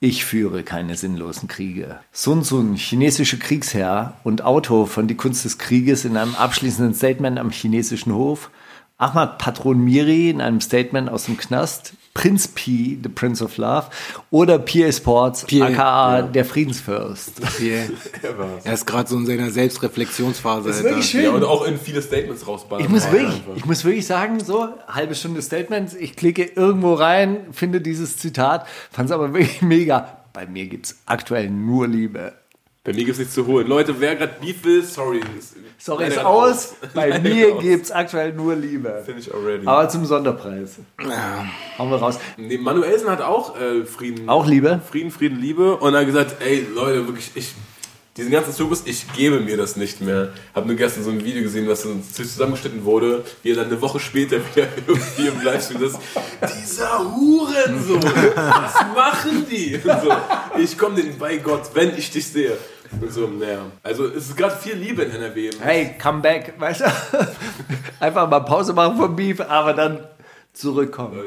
Ich 0.02 0.26
führe 0.26 0.64
keine 0.64 0.96
sinnlosen 0.96 1.48
Kriege. 1.48 2.00
Sun 2.12 2.44
Tzu, 2.44 2.74
chinesischer 2.76 3.38
Kriegsherr 3.38 4.18
und 4.24 4.44
Autor 4.44 4.88
von 4.88 5.08
Die 5.08 5.16
Kunst 5.16 5.46
des 5.46 5.58
Krieges 5.58 6.04
in 6.04 6.18
einem 6.18 6.36
abschließenden 6.36 6.94
Statement 6.94 7.40
am 7.40 7.50
chinesischen 7.50 8.14
Hof. 8.14 8.52
Ahmad 8.98 9.40
Patron 9.40 9.84
Miri 9.84 10.30
in 10.30 10.42
einem 10.42 10.62
Statement 10.62 11.10
aus 11.10 11.26
dem 11.26 11.38
Knast. 11.38 11.95
Prinz 12.16 12.48
P, 12.48 12.98
The 13.04 13.10
Prince 13.10 13.44
of 13.44 13.58
Love. 13.58 13.88
Oder 14.32 14.58
PA 14.58 14.92
Sports, 14.92 15.44
P.A., 15.46 15.66
aka 15.68 16.22
der 16.24 16.46
Friedensfürst. 16.46 17.34
Yeah. 17.62 17.84
Er 18.64 18.74
ist 18.74 18.88
gerade 18.88 19.08
so 19.08 19.18
in 19.18 19.26
seiner 19.28 19.52
Selbstreflexionsphase. 19.52 20.70
ist 20.70 20.78
Alter. 20.78 20.90
wirklich 20.90 21.10
schön. 21.10 21.24
Ja, 21.26 21.32
und 21.32 21.44
auch 21.44 21.66
in 21.66 21.78
viele 21.78 22.02
Statements 22.02 22.48
rausballern. 22.48 22.84
Ich 22.86 22.90
muss, 22.90 23.06
Ja, 23.06 23.12
wirklich, 23.12 23.36
einfach. 23.36 23.56
ich 23.58 23.66
muss 23.66 23.84
wirklich 23.84 24.08
sagen, 24.08 24.40
so, 24.40 24.70
halbe 24.88 25.14
Stunde 25.14 25.42
Statements, 25.42 25.94
ich 25.94 26.16
klicke 26.16 26.44
irgendwo 26.46 26.94
rein, 26.94 27.48
finde 27.52 27.82
dieses 27.82 28.18
Zitat, 28.18 28.66
fand 28.92 29.10
es 29.10 29.14
aber 29.14 29.34
wirklich 29.34 29.62
mega. 29.62 30.18
Bei 30.34 30.48
mir 30.48 30.66
gibt's 30.68 30.98
aktuell 31.06 31.50
nur 31.50 31.88
Liebe. 31.88 32.34
Bei 32.86 32.94
mir 32.94 33.04
gibt's 33.04 33.18
nichts 33.18 33.34
zu 33.34 33.48
holen. 33.48 33.66
Leute, 33.66 34.00
wer 34.00 34.16
gerade 34.16 34.36
Beef 34.40 34.64
will, 34.64 34.84
sorry. 34.84 35.20
Sorry, 35.80 36.08
ist 36.08 36.20
aus. 36.20 36.76
Bei 36.94 37.18
mir 37.20 37.56
aus. 37.56 37.62
gibt's 37.64 37.92
aktuell 37.92 38.32
nur 38.32 38.56
Liebe. 38.56 39.02
Finish 39.04 39.32
already. 39.32 39.66
Aber 39.66 39.90
zum 39.90 40.06
Sonderpreis. 40.06 40.76
Hauen 41.80 41.90
wir 41.90 41.98
raus. 41.98 42.20
Nee, 42.38 42.60
Manuelsen 42.60 43.10
hat 43.10 43.22
auch 43.22 43.60
äh, 43.60 43.86
Frieden. 43.86 44.30
Auch 44.30 44.46
Liebe? 44.46 44.82
Frieden, 44.88 45.10
Frieden, 45.10 45.40
Liebe. 45.40 45.78
Und 45.78 45.96
er 45.96 46.02
hat 46.02 46.06
gesagt, 46.06 46.36
ey, 46.46 46.68
Leute, 46.76 47.08
wirklich, 47.08 47.32
ich, 47.34 47.56
diesen 48.18 48.32
ganzen 48.32 48.54
Zirkus, 48.54 48.84
ich 48.86 49.12
gebe 49.14 49.40
mir 49.40 49.58
das 49.58 49.78
nicht 49.78 50.02
mehr. 50.02 50.34
Hab 50.54 50.68
nur 50.68 50.76
gestern 50.76 51.04
so 51.04 51.10
ein 51.10 51.26
Video 51.26 51.42
gesehen, 51.42 51.68
was 51.68 51.82
dann 51.82 52.04
zusammengeschnitten 52.04 52.86
wurde, 52.86 53.24
wie 53.42 53.50
er 53.50 53.56
dann 53.56 53.66
eine 53.66 53.82
Woche 53.82 54.00
später 54.00 54.38
wieder 54.56 54.68
irgendwie 54.86 55.28
im 55.28 55.42
Livestream 55.44 55.84
ist. 55.84 55.98
Dieser 56.62 57.00
Hurensohn, 57.00 58.04
was 58.04 58.74
machen 58.96 59.48
die? 59.50 59.82
So, 59.84 60.60
ich 60.60 60.78
komme 60.78 61.02
denen 61.02 61.18
bei 61.18 61.38
Gott, 61.38 61.72
wenn 61.74 61.98
ich 61.98 62.12
dich 62.12 62.28
sehe. 62.28 62.56
So, 63.10 63.28
naja. 63.28 63.60
Also 63.84 64.06
es 64.06 64.28
ist 64.30 64.38
gerade 64.38 64.56
viel 64.56 64.76
Liebe 64.76 65.04
in 65.04 65.12
NRW. 65.12 65.52
Hey, 65.62 65.96
come 66.02 66.22
back, 66.22 66.54
weißt 66.58 66.82
du? 66.82 66.86
Einfach 68.00 68.30
mal 68.30 68.42
Pause 68.42 68.74
machen 68.74 68.98
vom 68.98 69.16
Beef, 69.16 69.40
aber 69.42 69.74
dann 69.74 70.00
zurückkommen. 70.56 71.20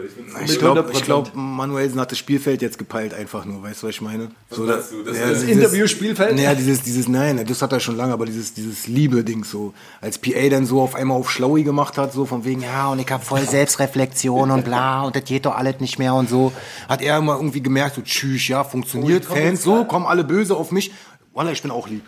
Ich 0.47 0.59
glaube, 0.59 0.81
100%. 0.81 1.03
glaub, 1.03 1.35
Manuelsen 1.35 2.01
hat 2.01 2.11
das 2.11 2.19
Spielfeld 2.19 2.62
jetzt 2.62 2.79
gepeilt, 2.79 3.12
einfach 3.12 3.45
nur. 3.45 3.62
Weißt 3.62 3.83
du, 3.83 3.87
was 3.87 3.95
ich 3.95 4.01
meine? 4.01 4.31
So, 4.51 4.62
meinst 4.62 4.91
du? 4.91 5.03
Das 5.03 5.19
ja, 5.19 5.29
dieses- 5.29 5.43
Interview-Spielfeld? 5.45 6.35
Naja, 6.35 6.55
dieses, 6.55 6.83
dieses, 6.83 7.09
nein, 7.09 7.45
das 7.47 7.61
hat 7.61 7.73
er 7.73 7.81
schon 7.81 7.97
lange, 7.97 8.14
aber 8.14 8.25
dieses, 8.25 8.55
dieses 8.55 8.87
Liebe-Ding 8.87 9.45
so. 9.45 9.75
Als 10.01 10.19
PA 10.19 10.49
dann 10.49 10.64
so 10.64 10.81
auf 10.81 10.95
einmal 10.95 11.19
auf 11.19 11.31
Schlaui 11.31 11.62
gemacht 11.62 11.99
hat, 11.99 12.12
so 12.12 12.25
von 12.25 12.45
wegen, 12.47 12.62
ja, 12.62 12.89
und 12.89 13.01
ich 13.01 13.11
habe 13.11 13.23
voll 13.23 13.43
Selbstreflexion 13.43 14.51
und 14.51 14.64
bla, 14.64 15.03
und 15.03 15.14
das 15.14 15.25
geht 15.25 15.45
doch 15.45 15.55
alles 15.57 15.81
nicht 15.81 15.99
mehr 15.99 16.14
und 16.14 16.31
so, 16.31 16.53
hat 16.89 17.03
er 17.03 17.19
immer 17.19 17.37
irgendwie 17.37 17.62
gemerkt, 17.62 17.97
so, 17.97 18.03
tschüss, 18.03 18.49
ja, 18.49 18.64
funktioniert, 18.64 19.27
Fans, 19.27 19.62
so, 19.62 19.85
kommen 19.85 20.07
alle 20.07 20.25
böse 20.25 20.57
auf 20.57 20.73
mich. 20.73 20.91
Wallah, 21.39 21.53
ich 21.53 21.62
bin 21.62 21.70
auch 21.70 21.86
lieb. 21.86 22.03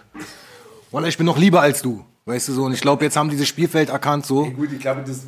Wallah, 0.90 1.06
ich 1.06 1.16
bin 1.16 1.24
noch 1.24 1.38
lieber 1.38 1.60
als 1.60 1.82
du. 1.82 2.04
Weißt 2.24 2.48
du 2.48 2.52
so, 2.52 2.64
und 2.64 2.72
ich 2.72 2.80
glaube, 2.80 3.04
jetzt 3.04 3.16
haben 3.16 3.30
dieses 3.30 3.46
Spielfeld 3.46 3.88
erkannt, 3.88 4.26
so. 4.26 4.50
Gut, 4.50 4.72
ich 4.72 4.80
glaube, 4.80 5.04
das, 5.06 5.20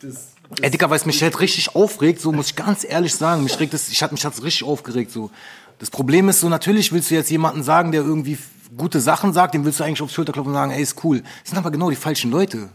das 0.00 0.28
Ey, 0.62 0.70
Dicker, 0.70 0.88
weil 0.88 0.96
es 0.96 1.04
mich 1.04 1.22
halt 1.22 1.38
richtig 1.40 1.74
aufregt, 1.74 2.22
so 2.22 2.32
muss 2.32 2.46
ich 2.46 2.56
ganz 2.56 2.84
ehrlich 2.88 3.14
sagen. 3.14 3.42
Mich 3.42 3.60
regt 3.60 3.74
das, 3.74 3.90
ich 3.90 4.02
hat 4.02 4.12
mich 4.12 4.24
hat's 4.24 4.42
richtig 4.42 4.66
aufgeregt, 4.66 5.10
so. 5.10 5.30
Das 5.78 5.90
Problem 5.90 6.30
ist 6.30 6.40
so, 6.40 6.48
natürlich 6.48 6.90
willst 6.90 7.10
du 7.10 7.14
jetzt 7.16 7.30
jemanden 7.30 7.62
sagen, 7.62 7.92
der 7.92 8.00
irgendwie 8.00 8.38
gute 8.78 8.98
Sachen 8.98 9.34
sagt, 9.34 9.52
dem 9.52 9.66
willst 9.66 9.78
du 9.78 9.84
eigentlich 9.84 10.00
aufs 10.00 10.14
Schulter 10.14 10.32
klopfen 10.32 10.52
und 10.52 10.56
sagen, 10.56 10.72
ey, 10.72 10.80
ist 10.80 11.04
cool. 11.04 11.20
Das 11.20 11.50
sind 11.50 11.58
aber 11.58 11.70
genau 11.70 11.90
die 11.90 11.96
falschen 11.96 12.30
Leute. 12.30 12.70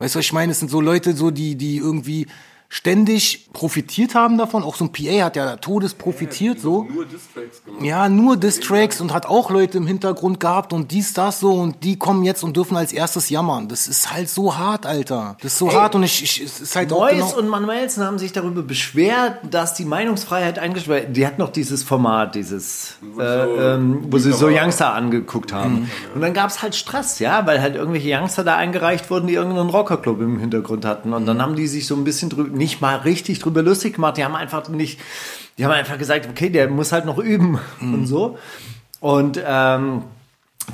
Weißt 0.00 0.16
du, 0.16 0.18
was 0.18 0.26
ich 0.26 0.34
meine? 0.34 0.52
Es 0.52 0.58
sind 0.58 0.70
so 0.70 0.82
Leute, 0.82 1.16
so, 1.16 1.30
die, 1.30 1.54
die 1.54 1.78
irgendwie 1.78 2.26
ständig 2.68 3.48
profitiert 3.52 4.14
haben 4.14 4.38
davon. 4.38 4.62
Auch 4.62 4.74
so 4.74 4.84
ein 4.84 4.92
PA 4.92 5.24
hat 5.24 5.36
ja 5.36 5.56
todes 5.56 5.94
profitiert, 5.94 6.60
so. 6.60 6.84
Nur 6.84 7.04
Distracks 7.04 7.64
gemacht. 7.64 7.84
Ja, 7.84 8.08
nur 8.08 8.36
Distracks 8.36 9.00
und 9.00 9.12
hat 9.12 9.26
auch 9.26 9.50
Leute 9.50 9.78
im 9.78 9.86
Hintergrund 9.86 10.40
gehabt 10.40 10.72
und 10.72 10.90
dies, 10.90 11.12
das 11.12 11.40
so 11.40 11.52
und 11.52 11.84
die 11.84 11.96
kommen 11.96 12.24
jetzt 12.24 12.42
und 12.42 12.56
dürfen 12.56 12.76
als 12.76 12.92
erstes 12.92 13.30
jammern. 13.30 13.68
Das 13.68 13.86
ist 13.86 14.12
halt 14.12 14.28
so 14.28 14.56
hart, 14.56 14.86
Alter. 14.86 15.36
Das 15.40 15.52
ist 15.52 15.58
so 15.58 15.72
hart 15.72 15.94
und 15.94 16.02
ich, 16.02 16.22
ich 16.22 16.42
es 16.42 16.60
ist 16.60 16.76
halt 16.76 16.92
auch 16.92 17.00
Mois 17.00 17.12
genau, 17.12 17.38
und 17.38 17.48
Manuelsen 17.48 18.04
haben 18.04 18.18
sich 18.18 18.32
darüber 18.32 18.62
beschwert, 18.62 19.38
dass 19.50 19.74
die 19.74 19.84
Meinungsfreiheit 19.84 20.58
eingeschränkt 20.58 20.86
wird. 20.86 21.16
Die 21.16 21.26
hatten 21.26 21.40
noch 21.40 21.50
dieses 21.50 21.82
Format, 21.82 22.34
dieses, 22.34 22.96
äh, 23.18 23.22
ähm, 23.74 24.06
wo 24.10 24.18
sie 24.18 24.32
so 24.32 24.48
Youngster 24.48 24.92
angeguckt 24.92 25.52
haben. 25.52 25.90
Und 26.14 26.20
dann 26.20 26.34
gab 26.34 26.50
es 26.50 26.62
halt 26.62 26.74
Stress, 26.74 27.18
ja, 27.18 27.46
weil 27.46 27.60
halt 27.60 27.76
irgendwelche 27.76 28.16
Youngster 28.16 28.44
da 28.44 28.56
eingereicht 28.56 29.10
wurden, 29.10 29.26
die 29.26 29.34
irgendeinen 29.34 29.70
Rockerclub 29.70 30.20
im 30.20 30.38
Hintergrund 30.38 30.84
hatten. 30.84 31.12
Und 31.12 31.26
dann 31.26 31.42
haben 31.42 31.56
die 31.56 31.66
sich 31.66 31.86
so 31.86 31.94
ein 31.94 32.04
bisschen 32.04 32.30
drüber, 32.30 32.55
nicht 32.56 32.80
mal 32.80 32.96
richtig 32.96 33.38
drüber 33.38 33.62
lustig 33.62 33.94
gemacht. 33.94 34.16
Die 34.16 34.24
haben 34.24 34.34
einfach 34.34 34.68
nicht, 34.68 34.98
die 35.58 35.64
haben 35.64 35.72
einfach 35.72 35.98
gesagt, 35.98 36.28
okay, 36.28 36.50
der 36.50 36.68
muss 36.68 36.92
halt 36.92 37.04
noch 37.04 37.18
üben 37.18 37.58
und 37.80 38.06
so. 38.06 38.38
Und 39.00 39.40
ähm, 39.46 40.02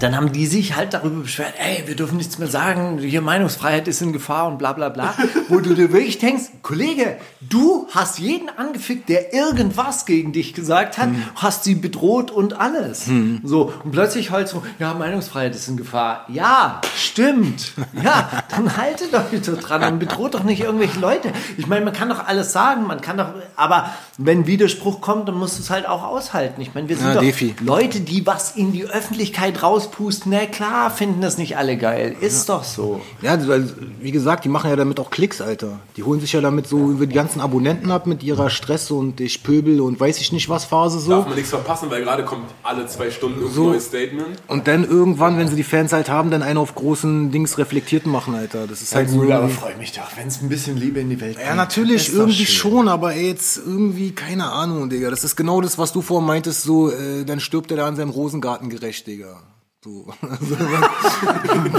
dann 0.00 0.16
haben 0.16 0.32
die 0.32 0.46
sich 0.46 0.74
halt 0.74 0.94
darüber 0.94 1.22
beschwert, 1.22 1.54
ey, 1.58 1.84
wir 1.86 1.94
dürfen 1.94 2.16
nichts 2.16 2.38
mehr 2.38 2.48
sagen, 2.48 2.98
hier 2.98 3.20
Meinungsfreiheit 3.20 3.86
ist 3.88 4.00
in 4.02 4.12
Gefahr 4.12 4.48
und 4.48 4.58
bla 4.58 4.72
bla 4.72 4.88
bla. 4.88 5.14
Wo 5.48 5.60
du 5.60 5.74
dir 5.74 5.92
wirklich 5.92 6.18
denkst, 6.18 6.44
Kollege, 6.62 7.16
du 7.40 7.86
hast 7.90 8.18
jeden 8.18 8.48
angefickt, 8.48 9.08
der 9.08 9.32
irgendwas 9.34 10.06
gegen 10.06 10.32
dich 10.32 10.54
gesagt 10.54 10.98
hat, 10.98 11.10
hast 11.36 11.64
sie 11.64 11.74
bedroht 11.74 12.30
und 12.30 12.58
alles. 12.58 13.08
So, 13.44 13.72
und 13.84 13.92
plötzlich 13.92 14.30
halt 14.30 14.48
so, 14.48 14.62
ja, 14.78 14.94
Meinungsfreiheit 14.94 15.54
ist 15.54 15.68
in 15.68 15.76
Gefahr. 15.76 16.26
Ja, 16.28 16.80
stimmt. 16.96 17.72
Ja, 18.02 18.28
dann 18.48 18.76
haltet 18.76 19.12
euch 19.14 19.44
so 19.44 19.56
dran 19.56 19.92
und 19.92 19.98
bedroht 19.98 20.34
doch 20.34 20.44
nicht 20.44 20.62
irgendwelche 20.62 20.98
Leute. 20.98 21.32
Ich 21.56 21.66
meine, 21.66 21.84
man 21.84 21.94
kann 21.94 22.08
doch 22.08 22.26
alles 22.26 22.52
sagen, 22.52 22.86
man 22.86 23.00
kann 23.00 23.18
doch, 23.18 23.28
aber 23.56 23.90
wenn 24.18 24.46
Widerspruch 24.46 25.00
kommt, 25.00 25.28
dann 25.28 25.36
musst 25.36 25.58
du 25.58 25.62
es 25.62 25.70
halt 25.70 25.86
auch 25.86 26.02
aushalten. 26.02 26.60
Ich 26.60 26.74
meine, 26.74 26.88
wir 26.88 26.96
sind 26.96 27.08
Ja, 27.08 27.14
doch. 27.14 27.60
Leute, 27.60 28.00
die 28.00 28.26
was 28.26 28.56
in 28.56 28.72
die 28.72 28.84
Öffentlichkeit 28.84 29.62
rauspusten, 29.82 30.32
na 30.32 30.46
klar, 30.46 30.90
finden 30.90 31.20
das 31.20 31.38
nicht 31.38 31.56
alle 31.56 31.76
geil. 31.76 32.16
Ist 32.20 32.48
doch 32.48 32.64
so. 32.64 33.00
Ja, 33.20 33.36
weil, 33.48 33.68
wie 34.00 34.10
gesagt, 34.12 34.44
die 34.44 34.48
machen 34.48 34.70
ja 34.70 34.76
damit 34.76 35.00
auch 35.00 35.10
Klicks, 35.10 35.40
Alter. 35.40 35.80
Die 35.96 36.02
holen 36.02 36.20
sich 36.20 36.32
ja 36.32 36.40
damit 36.40 36.66
so 36.66 36.90
über 36.90 37.06
die 37.06 37.14
ganzen 37.14 37.40
Abonnenten 37.40 37.90
ab 37.90 38.06
mit 38.06 38.22
ihrer 38.22 38.50
Stress 38.50 38.90
und 38.90 39.20
ich 39.20 39.42
pöbel 39.42 39.80
und 39.80 39.98
weiß 39.98 40.18
ich 40.20 40.32
nicht 40.32 40.48
was 40.48 40.64
Phase 40.64 41.00
so. 41.00 41.10
Darf 41.10 41.26
man 41.26 41.34
nichts 41.34 41.50
verpassen, 41.50 41.90
weil 41.90 42.02
gerade 42.02 42.24
kommt 42.24 42.46
alle 42.62 42.86
zwei 42.86 43.10
Stunden 43.10 43.40
irgendein 43.40 43.54
So. 43.54 43.70
neues 43.70 43.86
Statement. 43.86 44.42
Und 44.48 44.68
dann 44.68 44.84
irgendwann, 44.84 45.38
wenn 45.38 45.48
sie 45.48 45.56
die 45.56 45.64
Fans 45.64 45.92
halt 45.92 46.08
haben, 46.08 46.30
dann 46.30 46.42
einen 46.42 46.58
auf 46.58 46.74
großen 46.74 47.30
Dings 47.30 47.58
reflektierten 47.58 48.10
machen, 48.10 48.34
Alter. 48.34 48.66
Das 48.66 48.82
ist 48.82 48.94
halt 48.94 49.10
so. 49.10 49.20
freue 49.20 49.76
mich 49.76 49.92
doch, 49.92 50.16
wenn 50.16 50.28
es 50.28 50.40
ein 50.40 50.48
bisschen 50.48 50.76
Liebe 50.76 51.00
in 51.00 51.10
die 51.10 51.20
Welt 51.20 51.36
Ja, 51.44 51.54
natürlich, 51.54 52.12
irgendwie 52.12 52.46
schon, 52.46 52.88
aber 52.88 53.14
ey, 53.14 53.28
jetzt 53.28 53.58
irgendwie, 53.58 54.12
keine 54.12 54.50
Ahnung, 54.50 54.90
Digga. 54.90 55.10
Das 55.10 55.24
ist 55.24 55.36
genau 55.36 55.60
das, 55.60 55.78
was 55.78 55.92
du 55.92 56.02
vorhin 56.02 56.26
meintest, 56.26 56.62
so, 56.62 56.90
äh, 56.90 57.24
dann 57.24 57.40
stirbt 57.40 57.70
er 57.70 57.76
da 57.78 57.88
in 57.88 57.96
seinem 57.96 58.10
Rosengarten 58.10 58.68
gerecht, 58.68 59.06
Digga. 59.06 59.40
So. 59.84 60.06
Also, 60.22 60.56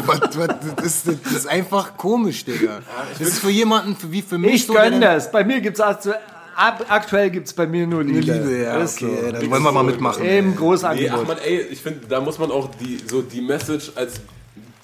was, 0.08 0.38
was, 0.38 0.48
das, 0.76 0.86
ist, 0.86 1.08
das 1.26 1.32
ist 1.34 1.48
einfach 1.48 1.96
komisch, 1.98 2.44
Digga. 2.46 2.82
Das 3.18 3.28
ist 3.28 3.40
für 3.40 3.50
jemanden 3.50 3.96
wie 4.12 4.22
für 4.22 4.38
mich 4.38 4.54
Ich 4.56 4.66
so. 4.66 4.74
gönn 4.74 5.00
das. 5.00 5.32
Bei 5.32 5.44
mir 5.44 5.62
gibt's 5.62 5.80
also, 5.80 6.12
ab, 6.56 6.86
aktuell 6.90 7.30
gibt's 7.30 7.54
bei 7.54 7.66
mir 7.66 7.88
nur 7.88 8.04
Liebe. 8.04 8.20
Liebe, 8.20 8.64
ja, 8.64 8.78
Ist 8.78 9.02
okay, 9.02 9.18
so. 9.26 9.32
dann 9.32 9.50
wollen 9.52 9.64
wir 9.64 9.72
mal 9.72 9.84
mitmachen. 9.84 10.24
Im 10.26 10.48
Nee, 10.48 10.52
ach 10.54 10.60
Großangebot. 10.60 11.28
man, 11.28 11.38
ey, 11.40 11.62
ich 11.62 11.80
finde, 11.82 12.06
da 12.08 12.20
muss 12.20 12.38
man 12.40 12.52
auch 12.52 12.70
die, 12.76 12.98
so 13.10 13.22
die 13.22 13.42
Message 13.42 13.92
als 13.96 14.20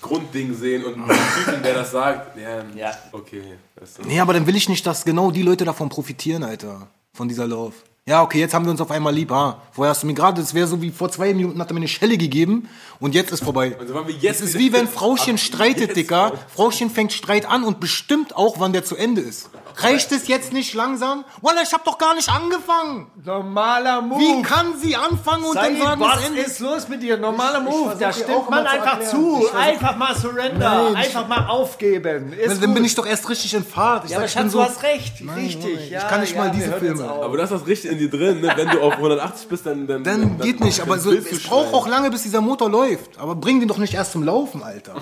Grundding 0.02 0.56
sehen 0.56 0.86
und 0.86 0.96
den 0.96 1.18
Typen, 1.46 1.62
der 1.64 1.74
das 1.74 1.92
sagt, 1.92 2.38
ja, 2.38 2.64
Ja. 2.76 2.92
okay. 3.12 3.42
Weißt 3.76 3.98
du. 4.00 4.04
Nee, 4.08 4.20
aber 4.22 4.32
dann 4.34 4.48
will 4.48 4.56
ich 4.56 4.70
nicht, 4.70 4.86
dass 4.88 5.04
genau 5.04 5.30
die 5.32 5.42
Leute 5.42 5.66
davon 5.66 5.90
profitieren, 5.90 6.44
Alter. 6.44 6.88
Von 7.14 7.28
dieser 7.28 7.48
Love. 7.48 7.74
Ja, 8.10 8.24
okay, 8.24 8.40
jetzt 8.40 8.56
haben 8.56 8.66
wir 8.66 8.72
uns 8.72 8.82
auf 8.82 8.90
einmal 8.90 9.14
lieb. 9.14 9.32
Ah, 9.32 9.62
vorher 9.72 9.92
hast 9.92 10.02
du 10.02 10.08
mir 10.08 10.16
gerade, 10.16 10.42
das 10.42 10.56
wäre 10.56 10.66
so 10.66 10.82
wie 10.82 10.90
vor 10.90 11.12
zwei 11.12 11.32
Minuten 11.32 11.62
hat 11.62 11.70
er 11.70 11.76
mir 11.76 11.82
eine 11.82 11.88
Schelle 11.88 12.18
gegeben 12.18 12.68
und 13.00 13.14
jetzt 13.14 13.32
ist 13.32 13.44
vorbei. 13.44 13.78
Also 13.80 13.94
waren 13.94 14.08
wir 14.08 14.16
jetzt 14.16 14.42
Es 14.42 14.50
ist 14.50 14.58
wie 14.58 14.74
wenn 14.74 14.88
Frauchen 15.00 15.38
streitet, 15.38 15.96
Dicker. 15.96 16.32
Frauchen 16.48 16.90
fängt 16.90 17.14
Streit 17.14 17.48
an 17.48 17.64
und 17.64 17.80
bestimmt 17.80 18.36
auch, 18.36 18.60
wann 18.60 18.74
der 18.74 18.84
zu 18.84 18.96
Ende 18.96 19.22
ist. 19.22 19.52
Reicht 19.82 20.12
es 20.12 20.28
jetzt 20.28 20.54
nicht 20.54 20.74
langsam? 20.74 21.26
Wallah, 21.42 21.62
ich 21.64 21.74
hab 21.74 21.84
doch 21.86 21.98
gar 21.98 22.16
nicht 22.16 22.30
angefangen. 22.30 23.08
Normaler 23.24 24.02
Move. 24.02 24.20
Wie 24.20 24.42
kann 24.42 24.78
sie 24.78 24.96
anfangen 24.96 25.44
und 25.46 25.54
Said, 25.54 25.66
dann 25.66 25.78
sagen, 25.82 26.02
was 26.02 26.16
das 26.16 26.28
Ende 26.28 26.42
ist 26.42 26.60
los 26.60 26.88
mit 26.90 27.02
dir? 27.02 27.18
Normaler 27.18 27.62
Move. 27.62 27.96
Da 28.00 28.12
stimmt 28.12 28.50
man 28.50 28.64
mal 28.64 28.70
zu 28.70 28.82
einfach 28.82 29.00
zu. 29.02 29.50
Einfach 29.56 29.96
mal 29.96 30.16
surrender. 30.16 30.84
Nein, 30.84 30.96
einfach 30.96 31.28
mal 31.28 31.48
aufgeben. 31.48 32.34
Ist 32.34 32.42
Dann, 32.50 32.60
dann 32.60 32.70
gut. 32.70 32.76
bin 32.76 32.86
ich 32.86 32.96
doch 32.96 33.06
erst 33.06 33.30
richtig 33.30 33.54
in 33.54 33.64
Fahrt. 33.64 34.06
Ich 34.06 34.12
ja, 34.12 34.16
sag, 34.16 34.18
aber 34.18 34.26
ich 34.26 34.32
Schatz, 34.34 34.52
so, 34.52 34.58
du 34.60 34.64
hast 34.66 34.84
recht. 34.84 35.22
Nein, 35.22 35.36
Richtig. 35.38 35.64
Junge, 35.64 35.84
ich 35.84 35.90
ja, 35.92 36.02
kann 36.08 36.22
nicht 36.22 36.36
mal 36.36 36.48
ja, 36.48 36.54
diese 36.54 36.68
hören 36.72 36.86
jetzt 36.86 36.98
Filme. 36.98 37.12
Aber 37.12 37.38
das 37.38 37.52
ist 37.52 37.68
richtig 37.68 37.92
in 37.92 37.98
dir 37.98 38.10
drin, 38.10 38.42
ne? 38.42 38.52
wenn 38.56 38.70
du 38.70 38.82
auf 38.82 38.94
180 38.94 39.48
bist, 39.48 39.66
dann... 39.66 39.88
dann 39.88 40.04
Dann 40.04 40.22
dann, 40.22 40.40
geht 40.40 40.60
nicht, 40.60 40.82
aber 40.82 41.00
so, 41.00 41.12
es 41.12 41.44
braucht 41.44 41.74
auch 41.74 41.88
lange, 41.88 42.12
bis 42.12 42.24
dieser 42.24 42.42
Motor 42.42 42.70
läuft. 42.70 43.18
Aber 43.18 43.36
bring 43.36 43.60
den 43.60 43.68
doch 43.68 43.78
nicht 43.78 43.94
erst 43.94 44.12
zum 44.12 44.24
Laufen, 44.24 44.64
Alter. 44.64 44.96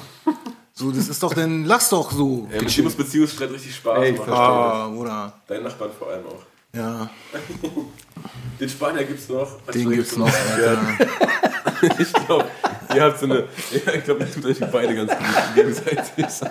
So, 0.78 0.92
das 0.92 1.10
ist 1.10 1.24
doch, 1.24 1.34
dann 1.34 1.66
lass 1.66 1.90
doch 1.90 2.12
so. 2.12 2.48
Ja, 2.54 2.62
mit 2.62 2.98
Beziehungsstreit 2.98 3.50
richtig 3.50 3.76
Spaß 3.78 3.98
Ey, 3.98 4.12
ich 4.12 4.20
machen. 4.20 4.32
Ah, 4.32 4.88
oder? 4.90 5.34
Dein 5.48 5.64
Nachbarn 5.64 5.90
vor 5.98 6.10
allem 6.12 6.28
auch. 6.28 6.44
Ja, 6.72 7.10
Den 8.60 8.70
Spanier 8.70 9.04
gibt's 9.06 9.28
noch. 9.28 9.60
den 9.74 9.90
gibt's 9.90 10.16
noch, 10.16 10.28
Alter. 10.28 10.80
Ich 12.00 12.14
glaube, 12.14 12.46
ihr 12.94 13.04
habt 13.04 13.20
so 13.20 13.26
eine... 13.26 13.48
Ja, 13.72 13.94
ich 13.94 14.04
glaube, 14.04 14.24
ihr 14.24 14.32
tut 14.32 14.46
euch 14.46 14.60
beide 14.72 14.96
ganz 14.96 15.12
gut 15.12 15.56
gegenseitig. 15.56 16.26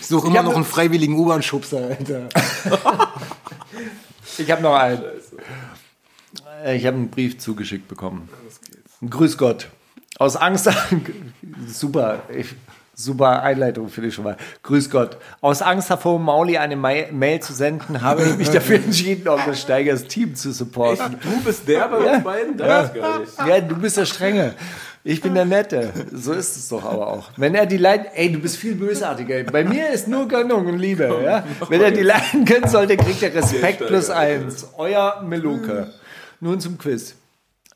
Ich 0.00 0.06
suche 0.06 0.26
immer 0.28 0.42
noch 0.42 0.54
einen 0.54 0.64
freiwilligen 0.64 1.14
U-Bahn-Schubser, 1.18 1.78
Alter. 1.98 2.28
Ich 4.38 4.50
habe 4.50 4.62
noch 4.62 4.74
einen. 4.74 5.02
Äh, 6.64 6.76
Ich 6.76 6.86
habe 6.86 6.96
einen 6.96 7.10
Brief 7.10 7.38
zugeschickt 7.38 7.86
bekommen. 7.86 8.28
Grüß 9.08 9.38
Gott. 9.38 9.68
Aus 10.18 10.36
Angst. 10.36 10.68
super. 11.68 12.22
Ich, 12.34 12.54
super 12.94 13.42
Einleitung 13.42 13.88
finde 13.88 14.08
ich 14.08 14.14
schon 14.14 14.24
mal. 14.24 14.36
Grüß 14.62 14.90
Gott. 14.90 15.18
Aus 15.40 15.62
Angst 15.62 15.90
davor, 15.90 16.18
Mauli 16.18 16.56
eine 16.58 16.76
Ma- 16.76 17.10
Mail 17.12 17.40
zu 17.40 17.52
senden, 17.52 18.00
habe 18.02 18.22
ich 18.24 18.36
mich 18.36 18.50
dafür 18.50 18.76
entschieden, 18.76 19.28
auch 19.28 19.44
das 19.44 19.60
Steigers 19.60 20.04
Team 20.04 20.34
zu 20.34 20.52
supporten. 20.52 21.16
Du 21.22 21.40
bist 21.44 21.68
der 21.68 21.88
bei 21.88 21.96
uns 22.14 22.24
beiden? 22.24 22.56
Das 22.56 22.86
ist 22.88 22.94
gar 22.94 23.18
nicht. 23.20 23.32
Ja, 23.46 23.60
du 23.60 23.76
bist 23.76 23.96
der 23.96 24.06
Strenge. 24.06 24.54
Ich 25.04 25.20
bin 25.20 25.34
der 25.34 25.44
Nette. 25.44 25.92
So 26.12 26.32
ist 26.32 26.56
es 26.56 26.68
doch 26.68 26.84
aber 26.84 27.06
auch. 27.06 27.28
Wenn 27.36 27.54
er 27.54 27.66
die 27.66 27.76
Leiden, 27.76 28.06
ey, 28.14 28.32
du 28.32 28.40
bist 28.40 28.56
viel 28.56 28.74
bösartiger. 28.74 29.44
Bei 29.44 29.62
mir 29.62 29.90
ist 29.90 30.08
nur 30.08 30.26
Gönnung 30.26 30.66
und 30.66 30.78
Liebe. 30.80 31.20
Ja? 31.24 31.44
Wenn 31.68 31.80
er 31.80 31.92
die 31.92 32.02
Leiden 32.02 32.44
können 32.44 32.66
sollte, 32.66 32.96
kriegt 32.96 33.22
er 33.22 33.32
Respekt 33.32 33.86
plus 33.86 34.10
eins. 34.10 34.66
Euer 34.76 35.22
Meluke. 35.24 35.92
Nun 36.40 36.58
zum 36.58 36.76
Quiz. 36.76 37.14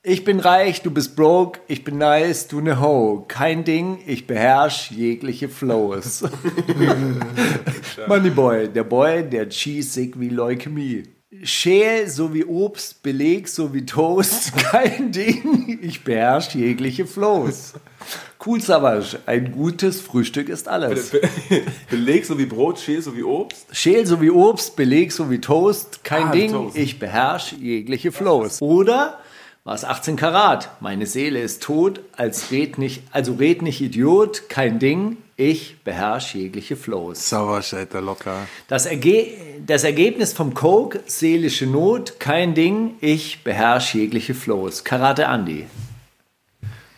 Ich 0.03 0.25
bin 0.25 0.41
reich, 0.41 0.81
du 0.81 0.91
bist 0.91 1.15
broke, 1.15 1.61
ich 1.69 1.85
bin 1.85 1.99
nice, 1.99 2.49
du 2.49 2.63
ne 2.63 2.81
Ho. 2.81 3.27
Kein 3.29 3.65
Ding, 3.65 3.99
ich 4.07 4.27
beherrsch 4.27 4.91
jegliche 4.91 5.51
Flows. 5.51 6.25
Moneyboy, 8.09 8.69
der 8.69 8.85
Boy, 8.85 9.29
der 9.29 9.51
cheesig 9.51 10.19
wie 10.19 10.31
Leukämie. 10.31 11.03
Schäl 11.43 12.09
so 12.09 12.33
wie 12.33 12.47
Obst, 12.47 13.03
Beleg 13.03 13.47
so 13.47 13.75
wie 13.75 13.85
Toast, 13.85 14.57
kein 14.73 15.13
Ding, 15.13 15.79
ich 15.83 16.03
beherrsch 16.03 16.55
jegliche 16.55 17.07
Flows. 17.07 17.75
Cool 18.45 18.63
Savage, 18.63 19.19
ein 19.27 19.53
gutes 19.53 20.01
Frühstück 20.01 20.49
ist 20.49 20.67
alles. 20.67 21.13
Beleg 21.91 22.25
so 22.25 22.39
wie 22.39 22.47
Brot, 22.47 22.79
Schäl 22.79 23.03
so 23.03 23.15
wie 23.15 23.23
Obst. 23.23 23.67
Schäl 23.71 24.07
so 24.07 24.19
wie 24.23 24.31
Obst, 24.31 24.77
Beleg 24.77 25.13
so 25.13 25.31
wie 25.31 25.43
Toast, 25.43 26.03
kein 26.05 26.29
Ah, 26.29 26.33
Ding, 26.33 26.53
Toast. 26.53 26.77
ich 26.79 26.99
beherrsch 26.99 27.53
jegliche 27.61 28.13
Flows. 28.13 28.63
Oder 28.63 29.19
was 29.65 29.85
18 29.85 30.17
Karat, 30.17 30.71
meine 30.81 31.07
Seele 31.07 31.41
ist 31.41 31.63
tot, 31.63 32.01
als 32.17 32.51
red 32.51 32.79
nicht, 32.79 33.03
also 33.13 33.35
red 33.35 33.61
nicht 33.63 33.81
Idiot, 33.81 34.49
kein 34.49 34.79
Ding, 34.79 35.19
ich 35.37 35.83
beherrsch 35.85 36.35
jegliche 36.35 36.77
Flows. 36.77 37.29
Sauersch, 37.29 37.75
Alter, 37.75 38.01
locker. 38.01 38.47
Das, 38.69 38.87
Erge 38.87 39.37
das 39.67 39.85
Ergebnis 39.85 40.33
vom 40.33 40.55
Coke, 40.55 41.01
seelische 41.07 41.67
Not, 41.67 42.19
kein 42.19 42.55
Ding, 42.55 42.97
ich 43.01 43.45
beherrsche 43.45 43.99
jegliche 43.99 44.35
Flows. 44.35 44.85
Karate 44.85 45.25
Andy. 45.25 45.67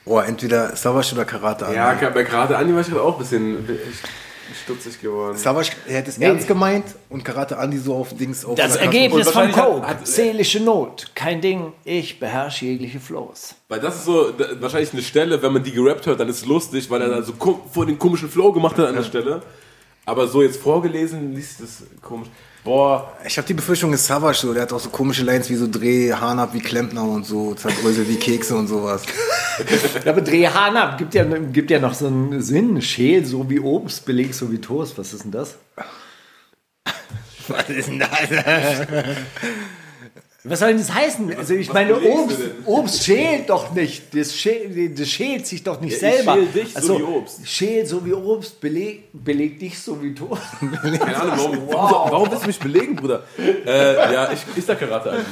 Oh, 0.04 0.18
entweder 0.18 0.74
Savage 0.74 1.14
oder 1.14 1.24
Karate. 1.24 1.72
Ja, 1.74 1.94
bei 1.94 2.22
gerade 2.24 2.56
Andi 2.56 2.74
war 2.74 2.80
ich 2.80 2.88
gerade 2.88 3.02
auch 3.02 3.14
ein 3.14 3.18
bisschen 3.20 3.68
stutzig 4.54 5.00
geworden. 5.00 5.36
Savage, 5.36 5.72
er 5.86 5.96
hätte 5.96 6.10
es 6.10 6.18
ernst 6.18 6.46
gemeint 6.48 6.84
und 7.08 7.24
Karate 7.24 7.58
Andi 7.58 7.78
so 7.78 7.94
auf 7.94 8.14
Dings 8.14 8.44
auf 8.44 8.56
Das 8.56 8.76
Ergebnis 8.76 9.26
wahrscheinlich 9.26 9.56
Coke, 9.56 9.82
hat- 9.82 9.88
hat- 10.00 10.06
seelische 10.06 10.60
Not, 10.60 11.10
kein 11.14 11.40
Ding, 11.40 11.72
ich 11.84 12.18
beherrsche 12.20 12.66
jegliche 12.66 13.00
Flows. 13.00 13.54
Weil 13.68 13.80
das 13.80 13.96
ist 13.96 14.04
so 14.04 14.30
da, 14.30 14.46
wahrscheinlich 14.60 14.92
eine 14.92 15.02
Stelle, 15.02 15.42
wenn 15.42 15.52
man 15.52 15.62
die 15.62 15.72
gerappt 15.72 16.06
hört, 16.06 16.20
dann 16.20 16.28
ist 16.28 16.36
es 16.38 16.46
lustig, 16.46 16.88
weil 16.90 17.00
er 17.02 17.08
da 17.08 17.22
so 17.22 17.32
vor 17.72 17.86
den 17.86 17.98
komischen 17.98 18.28
Flow 18.28 18.52
gemacht 18.52 18.76
hat 18.78 18.86
an 18.88 18.94
der 18.94 19.04
Stelle. 19.04 19.42
Aber 20.04 20.26
so 20.26 20.42
jetzt 20.42 20.60
vorgelesen, 20.60 21.34
liest 21.34 21.60
es 21.60 21.84
komisch. 22.00 22.28
Boah, 22.64 23.12
Ich 23.24 23.36
habe 23.38 23.46
die 23.46 23.54
Befürchtung, 23.54 23.92
ist 23.92 24.06
Savage 24.06 24.38
so. 24.38 24.54
Der 24.54 24.62
hat 24.62 24.72
auch 24.72 24.78
so 24.78 24.90
komische 24.90 25.24
Lines 25.24 25.50
wie 25.50 25.56
so 25.56 25.66
Dreh, 25.68 26.12
Hahn 26.12 26.38
ab 26.38 26.50
wie 26.52 26.60
Klempner 26.60 27.02
und 27.02 27.26
so, 27.26 27.54
zerbröselt 27.54 28.08
wie 28.08 28.16
Kekse 28.16 28.54
und 28.56 28.68
sowas. 28.68 29.02
Ja, 30.04 30.12
aber 30.12 30.20
Dreh 30.20 30.46
Hahn 30.46 30.76
ab, 30.76 30.96
gibt 30.96 31.14
ja, 31.14 31.24
gibt 31.24 31.70
ja 31.70 31.80
noch 31.80 31.94
so 31.94 32.06
einen 32.06 32.40
Sinn. 32.40 32.80
Schäl 32.80 33.24
so 33.24 33.50
wie 33.50 33.58
Obst, 33.58 34.06
Beleg 34.06 34.32
so 34.32 34.50
wie 34.52 34.58
Toast. 34.58 34.96
Was 34.96 35.12
ist 35.12 35.24
denn 35.24 35.32
das? 35.32 35.56
Was 37.48 37.68
ist 37.68 37.88
denn 37.88 37.98
das? 37.98 38.86
Was 40.44 40.58
soll 40.58 40.68
denn 40.70 40.78
das 40.78 40.92
heißen? 40.92 41.36
Also 41.36 41.54
ich 41.54 41.72
meine, 41.72 41.94
belegst 41.94 42.16
du 42.16 42.22
Obst? 42.22 42.38
Obst 42.66 43.04
schält 43.04 43.48
doch 43.48 43.72
nicht. 43.72 44.12
Das 44.12 44.34
schält, 44.36 44.98
das 44.98 45.08
schält 45.08 45.46
sich 45.46 45.62
doch 45.62 45.80
nicht 45.80 46.00
Ja, 46.02 46.10
selber. 46.10 46.34
schäl 46.34 46.46
dich 46.46 46.72
so 46.72 46.78
also, 46.78 46.98
wie 46.98 47.02
Obst. 47.04 47.40
Schält 47.46 47.88
so 47.88 48.04
wie 48.04 48.12
Obst, 48.12 48.60
beleg, 48.60 49.04
beleg 49.12 49.60
dich 49.60 49.78
so 49.78 50.02
wie 50.02 50.12
Toast. 50.14 50.42
Keine 50.82 51.16
Ahnung, 51.16 51.36
warum, 51.38 51.68
warum, 51.68 52.10
warum 52.10 52.30
willst 52.30 52.42
du 52.42 52.46
mich 52.48 52.58
belegen, 52.58 52.96
Bruder? 52.96 53.22
Äh, 53.38 53.94
ja, 54.12 54.32
ich, 54.32 54.40
ich 54.56 54.64
sag 54.64 54.80
Karate 54.80 55.12
an. 55.12 55.24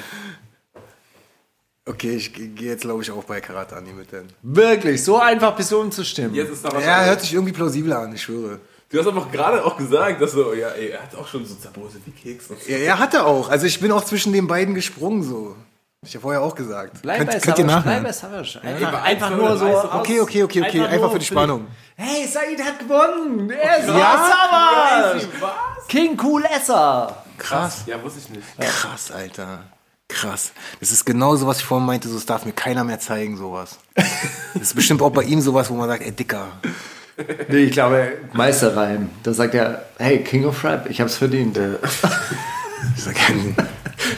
Okay, 1.87 2.15
ich 2.15 2.33
gehe 2.33 2.53
jetzt, 2.71 2.83
glaube 2.83 3.03
ich, 3.03 3.11
auch 3.11 3.25
bei 3.25 3.41
Karate 3.41 3.75
Andi 3.77 3.93
mit 3.93 4.13
denn. 4.13 4.29
Wirklich, 4.43 5.03
so 5.03 5.19
einfach 5.19 5.57
bis 5.57 5.73
umzustimmen. 5.73 6.35
Jetzt 6.35 6.51
ist 6.53 6.65
da 6.65 6.71
was 6.73 6.85
Ja, 6.85 6.91
anderes. 6.93 7.09
hört 7.11 7.21
sich 7.23 7.35
irgendwie 7.35 7.53
plausibler 7.53 7.99
an, 7.99 8.15
ich 8.15 8.23
schwöre. 8.23 8.61
Du 8.91 8.99
hast 8.99 9.07
einfach 9.07 9.31
gerade 9.31 9.65
auch 9.65 9.77
gesagt, 9.77 10.21
dass 10.21 10.33
so, 10.33 10.53
ja, 10.53 10.71
ey, 10.71 10.89
er 10.89 11.03
hat 11.03 11.15
auch 11.15 11.29
schon 11.29 11.47
so 11.47 11.55
Zerbose 11.55 12.01
wie 12.05 12.11
Keks 12.11 12.51
und 12.51 12.61
so. 12.61 12.69
Ja, 12.71 12.79
er 12.79 12.99
hatte 12.99 13.25
auch. 13.25 13.49
Also 13.49 13.67
ich 13.67 13.79
bin 13.79 13.93
auch 13.93 14.05
zwischen 14.05 14.33
den 14.33 14.49
beiden 14.49 14.75
gesprungen 14.75 15.23
so. 15.23 15.55
Hab 16.01 16.09
ich 16.09 16.15
ja 16.15 16.19
vorher 16.21 16.43
auch 16.43 16.57
gesagt. 16.57 17.01
Bleib 17.03 17.19
könnt, 17.19 17.31
bei 17.31 17.39
könnt 17.39 17.59
ihr 17.61 17.67
Savage, 17.67 17.83
bleib 17.85 18.03
bei 18.03 18.13
Savage. 18.13 18.61
Einfach, 18.63 19.03
einfach 19.05 19.31
1,35 19.31 19.37
nur 19.37 19.57
so. 19.59 19.93
Okay, 19.93 20.21
okay, 20.21 20.43
okay, 20.43 20.63
okay. 20.63 20.81
Einfach 20.81 20.99
nur 20.99 21.13
für 21.13 21.19
die 21.21 21.25
Spannung. 21.27 21.67
Hey, 21.95 22.27
Said 22.27 22.61
hat 22.65 22.79
gewonnen. 22.81 23.51
Er 23.51 23.79
ist 23.79 23.89
Ja? 23.89 25.13
Savage. 25.13 25.29
King 25.87 26.19
Cool 26.21 26.45
Esser. 26.47 27.23
Krass. 27.39 27.83
Ja, 27.87 28.03
wusste 28.03 28.19
ich 28.19 28.31
nicht. 28.31 28.43
Krass, 28.59 29.13
Alter. 29.13 29.65
Krass. 30.09 30.51
Das 30.81 30.91
ist 30.91 31.05
genauso, 31.05 31.47
was 31.47 31.59
ich 31.59 31.65
vorhin 31.65 31.87
meinte, 31.87 32.09
so, 32.09 32.15
das 32.15 32.27
darf 32.27 32.45
mir 32.45 32.53
keiner 32.53 32.83
mehr 32.83 32.99
zeigen, 32.99 33.37
sowas. 33.37 33.79
Das 34.55 34.63
ist 34.63 34.75
bestimmt 34.75 35.01
auch 35.01 35.11
bei 35.11 35.23
ihm 35.23 35.41
sowas, 35.41 35.71
wo 35.71 35.75
man 35.75 35.89
sagt, 35.89 36.03
ey, 36.03 36.11
Dicker. 36.11 36.49
Nee, 37.49 37.65
ich 37.65 37.73
glaube, 37.73 38.13
Meisterreim. 38.33 39.11
Da 39.23 39.33
sagt 39.33 39.55
er, 39.55 39.85
hey, 39.99 40.23
King 40.23 40.45
of 40.45 40.63
Rap, 40.65 40.89
ich 40.89 41.01
hab's 41.01 41.17
verdient. 41.17 41.59
Ich 42.97 43.03
sag, 43.05 43.17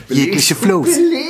jegliche 0.09 0.55
Flows. 0.55 0.87
Belegt. 0.87 1.23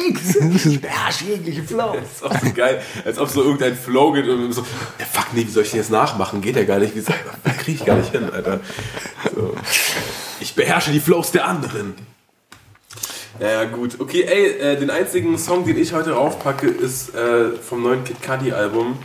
Ich 0.67 0.81
beherrsche 0.81 1.25
jegliche 1.25 1.63
Flows. 1.63 1.97
Das 1.97 2.11
ist 2.13 2.25
auch 2.25 2.47
so 2.47 2.53
geil, 2.53 2.81
als 3.05 3.19
ob 3.19 3.29
so 3.29 3.43
irgendein 3.43 3.75
Flow 3.75 4.13
geht 4.13 4.29
und 4.29 4.53
so, 4.53 4.63
ja, 4.99 5.07
fuck, 5.11 5.33
nee, 5.33 5.47
wie 5.47 5.51
soll 5.51 5.63
ich 5.63 5.71
den 5.71 5.79
jetzt 5.79 5.91
nachmachen? 5.91 6.41
Geht 6.41 6.57
ja 6.57 6.65
gar 6.65 6.79
nicht. 6.79 6.95
Wie 6.95 6.99
gesagt, 6.99 7.21
krieg 7.59 7.77
ich 7.77 7.85
gar 7.85 7.97
nicht 7.97 8.11
hin, 8.13 8.29
Alter. 8.31 8.61
So. 9.35 9.55
Ich 10.41 10.55
beherrsche 10.55 10.91
die 10.93 11.01
Flows 11.01 11.31
der 11.33 11.47
anderen. 11.47 11.95
Naja, 13.41 13.65
gut. 13.65 13.99
Okay, 13.99 14.23
ey, 14.23 14.47
äh, 14.59 14.77
den 14.77 14.91
einzigen 14.91 15.39
Song, 15.39 15.65
den 15.65 15.79
ich 15.79 15.93
heute 15.93 16.13
raufpacke, 16.13 16.69
ist 16.69 17.15
äh, 17.15 17.53
vom 17.57 17.83
neuen 17.83 18.05
Kid 18.05 18.17
Cudi 18.23 18.53
Album. 18.53 18.99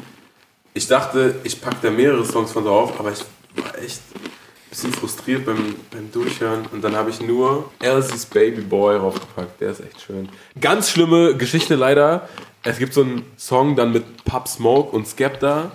Ich 0.77 0.85
dachte, 0.85 1.33
ich 1.43 1.59
packe 1.59 1.77
da 1.81 1.89
mehrere 1.89 2.23
Songs 2.23 2.51
von 2.51 2.63
drauf, 2.63 2.99
aber 2.99 3.11
ich 3.11 3.25
war 3.55 3.75
echt 3.79 3.99
ein 4.13 4.29
bisschen 4.69 4.93
frustriert 4.93 5.43
beim, 5.43 5.73
beim 5.89 6.11
Durchhören. 6.11 6.67
Und 6.71 6.83
dann 6.83 6.95
habe 6.95 7.09
ich 7.09 7.19
nur 7.19 7.71
Elsie's 7.79 8.27
Baby 8.27 8.61
Boy 8.61 8.95
raufgepackt. 8.95 9.59
Der 9.59 9.71
ist 9.71 9.79
echt 9.79 10.01
schön. 10.01 10.29
Ganz 10.61 10.91
schlimme 10.91 11.35
Geschichte 11.35 11.73
leider. 11.73 12.29
Es 12.61 12.77
gibt 12.77 12.93
so 12.93 13.01
einen 13.01 13.25
Song 13.37 13.75
dann 13.75 13.91
mit 13.91 14.23
Pop 14.23 14.47
Smoke 14.47 14.95
und 14.95 15.07
Skepta. 15.07 15.71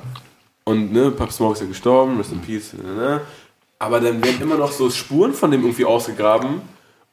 Und 0.62 0.92
ne, 0.92 1.10
Pop 1.10 1.32
Smoke 1.32 1.54
ist 1.54 1.62
ja 1.62 1.66
gestorben, 1.66 2.18
Rest 2.18 2.30
in 2.30 2.40
Peace. 2.40 2.72
Ne, 2.74 2.92
ne. 2.92 3.20
Aber 3.80 3.98
dann 3.98 4.22
werden 4.22 4.40
immer 4.40 4.56
noch 4.56 4.70
so 4.70 4.88
Spuren 4.88 5.34
von 5.34 5.50
dem 5.50 5.62
irgendwie 5.62 5.84
ausgegraben. 5.84 6.60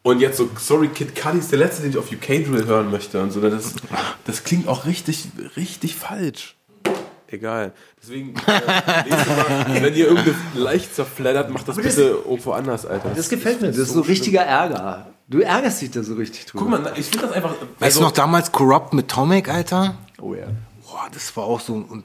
Und 0.03 0.19
jetzt 0.19 0.37
so, 0.37 0.47
sorry, 0.59 0.89
Kid 0.89 1.15
Cudi 1.15 1.39
ist 1.39 1.51
der 1.51 1.57
letzte, 1.57 1.81
den 1.81 1.89
ich 1.89 1.97
auf 1.97 2.11
UK 2.11 2.45
Drill 2.45 2.67
hören 2.67 2.91
möchte. 2.91 3.19
Und 3.19 3.31
so, 3.31 3.41
das, 3.41 3.73
das 4.25 4.43
klingt 4.43 4.67
auch 4.67 4.85
richtig, 4.85 5.29
richtig 5.57 5.95
falsch. 5.95 6.55
Egal. 7.32 7.73
Deswegen, 8.01 8.34
äh, 8.47 8.51
Mal, 8.65 9.84
wenn 9.84 9.93
ihr 9.93 10.07
irgendeine 10.07 10.36
leicht 10.55 10.95
zerfleddert, 10.95 11.51
macht 11.51 11.67
das 11.67 11.75
das- 11.75 11.86
bitte 11.86 12.01
irgendwo 12.25 12.51
anders, 12.53 12.86
Alter. 12.86 13.11
Das 13.15 13.30
gefällt 13.30 13.61
mir, 13.61 13.67
das 13.67 13.77
ist 13.77 13.93
so 13.93 14.01
richtiger 14.01 14.41
Ärger. 14.41 15.07
Du 15.27 15.39
ärgerst 15.41 15.82
dich 15.82 15.91
da 15.91 16.01
so 16.01 16.15
richtig 16.15 16.47
drüber. 16.47 16.65
Guck 16.65 16.84
mal, 16.84 16.93
ich 16.95 17.05
finde 17.05 17.27
das 17.27 17.36
einfach. 17.36 17.51
Weißt 17.51 17.63
also- 17.82 17.99
du 17.99 18.05
noch 18.05 18.11
damals 18.11 18.51
Corrupt 18.51 18.93
mit 18.93 19.07
Tomic, 19.09 19.47
Alter? 19.47 19.95
Oh 20.19 20.34
ja. 20.34 20.47
Boah, 20.89 21.07
das 21.13 21.36
war 21.38 21.43
auch 21.43 21.59
so 21.59 21.73
und 21.73 22.03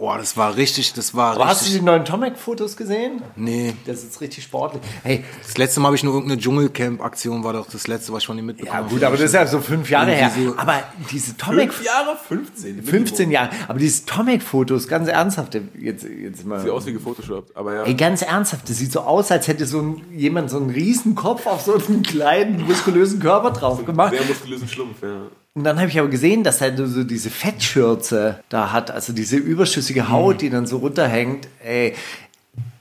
boah, 0.00 0.16
das 0.18 0.36
war 0.36 0.56
richtig, 0.56 0.94
das 0.94 1.14
war 1.14 1.34
Aber 1.34 1.46
hast 1.46 1.60
du 1.60 1.64
richtig. 1.66 1.80
die 1.80 1.84
neuen 1.86 2.04
Tomek-Fotos 2.04 2.76
gesehen? 2.76 3.22
nee, 3.36 3.74
Das 3.86 3.98
ist 3.98 4.04
jetzt 4.04 4.20
richtig 4.22 4.44
sportlich. 4.44 4.82
Hey, 5.02 5.24
das 5.46 5.58
letzte 5.58 5.80
Mal 5.80 5.88
habe 5.88 5.96
ich 5.96 6.02
nur 6.02 6.14
irgendeine 6.14 6.40
Dschungelcamp-Aktion, 6.40 7.44
war 7.44 7.52
doch 7.52 7.66
das 7.70 7.86
letzte, 7.86 8.12
was 8.12 8.22
ich 8.22 8.26
von 8.26 8.38
ihm 8.38 8.46
mitbekommen 8.46 8.72
ja 8.78 8.78
habe. 8.84 8.88
gut, 8.94 9.04
aber 9.04 9.16
das 9.16 9.26
ist 9.26 9.34
ja 9.34 9.46
so 9.46 9.60
fünf 9.60 9.90
Jahre 9.90 10.12
her. 10.12 10.30
So- 10.34 10.54
Aber 10.56 10.82
diese 11.10 11.36
Tomek... 11.36 11.72
Fünf 11.72 11.86
Jahre? 11.86 12.16
15. 12.28 12.82
15 12.82 13.30
Jahre. 13.30 13.50
Aber 13.68 13.78
diese 13.78 14.06
Tomek-Fotos, 14.06 14.88
ganz 14.88 15.08
ernsthaft, 15.08 15.54
jetzt, 15.78 16.04
jetzt 16.04 16.46
mal... 16.46 16.60
Sieht 16.60 16.70
aus 16.70 16.86
wie 16.86 16.92
gefotoshoppt, 16.94 17.54
aber 17.56 17.74
ja. 17.74 17.82
Ey, 17.84 17.94
ganz 17.94 18.22
ernsthaft, 18.22 18.68
das 18.70 18.78
sieht 18.78 18.92
so 18.92 19.00
aus, 19.00 19.30
als 19.30 19.48
hätte 19.48 19.66
so 19.66 19.80
ein, 19.80 20.02
jemand 20.16 20.48
so 20.50 20.56
einen 20.56 20.70
riesen 20.70 21.14
Kopf 21.14 21.46
auf 21.46 21.60
so 21.62 21.74
einen 21.74 22.02
kleinen, 22.02 22.66
muskulösen 22.66 23.20
Körper 23.20 23.50
drauf 23.50 23.84
gemacht. 23.84 24.14
Sehr 24.16 24.24
muskulösen 24.24 24.66
Schlumpf, 24.68 25.02
ja. 25.02 25.26
Und 25.54 25.64
dann 25.64 25.78
habe 25.78 25.88
ich 25.88 25.98
aber 25.98 26.08
gesehen, 26.08 26.44
dass 26.44 26.60
er 26.60 26.76
so 26.86 27.02
diese 27.02 27.28
Fettschürze 27.28 28.38
da 28.48 28.72
hat, 28.72 28.90
also 28.92 29.12
diese 29.12 29.36
überschüssige 29.36 30.08
Haut, 30.08 30.42
die 30.42 30.50
dann 30.50 30.66
so 30.66 30.78
runterhängt. 30.78 31.48
Ey, 31.64 31.94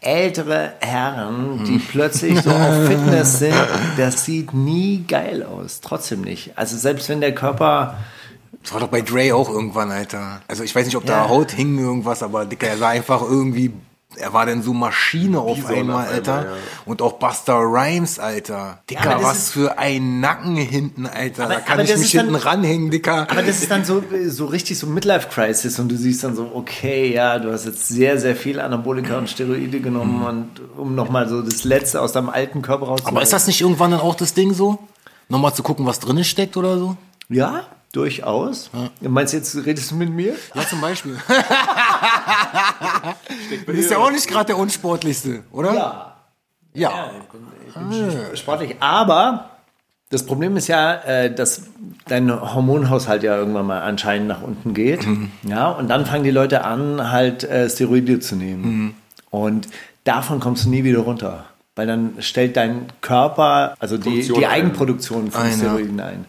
ältere 0.01 0.73
Herren, 0.79 1.63
die 1.65 1.79
plötzlich 1.79 2.39
so 2.41 2.51
auf 2.51 2.85
Fitness 2.87 3.39
sind, 3.39 3.55
das 3.97 4.23
sieht 4.23 4.53
nie 4.53 5.03
geil 5.07 5.43
aus. 5.43 5.81
Trotzdem 5.81 6.21
nicht. 6.21 6.51
Also 6.55 6.77
selbst 6.77 7.09
wenn 7.09 7.21
der 7.21 7.33
Körper... 7.33 7.97
Das 8.61 8.73
war 8.73 8.81
doch 8.81 8.89
bei 8.89 9.01
Dre 9.01 9.33
auch 9.33 9.49
irgendwann, 9.49 9.89
Alter. 9.89 10.41
Also 10.47 10.63
ich 10.63 10.75
weiß 10.75 10.85
nicht, 10.85 10.95
ob 10.95 11.05
da 11.05 11.23
Ja. 11.23 11.29
Haut 11.29 11.51
hing 11.51 11.79
irgendwas, 11.79 12.21
aber 12.21 12.45
Dicker, 12.45 12.67
er 12.67 12.77
sah 12.77 12.89
einfach 12.89 13.21
irgendwie, 13.21 13.73
er 14.15 14.33
war 14.33 14.45
dann 14.47 14.63
so 14.63 14.73
Maschine 14.73 15.39
auf 15.39 15.65
einmal, 15.67 16.05
auf 16.07 16.11
Alter. 16.11 16.33
einmal, 16.39 16.53
ja. 16.55 16.61
Und 16.85 17.01
auch 17.03 17.13
Buster 17.13 17.57
Rhymes, 17.59 18.17
Alter. 18.17 18.79
Dicker, 18.89 19.09
das 19.15 19.23
was 19.23 19.37
ist- 19.37 19.49
für 19.51 19.77
ein 19.77 20.19
Nacken 20.19 20.55
hinten, 20.55 21.05
Alter. 21.05 21.45
Aber- 21.45 21.53
da 21.55 21.59
kann 21.59 21.79
ich 21.79 21.89
mich 21.95 22.01
ist 22.05 22.15
dann- 22.15 22.25
hinten 22.25 22.35
ranhängen, 22.41 22.89
Dicker. 22.89 23.27
Aber 23.29 23.43
das 23.43 23.61
ist 23.61 23.69
dann 23.69 23.85
so, 23.85 24.03
so 24.27 24.47
richtig 24.47 24.79
so 24.79 24.87
Midlife-Crisis 24.87 25.77
und 25.79 25.89
du 25.89 25.95
siehst 25.95 26.23
dann 26.23 26.35
so, 26.35 26.49
okay, 26.55 27.13
ja, 27.13 27.37
du 27.37 27.51
hast 27.51 27.65
jetzt 27.65 27.87
sehr, 27.87 28.17
sehr 28.19 28.35
viel 28.35 28.59
Anabolika 28.59 29.17
und 29.17 29.29
Steroide 29.29 29.79
genommen 29.79 30.23
und 30.25 30.61
um 30.77 30.95
nochmal 30.95 31.29
so 31.29 31.41
das 31.43 31.63
Letzte 31.63 32.01
aus 32.01 32.11
deinem 32.11 32.29
alten 32.29 32.63
Körper 32.63 32.87
rauszuholen. 32.87 33.15
aber 33.17 33.23
ist 33.23 33.31
das 33.33 33.45
nicht 33.45 33.61
irgendwann 33.61 33.91
dann 33.91 34.01
auch 34.01 34.15
das 34.15 34.33
Ding 34.33 34.53
so? 34.53 34.79
Nochmal 35.29 35.53
zu 35.53 35.61
gucken, 35.61 35.85
was 35.85 35.99
drin 35.99 36.23
steckt 36.23 36.57
oder 36.57 36.79
so? 36.79 36.97
Ja, 37.29 37.67
durchaus. 37.91 38.71
Du 39.01 39.09
meinst 39.09 39.33
jetzt, 39.33 39.55
redest 39.65 39.91
du 39.91 39.95
mit 39.95 40.09
mir? 40.09 40.35
Ja, 40.55 40.67
zum 40.67 40.81
Beispiel. 40.81 41.15
du 43.65 43.73
bist 43.73 43.91
ja 43.91 43.97
auch 43.97 44.11
nicht 44.11 44.27
gerade 44.27 44.47
der 44.47 44.57
unsportlichste, 44.57 45.43
oder? 45.51 45.73
Ja. 45.73 46.15
Ja. 46.73 47.11
Ich 47.67 47.73
bin 47.73 48.11
schon 48.11 48.37
sportlich. 48.37 48.75
Aber 48.79 49.49
das 50.09 50.25
Problem 50.25 50.57
ist 50.57 50.67
ja, 50.67 50.95
äh, 50.95 51.33
dass 51.33 51.63
dein 52.07 52.31
Hormonhaushalt 52.31 53.23
ja 53.23 53.35
irgendwann 53.37 53.67
mal 53.67 53.81
anscheinend 53.81 54.27
nach 54.27 54.41
unten 54.41 54.73
geht. 54.73 55.05
Ja, 55.43 55.69
und 55.69 55.87
dann 55.87 56.05
fangen 56.05 56.23
die 56.23 56.31
Leute 56.31 56.63
an, 56.63 57.11
halt 57.11 57.43
äh, 57.43 57.69
Steroide 57.69 58.19
zu 58.19 58.35
nehmen. 58.35 58.95
Und 59.29 59.67
davon 60.03 60.39
kommst 60.39 60.65
du 60.65 60.69
nie 60.69 60.83
wieder 60.83 60.99
runter. 60.99 61.45
Weil 61.79 61.87
dann 61.87 62.15
stellt 62.19 62.57
dein 62.57 62.87
Körper, 62.99 63.73
also 63.79 63.97
die, 63.97 64.21
die. 64.21 64.45
Eigenproduktion 64.45 65.31
von 65.31 65.43
Ein. 65.43 65.53
Steroiden 65.53 66.01
ein. 66.01 66.25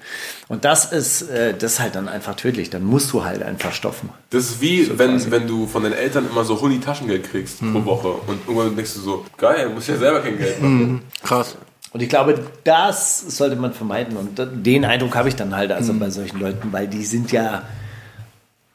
Und 0.47 0.65
das 0.65 0.93
ist, 0.93 1.23
äh, 1.23 1.55
das 1.59 1.73
ist 1.73 1.81
halt 1.81 1.97
dann 1.97 2.07
einfach 2.09 2.37
tödlich. 2.37 2.71
Dann 2.71 2.85
musst 2.85 3.13
du 3.13 3.25
halt 3.25 3.43
einfach 3.43 3.73
stoffen. 3.73 4.11
Das 4.31 4.45
ist 4.45 4.61
wie, 4.61 4.97
wenn, 4.97 5.29
wenn 5.33 5.49
du 5.49 5.67
von 5.67 5.83
deinen 5.83 5.95
Eltern 5.95 6.29
immer 6.31 6.45
so 6.45 6.61
Huni 6.61 6.79
Taschengeld 6.79 7.29
kriegst 7.29 7.59
pro 7.59 7.85
Woche 7.85 8.11
und 8.29 8.47
irgendwann 8.47 8.77
denkst 8.77 8.95
du 8.95 9.01
so, 9.01 9.25
geil, 9.39 9.71
muss 9.71 9.89
ich 9.89 9.89
ja 9.89 9.97
selber 9.97 10.21
kein 10.21 10.39
Geld 10.39 10.63
machen. 10.63 11.03
Krass. 11.25 11.57
Und 11.93 12.01
ich 12.01 12.09
glaube, 12.09 12.45
das 12.63 13.19
sollte 13.37 13.57
man 13.57 13.73
vermeiden. 13.73 14.17
Und 14.17 14.41
den 14.65 14.85
Eindruck 14.85 15.17
habe 15.17 15.31
ich 15.31 15.35
dann 15.35 15.57
halt 15.57 15.73
also 15.73 15.93
bei 15.95 16.11
solchen 16.11 16.39
Leuten, 16.39 16.73
weil 16.73 16.87
die 16.87 17.05
sind 17.05 17.33
ja 17.33 17.65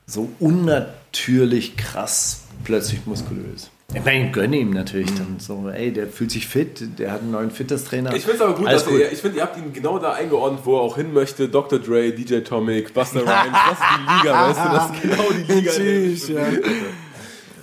so 0.07 0.28
unnatürlich 0.41 1.78
krass 1.78 2.41
plötzlich 2.65 3.05
muskulös. 3.05 3.69
Ich 3.93 4.03
meine, 4.03 4.25
ich 4.25 4.33
gönne 4.33 4.57
ihm 4.57 4.71
natürlich 4.71 5.13
dann 5.13 5.38
so, 5.39 5.69
ey, 5.69 5.93
der 5.93 6.07
fühlt 6.07 6.31
sich 6.31 6.47
fit, 6.47 6.99
der 6.99 7.11
hat 7.11 7.21
einen 7.21 7.31
neuen 7.31 7.51
Fitnesstrainer. 7.51 8.13
Ich 8.13 8.23
finde 8.23 8.38
es 8.38 8.41
aber 8.41 8.55
gut, 8.55 8.67
Alles 8.67 8.83
dass 8.83 8.93
Ihr, 8.93 9.11
ich 9.11 9.19
finde, 9.19 9.38
ihr 9.38 9.43
habt 9.43 9.57
ihn 9.57 9.71
genau 9.71 9.99
da 9.99 10.13
eingeordnet, 10.13 10.61
wo 10.65 10.75
er 10.77 10.81
auch 10.81 10.95
hin 10.95 11.13
möchte. 11.13 11.47
Dr. 11.47 11.79
Dre, 11.79 12.11
DJ 12.11 12.39
Tomic, 12.39 12.93
Buster 12.93 13.21
Rhymes, 13.21 13.57
das 13.69 13.79
ist 13.79 13.86
die 13.97 14.27
Liga, 14.27 14.49
weißt 14.49 14.59
du, 14.59 14.69
das 14.69 14.91
ist 14.91 15.01
genau 15.01 15.31
die 15.31 15.53
Liga. 15.53 15.71
Tschüss, 15.71 16.27
bin. 16.27 16.38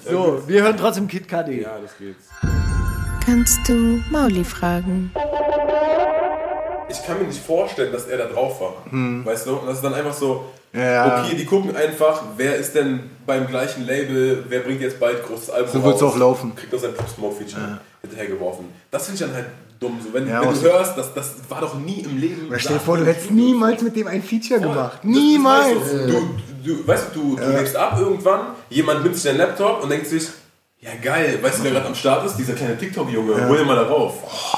So, 0.04 0.42
wir 0.48 0.64
hören 0.64 0.76
trotzdem 0.76 1.06
Kid 1.06 1.28
Cudi. 1.28 1.62
Ja, 1.62 1.78
das 1.80 1.96
geht's. 1.96 2.28
Kannst 3.24 3.68
du 3.68 4.02
Mauli 4.10 4.42
fragen? 4.42 5.12
Ich 6.88 7.06
kann 7.06 7.18
mir 7.20 7.26
nicht 7.28 7.40
vorstellen, 7.40 7.92
dass 7.92 8.06
er 8.06 8.18
da 8.18 8.26
drauf 8.26 8.60
war. 8.60 8.84
Weißt 9.24 9.46
du? 9.46 9.54
Und 9.58 9.66
das 9.68 9.76
ist 9.76 9.84
dann 9.84 9.94
einfach 9.94 10.12
so, 10.12 10.46
Ja. 10.74 11.22
okay, 11.24 11.36
die 11.36 11.44
gucken 11.44 11.76
einfach, 11.76 12.22
wer 12.36 12.56
ist 12.56 12.74
denn 12.74 13.10
beim 13.26 13.46
gleichen 13.46 13.84
Label, 13.86 14.44
wer 14.48 14.60
bringt 14.60 14.80
jetzt 14.80 14.98
bald 14.98 15.22
großes 15.26 15.50
Album 15.50 15.70
So 15.72 15.84
wird's 15.84 16.02
auch 16.02 16.16
laufen. 16.16 16.54
Kriegt 16.54 16.72
das 16.72 16.84
ein 16.84 16.94
Pop 16.94 17.08
Smoke 17.08 17.36
Feature 17.36 17.78
hinterhergeworfen. 18.00 18.64
Das 18.90 19.04
finde 19.06 19.22
ich 19.22 19.26
dann 19.28 19.36
halt 19.36 19.46
dumm. 19.78 20.00
So, 20.02 20.14
wenn, 20.14 20.26
Ja, 20.28 20.40
wenn 20.40 20.48
auch 20.48 20.52
du 20.52 20.58
so. 20.60 20.64
hörst, 20.64 20.96
das, 20.96 21.12
das 21.12 21.34
war 21.48 21.60
doch 21.60 21.74
nie 21.74 22.00
im 22.00 22.16
Leben. 22.18 22.50
Stell 22.56 22.74
dir 22.78 22.80
vor, 22.80 22.96
du 22.96 23.04
hättest 23.04 23.30
niemals 23.30 23.82
mit 23.82 23.94
dem 23.96 24.06
ein 24.06 24.22
Feature 24.22 24.60
gemacht. 24.60 24.92
Das- 24.94 25.00
das 25.02 25.04
Niemals. 25.10 25.76
Weißt 25.76 25.92
du, 25.92 26.06
du, 26.06 26.74
du, 26.74 26.86
weißt 26.86 27.04
du, 27.14 27.36
du, 27.36 27.42
du 27.42 27.50
legst 27.52 27.76
ab 27.76 27.96
irgendwann, 28.00 28.40
jemand 28.70 29.02
nimmt 29.02 29.14
sich 29.14 29.24
deinen 29.24 29.38
Laptop 29.38 29.82
und 29.82 29.90
denkt 29.90 30.06
sich, 30.06 30.26
Ja, 30.80 30.90
geil. 31.00 31.38
Weißt 31.42 31.58
du, 31.60 31.64
wer 31.64 31.70
gerade 31.72 31.86
am 31.86 31.94
Start 31.94 32.24
ist? 32.26 32.36
Dieser 32.36 32.54
kleine 32.54 32.76
TikTok-Junge. 32.78 33.46
Hol 33.46 33.60
ihn 33.60 33.66
mal 33.66 33.76
darauf. 33.76 34.14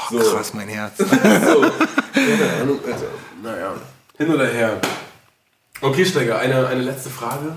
so. 0.09 0.17
Krass, 0.17 0.53
mein 0.55 0.69
Herz. 0.69 0.97
so. 0.97 1.05
Keine 1.05 2.61
Ahnung, 2.61 2.79
Alter. 2.83 3.05
Naja. 3.43 3.73
Hin 4.17 4.33
oder 4.33 4.47
her. 4.47 4.79
Okay, 5.85 6.05
Steiger, 6.05 6.39
eine, 6.39 6.67
eine 6.67 6.81
letzte 6.81 7.09
Frage. 7.09 7.55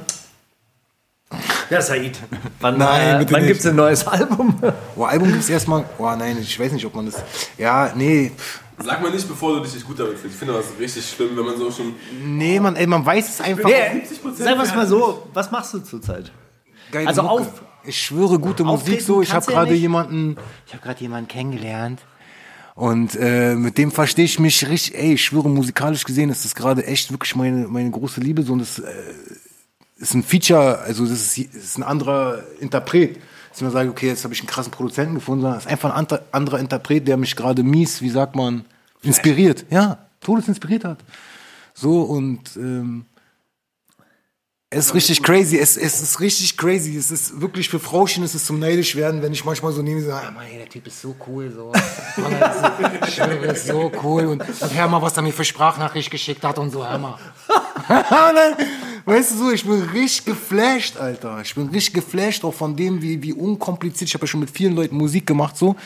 Ja, 1.71 1.83
Said. 1.83 2.19
Wann, 2.61 2.79
Nein, 2.79 3.21
äh, 3.21 3.31
wann 3.31 3.41
nicht. 3.43 3.49
gibt's 3.49 3.67
ein 3.67 3.77
neues 3.77 4.07
Album? 4.07 4.59
Boah, 4.97 5.09
Album 5.09 5.31
gibt's 5.33 5.49
erstmal. 5.51 5.85
Boah, 5.99 6.17
nein, 6.17 6.39
ich 6.41 6.59
weiß 6.59 6.73
nicht, 6.73 6.85
ob 6.87 6.95
man 6.95 7.07
das. 7.07 7.23
Ja, 7.59 7.93
nee. 7.95 8.33
Sag 8.83 9.03
mal 9.03 9.11
nicht, 9.11 9.29
bevor 9.29 9.55
du 9.57 9.61
dich 9.63 9.75
nicht 9.75 9.87
gut 9.87 9.99
damit 9.99 10.19
fühlst. 10.19 10.35
Ich 10.35 10.39
finde 10.39 10.55
das 10.55 10.67
richtig 10.79 11.09
schlimm, 11.09 11.37
wenn 11.37 11.45
man 11.45 11.59
so 11.59 11.71
schon. 11.71 11.95
Nee, 12.23 12.59
man, 12.61 12.77
ey, 12.77 12.87
man 12.87 13.05
weiß 13.05 13.29
es 13.29 13.41
einfach. 13.41 13.69
Nee, 13.69 14.03
sag 14.37 14.59
was 14.59 14.75
mal 14.75 14.87
so, 14.87 15.29
was 15.35 15.51
machst 15.51 15.75
du 15.75 15.81
zurzeit? 15.81 16.31
Geile 16.91 17.09
Also 17.09 17.23
Mucke. 17.23 17.35
auf- 17.43 17.63
Ich 17.85 18.01
schwöre, 18.01 18.39
gute 18.39 18.65
Musik 18.65 19.03
so. 19.03 19.21
Ich 19.21 19.33
habe 19.35 19.45
ja 19.53 19.59
gerade 19.61 19.75
jemanden. 19.75 20.37
Ich 20.67 20.73
habe 20.73 20.83
gerade 20.83 21.01
jemanden 21.01 21.29
kennengelernt. 21.29 22.01
Und 22.79 23.17
äh, 23.17 23.57
mit 23.57 23.77
dem 23.77 23.91
verstehe 23.91 24.25
ich 24.25 24.39
mich 24.39 24.69
richtig, 24.69 24.97
ey, 24.97 25.15
ich 25.15 25.25
schwöre, 25.25 25.51
musikalisch 25.51 26.05
gesehen 26.05 26.31
ist 26.31 26.45
das 26.45 26.55
gerade 26.55 26.87
echt 26.87 27.11
wirklich 27.11 27.35
meine, 27.35 27.67
meine 27.67 27.91
große 27.91 28.21
Liebe. 28.21 28.45
So, 28.45 28.53
und 28.53 28.61
das 28.61 28.79
äh, 28.79 28.93
ist 29.97 30.15
ein 30.15 30.23
Feature, 30.23 30.79
also 30.79 31.05
das 31.05 31.37
ist, 31.37 31.39
ist 31.57 31.77
ein 31.77 31.83
anderer 31.83 32.45
Interpret. 32.61 33.17
Dass 33.49 33.59
ich 33.59 33.63
mir 33.63 33.73
sage, 33.73 33.91
okay, 33.91 34.07
jetzt 34.07 34.23
habe 34.23 34.33
ich 34.33 34.39
einen 34.39 34.49
krassen 34.49 34.71
Produzenten 34.71 35.17
gefunden, 35.17 35.43
sondern 35.43 35.59
es 35.59 35.67
ist 35.67 35.73
einfach 35.73 35.91
ein 35.91 35.97
anderer, 35.97 36.23
anderer 36.31 36.61
Interpret, 36.61 37.09
der 37.09 37.17
mich 37.17 37.35
gerade 37.35 37.65
mies, 37.65 38.01
wie 38.01 38.11
sagt 38.11 38.37
man, 38.37 38.65
inspiriert. 39.03 39.67
Ja, 39.71 39.99
todesinspiriert 40.21 40.85
hat. 40.85 40.99
So, 41.75 42.03
und 42.03 42.57
ähm, 42.57 43.07
es 44.71 44.87
ist 44.87 44.95
richtig 44.95 45.23
crazy, 45.23 45.59
es, 45.59 45.79
es 45.79 46.03
ist 46.03 46.21
richtig 46.21 46.59
crazy. 46.59 46.97
Es 46.97 47.11
ist 47.11 47.41
wirklich 47.41 47.71
für 47.71 47.81
Frauchen 47.81 48.23
ist 48.23 48.35
es 48.35 48.45
zum 48.45 48.59
neidisch 48.59 48.97
werden, 48.97 49.23
wenn 49.23 49.33
ich 49.33 49.45
manchmal 49.45 49.73
so 49.73 49.81
nehme, 49.81 50.03
so, 50.03 50.13
ah, 50.13 50.31
der 50.59 50.69
Typ 50.69 50.87
ist 50.87 51.01
so 51.01 51.17
cool, 51.27 51.51
so. 51.51 51.73
Mann, 52.19 53.03
ist 53.03 53.17
so, 53.17 53.23
ist 53.25 53.67
so 53.67 53.93
cool. 54.03 54.27
Und, 54.27 54.43
und 54.43 54.75
hör 54.75 54.89
mal, 54.89 55.01
was 55.01 55.17
er 55.17 55.23
mir 55.23 55.33
für 55.33 55.45
Sprachnachricht 55.45 56.11
geschickt 56.11 56.45
hat 56.45 56.59
und 56.59 56.71
so, 56.71 56.87
hör 56.87 56.99
mal. 56.99 57.19
Weißt 59.09 59.31
du 59.31 59.37
so, 59.39 59.51
ich 59.51 59.65
bin 59.65 59.81
richtig 59.95 60.27
geflasht, 60.27 60.99
Alter. 60.99 61.41
Ich 61.43 61.55
bin 61.55 61.69
richtig 61.69 61.95
geflasht 61.95 62.45
auch 62.45 62.53
von 62.53 62.77
dem, 62.77 63.01
wie, 63.01 63.23
wie 63.23 63.33
unkompliziert. 63.33 64.07
Ich 64.07 64.13
habe 64.13 64.25
ja 64.25 64.29
schon 64.29 64.41
mit 64.41 64.51
vielen 64.51 64.77
Leuten 64.77 64.99
Musik 64.99 65.27
gemacht, 65.27 65.57
so. 65.57 65.77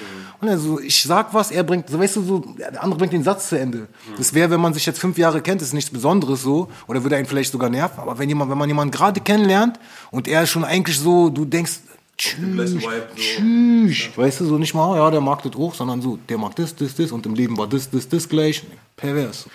Und 0.40 0.48
also, 0.48 0.80
ich 0.80 1.00
sag 1.04 1.32
was, 1.32 1.52
er 1.52 1.62
bringt, 1.62 1.88
so, 1.88 2.00
weißt 2.00 2.16
du, 2.16 2.22
so, 2.22 2.40
der 2.58 2.82
andere 2.82 2.98
bringt 2.98 3.12
den 3.12 3.22
Satz 3.22 3.48
zu 3.48 3.56
Ende. 3.56 3.86
Das 4.18 4.34
wäre, 4.34 4.50
wenn 4.50 4.60
man 4.60 4.74
sich 4.74 4.84
jetzt 4.86 4.98
fünf 4.98 5.18
Jahre 5.18 5.40
kennt, 5.40 5.62
ist 5.62 5.72
nichts 5.72 5.88
Besonderes 5.88 6.42
so. 6.42 6.68
Oder 6.88 7.04
würde 7.04 7.14
einen 7.14 7.26
vielleicht 7.26 7.52
sogar 7.52 7.70
nerven. 7.70 8.00
Aber 8.00 8.18
wenn 8.18 8.28
jemand, 8.28 8.50
wenn 8.50 8.58
man 8.58 8.68
jemanden 8.68 8.90
gerade 8.90 9.20
kennenlernt 9.20 9.78
und 10.10 10.26
er 10.26 10.42
ist 10.42 10.50
schon 10.50 10.64
eigentlich 10.64 10.98
so, 10.98 11.30
du 11.30 11.44
denkst, 11.44 11.78
tschüss, 12.18 12.74
Vibe, 12.74 13.06
so. 13.14 13.14
tschüss. 13.14 14.08
Weißt 14.16 14.40
du, 14.40 14.46
so 14.46 14.58
nicht 14.58 14.74
mal, 14.74 14.96
ja, 14.96 15.08
der 15.12 15.20
mag 15.20 15.44
das 15.44 15.54
hoch, 15.54 15.76
sondern 15.76 16.02
so, 16.02 16.18
der 16.28 16.38
mag 16.38 16.56
das, 16.56 16.74
das, 16.74 16.96
das 16.96 17.12
und 17.12 17.24
im 17.24 17.36
Leben 17.36 17.56
war 17.56 17.68
das, 17.68 17.88
das, 17.88 18.08
das 18.08 18.28
gleich. 18.28 18.64
Pervers. 18.96 19.46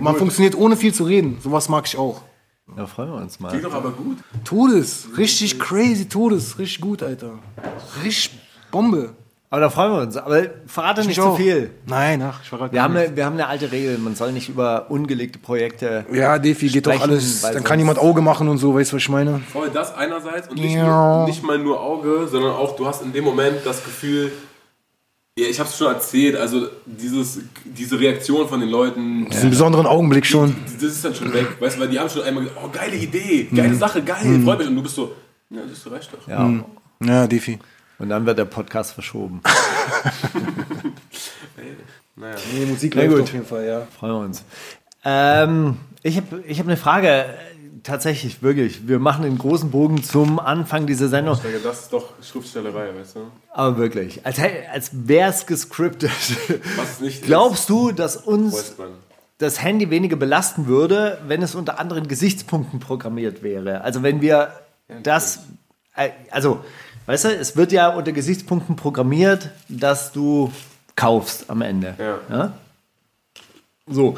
Man 0.00 0.16
funktioniert 0.16 0.56
ohne 0.56 0.76
viel 0.76 0.92
zu 0.92 1.04
reden. 1.04 1.38
Sowas 1.40 1.68
mag 1.68 1.86
ich 1.86 1.96
auch. 1.96 2.22
Ja, 2.76 2.86
freuen 2.86 3.10
wir 3.10 3.16
uns 3.16 3.40
mal. 3.40 3.48
Klingt 3.48 3.64
doch 3.64 3.74
aber 3.74 3.90
gut. 3.90 4.18
Todes, 4.44 5.08
richtig 5.16 5.58
crazy 5.58 6.08
Todes, 6.08 6.58
richtig 6.58 6.80
gut, 6.80 7.02
Alter. 7.02 7.38
Richtig 8.04 8.38
Bombe. 8.70 9.14
Aber 9.50 9.62
da 9.62 9.70
freuen 9.70 9.92
wir 9.92 10.02
uns. 10.02 10.16
Aber 10.18 10.42
verrate 10.66 11.00
nicht 11.00 11.12
Ich 11.16 11.16
zu 11.24 11.34
viel. 11.34 11.70
Nein, 11.86 12.20
ach, 12.20 12.40
ich 12.42 12.48
verrate 12.50 12.70
Wir 12.74 12.82
haben, 12.82 12.94
eine, 12.94 13.16
wir 13.16 13.24
haben 13.24 13.32
eine 13.32 13.46
alte 13.46 13.72
Regel, 13.72 13.96
man 13.96 14.14
soll 14.14 14.32
nicht 14.32 14.50
über 14.50 14.90
ungelegte 14.90 15.38
Projekte. 15.38 16.04
Ja, 16.12 16.38
Defi 16.38 16.68
geht 16.68 16.86
doch 16.86 17.00
alles. 17.00 17.40
Dann 17.40 17.64
kann 17.64 17.78
jemand 17.78 17.98
Auge 17.98 18.20
machen 18.20 18.48
und 18.48 18.58
so, 18.58 18.74
weißt 18.74 18.92
du, 18.92 18.96
was 18.96 19.02
ich 19.02 19.08
meine? 19.08 19.40
Voll 19.50 19.70
das 19.70 19.94
einerseits 19.94 20.48
und 20.48 20.58
nicht, 20.60 20.74
Ja. 20.74 21.18
nur, 21.20 21.26
nicht 21.28 21.42
mal 21.42 21.58
nur 21.58 21.80
Auge, 21.80 22.28
sondern 22.30 22.52
auch 22.52 22.76
du 22.76 22.86
hast 22.86 23.00
in 23.02 23.12
dem 23.14 23.24
Moment 23.24 23.56
das 23.64 23.82
Gefühl, 23.82 24.30
ja, 25.38 25.46
ich 25.48 25.58
habe 25.60 25.68
es 25.68 25.78
schon 25.78 25.86
erzählt, 25.86 26.36
also 26.36 26.68
dieses, 26.84 27.40
diese 27.64 27.98
Reaktion 28.00 28.48
von 28.48 28.60
den 28.60 28.68
Leuten, 28.68 29.28
Diesen 29.30 29.50
besonderen 29.50 29.86
Augenblick 29.86 30.26
schon. 30.26 30.56
das 30.74 30.82
ist 30.82 31.04
dann 31.04 31.14
schon 31.14 31.32
weg, 31.32 31.46
weißt 31.60 31.76
du, 31.76 31.80
weil 31.80 31.88
die 31.88 31.98
haben 31.98 32.10
schon 32.10 32.22
einmal 32.22 32.44
gesagt, 32.44 32.60
oh 32.64 32.68
geile 32.72 32.96
Idee, 32.96 33.48
geile 33.54 33.74
Sache, 33.74 34.02
geil, 34.02 34.40
freut 34.44 34.58
mich 34.58 34.68
und 34.68 34.76
du 34.76 34.82
bist 34.82 34.96
so, 34.96 35.14
ja, 35.50 35.60
das 35.68 35.90
reicht 35.90 36.12
doch. 36.12 36.26
Ja. 36.28 36.64
Ja, 37.04 37.26
Defi. 37.26 37.58
Und 38.00 38.08
dann 38.10 38.26
wird 38.26 38.38
der 38.38 38.44
Podcast 38.44 38.92
verschoben. 38.92 39.40
Nee, 42.20 42.66
Musik 42.66 42.94
gut. 42.94 43.20
auf 43.20 43.32
jeden 43.32 43.46
Fall, 43.46 43.64
ja. 43.66 43.86
Freuen 43.98 44.12
wir 44.12 44.20
uns. 44.26 44.44
Ähm, 45.04 45.76
ich 46.02 46.16
habe 46.16 46.42
ich 46.46 46.58
hab 46.58 46.66
eine 46.66 46.76
Frage. 46.76 47.26
Tatsächlich, 47.82 48.42
wirklich. 48.42 48.88
Wir 48.88 48.98
machen 48.98 49.24
den 49.24 49.36
großen 49.36 49.70
Bogen 49.70 50.02
zum 50.02 50.38
Anfang 50.38 50.86
dieser 50.86 51.08
Sendung. 51.08 51.34
Ich 51.34 51.40
denke, 51.42 51.60
das 51.60 51.82
ist 51.82 51.92
doch 51.92 52.14
Schriftstellerei, 52.22 52.94
weißt 52.94 53.16
du? 53.16 53.20
Aber 53.52 53.76
wirklich. 53.76 54.24
Als, 54.24 54.38
als 54.72 54.90
wäre 54.92 55.30
es 55.30 55.46
gescriptet. 55.46 56.10
Was 56.76 57.00
nicht 57.00 57.22
Glaubst 57.26 57.68
du, 57.68 57.92
dass 57.92 58.16
uns 58.16 58.74
das 59.38 59.62
Handy 59.62 59.90
weniger 59.90 60.16
belasten 60.16 60.66
würde, 60.66 61.18
wenn 61.26 61.42
es 61.42 61.54
unter 61.54 61.78
anderen 61.78 62.08
Gesichtspunkten 62.08 62.80
programmiert 62.80 63.42
wäre? 63.42 63.82
Also 63.82 64.02
wenn 64.02 64.20
wir 64.20 64.52
das, 65.02 65.40
äh, 65.94 66.10
also, 66.30 66.64
weißt 67.06 67.26
du, 67.26 67.28
es 67.36 67.56
wird 67.56 67.72
ja 67.72 67.88
unter 67.94 68.12
Gesichtspunkten 68.12 68.76
programmiert, 68.76 69.50
dass 69.68 70.12
du 70.12 70.52
kaufst 70.96 71.50
am 71.50 71.62
Ende. 71.62 71.94
Ja. 72.28 72.52
So. 73.86 74.16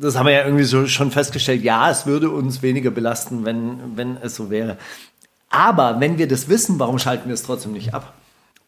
Das 0.00 0.16
haben 0.16 0.26
wir 0.26 0.32
ja 0.32 0.44
irgendwie 0.44 0.64
so 0.64 0.86
schon 0.86 1.10
festgestellt. 1.10 1.62
Ja, 1.62 1.90
es 1.90 2.06
würde 2.06 2.30
uns 2.30 2.62
weniger 2.62 2.90
belasten, 2.90 3.44
wenn, 3.44 3.78
wenn 3.96 4.16
es 4.22 4.34
so 4.36 4.50
wäre. 4.50 4.76
Aber 5.50 6.00
wenn 6.00 6.18
wir 6.18 6.26
das 6.28 6.48
wissen, 6.48 6.78
warum 6.78 6.98
schalten 6.98 7.28
wir 7.28 7.34
es 7.34 7.42
trotzdem 7.42 7.72
nicht 7.72 7.94
ab? 7.94 8.14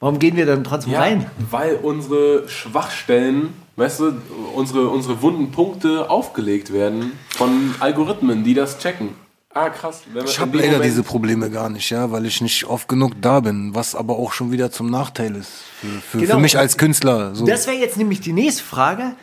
Warum 0.01 0.20
gehen 0.20 0.36
wir 0.36 0.47
dann 0.47 0.62
trotzdem 0.62 0.93
Ja, 0.93 1.01
rein? 1.01 1.28
weil 1.51 1.74
unsere 1.82 2.49
Schwachstellen, 2.49 3.53
weißt 3.77 3.99
du, 4.01 4.12
unsere, 4.55 4.89
unsere 4.89 5.23
wunden 5.23 5.51
Punkte 5.51 6.09
aufgelegt 6.09 6.73
werden 6.73 7.12
von 7.31 7.74
Algorithmen, 7.81 8.45
die 8.45 8.55
das 8.55 8.78
checken. 8.78 9.11
Ah, 9.53 9.70
krass. 9.70 10.03
Ich 10.24 10.39
habe 10.39 10.57
leider 10.57 10.73
Moment- 10.73 10.85
diese 10.85 11.03
Probleme 11.03 11.51
gar 11.51 11.69
nicht, 11.69 11.90
ja, 11.90 12.12
weil 12.12 12.27
ich 12.27 12.40
nicht 12.40 12.65
oft 12.66 12.86
genug 12.86 13.15
da 13.20 13.40
bin, 13.40 13.74
was 13.74 13.97
aber 13.97 14.16
auch 14.16 14.32
schon 14.32 14.53
wieder 14.53 14.70
zum 14.70 14.89
Nachteil 14.89 15.35
ist 15.35 15.51
für, 15.81 15.86
für, 16.01 16.19
Genau. 16.19 16.35
für 16.35 16.40
mich 16.40 16.57
als 16.57 16.77
Künstler. 16.77 17.35
So. 17.35 17.45
Das 17.45 17.66
wäre 17.66 17.77
jetzt 17.77 17.97
nämlich 17.97 18.20
die 18.20 18.32
nächste 18.32 18.62
Frage. 18.62 19.16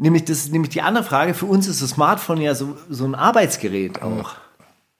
Nämlich, 0.00 0.24
das 0.24 0.38
ist 0.38 0.52
nämlich 0.52 0.70
die 0.70 0.80
andere 0.80 1.04
Frage. 1.04 1.34
Für 1.34 1.44
uns 1.44 1.68
ist 1.68 1.82
das 1.82 1.90
Smartphone 1.90 2.40
ja 2.40 2.54
so, 2.54 2.74
so 2.88 3.04
ein 3.04 3.14
Arbeitsgerät 3.14 4.00
auch. 4.00 4.34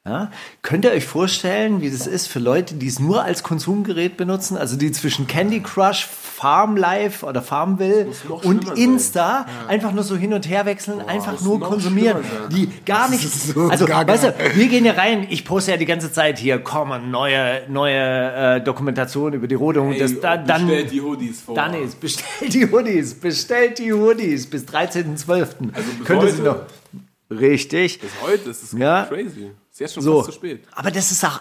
Ja? 0.07 0.31
Könnt 0.63 0.87
ihr 0.87 0.93
euch 0.93 1.05
vorstellen, 1.05 1.83
wie 1.83 1.91
das 1.91 2.07
ist 2.07 2.27
für 2.27 2.39
Leute, 2.39 2.75
die 2.75 2.87
es 2.87 2.99
nur 2.99 3.23
als 3.23 3.43
Konsumgerät 3.43 4.17
benutzen? 4.17 4.57
Also 4.57 4.77
die 4.77 4.93
zwischen 4.93 5.27
Candy 5.27 5.61
Crush, 5.61 6.07
Farm 6.07 6.79
Life 6.79 7.27
oder 7.27 7.43
Farmville 7.43 8.07
muss 8.07 8.25
noch 8.25 8.43
und 8.43 8.79
Insta 8.79 9.45
einfach 9.69 9.93
nur 9.93 10.03
so 10.03 10.17
hin 10.17 10.33
und 10.33 10.49
her 10.49 10.65
wechseln, 10.65 11.03
einfach 11.03 11.33
muss 11.33 11.43
nur 11.43 11.61
konsumieren. 11.61 12.25
Die 12.51 12.71
gar 12.87 13.11
nicht. 13.11 13.31
so 13.31 13.69
also, 13.69 13.85
gaga. 13.85 14.11
weißt 14.11 14.25
du, 14.25 14.35
wir 14.55 14.69
gehen 14.69 14.87
ja 14.87 14.93
rein, 14.93 15.27
ich 15.29 15.45
poste 15.45 15.73
ja 15.73 15.77
die 15.77 15.85
ganze 15.85 16.11
Zeit 16.11 16.39
hier, 16.39 16.61
komm, 16.61 17.11
neue, 17.11 17.69
neue 17.69 18.57
äh, 18.57 18.61
Dokumentation 18.63 19.35
über 19.35 19.49
die 19.49 19.55
Rodung. 19.55 19.93
Ey, 19.93 19.99
das, 19.99 20.19
da, 20.19 20.39
dann, 20.39 20.67
bestellt 20.67 20.93
die 20.93 21.03
Hoodies 21.03 21.43
vor. 21.43 21.55
dann 21.55 21.75
ist, 21.75 22.01
bestellt 22.01 22.55
die 22.55 22.71
Hoodies, 22.71 23.15
bestellt 23.21 23.79
die 23.79 23.93
Hoodies 23.93 24.49
bis 24.49 24.65
13.12. 24.65 25.29
Also 25.29 25.91
bis 25.99 26.07
Könnte 26.07 26.31
sie 26.31 26.41
heute. 26.41 26.43
noch. 26.43 27.39
Richtig. 27.39 28.01
Bis 28.01 28.11
heute 28.23 28.49
ist 28.49 28.63
es 28.63 28.73
Ja. 28.73 29.05
crazy. 29.05 29.51
Ist 29.73 29.79
jetzt 29.81 29.95
schon 29.95 30.03
So. 30.03 30.17
fast 30.19 30.27
zu 30.27 30.33
spät. 30.33 30.65
Aber 30.75 30.91
das 30.91 31.11
ist 31.13 31.25
auch, 31.25 31.41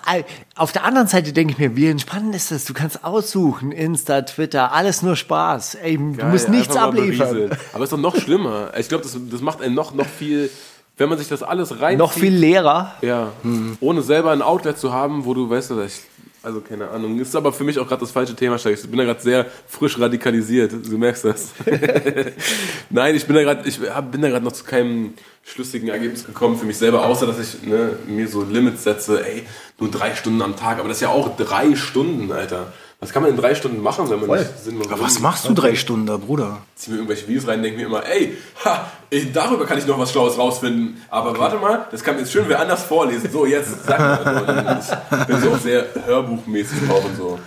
auf 0.55 0.71
der 0.71 0.83
anderen 0.85 1.07
Seite 1.07 1.33
denke 1.33 1.53
ich 1.53 1.57
mir, 1.59 1.75
wie 1.75 1.87
entspannend 1.87 2.35
ist 2.35 2.51
das? 2.51 2.65
Du 2.65 2.73
kannst 2.73 3.03
aussuchen, 3.03 3.71
Insta, 3.71 4.21
Twitter, 4.21 4.71
alles 4.71 5.01
nur 5.01 5.15
Spaß. 5.15 5.75
Ey, 5.75 5.97
du 5.97 6.13
Geil, 6.13 6.29
musst 6.31 6.47
nichts 6.47 6.75
abliefern. 6.77 7.27
berieseln. 7.33 7.57
Aber 7.73 7.83
ist 7.83 7.91
doch 7.93 7.97
noch 7.97 8.15
schlimmer. 8.15 8.71
Ich 8.77 8.87
glaube, 8.87 9.03
das, 9.03 9.17
das 9.31 9.41
macht 9.41 9.61
einen 9.61 9.73
noch, 9.73 9.93
noch 9.95 10.05
viel, 10.05 10.49
wenn 10.97 11.09
man 11.09 11.17
sich 11.17 11.27
das 11.27 11.41
alles 11.41 11.81
rein. 11.81 11.97
Noch 11.97 12.11
viel 12.13 12.33
leerer. 12.33 12.93
Ja, 13.01 13.31
ohne 13.79 14.01
selber 14.03 14.31
ein 14.31 14.41
Outlet 14.43 14.77
zu 14.77 14.93
haben, 14.93 15.25
wo 15.25 15.33
du 15.33 15.49
weißt, 15.49 15.71
dass 15.71 15.77
ich, 15.95 16.01
also 16.41 16.61
keine 16.61 16.89
Ahnung, 16.89 17.19
ist 17.19 17.35
aber 17.35 17.51
für 17.51 17.63
mich 17.63 17.77
auch 17.79 17.87
gerade 17.87 18.01
das 18.01 18.11
falsche 18.11 18.35
Thema. 18.35 18.57
Steig. 18.57 18.75
Ich 18.75 18.87
bin 18.87 18.97
da 18.97 19.03
gerade 19.03 19.21
sehr 19.21 19.45
frisch 19.67 19.99
radikalisiert. 19.99 20.71
Du 20.71 20.97
merkst 20.97 21.25
das. 21.25 21.51
Nein, 22.89 23.15
ich 23.15 23.25
bin 23.25 23.35
da 23.35 23.43
gerade, 23.43 23.67
ich 23.67 23.79
bin 23.79 24.21
da 24.21 24.29
gerade 24.29 24.45
noch 24.45 24.53
zu 24.53 24.63
keinem 24.63 25.13
schlüssigen 25.43 25.89
Ergebnis 25.89 26.25
gekommen 26.25 26.57
für 26.57 26.65
mich 26.65 26.77
selber, 26.77 27.05
außer 27.05 27.27
dass 27.27 27.39
ich 27.39 27.63
ne, 27.63 27.97
mir 28.07 28.27
so 28.27 28.43
Limits 28.43 28.83
setze. 28.83 29.25
Ey, 29.25 29.43
nur 29.79 29.91
drei 29.91 30.15
Stunden 30.15 30.41
am 30.41 30.55
Tag, 30.55 30.79
aber 30.79 30.87
das 30.87 30.97
ist 30.97 31.01
ja 31.01 31.09
auch 31.09 31.35
drei 31.35 31.75
Stunden, 31.75 32.31
Alter. 32.31 32.71
Was 33.01 33.13
kann 33.13 33.21
man 33.23 33.31
in 33.31 33.37
drei 33.37 33.55
Stunden 33.55 33.81
machen, 33.81 34.09
wenn 34.09 34.19
man 34.25 34.39
nicht 34.39 34.59
sinnlos 34.61 34.91
Aber 34.91 35.01
was 35.01 35.21
machst 35.21 35.47
du 35.47 35.53
drei 35.53 35.73
Stunden 35.75 36.05
da, 36.05 36.17
Bruder? 36.17 36.57
zieh 36.75 36.91
mir 36.91 36.97
irgendwelche 36.97 37.27
Videos 37.29 37.47
rein, 37.47 37.63
denke 37.63 37.79
mir 37.79 37.85
immer, 37.85 38.05
ey, 38.05 38.37
ha, 38.65 38.91
ey, 39.09 39.31
darüber 39.31 39.65
kann 39.65 39.77
ich 39.77 39.87
noch 39.87 39.97
was 39.97 40.11
Schlaues 40.11 40.37
rausfinden. 40.37 41.01
Aber 41.09 41.37
warte 41.39 41.57
mal, 41.57 41.87
das 41.91 42.03
kann 42.03 42.15
mir 42.15 42.21
jetzt 42.21 42.33
schön 42.33 42.43
wer 42.47 42.59
anders 42.59 42.83
vorlesen. 42.83 43.29
So, 43.31 43.45
jetzt 43.45 43.85
sag 43.85 43.99
mal. 43.99 44.81
Ich 45.21 45.27
bin 45.27 45.41
so 45.41 45.51
auch 45.53 45.59
sehr 45.59 45.85
hörbuchmäßig 46.05 46.89
auch 46.89 47.05
und 47.05 47.15
so. 47.15 47.39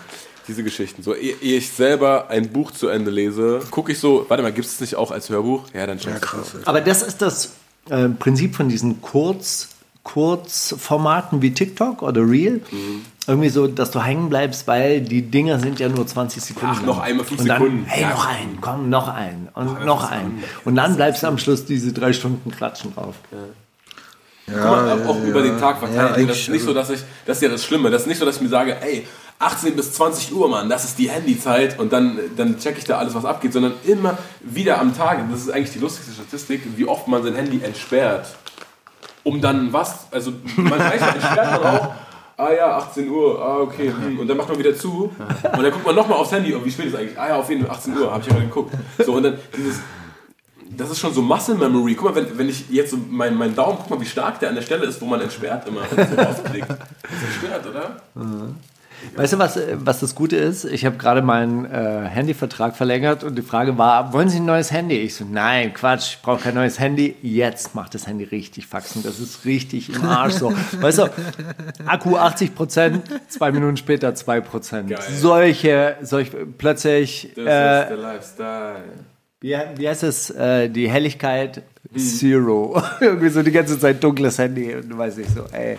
Diese 0.49 0.65
Geschichten. 0.65 1.03
So, 1.03 1.15
ehe 1.15 1.35
ehe 1.43 1.59
ich 1.59 1.71
selber 1.71 2.31
ein 2.31 2.49
Buch 2.51 2.71
zu 2.71 2.89
Ende 2.89 3.11
lese, 3.11 3.61
gucke 3.71 3.93
ich 3.93 3.99
so, 3.99 4.25
warte 4.29 4.43
mal, 4.43 4.53
gibt 4.53 4.67
es 4.67 4.81
nicht 4.81 4.97
auch 4.97 5.11
als 5.11 5.29
Hörbuch? 5.29 5.65
Ja, 5.75 5.87
dann 5.87 6.01
schon. 6.01 6.15
Ja, 6.15 6.19
krass. 6.19 6.53
Aber 6.65 6.81
das 6.81 7.03
ist 7.03 7.21
das 7.21 7.53
äh, 7.91 8.09
Prinzip 8.09 8.57
von 8.57 8.69
diesen 8.71 9.03
Kurz, 9.03 9.69
Kurzformaten 10.03 11.43
wie 11.43 11.53
TikTok 11.53 12.03
oder 12.03 12.23
Reel. 12.23 12.63
Irgendwie 13.27 13.49
so, 13.51 13.67
dass 13.69 13.91
du 13.93 14.03
hängen 14.03 14.29
bleibst, 14.29 14.67
weil 14.67 15.01
die 15.01 15.23
Dinger 15.23 15.61
sind 15.61 15.79
ja 15.79 15.89
nur 15.89 16.07
20 16.07 16.43
Sekunden. 16.43 16.75
Ach, 16.81 16.83
noch 16.83 16.99
einmal 16.99 17.25
fünf 17.25 17.41
und 17.41 17.49
dann, 17.49 17.59
Sekunden. 17.63 17.85
Hey, 17.87 18.03
Ja. 18.03 18.11
noch 18.11 18.27
einen, 18.27 18.59
komm, 18.61 18.91
noch 18.91 19.09
einen 19.09 19.49
und 19.55 19.85
noch 19.85 20.11
einen. 20.11 20.43
Und 20.65 20.75
dann 20.75 20.97
bleibst 20.97 21.23
du 21.23 21.29
am 21.29 21.39
Schluss 21.39 21.65
diese 21.65 21.93
drei 21.93 22.13
Stunden 22.13 22.51
klatschen 22.51 22.95
drauf. 22.95 23.15
Guck 24.47 24.57
mal, 24.57 25.07
auch 25.07 25.23
über 25.23 25.41
den 25.43 25.59
Tag 25.59 25.79
verteilt. 25.79 26.19
Ja, 26.19 26.27
das 26.27 26.39
ist 26.39 26.49
nicht 26.49 26.65
so, 26.65 26.75
dass 26.75 26.91
ich, 26.91 27.01
das 27.25 27.37
ist 27.39 27.43
ja 27.43 27.49
das 27.49 27.65
Schlimme, 27.65 27.91
das 27.91 28.03
ist 28.03 28.09
nicht 28.09 28.19
so, 28.19 28.25
dass 28.25 28.37
ich 28.37 28.43
mir 28.43 28.49
sage, 28.49 28.77
ey, 28.83 29.07
18 29.39 29.77
bis 29.77 29.93
20 29.95 30.35
Uhr, 30.35 30.49
Mann, 30.49 30.69
das 30.69 30.85
ist 30.85 30.99
die 30.99 31.09
Handyzeit 31.09 31.79
und 31.79 31.93
dann, 31.93 32.19
dann 32.37 32.59
check 32.59 32.77
ich 32.79 32.85
da 32.85 32.99
alles, 32.99 33.15
was 33.15 33.25
abgeht, 33.25 33.53
sondern 33.53 33.75
immer 33.85 34.19
wieder 34.41 34.81
am 34.81 34.97
Tag, 34.97 35.19
das 35.31 35.43
ist 35.43 35.51
eigentlich 35.51 35.73
die 35.73 35.79
lustigste 35.79 36.13
Statistik, 36.13 36.63
wie 36.77 36.85
oft 36.87 37.07
man 37.09 37.23
sein 37.23 37.35
Handy 37.35 37.61
entsperrt. 37.63 38.27
Um 39.25 39.41
dann 39.41 39.73
was, 39.73 40.07
also 40.11 40.33
man 40.57 40.79
manchmal 40.79 41.15
entsperrt 41.15 41.63
man 41.63 41.77
auch, 41.77 41.95
ah 42.43 42.53
ja, 42.53 42.77
18 42.79 43.09
Uhr, 43.09 43.41
ah 43.41 43.59
okay, 43.59 43.93
hm, 43.93 44.19
und 44.19 44.27
dann 44.29 44.37
macht 44.37 44.49
man 44.49 44.59
wieder 44.59 44.75
zu 44.75 45.05
und 45.09 45.63
dann 45.63 45.73
guckt 45.73 45.87
man 45.87 45.95
nochmal 45.95 46.19
aufs 46.19 46.33
Handy, 46.33 46.55
oh, 46.55 46.65
wie 46.65 46.71
spät 46.71 46.87
ist 46.87 46.97
eigentlich? 46.97 47.19
Ah 47.19 47.29
ja, 47.29 47.37
auf 47.37 47.49
jeden 47.49 47.65
Fall 47.65 47.77
18 47.77 47.97
Uhr, 47.97 48.11
habe 48.11 48.21
ich 48.21 48.27
ja 48.29 48.35
mal 48.35 48.43
geguckt. 48.43 48.75
So, 49.05 49.13
und 49.15 49.23
dann 49.23 49.39
dieses, 49.57 49.81
das 50.77 50.91
ist 50.91 50.99
schon 51.01 51.13
so 51.13 51.23
Muscle 51.23 51.55
Memory. 51.55 51.95
Guck 51.95 52.15
mal, 52.15 52.15
wenn, 52.15 52.39
wenn 52.39 52.49
ich 52.49 52.69
jetzt 52.71 52.91
so 52.91 52.97
meinen 52.97 53.37
mein 53.37 53.55
Daumen, 53.55 53.79
guck 53.79 53.91
mal, 53.91 54.01
wie 54.01 54.07
stark 54.07 54.41
der 54.41 54.49
an 54.49 54.55
der 54.55 54.63
Stelle 54.63 54.87
ist, 54.87 55.01
wo 55.01 55.07
man 55.07 55.21
entsperrt 55.21 55.67
immer 55.69 55.83
und 55.83 55.91
so 55.91 56.15
rausklickt. 56.17 56.69
Das 56.69 57.13
ist 57.13 57.43
entsperrt, 57.43 57.67
oder? 57.67 57.97
Weißt 59.17 59.33
du, 59.35 59.39
was, 59.39 59.59
was 59.75 60.01
das 60.01 60.15
Gute 60.15 60.37
ist? 60.37 60.65
Ich 60.65 60.85
habe 60.87 60.97
gerade 60.97 61.23
meinen 61.23 61.65
äh, 61.65 62.09
Handyvertrag 62.09 62.77
verlängert 62.77 63.25
und 63.25 63.37
die 63.37 63.43
Frage 63.43 63.77
war, 63.79 64.13
wollen 64.13 64.29
Sie 64.29 64.39
ein 64.39 64.45
neues 64.47 64.71
Handy? 64.73 64.97
Ich 64.97 65.15
so, 65.17 65.25
nein, 65.25 65.75
Quatsch, 65.75 66.15
ich 66.15 66.23
brauche 66.23 66.41
kein 66.43 66.55
neues 66.55 66.79
Handy. 66.79 67.17
Jetzt 67.23 67.75
macht 67.75 67.95
das 67.95 68.07
Handy 68.07 68.25
richtig 68.25 68.67
faxen. 68.67 69.03
Das 69.03 69.19
ist 69.21 69.45
richtig 69.45 69.95
im 69.95 70.05
Arsch 70.05 70.35
so. 70.35 70.53
Weißt 70.81 70.99
du, 70.99 71.09
Akku 71.87 72.17
80 72.17 72.55
Prozent, 72.55 73.05
zwei 73.29 73.53
Minuten 73.53 73.77
später 73.77 74.15
2 74.15 74.41
Prozent. 74.41 74.95
Solche, 75.17 75.97
solch, 76.03 76.31
plötzlich, 76.59 77.33
Das 77.35 77.45
äh, 77.45 77.83
ist 77.83 77.89
der 77.91 77.97
Lifestyle. 77.97 78.83
wie, 79.41 79.57
wie 79.77 79.89
heißt 79.89 80.03
es, 80.05 80.31
äh, 80.31 80.69
die 80.69 80.89
Helligkeit 80.91 81.63
Zero. 81.97 82.81
Irgendwie 83.01 83.29
so 83.29 83.43
die 83.43 83.51
ganze 83.53 83.79
Zeit 83.79 84.03
dunkles 84.03 84.39
Handy 84.39 84.75
und 84.75 84.89
du 84.89 84.97
weißt 84.97 85.19
nicht 85.19 85.31
so, 85.35 85.45
ey, 85.53 85.79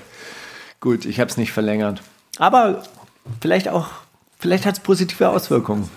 gut, 0.80 1.06
ich 1.06 1.20
habe 1.20 1.30
es 1.30 1.38
nicht 1.38 1.52
verlängert. 1.52 2.02
Aber 2.38 2.84
vielleicht 3.42 3.68
auch, 3.68 3.88
vielleicht 4.40 4.66
hat 4.66 4.76
es 4.76 4.80
positive 4.82 5.30
Auswirkungen. 5.30 5.90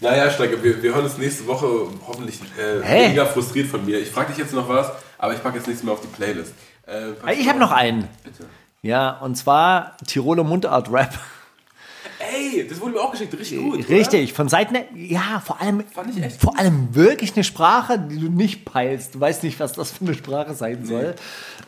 Naja, 0.00 0.30
Strecke, 0.30 0.62
wir, 0.62 0.82
wir 0.82 0.94
hören 0.94 1.04
uns 1.04 1.16
nächste 1.16 1.46
Woche 1.46 1.86
hoffentlich 2.06 2.40
äh, 2.58 2.82
Hä? 2.82 3.04
weniger 3.04 3.26
frustriert 3.26 3.68
von 3.68 3.84
mir. 3.84 4.00
Ich 4.00 4.10
frage 4.10 4.30
dich 4.30 4.38
jetzt 4.38 4.52
noch 4.52 4.68
was, 4.68 4.90
aber 5.16 5.34
ich 5.34 5.42
packe 5.42 5.58
jetzt 5.58 5.68
nichts 5.68 5.82
mehr 5.84 5.92
auf 5.94 6.00
die 6.00 6.08
Playlist. 6.08 6.52
Äh, 6.86 7.12
pass 7.12 7.36
Ich 7.36 7.48
habe 7.48 7.60
noch 7.60 7.70
einen. 7.70 8.08
Bitte. 8.24 8.46
Ja, 8.82 9.18
und 9.18 9.36
zwar 9.36 9.96
Tiroler 10.06 10.42
Mundart 10.42 10.90
Rap. 10.90 11.16
Ey, 12.54 12.66
das 12.68 12.80
wurde 12.80 12.92
mir 12.92 13.00
auch 13.00 13.10
geschickt, 13.12 13.32
richtig 13.38 13.58
gut. 13.58 13.78
oder? 13.80 13.88
Richtig, 13.88 14.32
von 14.32 14.48
Seiten, 14.48 14.74
der- 14.74 14.84
ja, 14.96 15.42
vor 15.44 15.60
allem, 15.60 15.82
Fand 15.94 16.16
ich 16.16 16.22
echt 16.22 16.40
vor 16.40 16.58
allem 16.58 16.88
wirklich 16.94 17.34
eine 17.34 17.44
Sprache, 17.44 17.98
die 17.98 18.18
du 18.18 18.28
nicht 18.28 18.64
peilst. 18.64 19.14
Du 19.14 19.20
weißt 19.20 19.42
nicht, 19.44 19.60
was 19.60 19.72
das 19.72 19.92
für 19.92 20.04
eine 20.04 20.14
Sprache 20.14 20.54
sein 20.54 20.84
soll. 20.84 21.14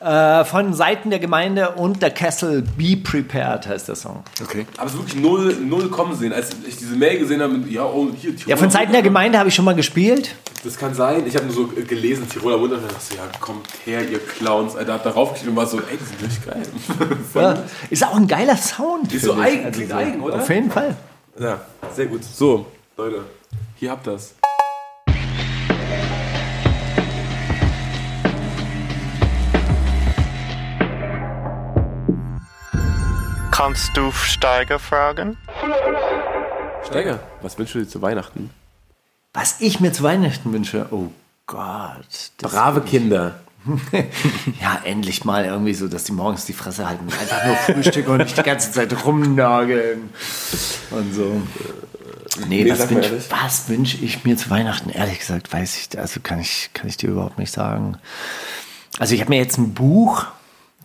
Äh, 0.00 0.44
von 0.44 0.74
Seiten 0.74 1.10
der 1.10 1.18
Gemeinde 1.18 1.70
und 1.70 2.02
der 2.02 2.10
Kessel, 2.10 2.62
Be 2.76 2.96
Prepared 2.96 3.66
heißt 3.66 3.88
der 3.88 3.94
Song. 3.96 4.22
Okay. 4.42 4.66
Aber 4.76 4.86
es 4.86 4.92
ist 4.94 4.98
wirklich 4.98 5.20
null, 5.22 5.54
null 5.64 5.88
kommen 5.88 6.14
sehen. 6.16 6.32
Als 6.32 6.50
ich 6.66 6.76
diese 6.76 6.96
Mail 6.96 7.18
gesehen 7.18 7.40
habe, 7.40 7.54
mit, 7.54 7.70
ja, 7.70 7.84
oh, 7.84 8.08
hier, 8.20 8.34
Tiroler 8.36 8.50
Ja, 8.50 8.56
von 8.56 8.70
Seiten 8.70 8.92
der. 8.92 9.02
Gemeinde 9.02 9.38
habe 9.38 9.48
ich 9.48 9.54
schon 9.54 9.64
mal 9.64 9.74
gespielt. 9.74 10.34
Das 10.64 10.78
kann 10.78 10.94
sein. 10.94 11.24
Ich 11.26 11.34
habe 11.36 11.44
nur 11.44 11.54
so 11.54 11.66
gelesen, 11.66 12.26
Tiroler 12.28 12.56
Mundart, 12.56 12.80
und 12.82 12.90
dachte 12.90 13.04
so, 13.10 13.14
ja, 13.16 13.22
kommt 13.38 13.66
her, 13.84 14.00
ihr 14.10 14.18
Clowns. 14.18 14.74
Alter, 14.76 14.94
hat 14.94 15.04
darauf 15.04 15.30
geklickt 15.34 15.50
und 15.50 15.56
war 15.56 15.66
so, 15.66 15.76
ey, 15.78 15.98
die 16.00 16.04
sind 16.04 16.22
richtig 16.22 16.46
geil. 16.46 16.62
Ja, 17.34 17.62
ist 17.90 18.04
auch 18.06 18.14
ein 18.16 18.28
geiler 18.28 18.56
Sound. 18.56 19.12
Ist 19.12 19.24
so 19.24 19.34
eigen, 19.34 19.70
klingt 19.72 19.92
eigen, 19.92 20.20
oder? 20.20 20.36
Auf 20.36 20.48
jeden 20.48 20.63
Fall. 20.70 20.96
Ja, 21.38 21.60
sehr 21.92 22.06
gut. 22.06 22.24
So, 22.24 22.66
Leute, 22.96 23.24
hier 23.76 23.90
habt 23.90 24.06
das. 24.06 24.34
Kannst 33.50 33.96
du 33.96 34.10
Steiger 34.10 34.78
fragen? 34.78 35.38
Steiger, 36.84 37.20
was 37.40 37.56
wünschst 37.56 37.74
du 37.74 37.78
dir 37.78 37.88
zu 37.88 38.02
Weihnachten? 38.02 38.50
Was 39.32 39.60
ich 39.60 39.80
mir 39.80 39.92
zu 39.92 40.02
Weihnachten 40.02 40.52
wünsche, 40.52 40.86
oh 40.90 41.10
Gott. 41.46 42.32
Brave 42.38 42.82
Kinder. 42.82 43.40
Ja, 44.60 44.80
endlich 44.84 45.24
mal 45.24 45.44
irgendwie 45.44 45.74
so, 45.74 45.88
dass 45.88 46.04
die 46.04 46.12
morgens 46.12 46.44
die 46.44 46.52
Fresse 46.52 46.88
halten. 46.88 47.04
Einfach 47.06 47.46
nur 47.46 47.56
Frühstück 47.56 48.08
und 48.08 48.18
nicht 48.18 48.36
die 48.36 48.42
ganze 48.42 48.72
Zeit 48.72 49.04
rumnageln. 49.04 50.10
Und 50.90 51.14
so. 51.14 51.42
Nee, 52.48 52.64
Nee, 52.64 52.70
was 52.70 52.88
wünsche 52.90 53.68
wünsch 53.68 54.02
ich 54.02 54.24
mir 54.24 54.36
zu 54.36 54.50
Weihnachten? 54.50 54.90
Ehrlich 54.90 55.20
gesagt, 55.20 55.52
weiß 55.52 55.76
ich, 55.76 55.98
also 55.98 56.20
kann 56.20 56.40
ich, 56.40 56.70
kann 56.74 56.88
ich 56.88 56.96
dir 56.96 57.10
überhaupt 57.10 57.38
nicht 57.38 57.52
sagen. 57.52 57.96
Also 58.98 59.14
ich 59.14 59.20
habe 59.20 59.30
mir 59.30 59.38
jetzt 59.38 59.58
ein 59.58 59.74
Buch 59.74 60.26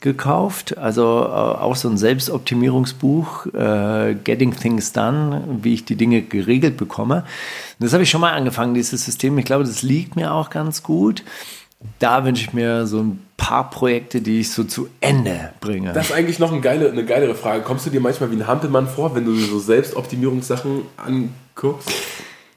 gekauft, 0.02 0.78
also 0.78 1.24
äh, 1.24 1.30
auch 1.30 1.76
so 1.76 1.90
ein 1.90 1.98
Selbstoptimierungsbuch, 1.98 3.48
äh, 3.48 4.16
Getting 4.24 4.56
Things 4.56 4.94
Done, 4.94 5.44
wie 5.62 5.74
ich 5.74 5.86
die 5.86 5.96
Dinge 5.96 6.22
geregelt 6.22 6.78
bekomme. 6.78 7.18
Und 7.18 7.84
das 7.86 7.94
habe 7.94 8.04
ich 8.04 8.10
schon 8.10 8.22
mal 8.22 8.34
angefangen, 8.34 8.74
dieses 8.74 9.04
System. 9.04 9.38
Ich 9.38 9.46
glaube, 9.46 9.66
das 9.66 9.82
liegt 9.82 10.16
mir 10.16 10.34
auch 10.34 10.50
ganz 10.50 10.84
gut. 10.84 11.24
Da 12.00 12.26
wünsche 12.26 12.44
ich 12.44 12.54
mir 12.54 12.86
so 12.86 13.00
ein 13.00 13.26
paar 13.38 13.70
Projekte, 13.70 14.22
die 14.22 14.42
ich 14.42 14.52
so 14.52 14.66
zu 14.66 14.90
Ende 15.00 15.54
bringe. 15.62 15.94
Das 15.94 16.08
ist 16.08 16.12
eigentlich 16.12 16.40
noch 16.40 16.52
eine, 16.52 16.62
geile, 16.62 16.92
eine 16.92 17.06
geilere 17.06 17.36
Frage. 17.36 17.64
Kommst 17.64 17.86
du 17.86 17.90
dir 17.90 18.02
manchmal 18.02 18.32
wie 18.32 18.36
ein 18.36 18.48
Hampelmann 18.48 18.88
vor, 18.88 19.16
wenn 19.16 19.26
du 19.26 19.34
dir 19.34 19.46
so 19.46 19.60
Selbstoptimierungssachen 19.60 20.82
anguckst? 20.98 21.90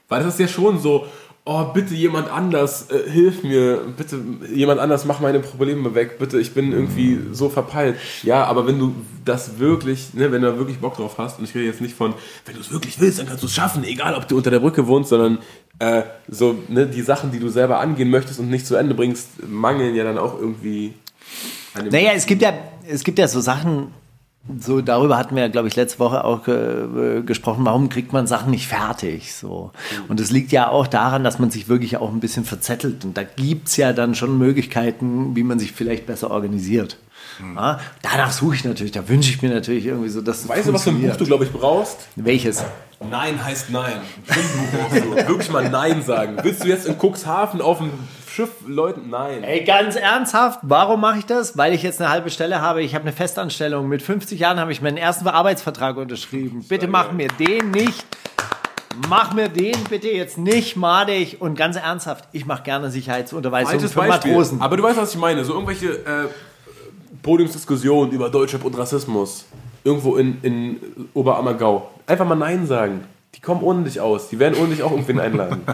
Weil 0.09 0.23
das 0.23 0.33
ist 0.33 0.39
ja 0.39 0.47
schon 0.47 0.79
so, 0.79 1.07
oh, 1.45 1.65
bitte 1.73 1.93
jemand 1.93 2.29
anders, 2.29 2.89
äh, 2.89 3.09
hilf 3.09 3.43
mir, 3.43 3.81
bitte 3.97 4.19
jemand 4.53 4.79
anders, 4.79 5.05
mach 5.05 5.19
meine 5.19 5.39
Probleme 5.39 5.93
weg, 5.95 6.17
bitte, 6.19 6.39
ich 6.39 6.53
bin 6.53 6.71
irgendwie 6.71 7.19
so 7.31 7.49
verpeilt. 7.49 7.97
Ja, 8.23 8.45
aber 8.45 8.65
wenn 8.67 8.79
du 8.79 8.93
das 9.25 9.59
wirklich, 9.59 10.13
ne, 10.13 10.31
wenn 10.31 10.41
du 10.41 10.51
da 10.51 10.57
wirklich 10.57 10.79
Bock 10.79 10.95
drauf 10.95 11.17
hast, 11.17 11.39
und 11.39 11.45
ich 11.45 11.55
rede 11.55 11.65
jetzt 11.65 11.81
nicht 11.81 11.95
von, 11.95 12.13
wenn 12.45 12.55
du 12.55 12.61
es 12.61 12.71
wirklich 12.71 12.99
willst, 12.99 13.19
dann 13.19 13.27
kannst 13.27 13.43
du 13.43 13.47
es 13.47 13.53
schaffen, 13.53 13.83
egal 13.83 14.15
ob 14.15 14.27
du 14.27 14.37
unter 14.37 14.51
der 14.51 14.59
Brücke 14.59 14.87
wohnst, 14.87 15.09
sondern 15.09 15.39
äh, 15.83 16.03
so, 16.29 16.57
ne, 16.69 16.87
die 16.87 17.01
Sachen, 17.01 17.31
die 17.31 17.39
du 17.39 17.49
selber 17.49 17.79
angehen 17.79 18.09
möchtest 18.09 18.39
und 18.39 18.49
nicht 18.49 18.65
zu 18.65 18.75
Ende 18.75 18.95
bringst, 18.95 19.47
mangeln 19.47 19.95
ja 19.95 20.03
dann 20.03 20.17
auch 20.17 20.39
irgendwie 20.39 20.93
an 21.73 21.85
dem 21.85 21.91
Naja, 21.91 22.11
es 22.15 22.25
gibt 22.25 22.41
ja, 22.41 22.53
es 22.87 23.03
gibt 23.03 23.19
ja 23.19 23.27
so 23.27 23.41
Sachen, 23.41 23.87
so 24.59 24.81
darüber 24.81 25.17
hatten 25.17 25.35
wir, 25.35 25.49
glaube 25.49 25.67
ich, 25.67 25.75
letzte 25.75 25.99
Woche 25.99 26.23
auch 26.23 26.47
äh, 26.47 27.21
gesprochen, 27.25 27.65
warum 27.65 27.89
kriegt 27.89 28.13
man 28.13 28.27
Sachen 28.27 28.51
nicht 28.51 28.67
fertig? 28.67 29.33
So. 29.33 29.71
Und 30.07 30.19
es 30.19 30.31
liegt 30.31 30.51
ja 30.51 30.69
auch 30.69 30.87
daran, 30.87 31.23
dass 31.23 31.39
man 31.39 31.49
sich 31.49 31.67
wirklich 31.67 31.97
auch 31.97 32.11
ein 32.11 32.19
bisschen 32.19 32.45
verzettelt. 32.45 33.03
Und 33.03 33.17
da 33.17 33.23
gibt's 33.23 33.77
ja 33.77 33.93
dann 33.93 34.15
schon 34.15 34.37
Möglichkeiten, 34.37 35.35
wie 35.35 35.43
man 35.43 35.59
sich 35.59 35.71
vielleicht 35.71 36.05
besser 36.05 36.31
organisiert. 36.31 36.97
Ja, 37.55 37.79
danach 38.01 38.31
suche 38.31 38.55
ich 38.55 38.63
natürlich, 38.63 38.91
da 38.91 39.07
wünsche 39.09 39.31
ich 39.31 39.41
mir 39.41 39.49
natürlich 39.49 39.87
irgendwie 39.87 40.09
so, 40.09 40.21
dass 40.21 40.47
Weißt 40.47 40.67
du, 40.67 40.73
was 40.73 40.83
für 40.83 40.91
ein 40.91 41.01
Buch 41.01 41.15
du, 41.15 41.25
glaube 41.25 41.45
ich, 41.45 41.51
brauchst? 41.51 42.07
Welches? 42.15 42.63
Nein 43.09 43.43
heißt 43.43 43.69
Nein. 43.69 44.01
So. 44.27 45.15
Wirklich 45.27 45.51
mal 45.51 45.69
Nein 45.69 46.01
sagen. 46.01 46.37
Willst 46.41 46.63
du 46.63 46.67
jetzt 46.67 46.85
in 46.85 46.97
Cuxhaven 46.97 47.61
auf 47.61 47.79
dem 47.79 47.91
Schiff 48.27 48.49
Leuten? 48.67 49.09
Nein. 49.09 49.43
Ey, 49.43 49.63
ganz 49.63 49.95
ernsthaft, 49.95 50.59
warum 50.63 51.01
mache 51.01 51.19
ich 51.19 51.25
das? 51.25 51.57
Weil 51.57 51.73
ich 51.73 51.83
jetzt 51.83 52.01
eine 52.01 52.09
halbe 52.09 52.29
Stelle 52.29 52.61
habe. 52.61 52.81
Ich 52.81 52.95
habe 52.95 53.03
eine 53.03 53.13
Festanstellung. 53.13 53.87
Mit 53.87 54.01
50 54.01 54.39
Jahren 54.39 54.59
habe 54.59 54.71
ich 54.71 54.81
meinen 54.81 54.97
ersten 54.97 55.27
Arbeitsvertrag 55.27 55.97
unterschrieben. 55.97 56.65
Bitte 56.67 56.87
mach 56.87 57.11
mir 57.11 57.27
den 57.27 57.71
nicht. 57.71 58.05
Mach 59.09 59.33
mir 59.33 59.49
den 59.49 59.75
bitte 59.89 60.09
jetzt 60.09 60.37
nicht 60.37 60.75
madig 60.75 61.41
und 61.41 61.55
ganz 61.55 61.77
ernsthaft. 61.77 62.25
Ich 62.31 62.45
mache 62.45 62.63
gerne 62.63 62.91
Sicherheitsunterweisung 62.91 63.73
Altes 63.73 63.93
für 63.93 63.99
Beispiel. 63.99 64.31
Matrosen. 64.31 64.61
Aber 64.61 64.77
du 64.77 64.83
weißt, 64.83 64.97
was 64.97 65.13
ich 65.13 65.19
meine. 65.19 65.43
So 65.43 65.53
irgendwelche 65.53 65.93
äh, 65.93 66.27
Podiumsdiskussionen 67.23 68.11
über 68.11 68.29
Deutschrap 68.29 68.63
und 68.65 68.77
Rassismus. 68.77 69.45
Irgendwo 69.83 70.15
in, 70.17 70.39
in 70.43 70.79
Oberammergau. 71.13 71.89
Einfach 72.07 72.25
mal 72.25 72.35
Nein 72.35 72.67
sagen. 72.67 73.05
Die 73.35 73.41
kommen 73.41 73.63
ohne 73.63 73.83
dich 73.83 73.99
aus. 73.99 74.29
Die 74.29 74.37
werden 74.37 74.55
ohne 74.59 74.69
dich 74.69 74.83
auch 74.83 74.91
irgendwen 74.91 75.19
einladen. 75.19 75.63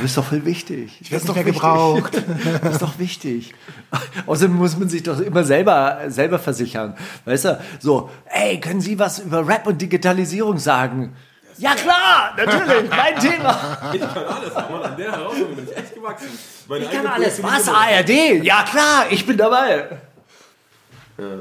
Das 0.00 0.10
ist 0.10 0.16
doch 0.16 0.26
voll 0.26 0.44
wichtig. 0.44 0.96
Ich 1.00 1.10
werd's 1.10 1.24
nicht 1.24 1.34
mehr 1.34 1.42
gebraucht. 1.42 2.22
Das 2.62 2.74
ist 2.74 2.82
doch 2.82 3.00
wichtig. 3.00 3.52
Außerdem 4.26 4.54
muss 4.54 4.78
man 4.78 4.88
sich 4.88 5.02
doch 5.02 5.18
immer 5.18 5.42
selber, 5.42 6.02
selber 6.06 6.38
versichern. 6.38 6.94
Weißt 7.24 7.46
du, 7.46 7.60
so, 7.80 8.08
ey, 8.26 8.60
können 8.60 8.80
Sie 8.80 8.96
was 8.96 9.18
über 9.18 9.44
Rap 9.48 9.66
und 9.66 9.82
Digitalisierung 9.82 10.58
sagen? 10.58 11.16
Ja 11.56 11.74
klar, 11.74 12.34
natürlich, 12.36 12.88
mein 12.90 13.18
Thema. 13.18 13.90
ich 13.92 14.00
kann 14.00 14.24
alles. 14.24 14.54
An 14.54 14.96
der 14.96 15.10
Herausforderung 15.10 15.56
bin 15.56 15.68
ich 15.68 15.76
echt 15.76 15.94
gewachsen. 15.96 16.28
Meine 16.68 16.84
Ich 16.84 16.90
kann 16.92 17.06
alles. 17.08 17.42
Was, 17.42 17.68
ARD? 17.68 18.44
Ja 18.44 18.62
klar, 18.62 19.06
ich 19.10 19.26
bin 19.26 19.36
dabei. 19.36 19.98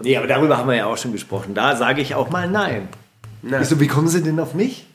Nee, 0.01 0.17
aber 0.17 0.25
darüber 0.25 0.57
haben 0.57 0.67
wir 0.67 0.75
ja 0.77 0.85
auch 0.87 0.97
schon 0.97 1.11
gesprochen. 1.11 1.53
Da 1.53 1.75
sage 1.75 2.01
ich 2.01 2.15
auch 2.15 2.31
mal 2.31 2.49
nein. 2.49 2.87
Ich 3.61 3.67
so, 3.67 3.79
wie 3.79 3.87
kommen 3.87 4.07
Sie 4.07 4.21
denn 4.21 4.39
auf 4.39 4.53
mich? 4.53 4.87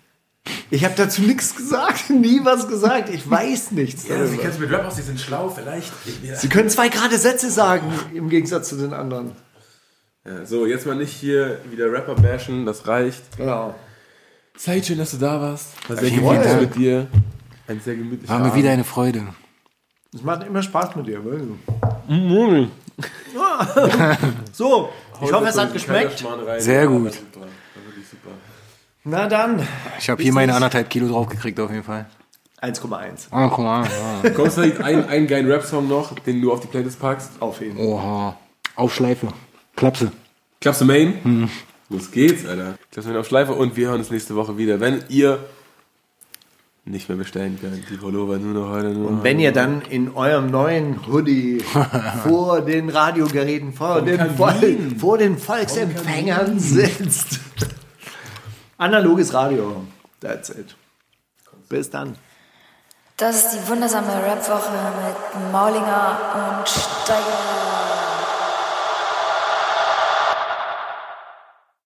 Ich 0.70 0.84
habe 0.84 0.94
dazu 0.96 1.22
nichts 1.22 1.54
gesagt, 1.54 2.10
nie 2.10 2.40
was 2.44 2.68
gesagt. 2.68 3.08
Ich 3.10 3.28
weiß 3.28 3.72
nichts. 3.72 4.08
Ja, 4.08 4.26
sie 4.26 4.36
kennen 4.36 4.52
sich 4.52 4.60
mit 4.60 4.70
Rap 4.70 4.84
aus, 4.86 4.96
die 4.96 5.02
sind 5.02 5.20
schlau, 5.20 5.48
vielleicht. 5.48 5.92
Sie 6.40 6.48
können 6.48 6.68
zwei 6.68 6.88
gerade 6.88 7.16
Sätze 7.18 7.50
sagen, 7.50 7.92
im 8.14 8.28
Gegensatz 8.28 8.68
zu 8.70 8.76
den 8.76 8.92
anderen. 8.92 9.32
Ja, 10.24 10.46
so, 10.46 10.66
jetzt 10.66 10.86
mal 10.86 10.96
nicht 10.96 11.12
hier 11.12 11.60
wieder 11.70 11.92
Rapper 11.92 12.14
bashen, 12.14 12.64
das 12.64 12.86
reicht. 12.86 13.36
Genau. 13.36 13.74
Zeit 14.56 14.86
schön, 14.86 14.98
dass 14.98 15.10
du 15.12 15.16
da 15.16 15.40
warst. 15.40 15.68
War 15.88 15.96
sehr 15.96 16.10
gemütlich 16.10 16.60
mit 16.60 16.76
dir. 16.76 17.06
Ein 17.66 17.80
sehr 17.80 17.96
gemütlicher 17.96 18.32
War 18.32 18.38
mir 18.40 18.46
Abend. 18.46 18.56
wieder 18.56 18.70
eine 18.70 18.84
Freude. 18.84 19.26
Es 20.14 20.22
macht 20.22 20.46
immer 20.46 20.62
Spaß 20.62 20.96
mit 20.96 21.06
dir. 21.06 21.20
So, 24.52 24.90
ich 25.22 25.32
hoffe, 25.32 25.46
es 25.46 25.58
hat 25.58 25.72
geschmeckt. 25.72 26.24
Sehr 26.58 26.86
gut. 26.86 27.12
Na 29.04 29.26
dann, 29.26 29.66
Ich 29.98 30.08
habe 30.08 30.22
hier 30.22 30.32
meine 30.32 30.54
anderthalb 30.54 30.88
Kilo 30.88 31.08
draufgekriegt 31.08 31.58
auf 31.58 31.70
jeden 31.70 31.82
Fall. 31.82 32.06
1,1. 32.60 33.26
Ah, 33.32 33.48
guck 33.48 33.64
mal. 33.64 33.88
Ja. 34.22 34.30
Kommst 34.30 34.56
du 34.58 34.60
einen, 34.62 35.04
einen 35.08 35.26
geilen 35.26 35.50
Rap-Song 35.50 35.88
noch, 35.88 36.16
den 36.20 36.40
du 36.40 36.52
auf 36.52 36.60
die 36.60 36.68
Playlist 36.68 37.00
packst? 37.00 37.30
Auf 37.40 37.60
jeden 37.60 37.76
Fall. 37.76 37.86
Oha. 37.86 38.36
Auf 38.76 38.94
Schleife. 38.94 39.28
Klapse. 39.74 40.12
Klappst 40.60 40.80
du 40.80 40.84
Main? 40.84 41.50
Los 41.88 42.12
geht's, 42.12 42.46
Alter. 42.46 42.74
Klappst 42.92 43.08
du 43.08 43.12
Main 43.12 43.20
auf 43.20 43.26
Schleife 43.26 43.52
und 43.54 43.76
wir 43.76 43.88
hören 43.88 43.98
uns 43.98 44.10
nächste 44.12 44.36
Woche 44.36 44.56
wieder. 44.56 44.78
Wenn 44.78 45.02
ihr 45.08 45.40
nicht 46.84 47.08
mehr 47.08 47.18
bestellen 47.18 47.58
könnt, 47.60 47.90
die 47.90 47.96
Pullover 47.96 48.38
nur 48.38 48.54
noch 48.54 48.70
heute. 48.70 48.90
Nur 48.90 49.08
Und 49.10 49.24
wenn 49.24 49.40
ihr 49.40 49.52
dann 49.52 49.82
in 49.82 50.14
eurem 50.14 50.48
neuen 50.48 51.04
Hoodie 51.08 51.58
vor 52.22 52.60
den 52.60 52.88
Radiogeräten, 52.88 53.72
vor, 53.72 54.02
den, 54.02 54.38
Vol 54.38 54.54
vor 54.98 55.18
den 55.18 55.36
Volksempfängern 55.38 56.60
sitzt. 56.60 57.40
Analoges 58.78 59.32
Radio. 59.35 59.86
That's 60.20 60.51
it. 60.51 60.77
Bis 61.69 61.90
dann. 61.90 62.16
Das 63.16 63.36
ist 63.36 63.53
die 63.55 63.69
wundersame 63.69 64.09
Rap-Woche 64.09 64.70
mit 64.73 65.53
Maulinger 65.53 66.59
und 66.59 66.69
Steiger. 66.69 67.72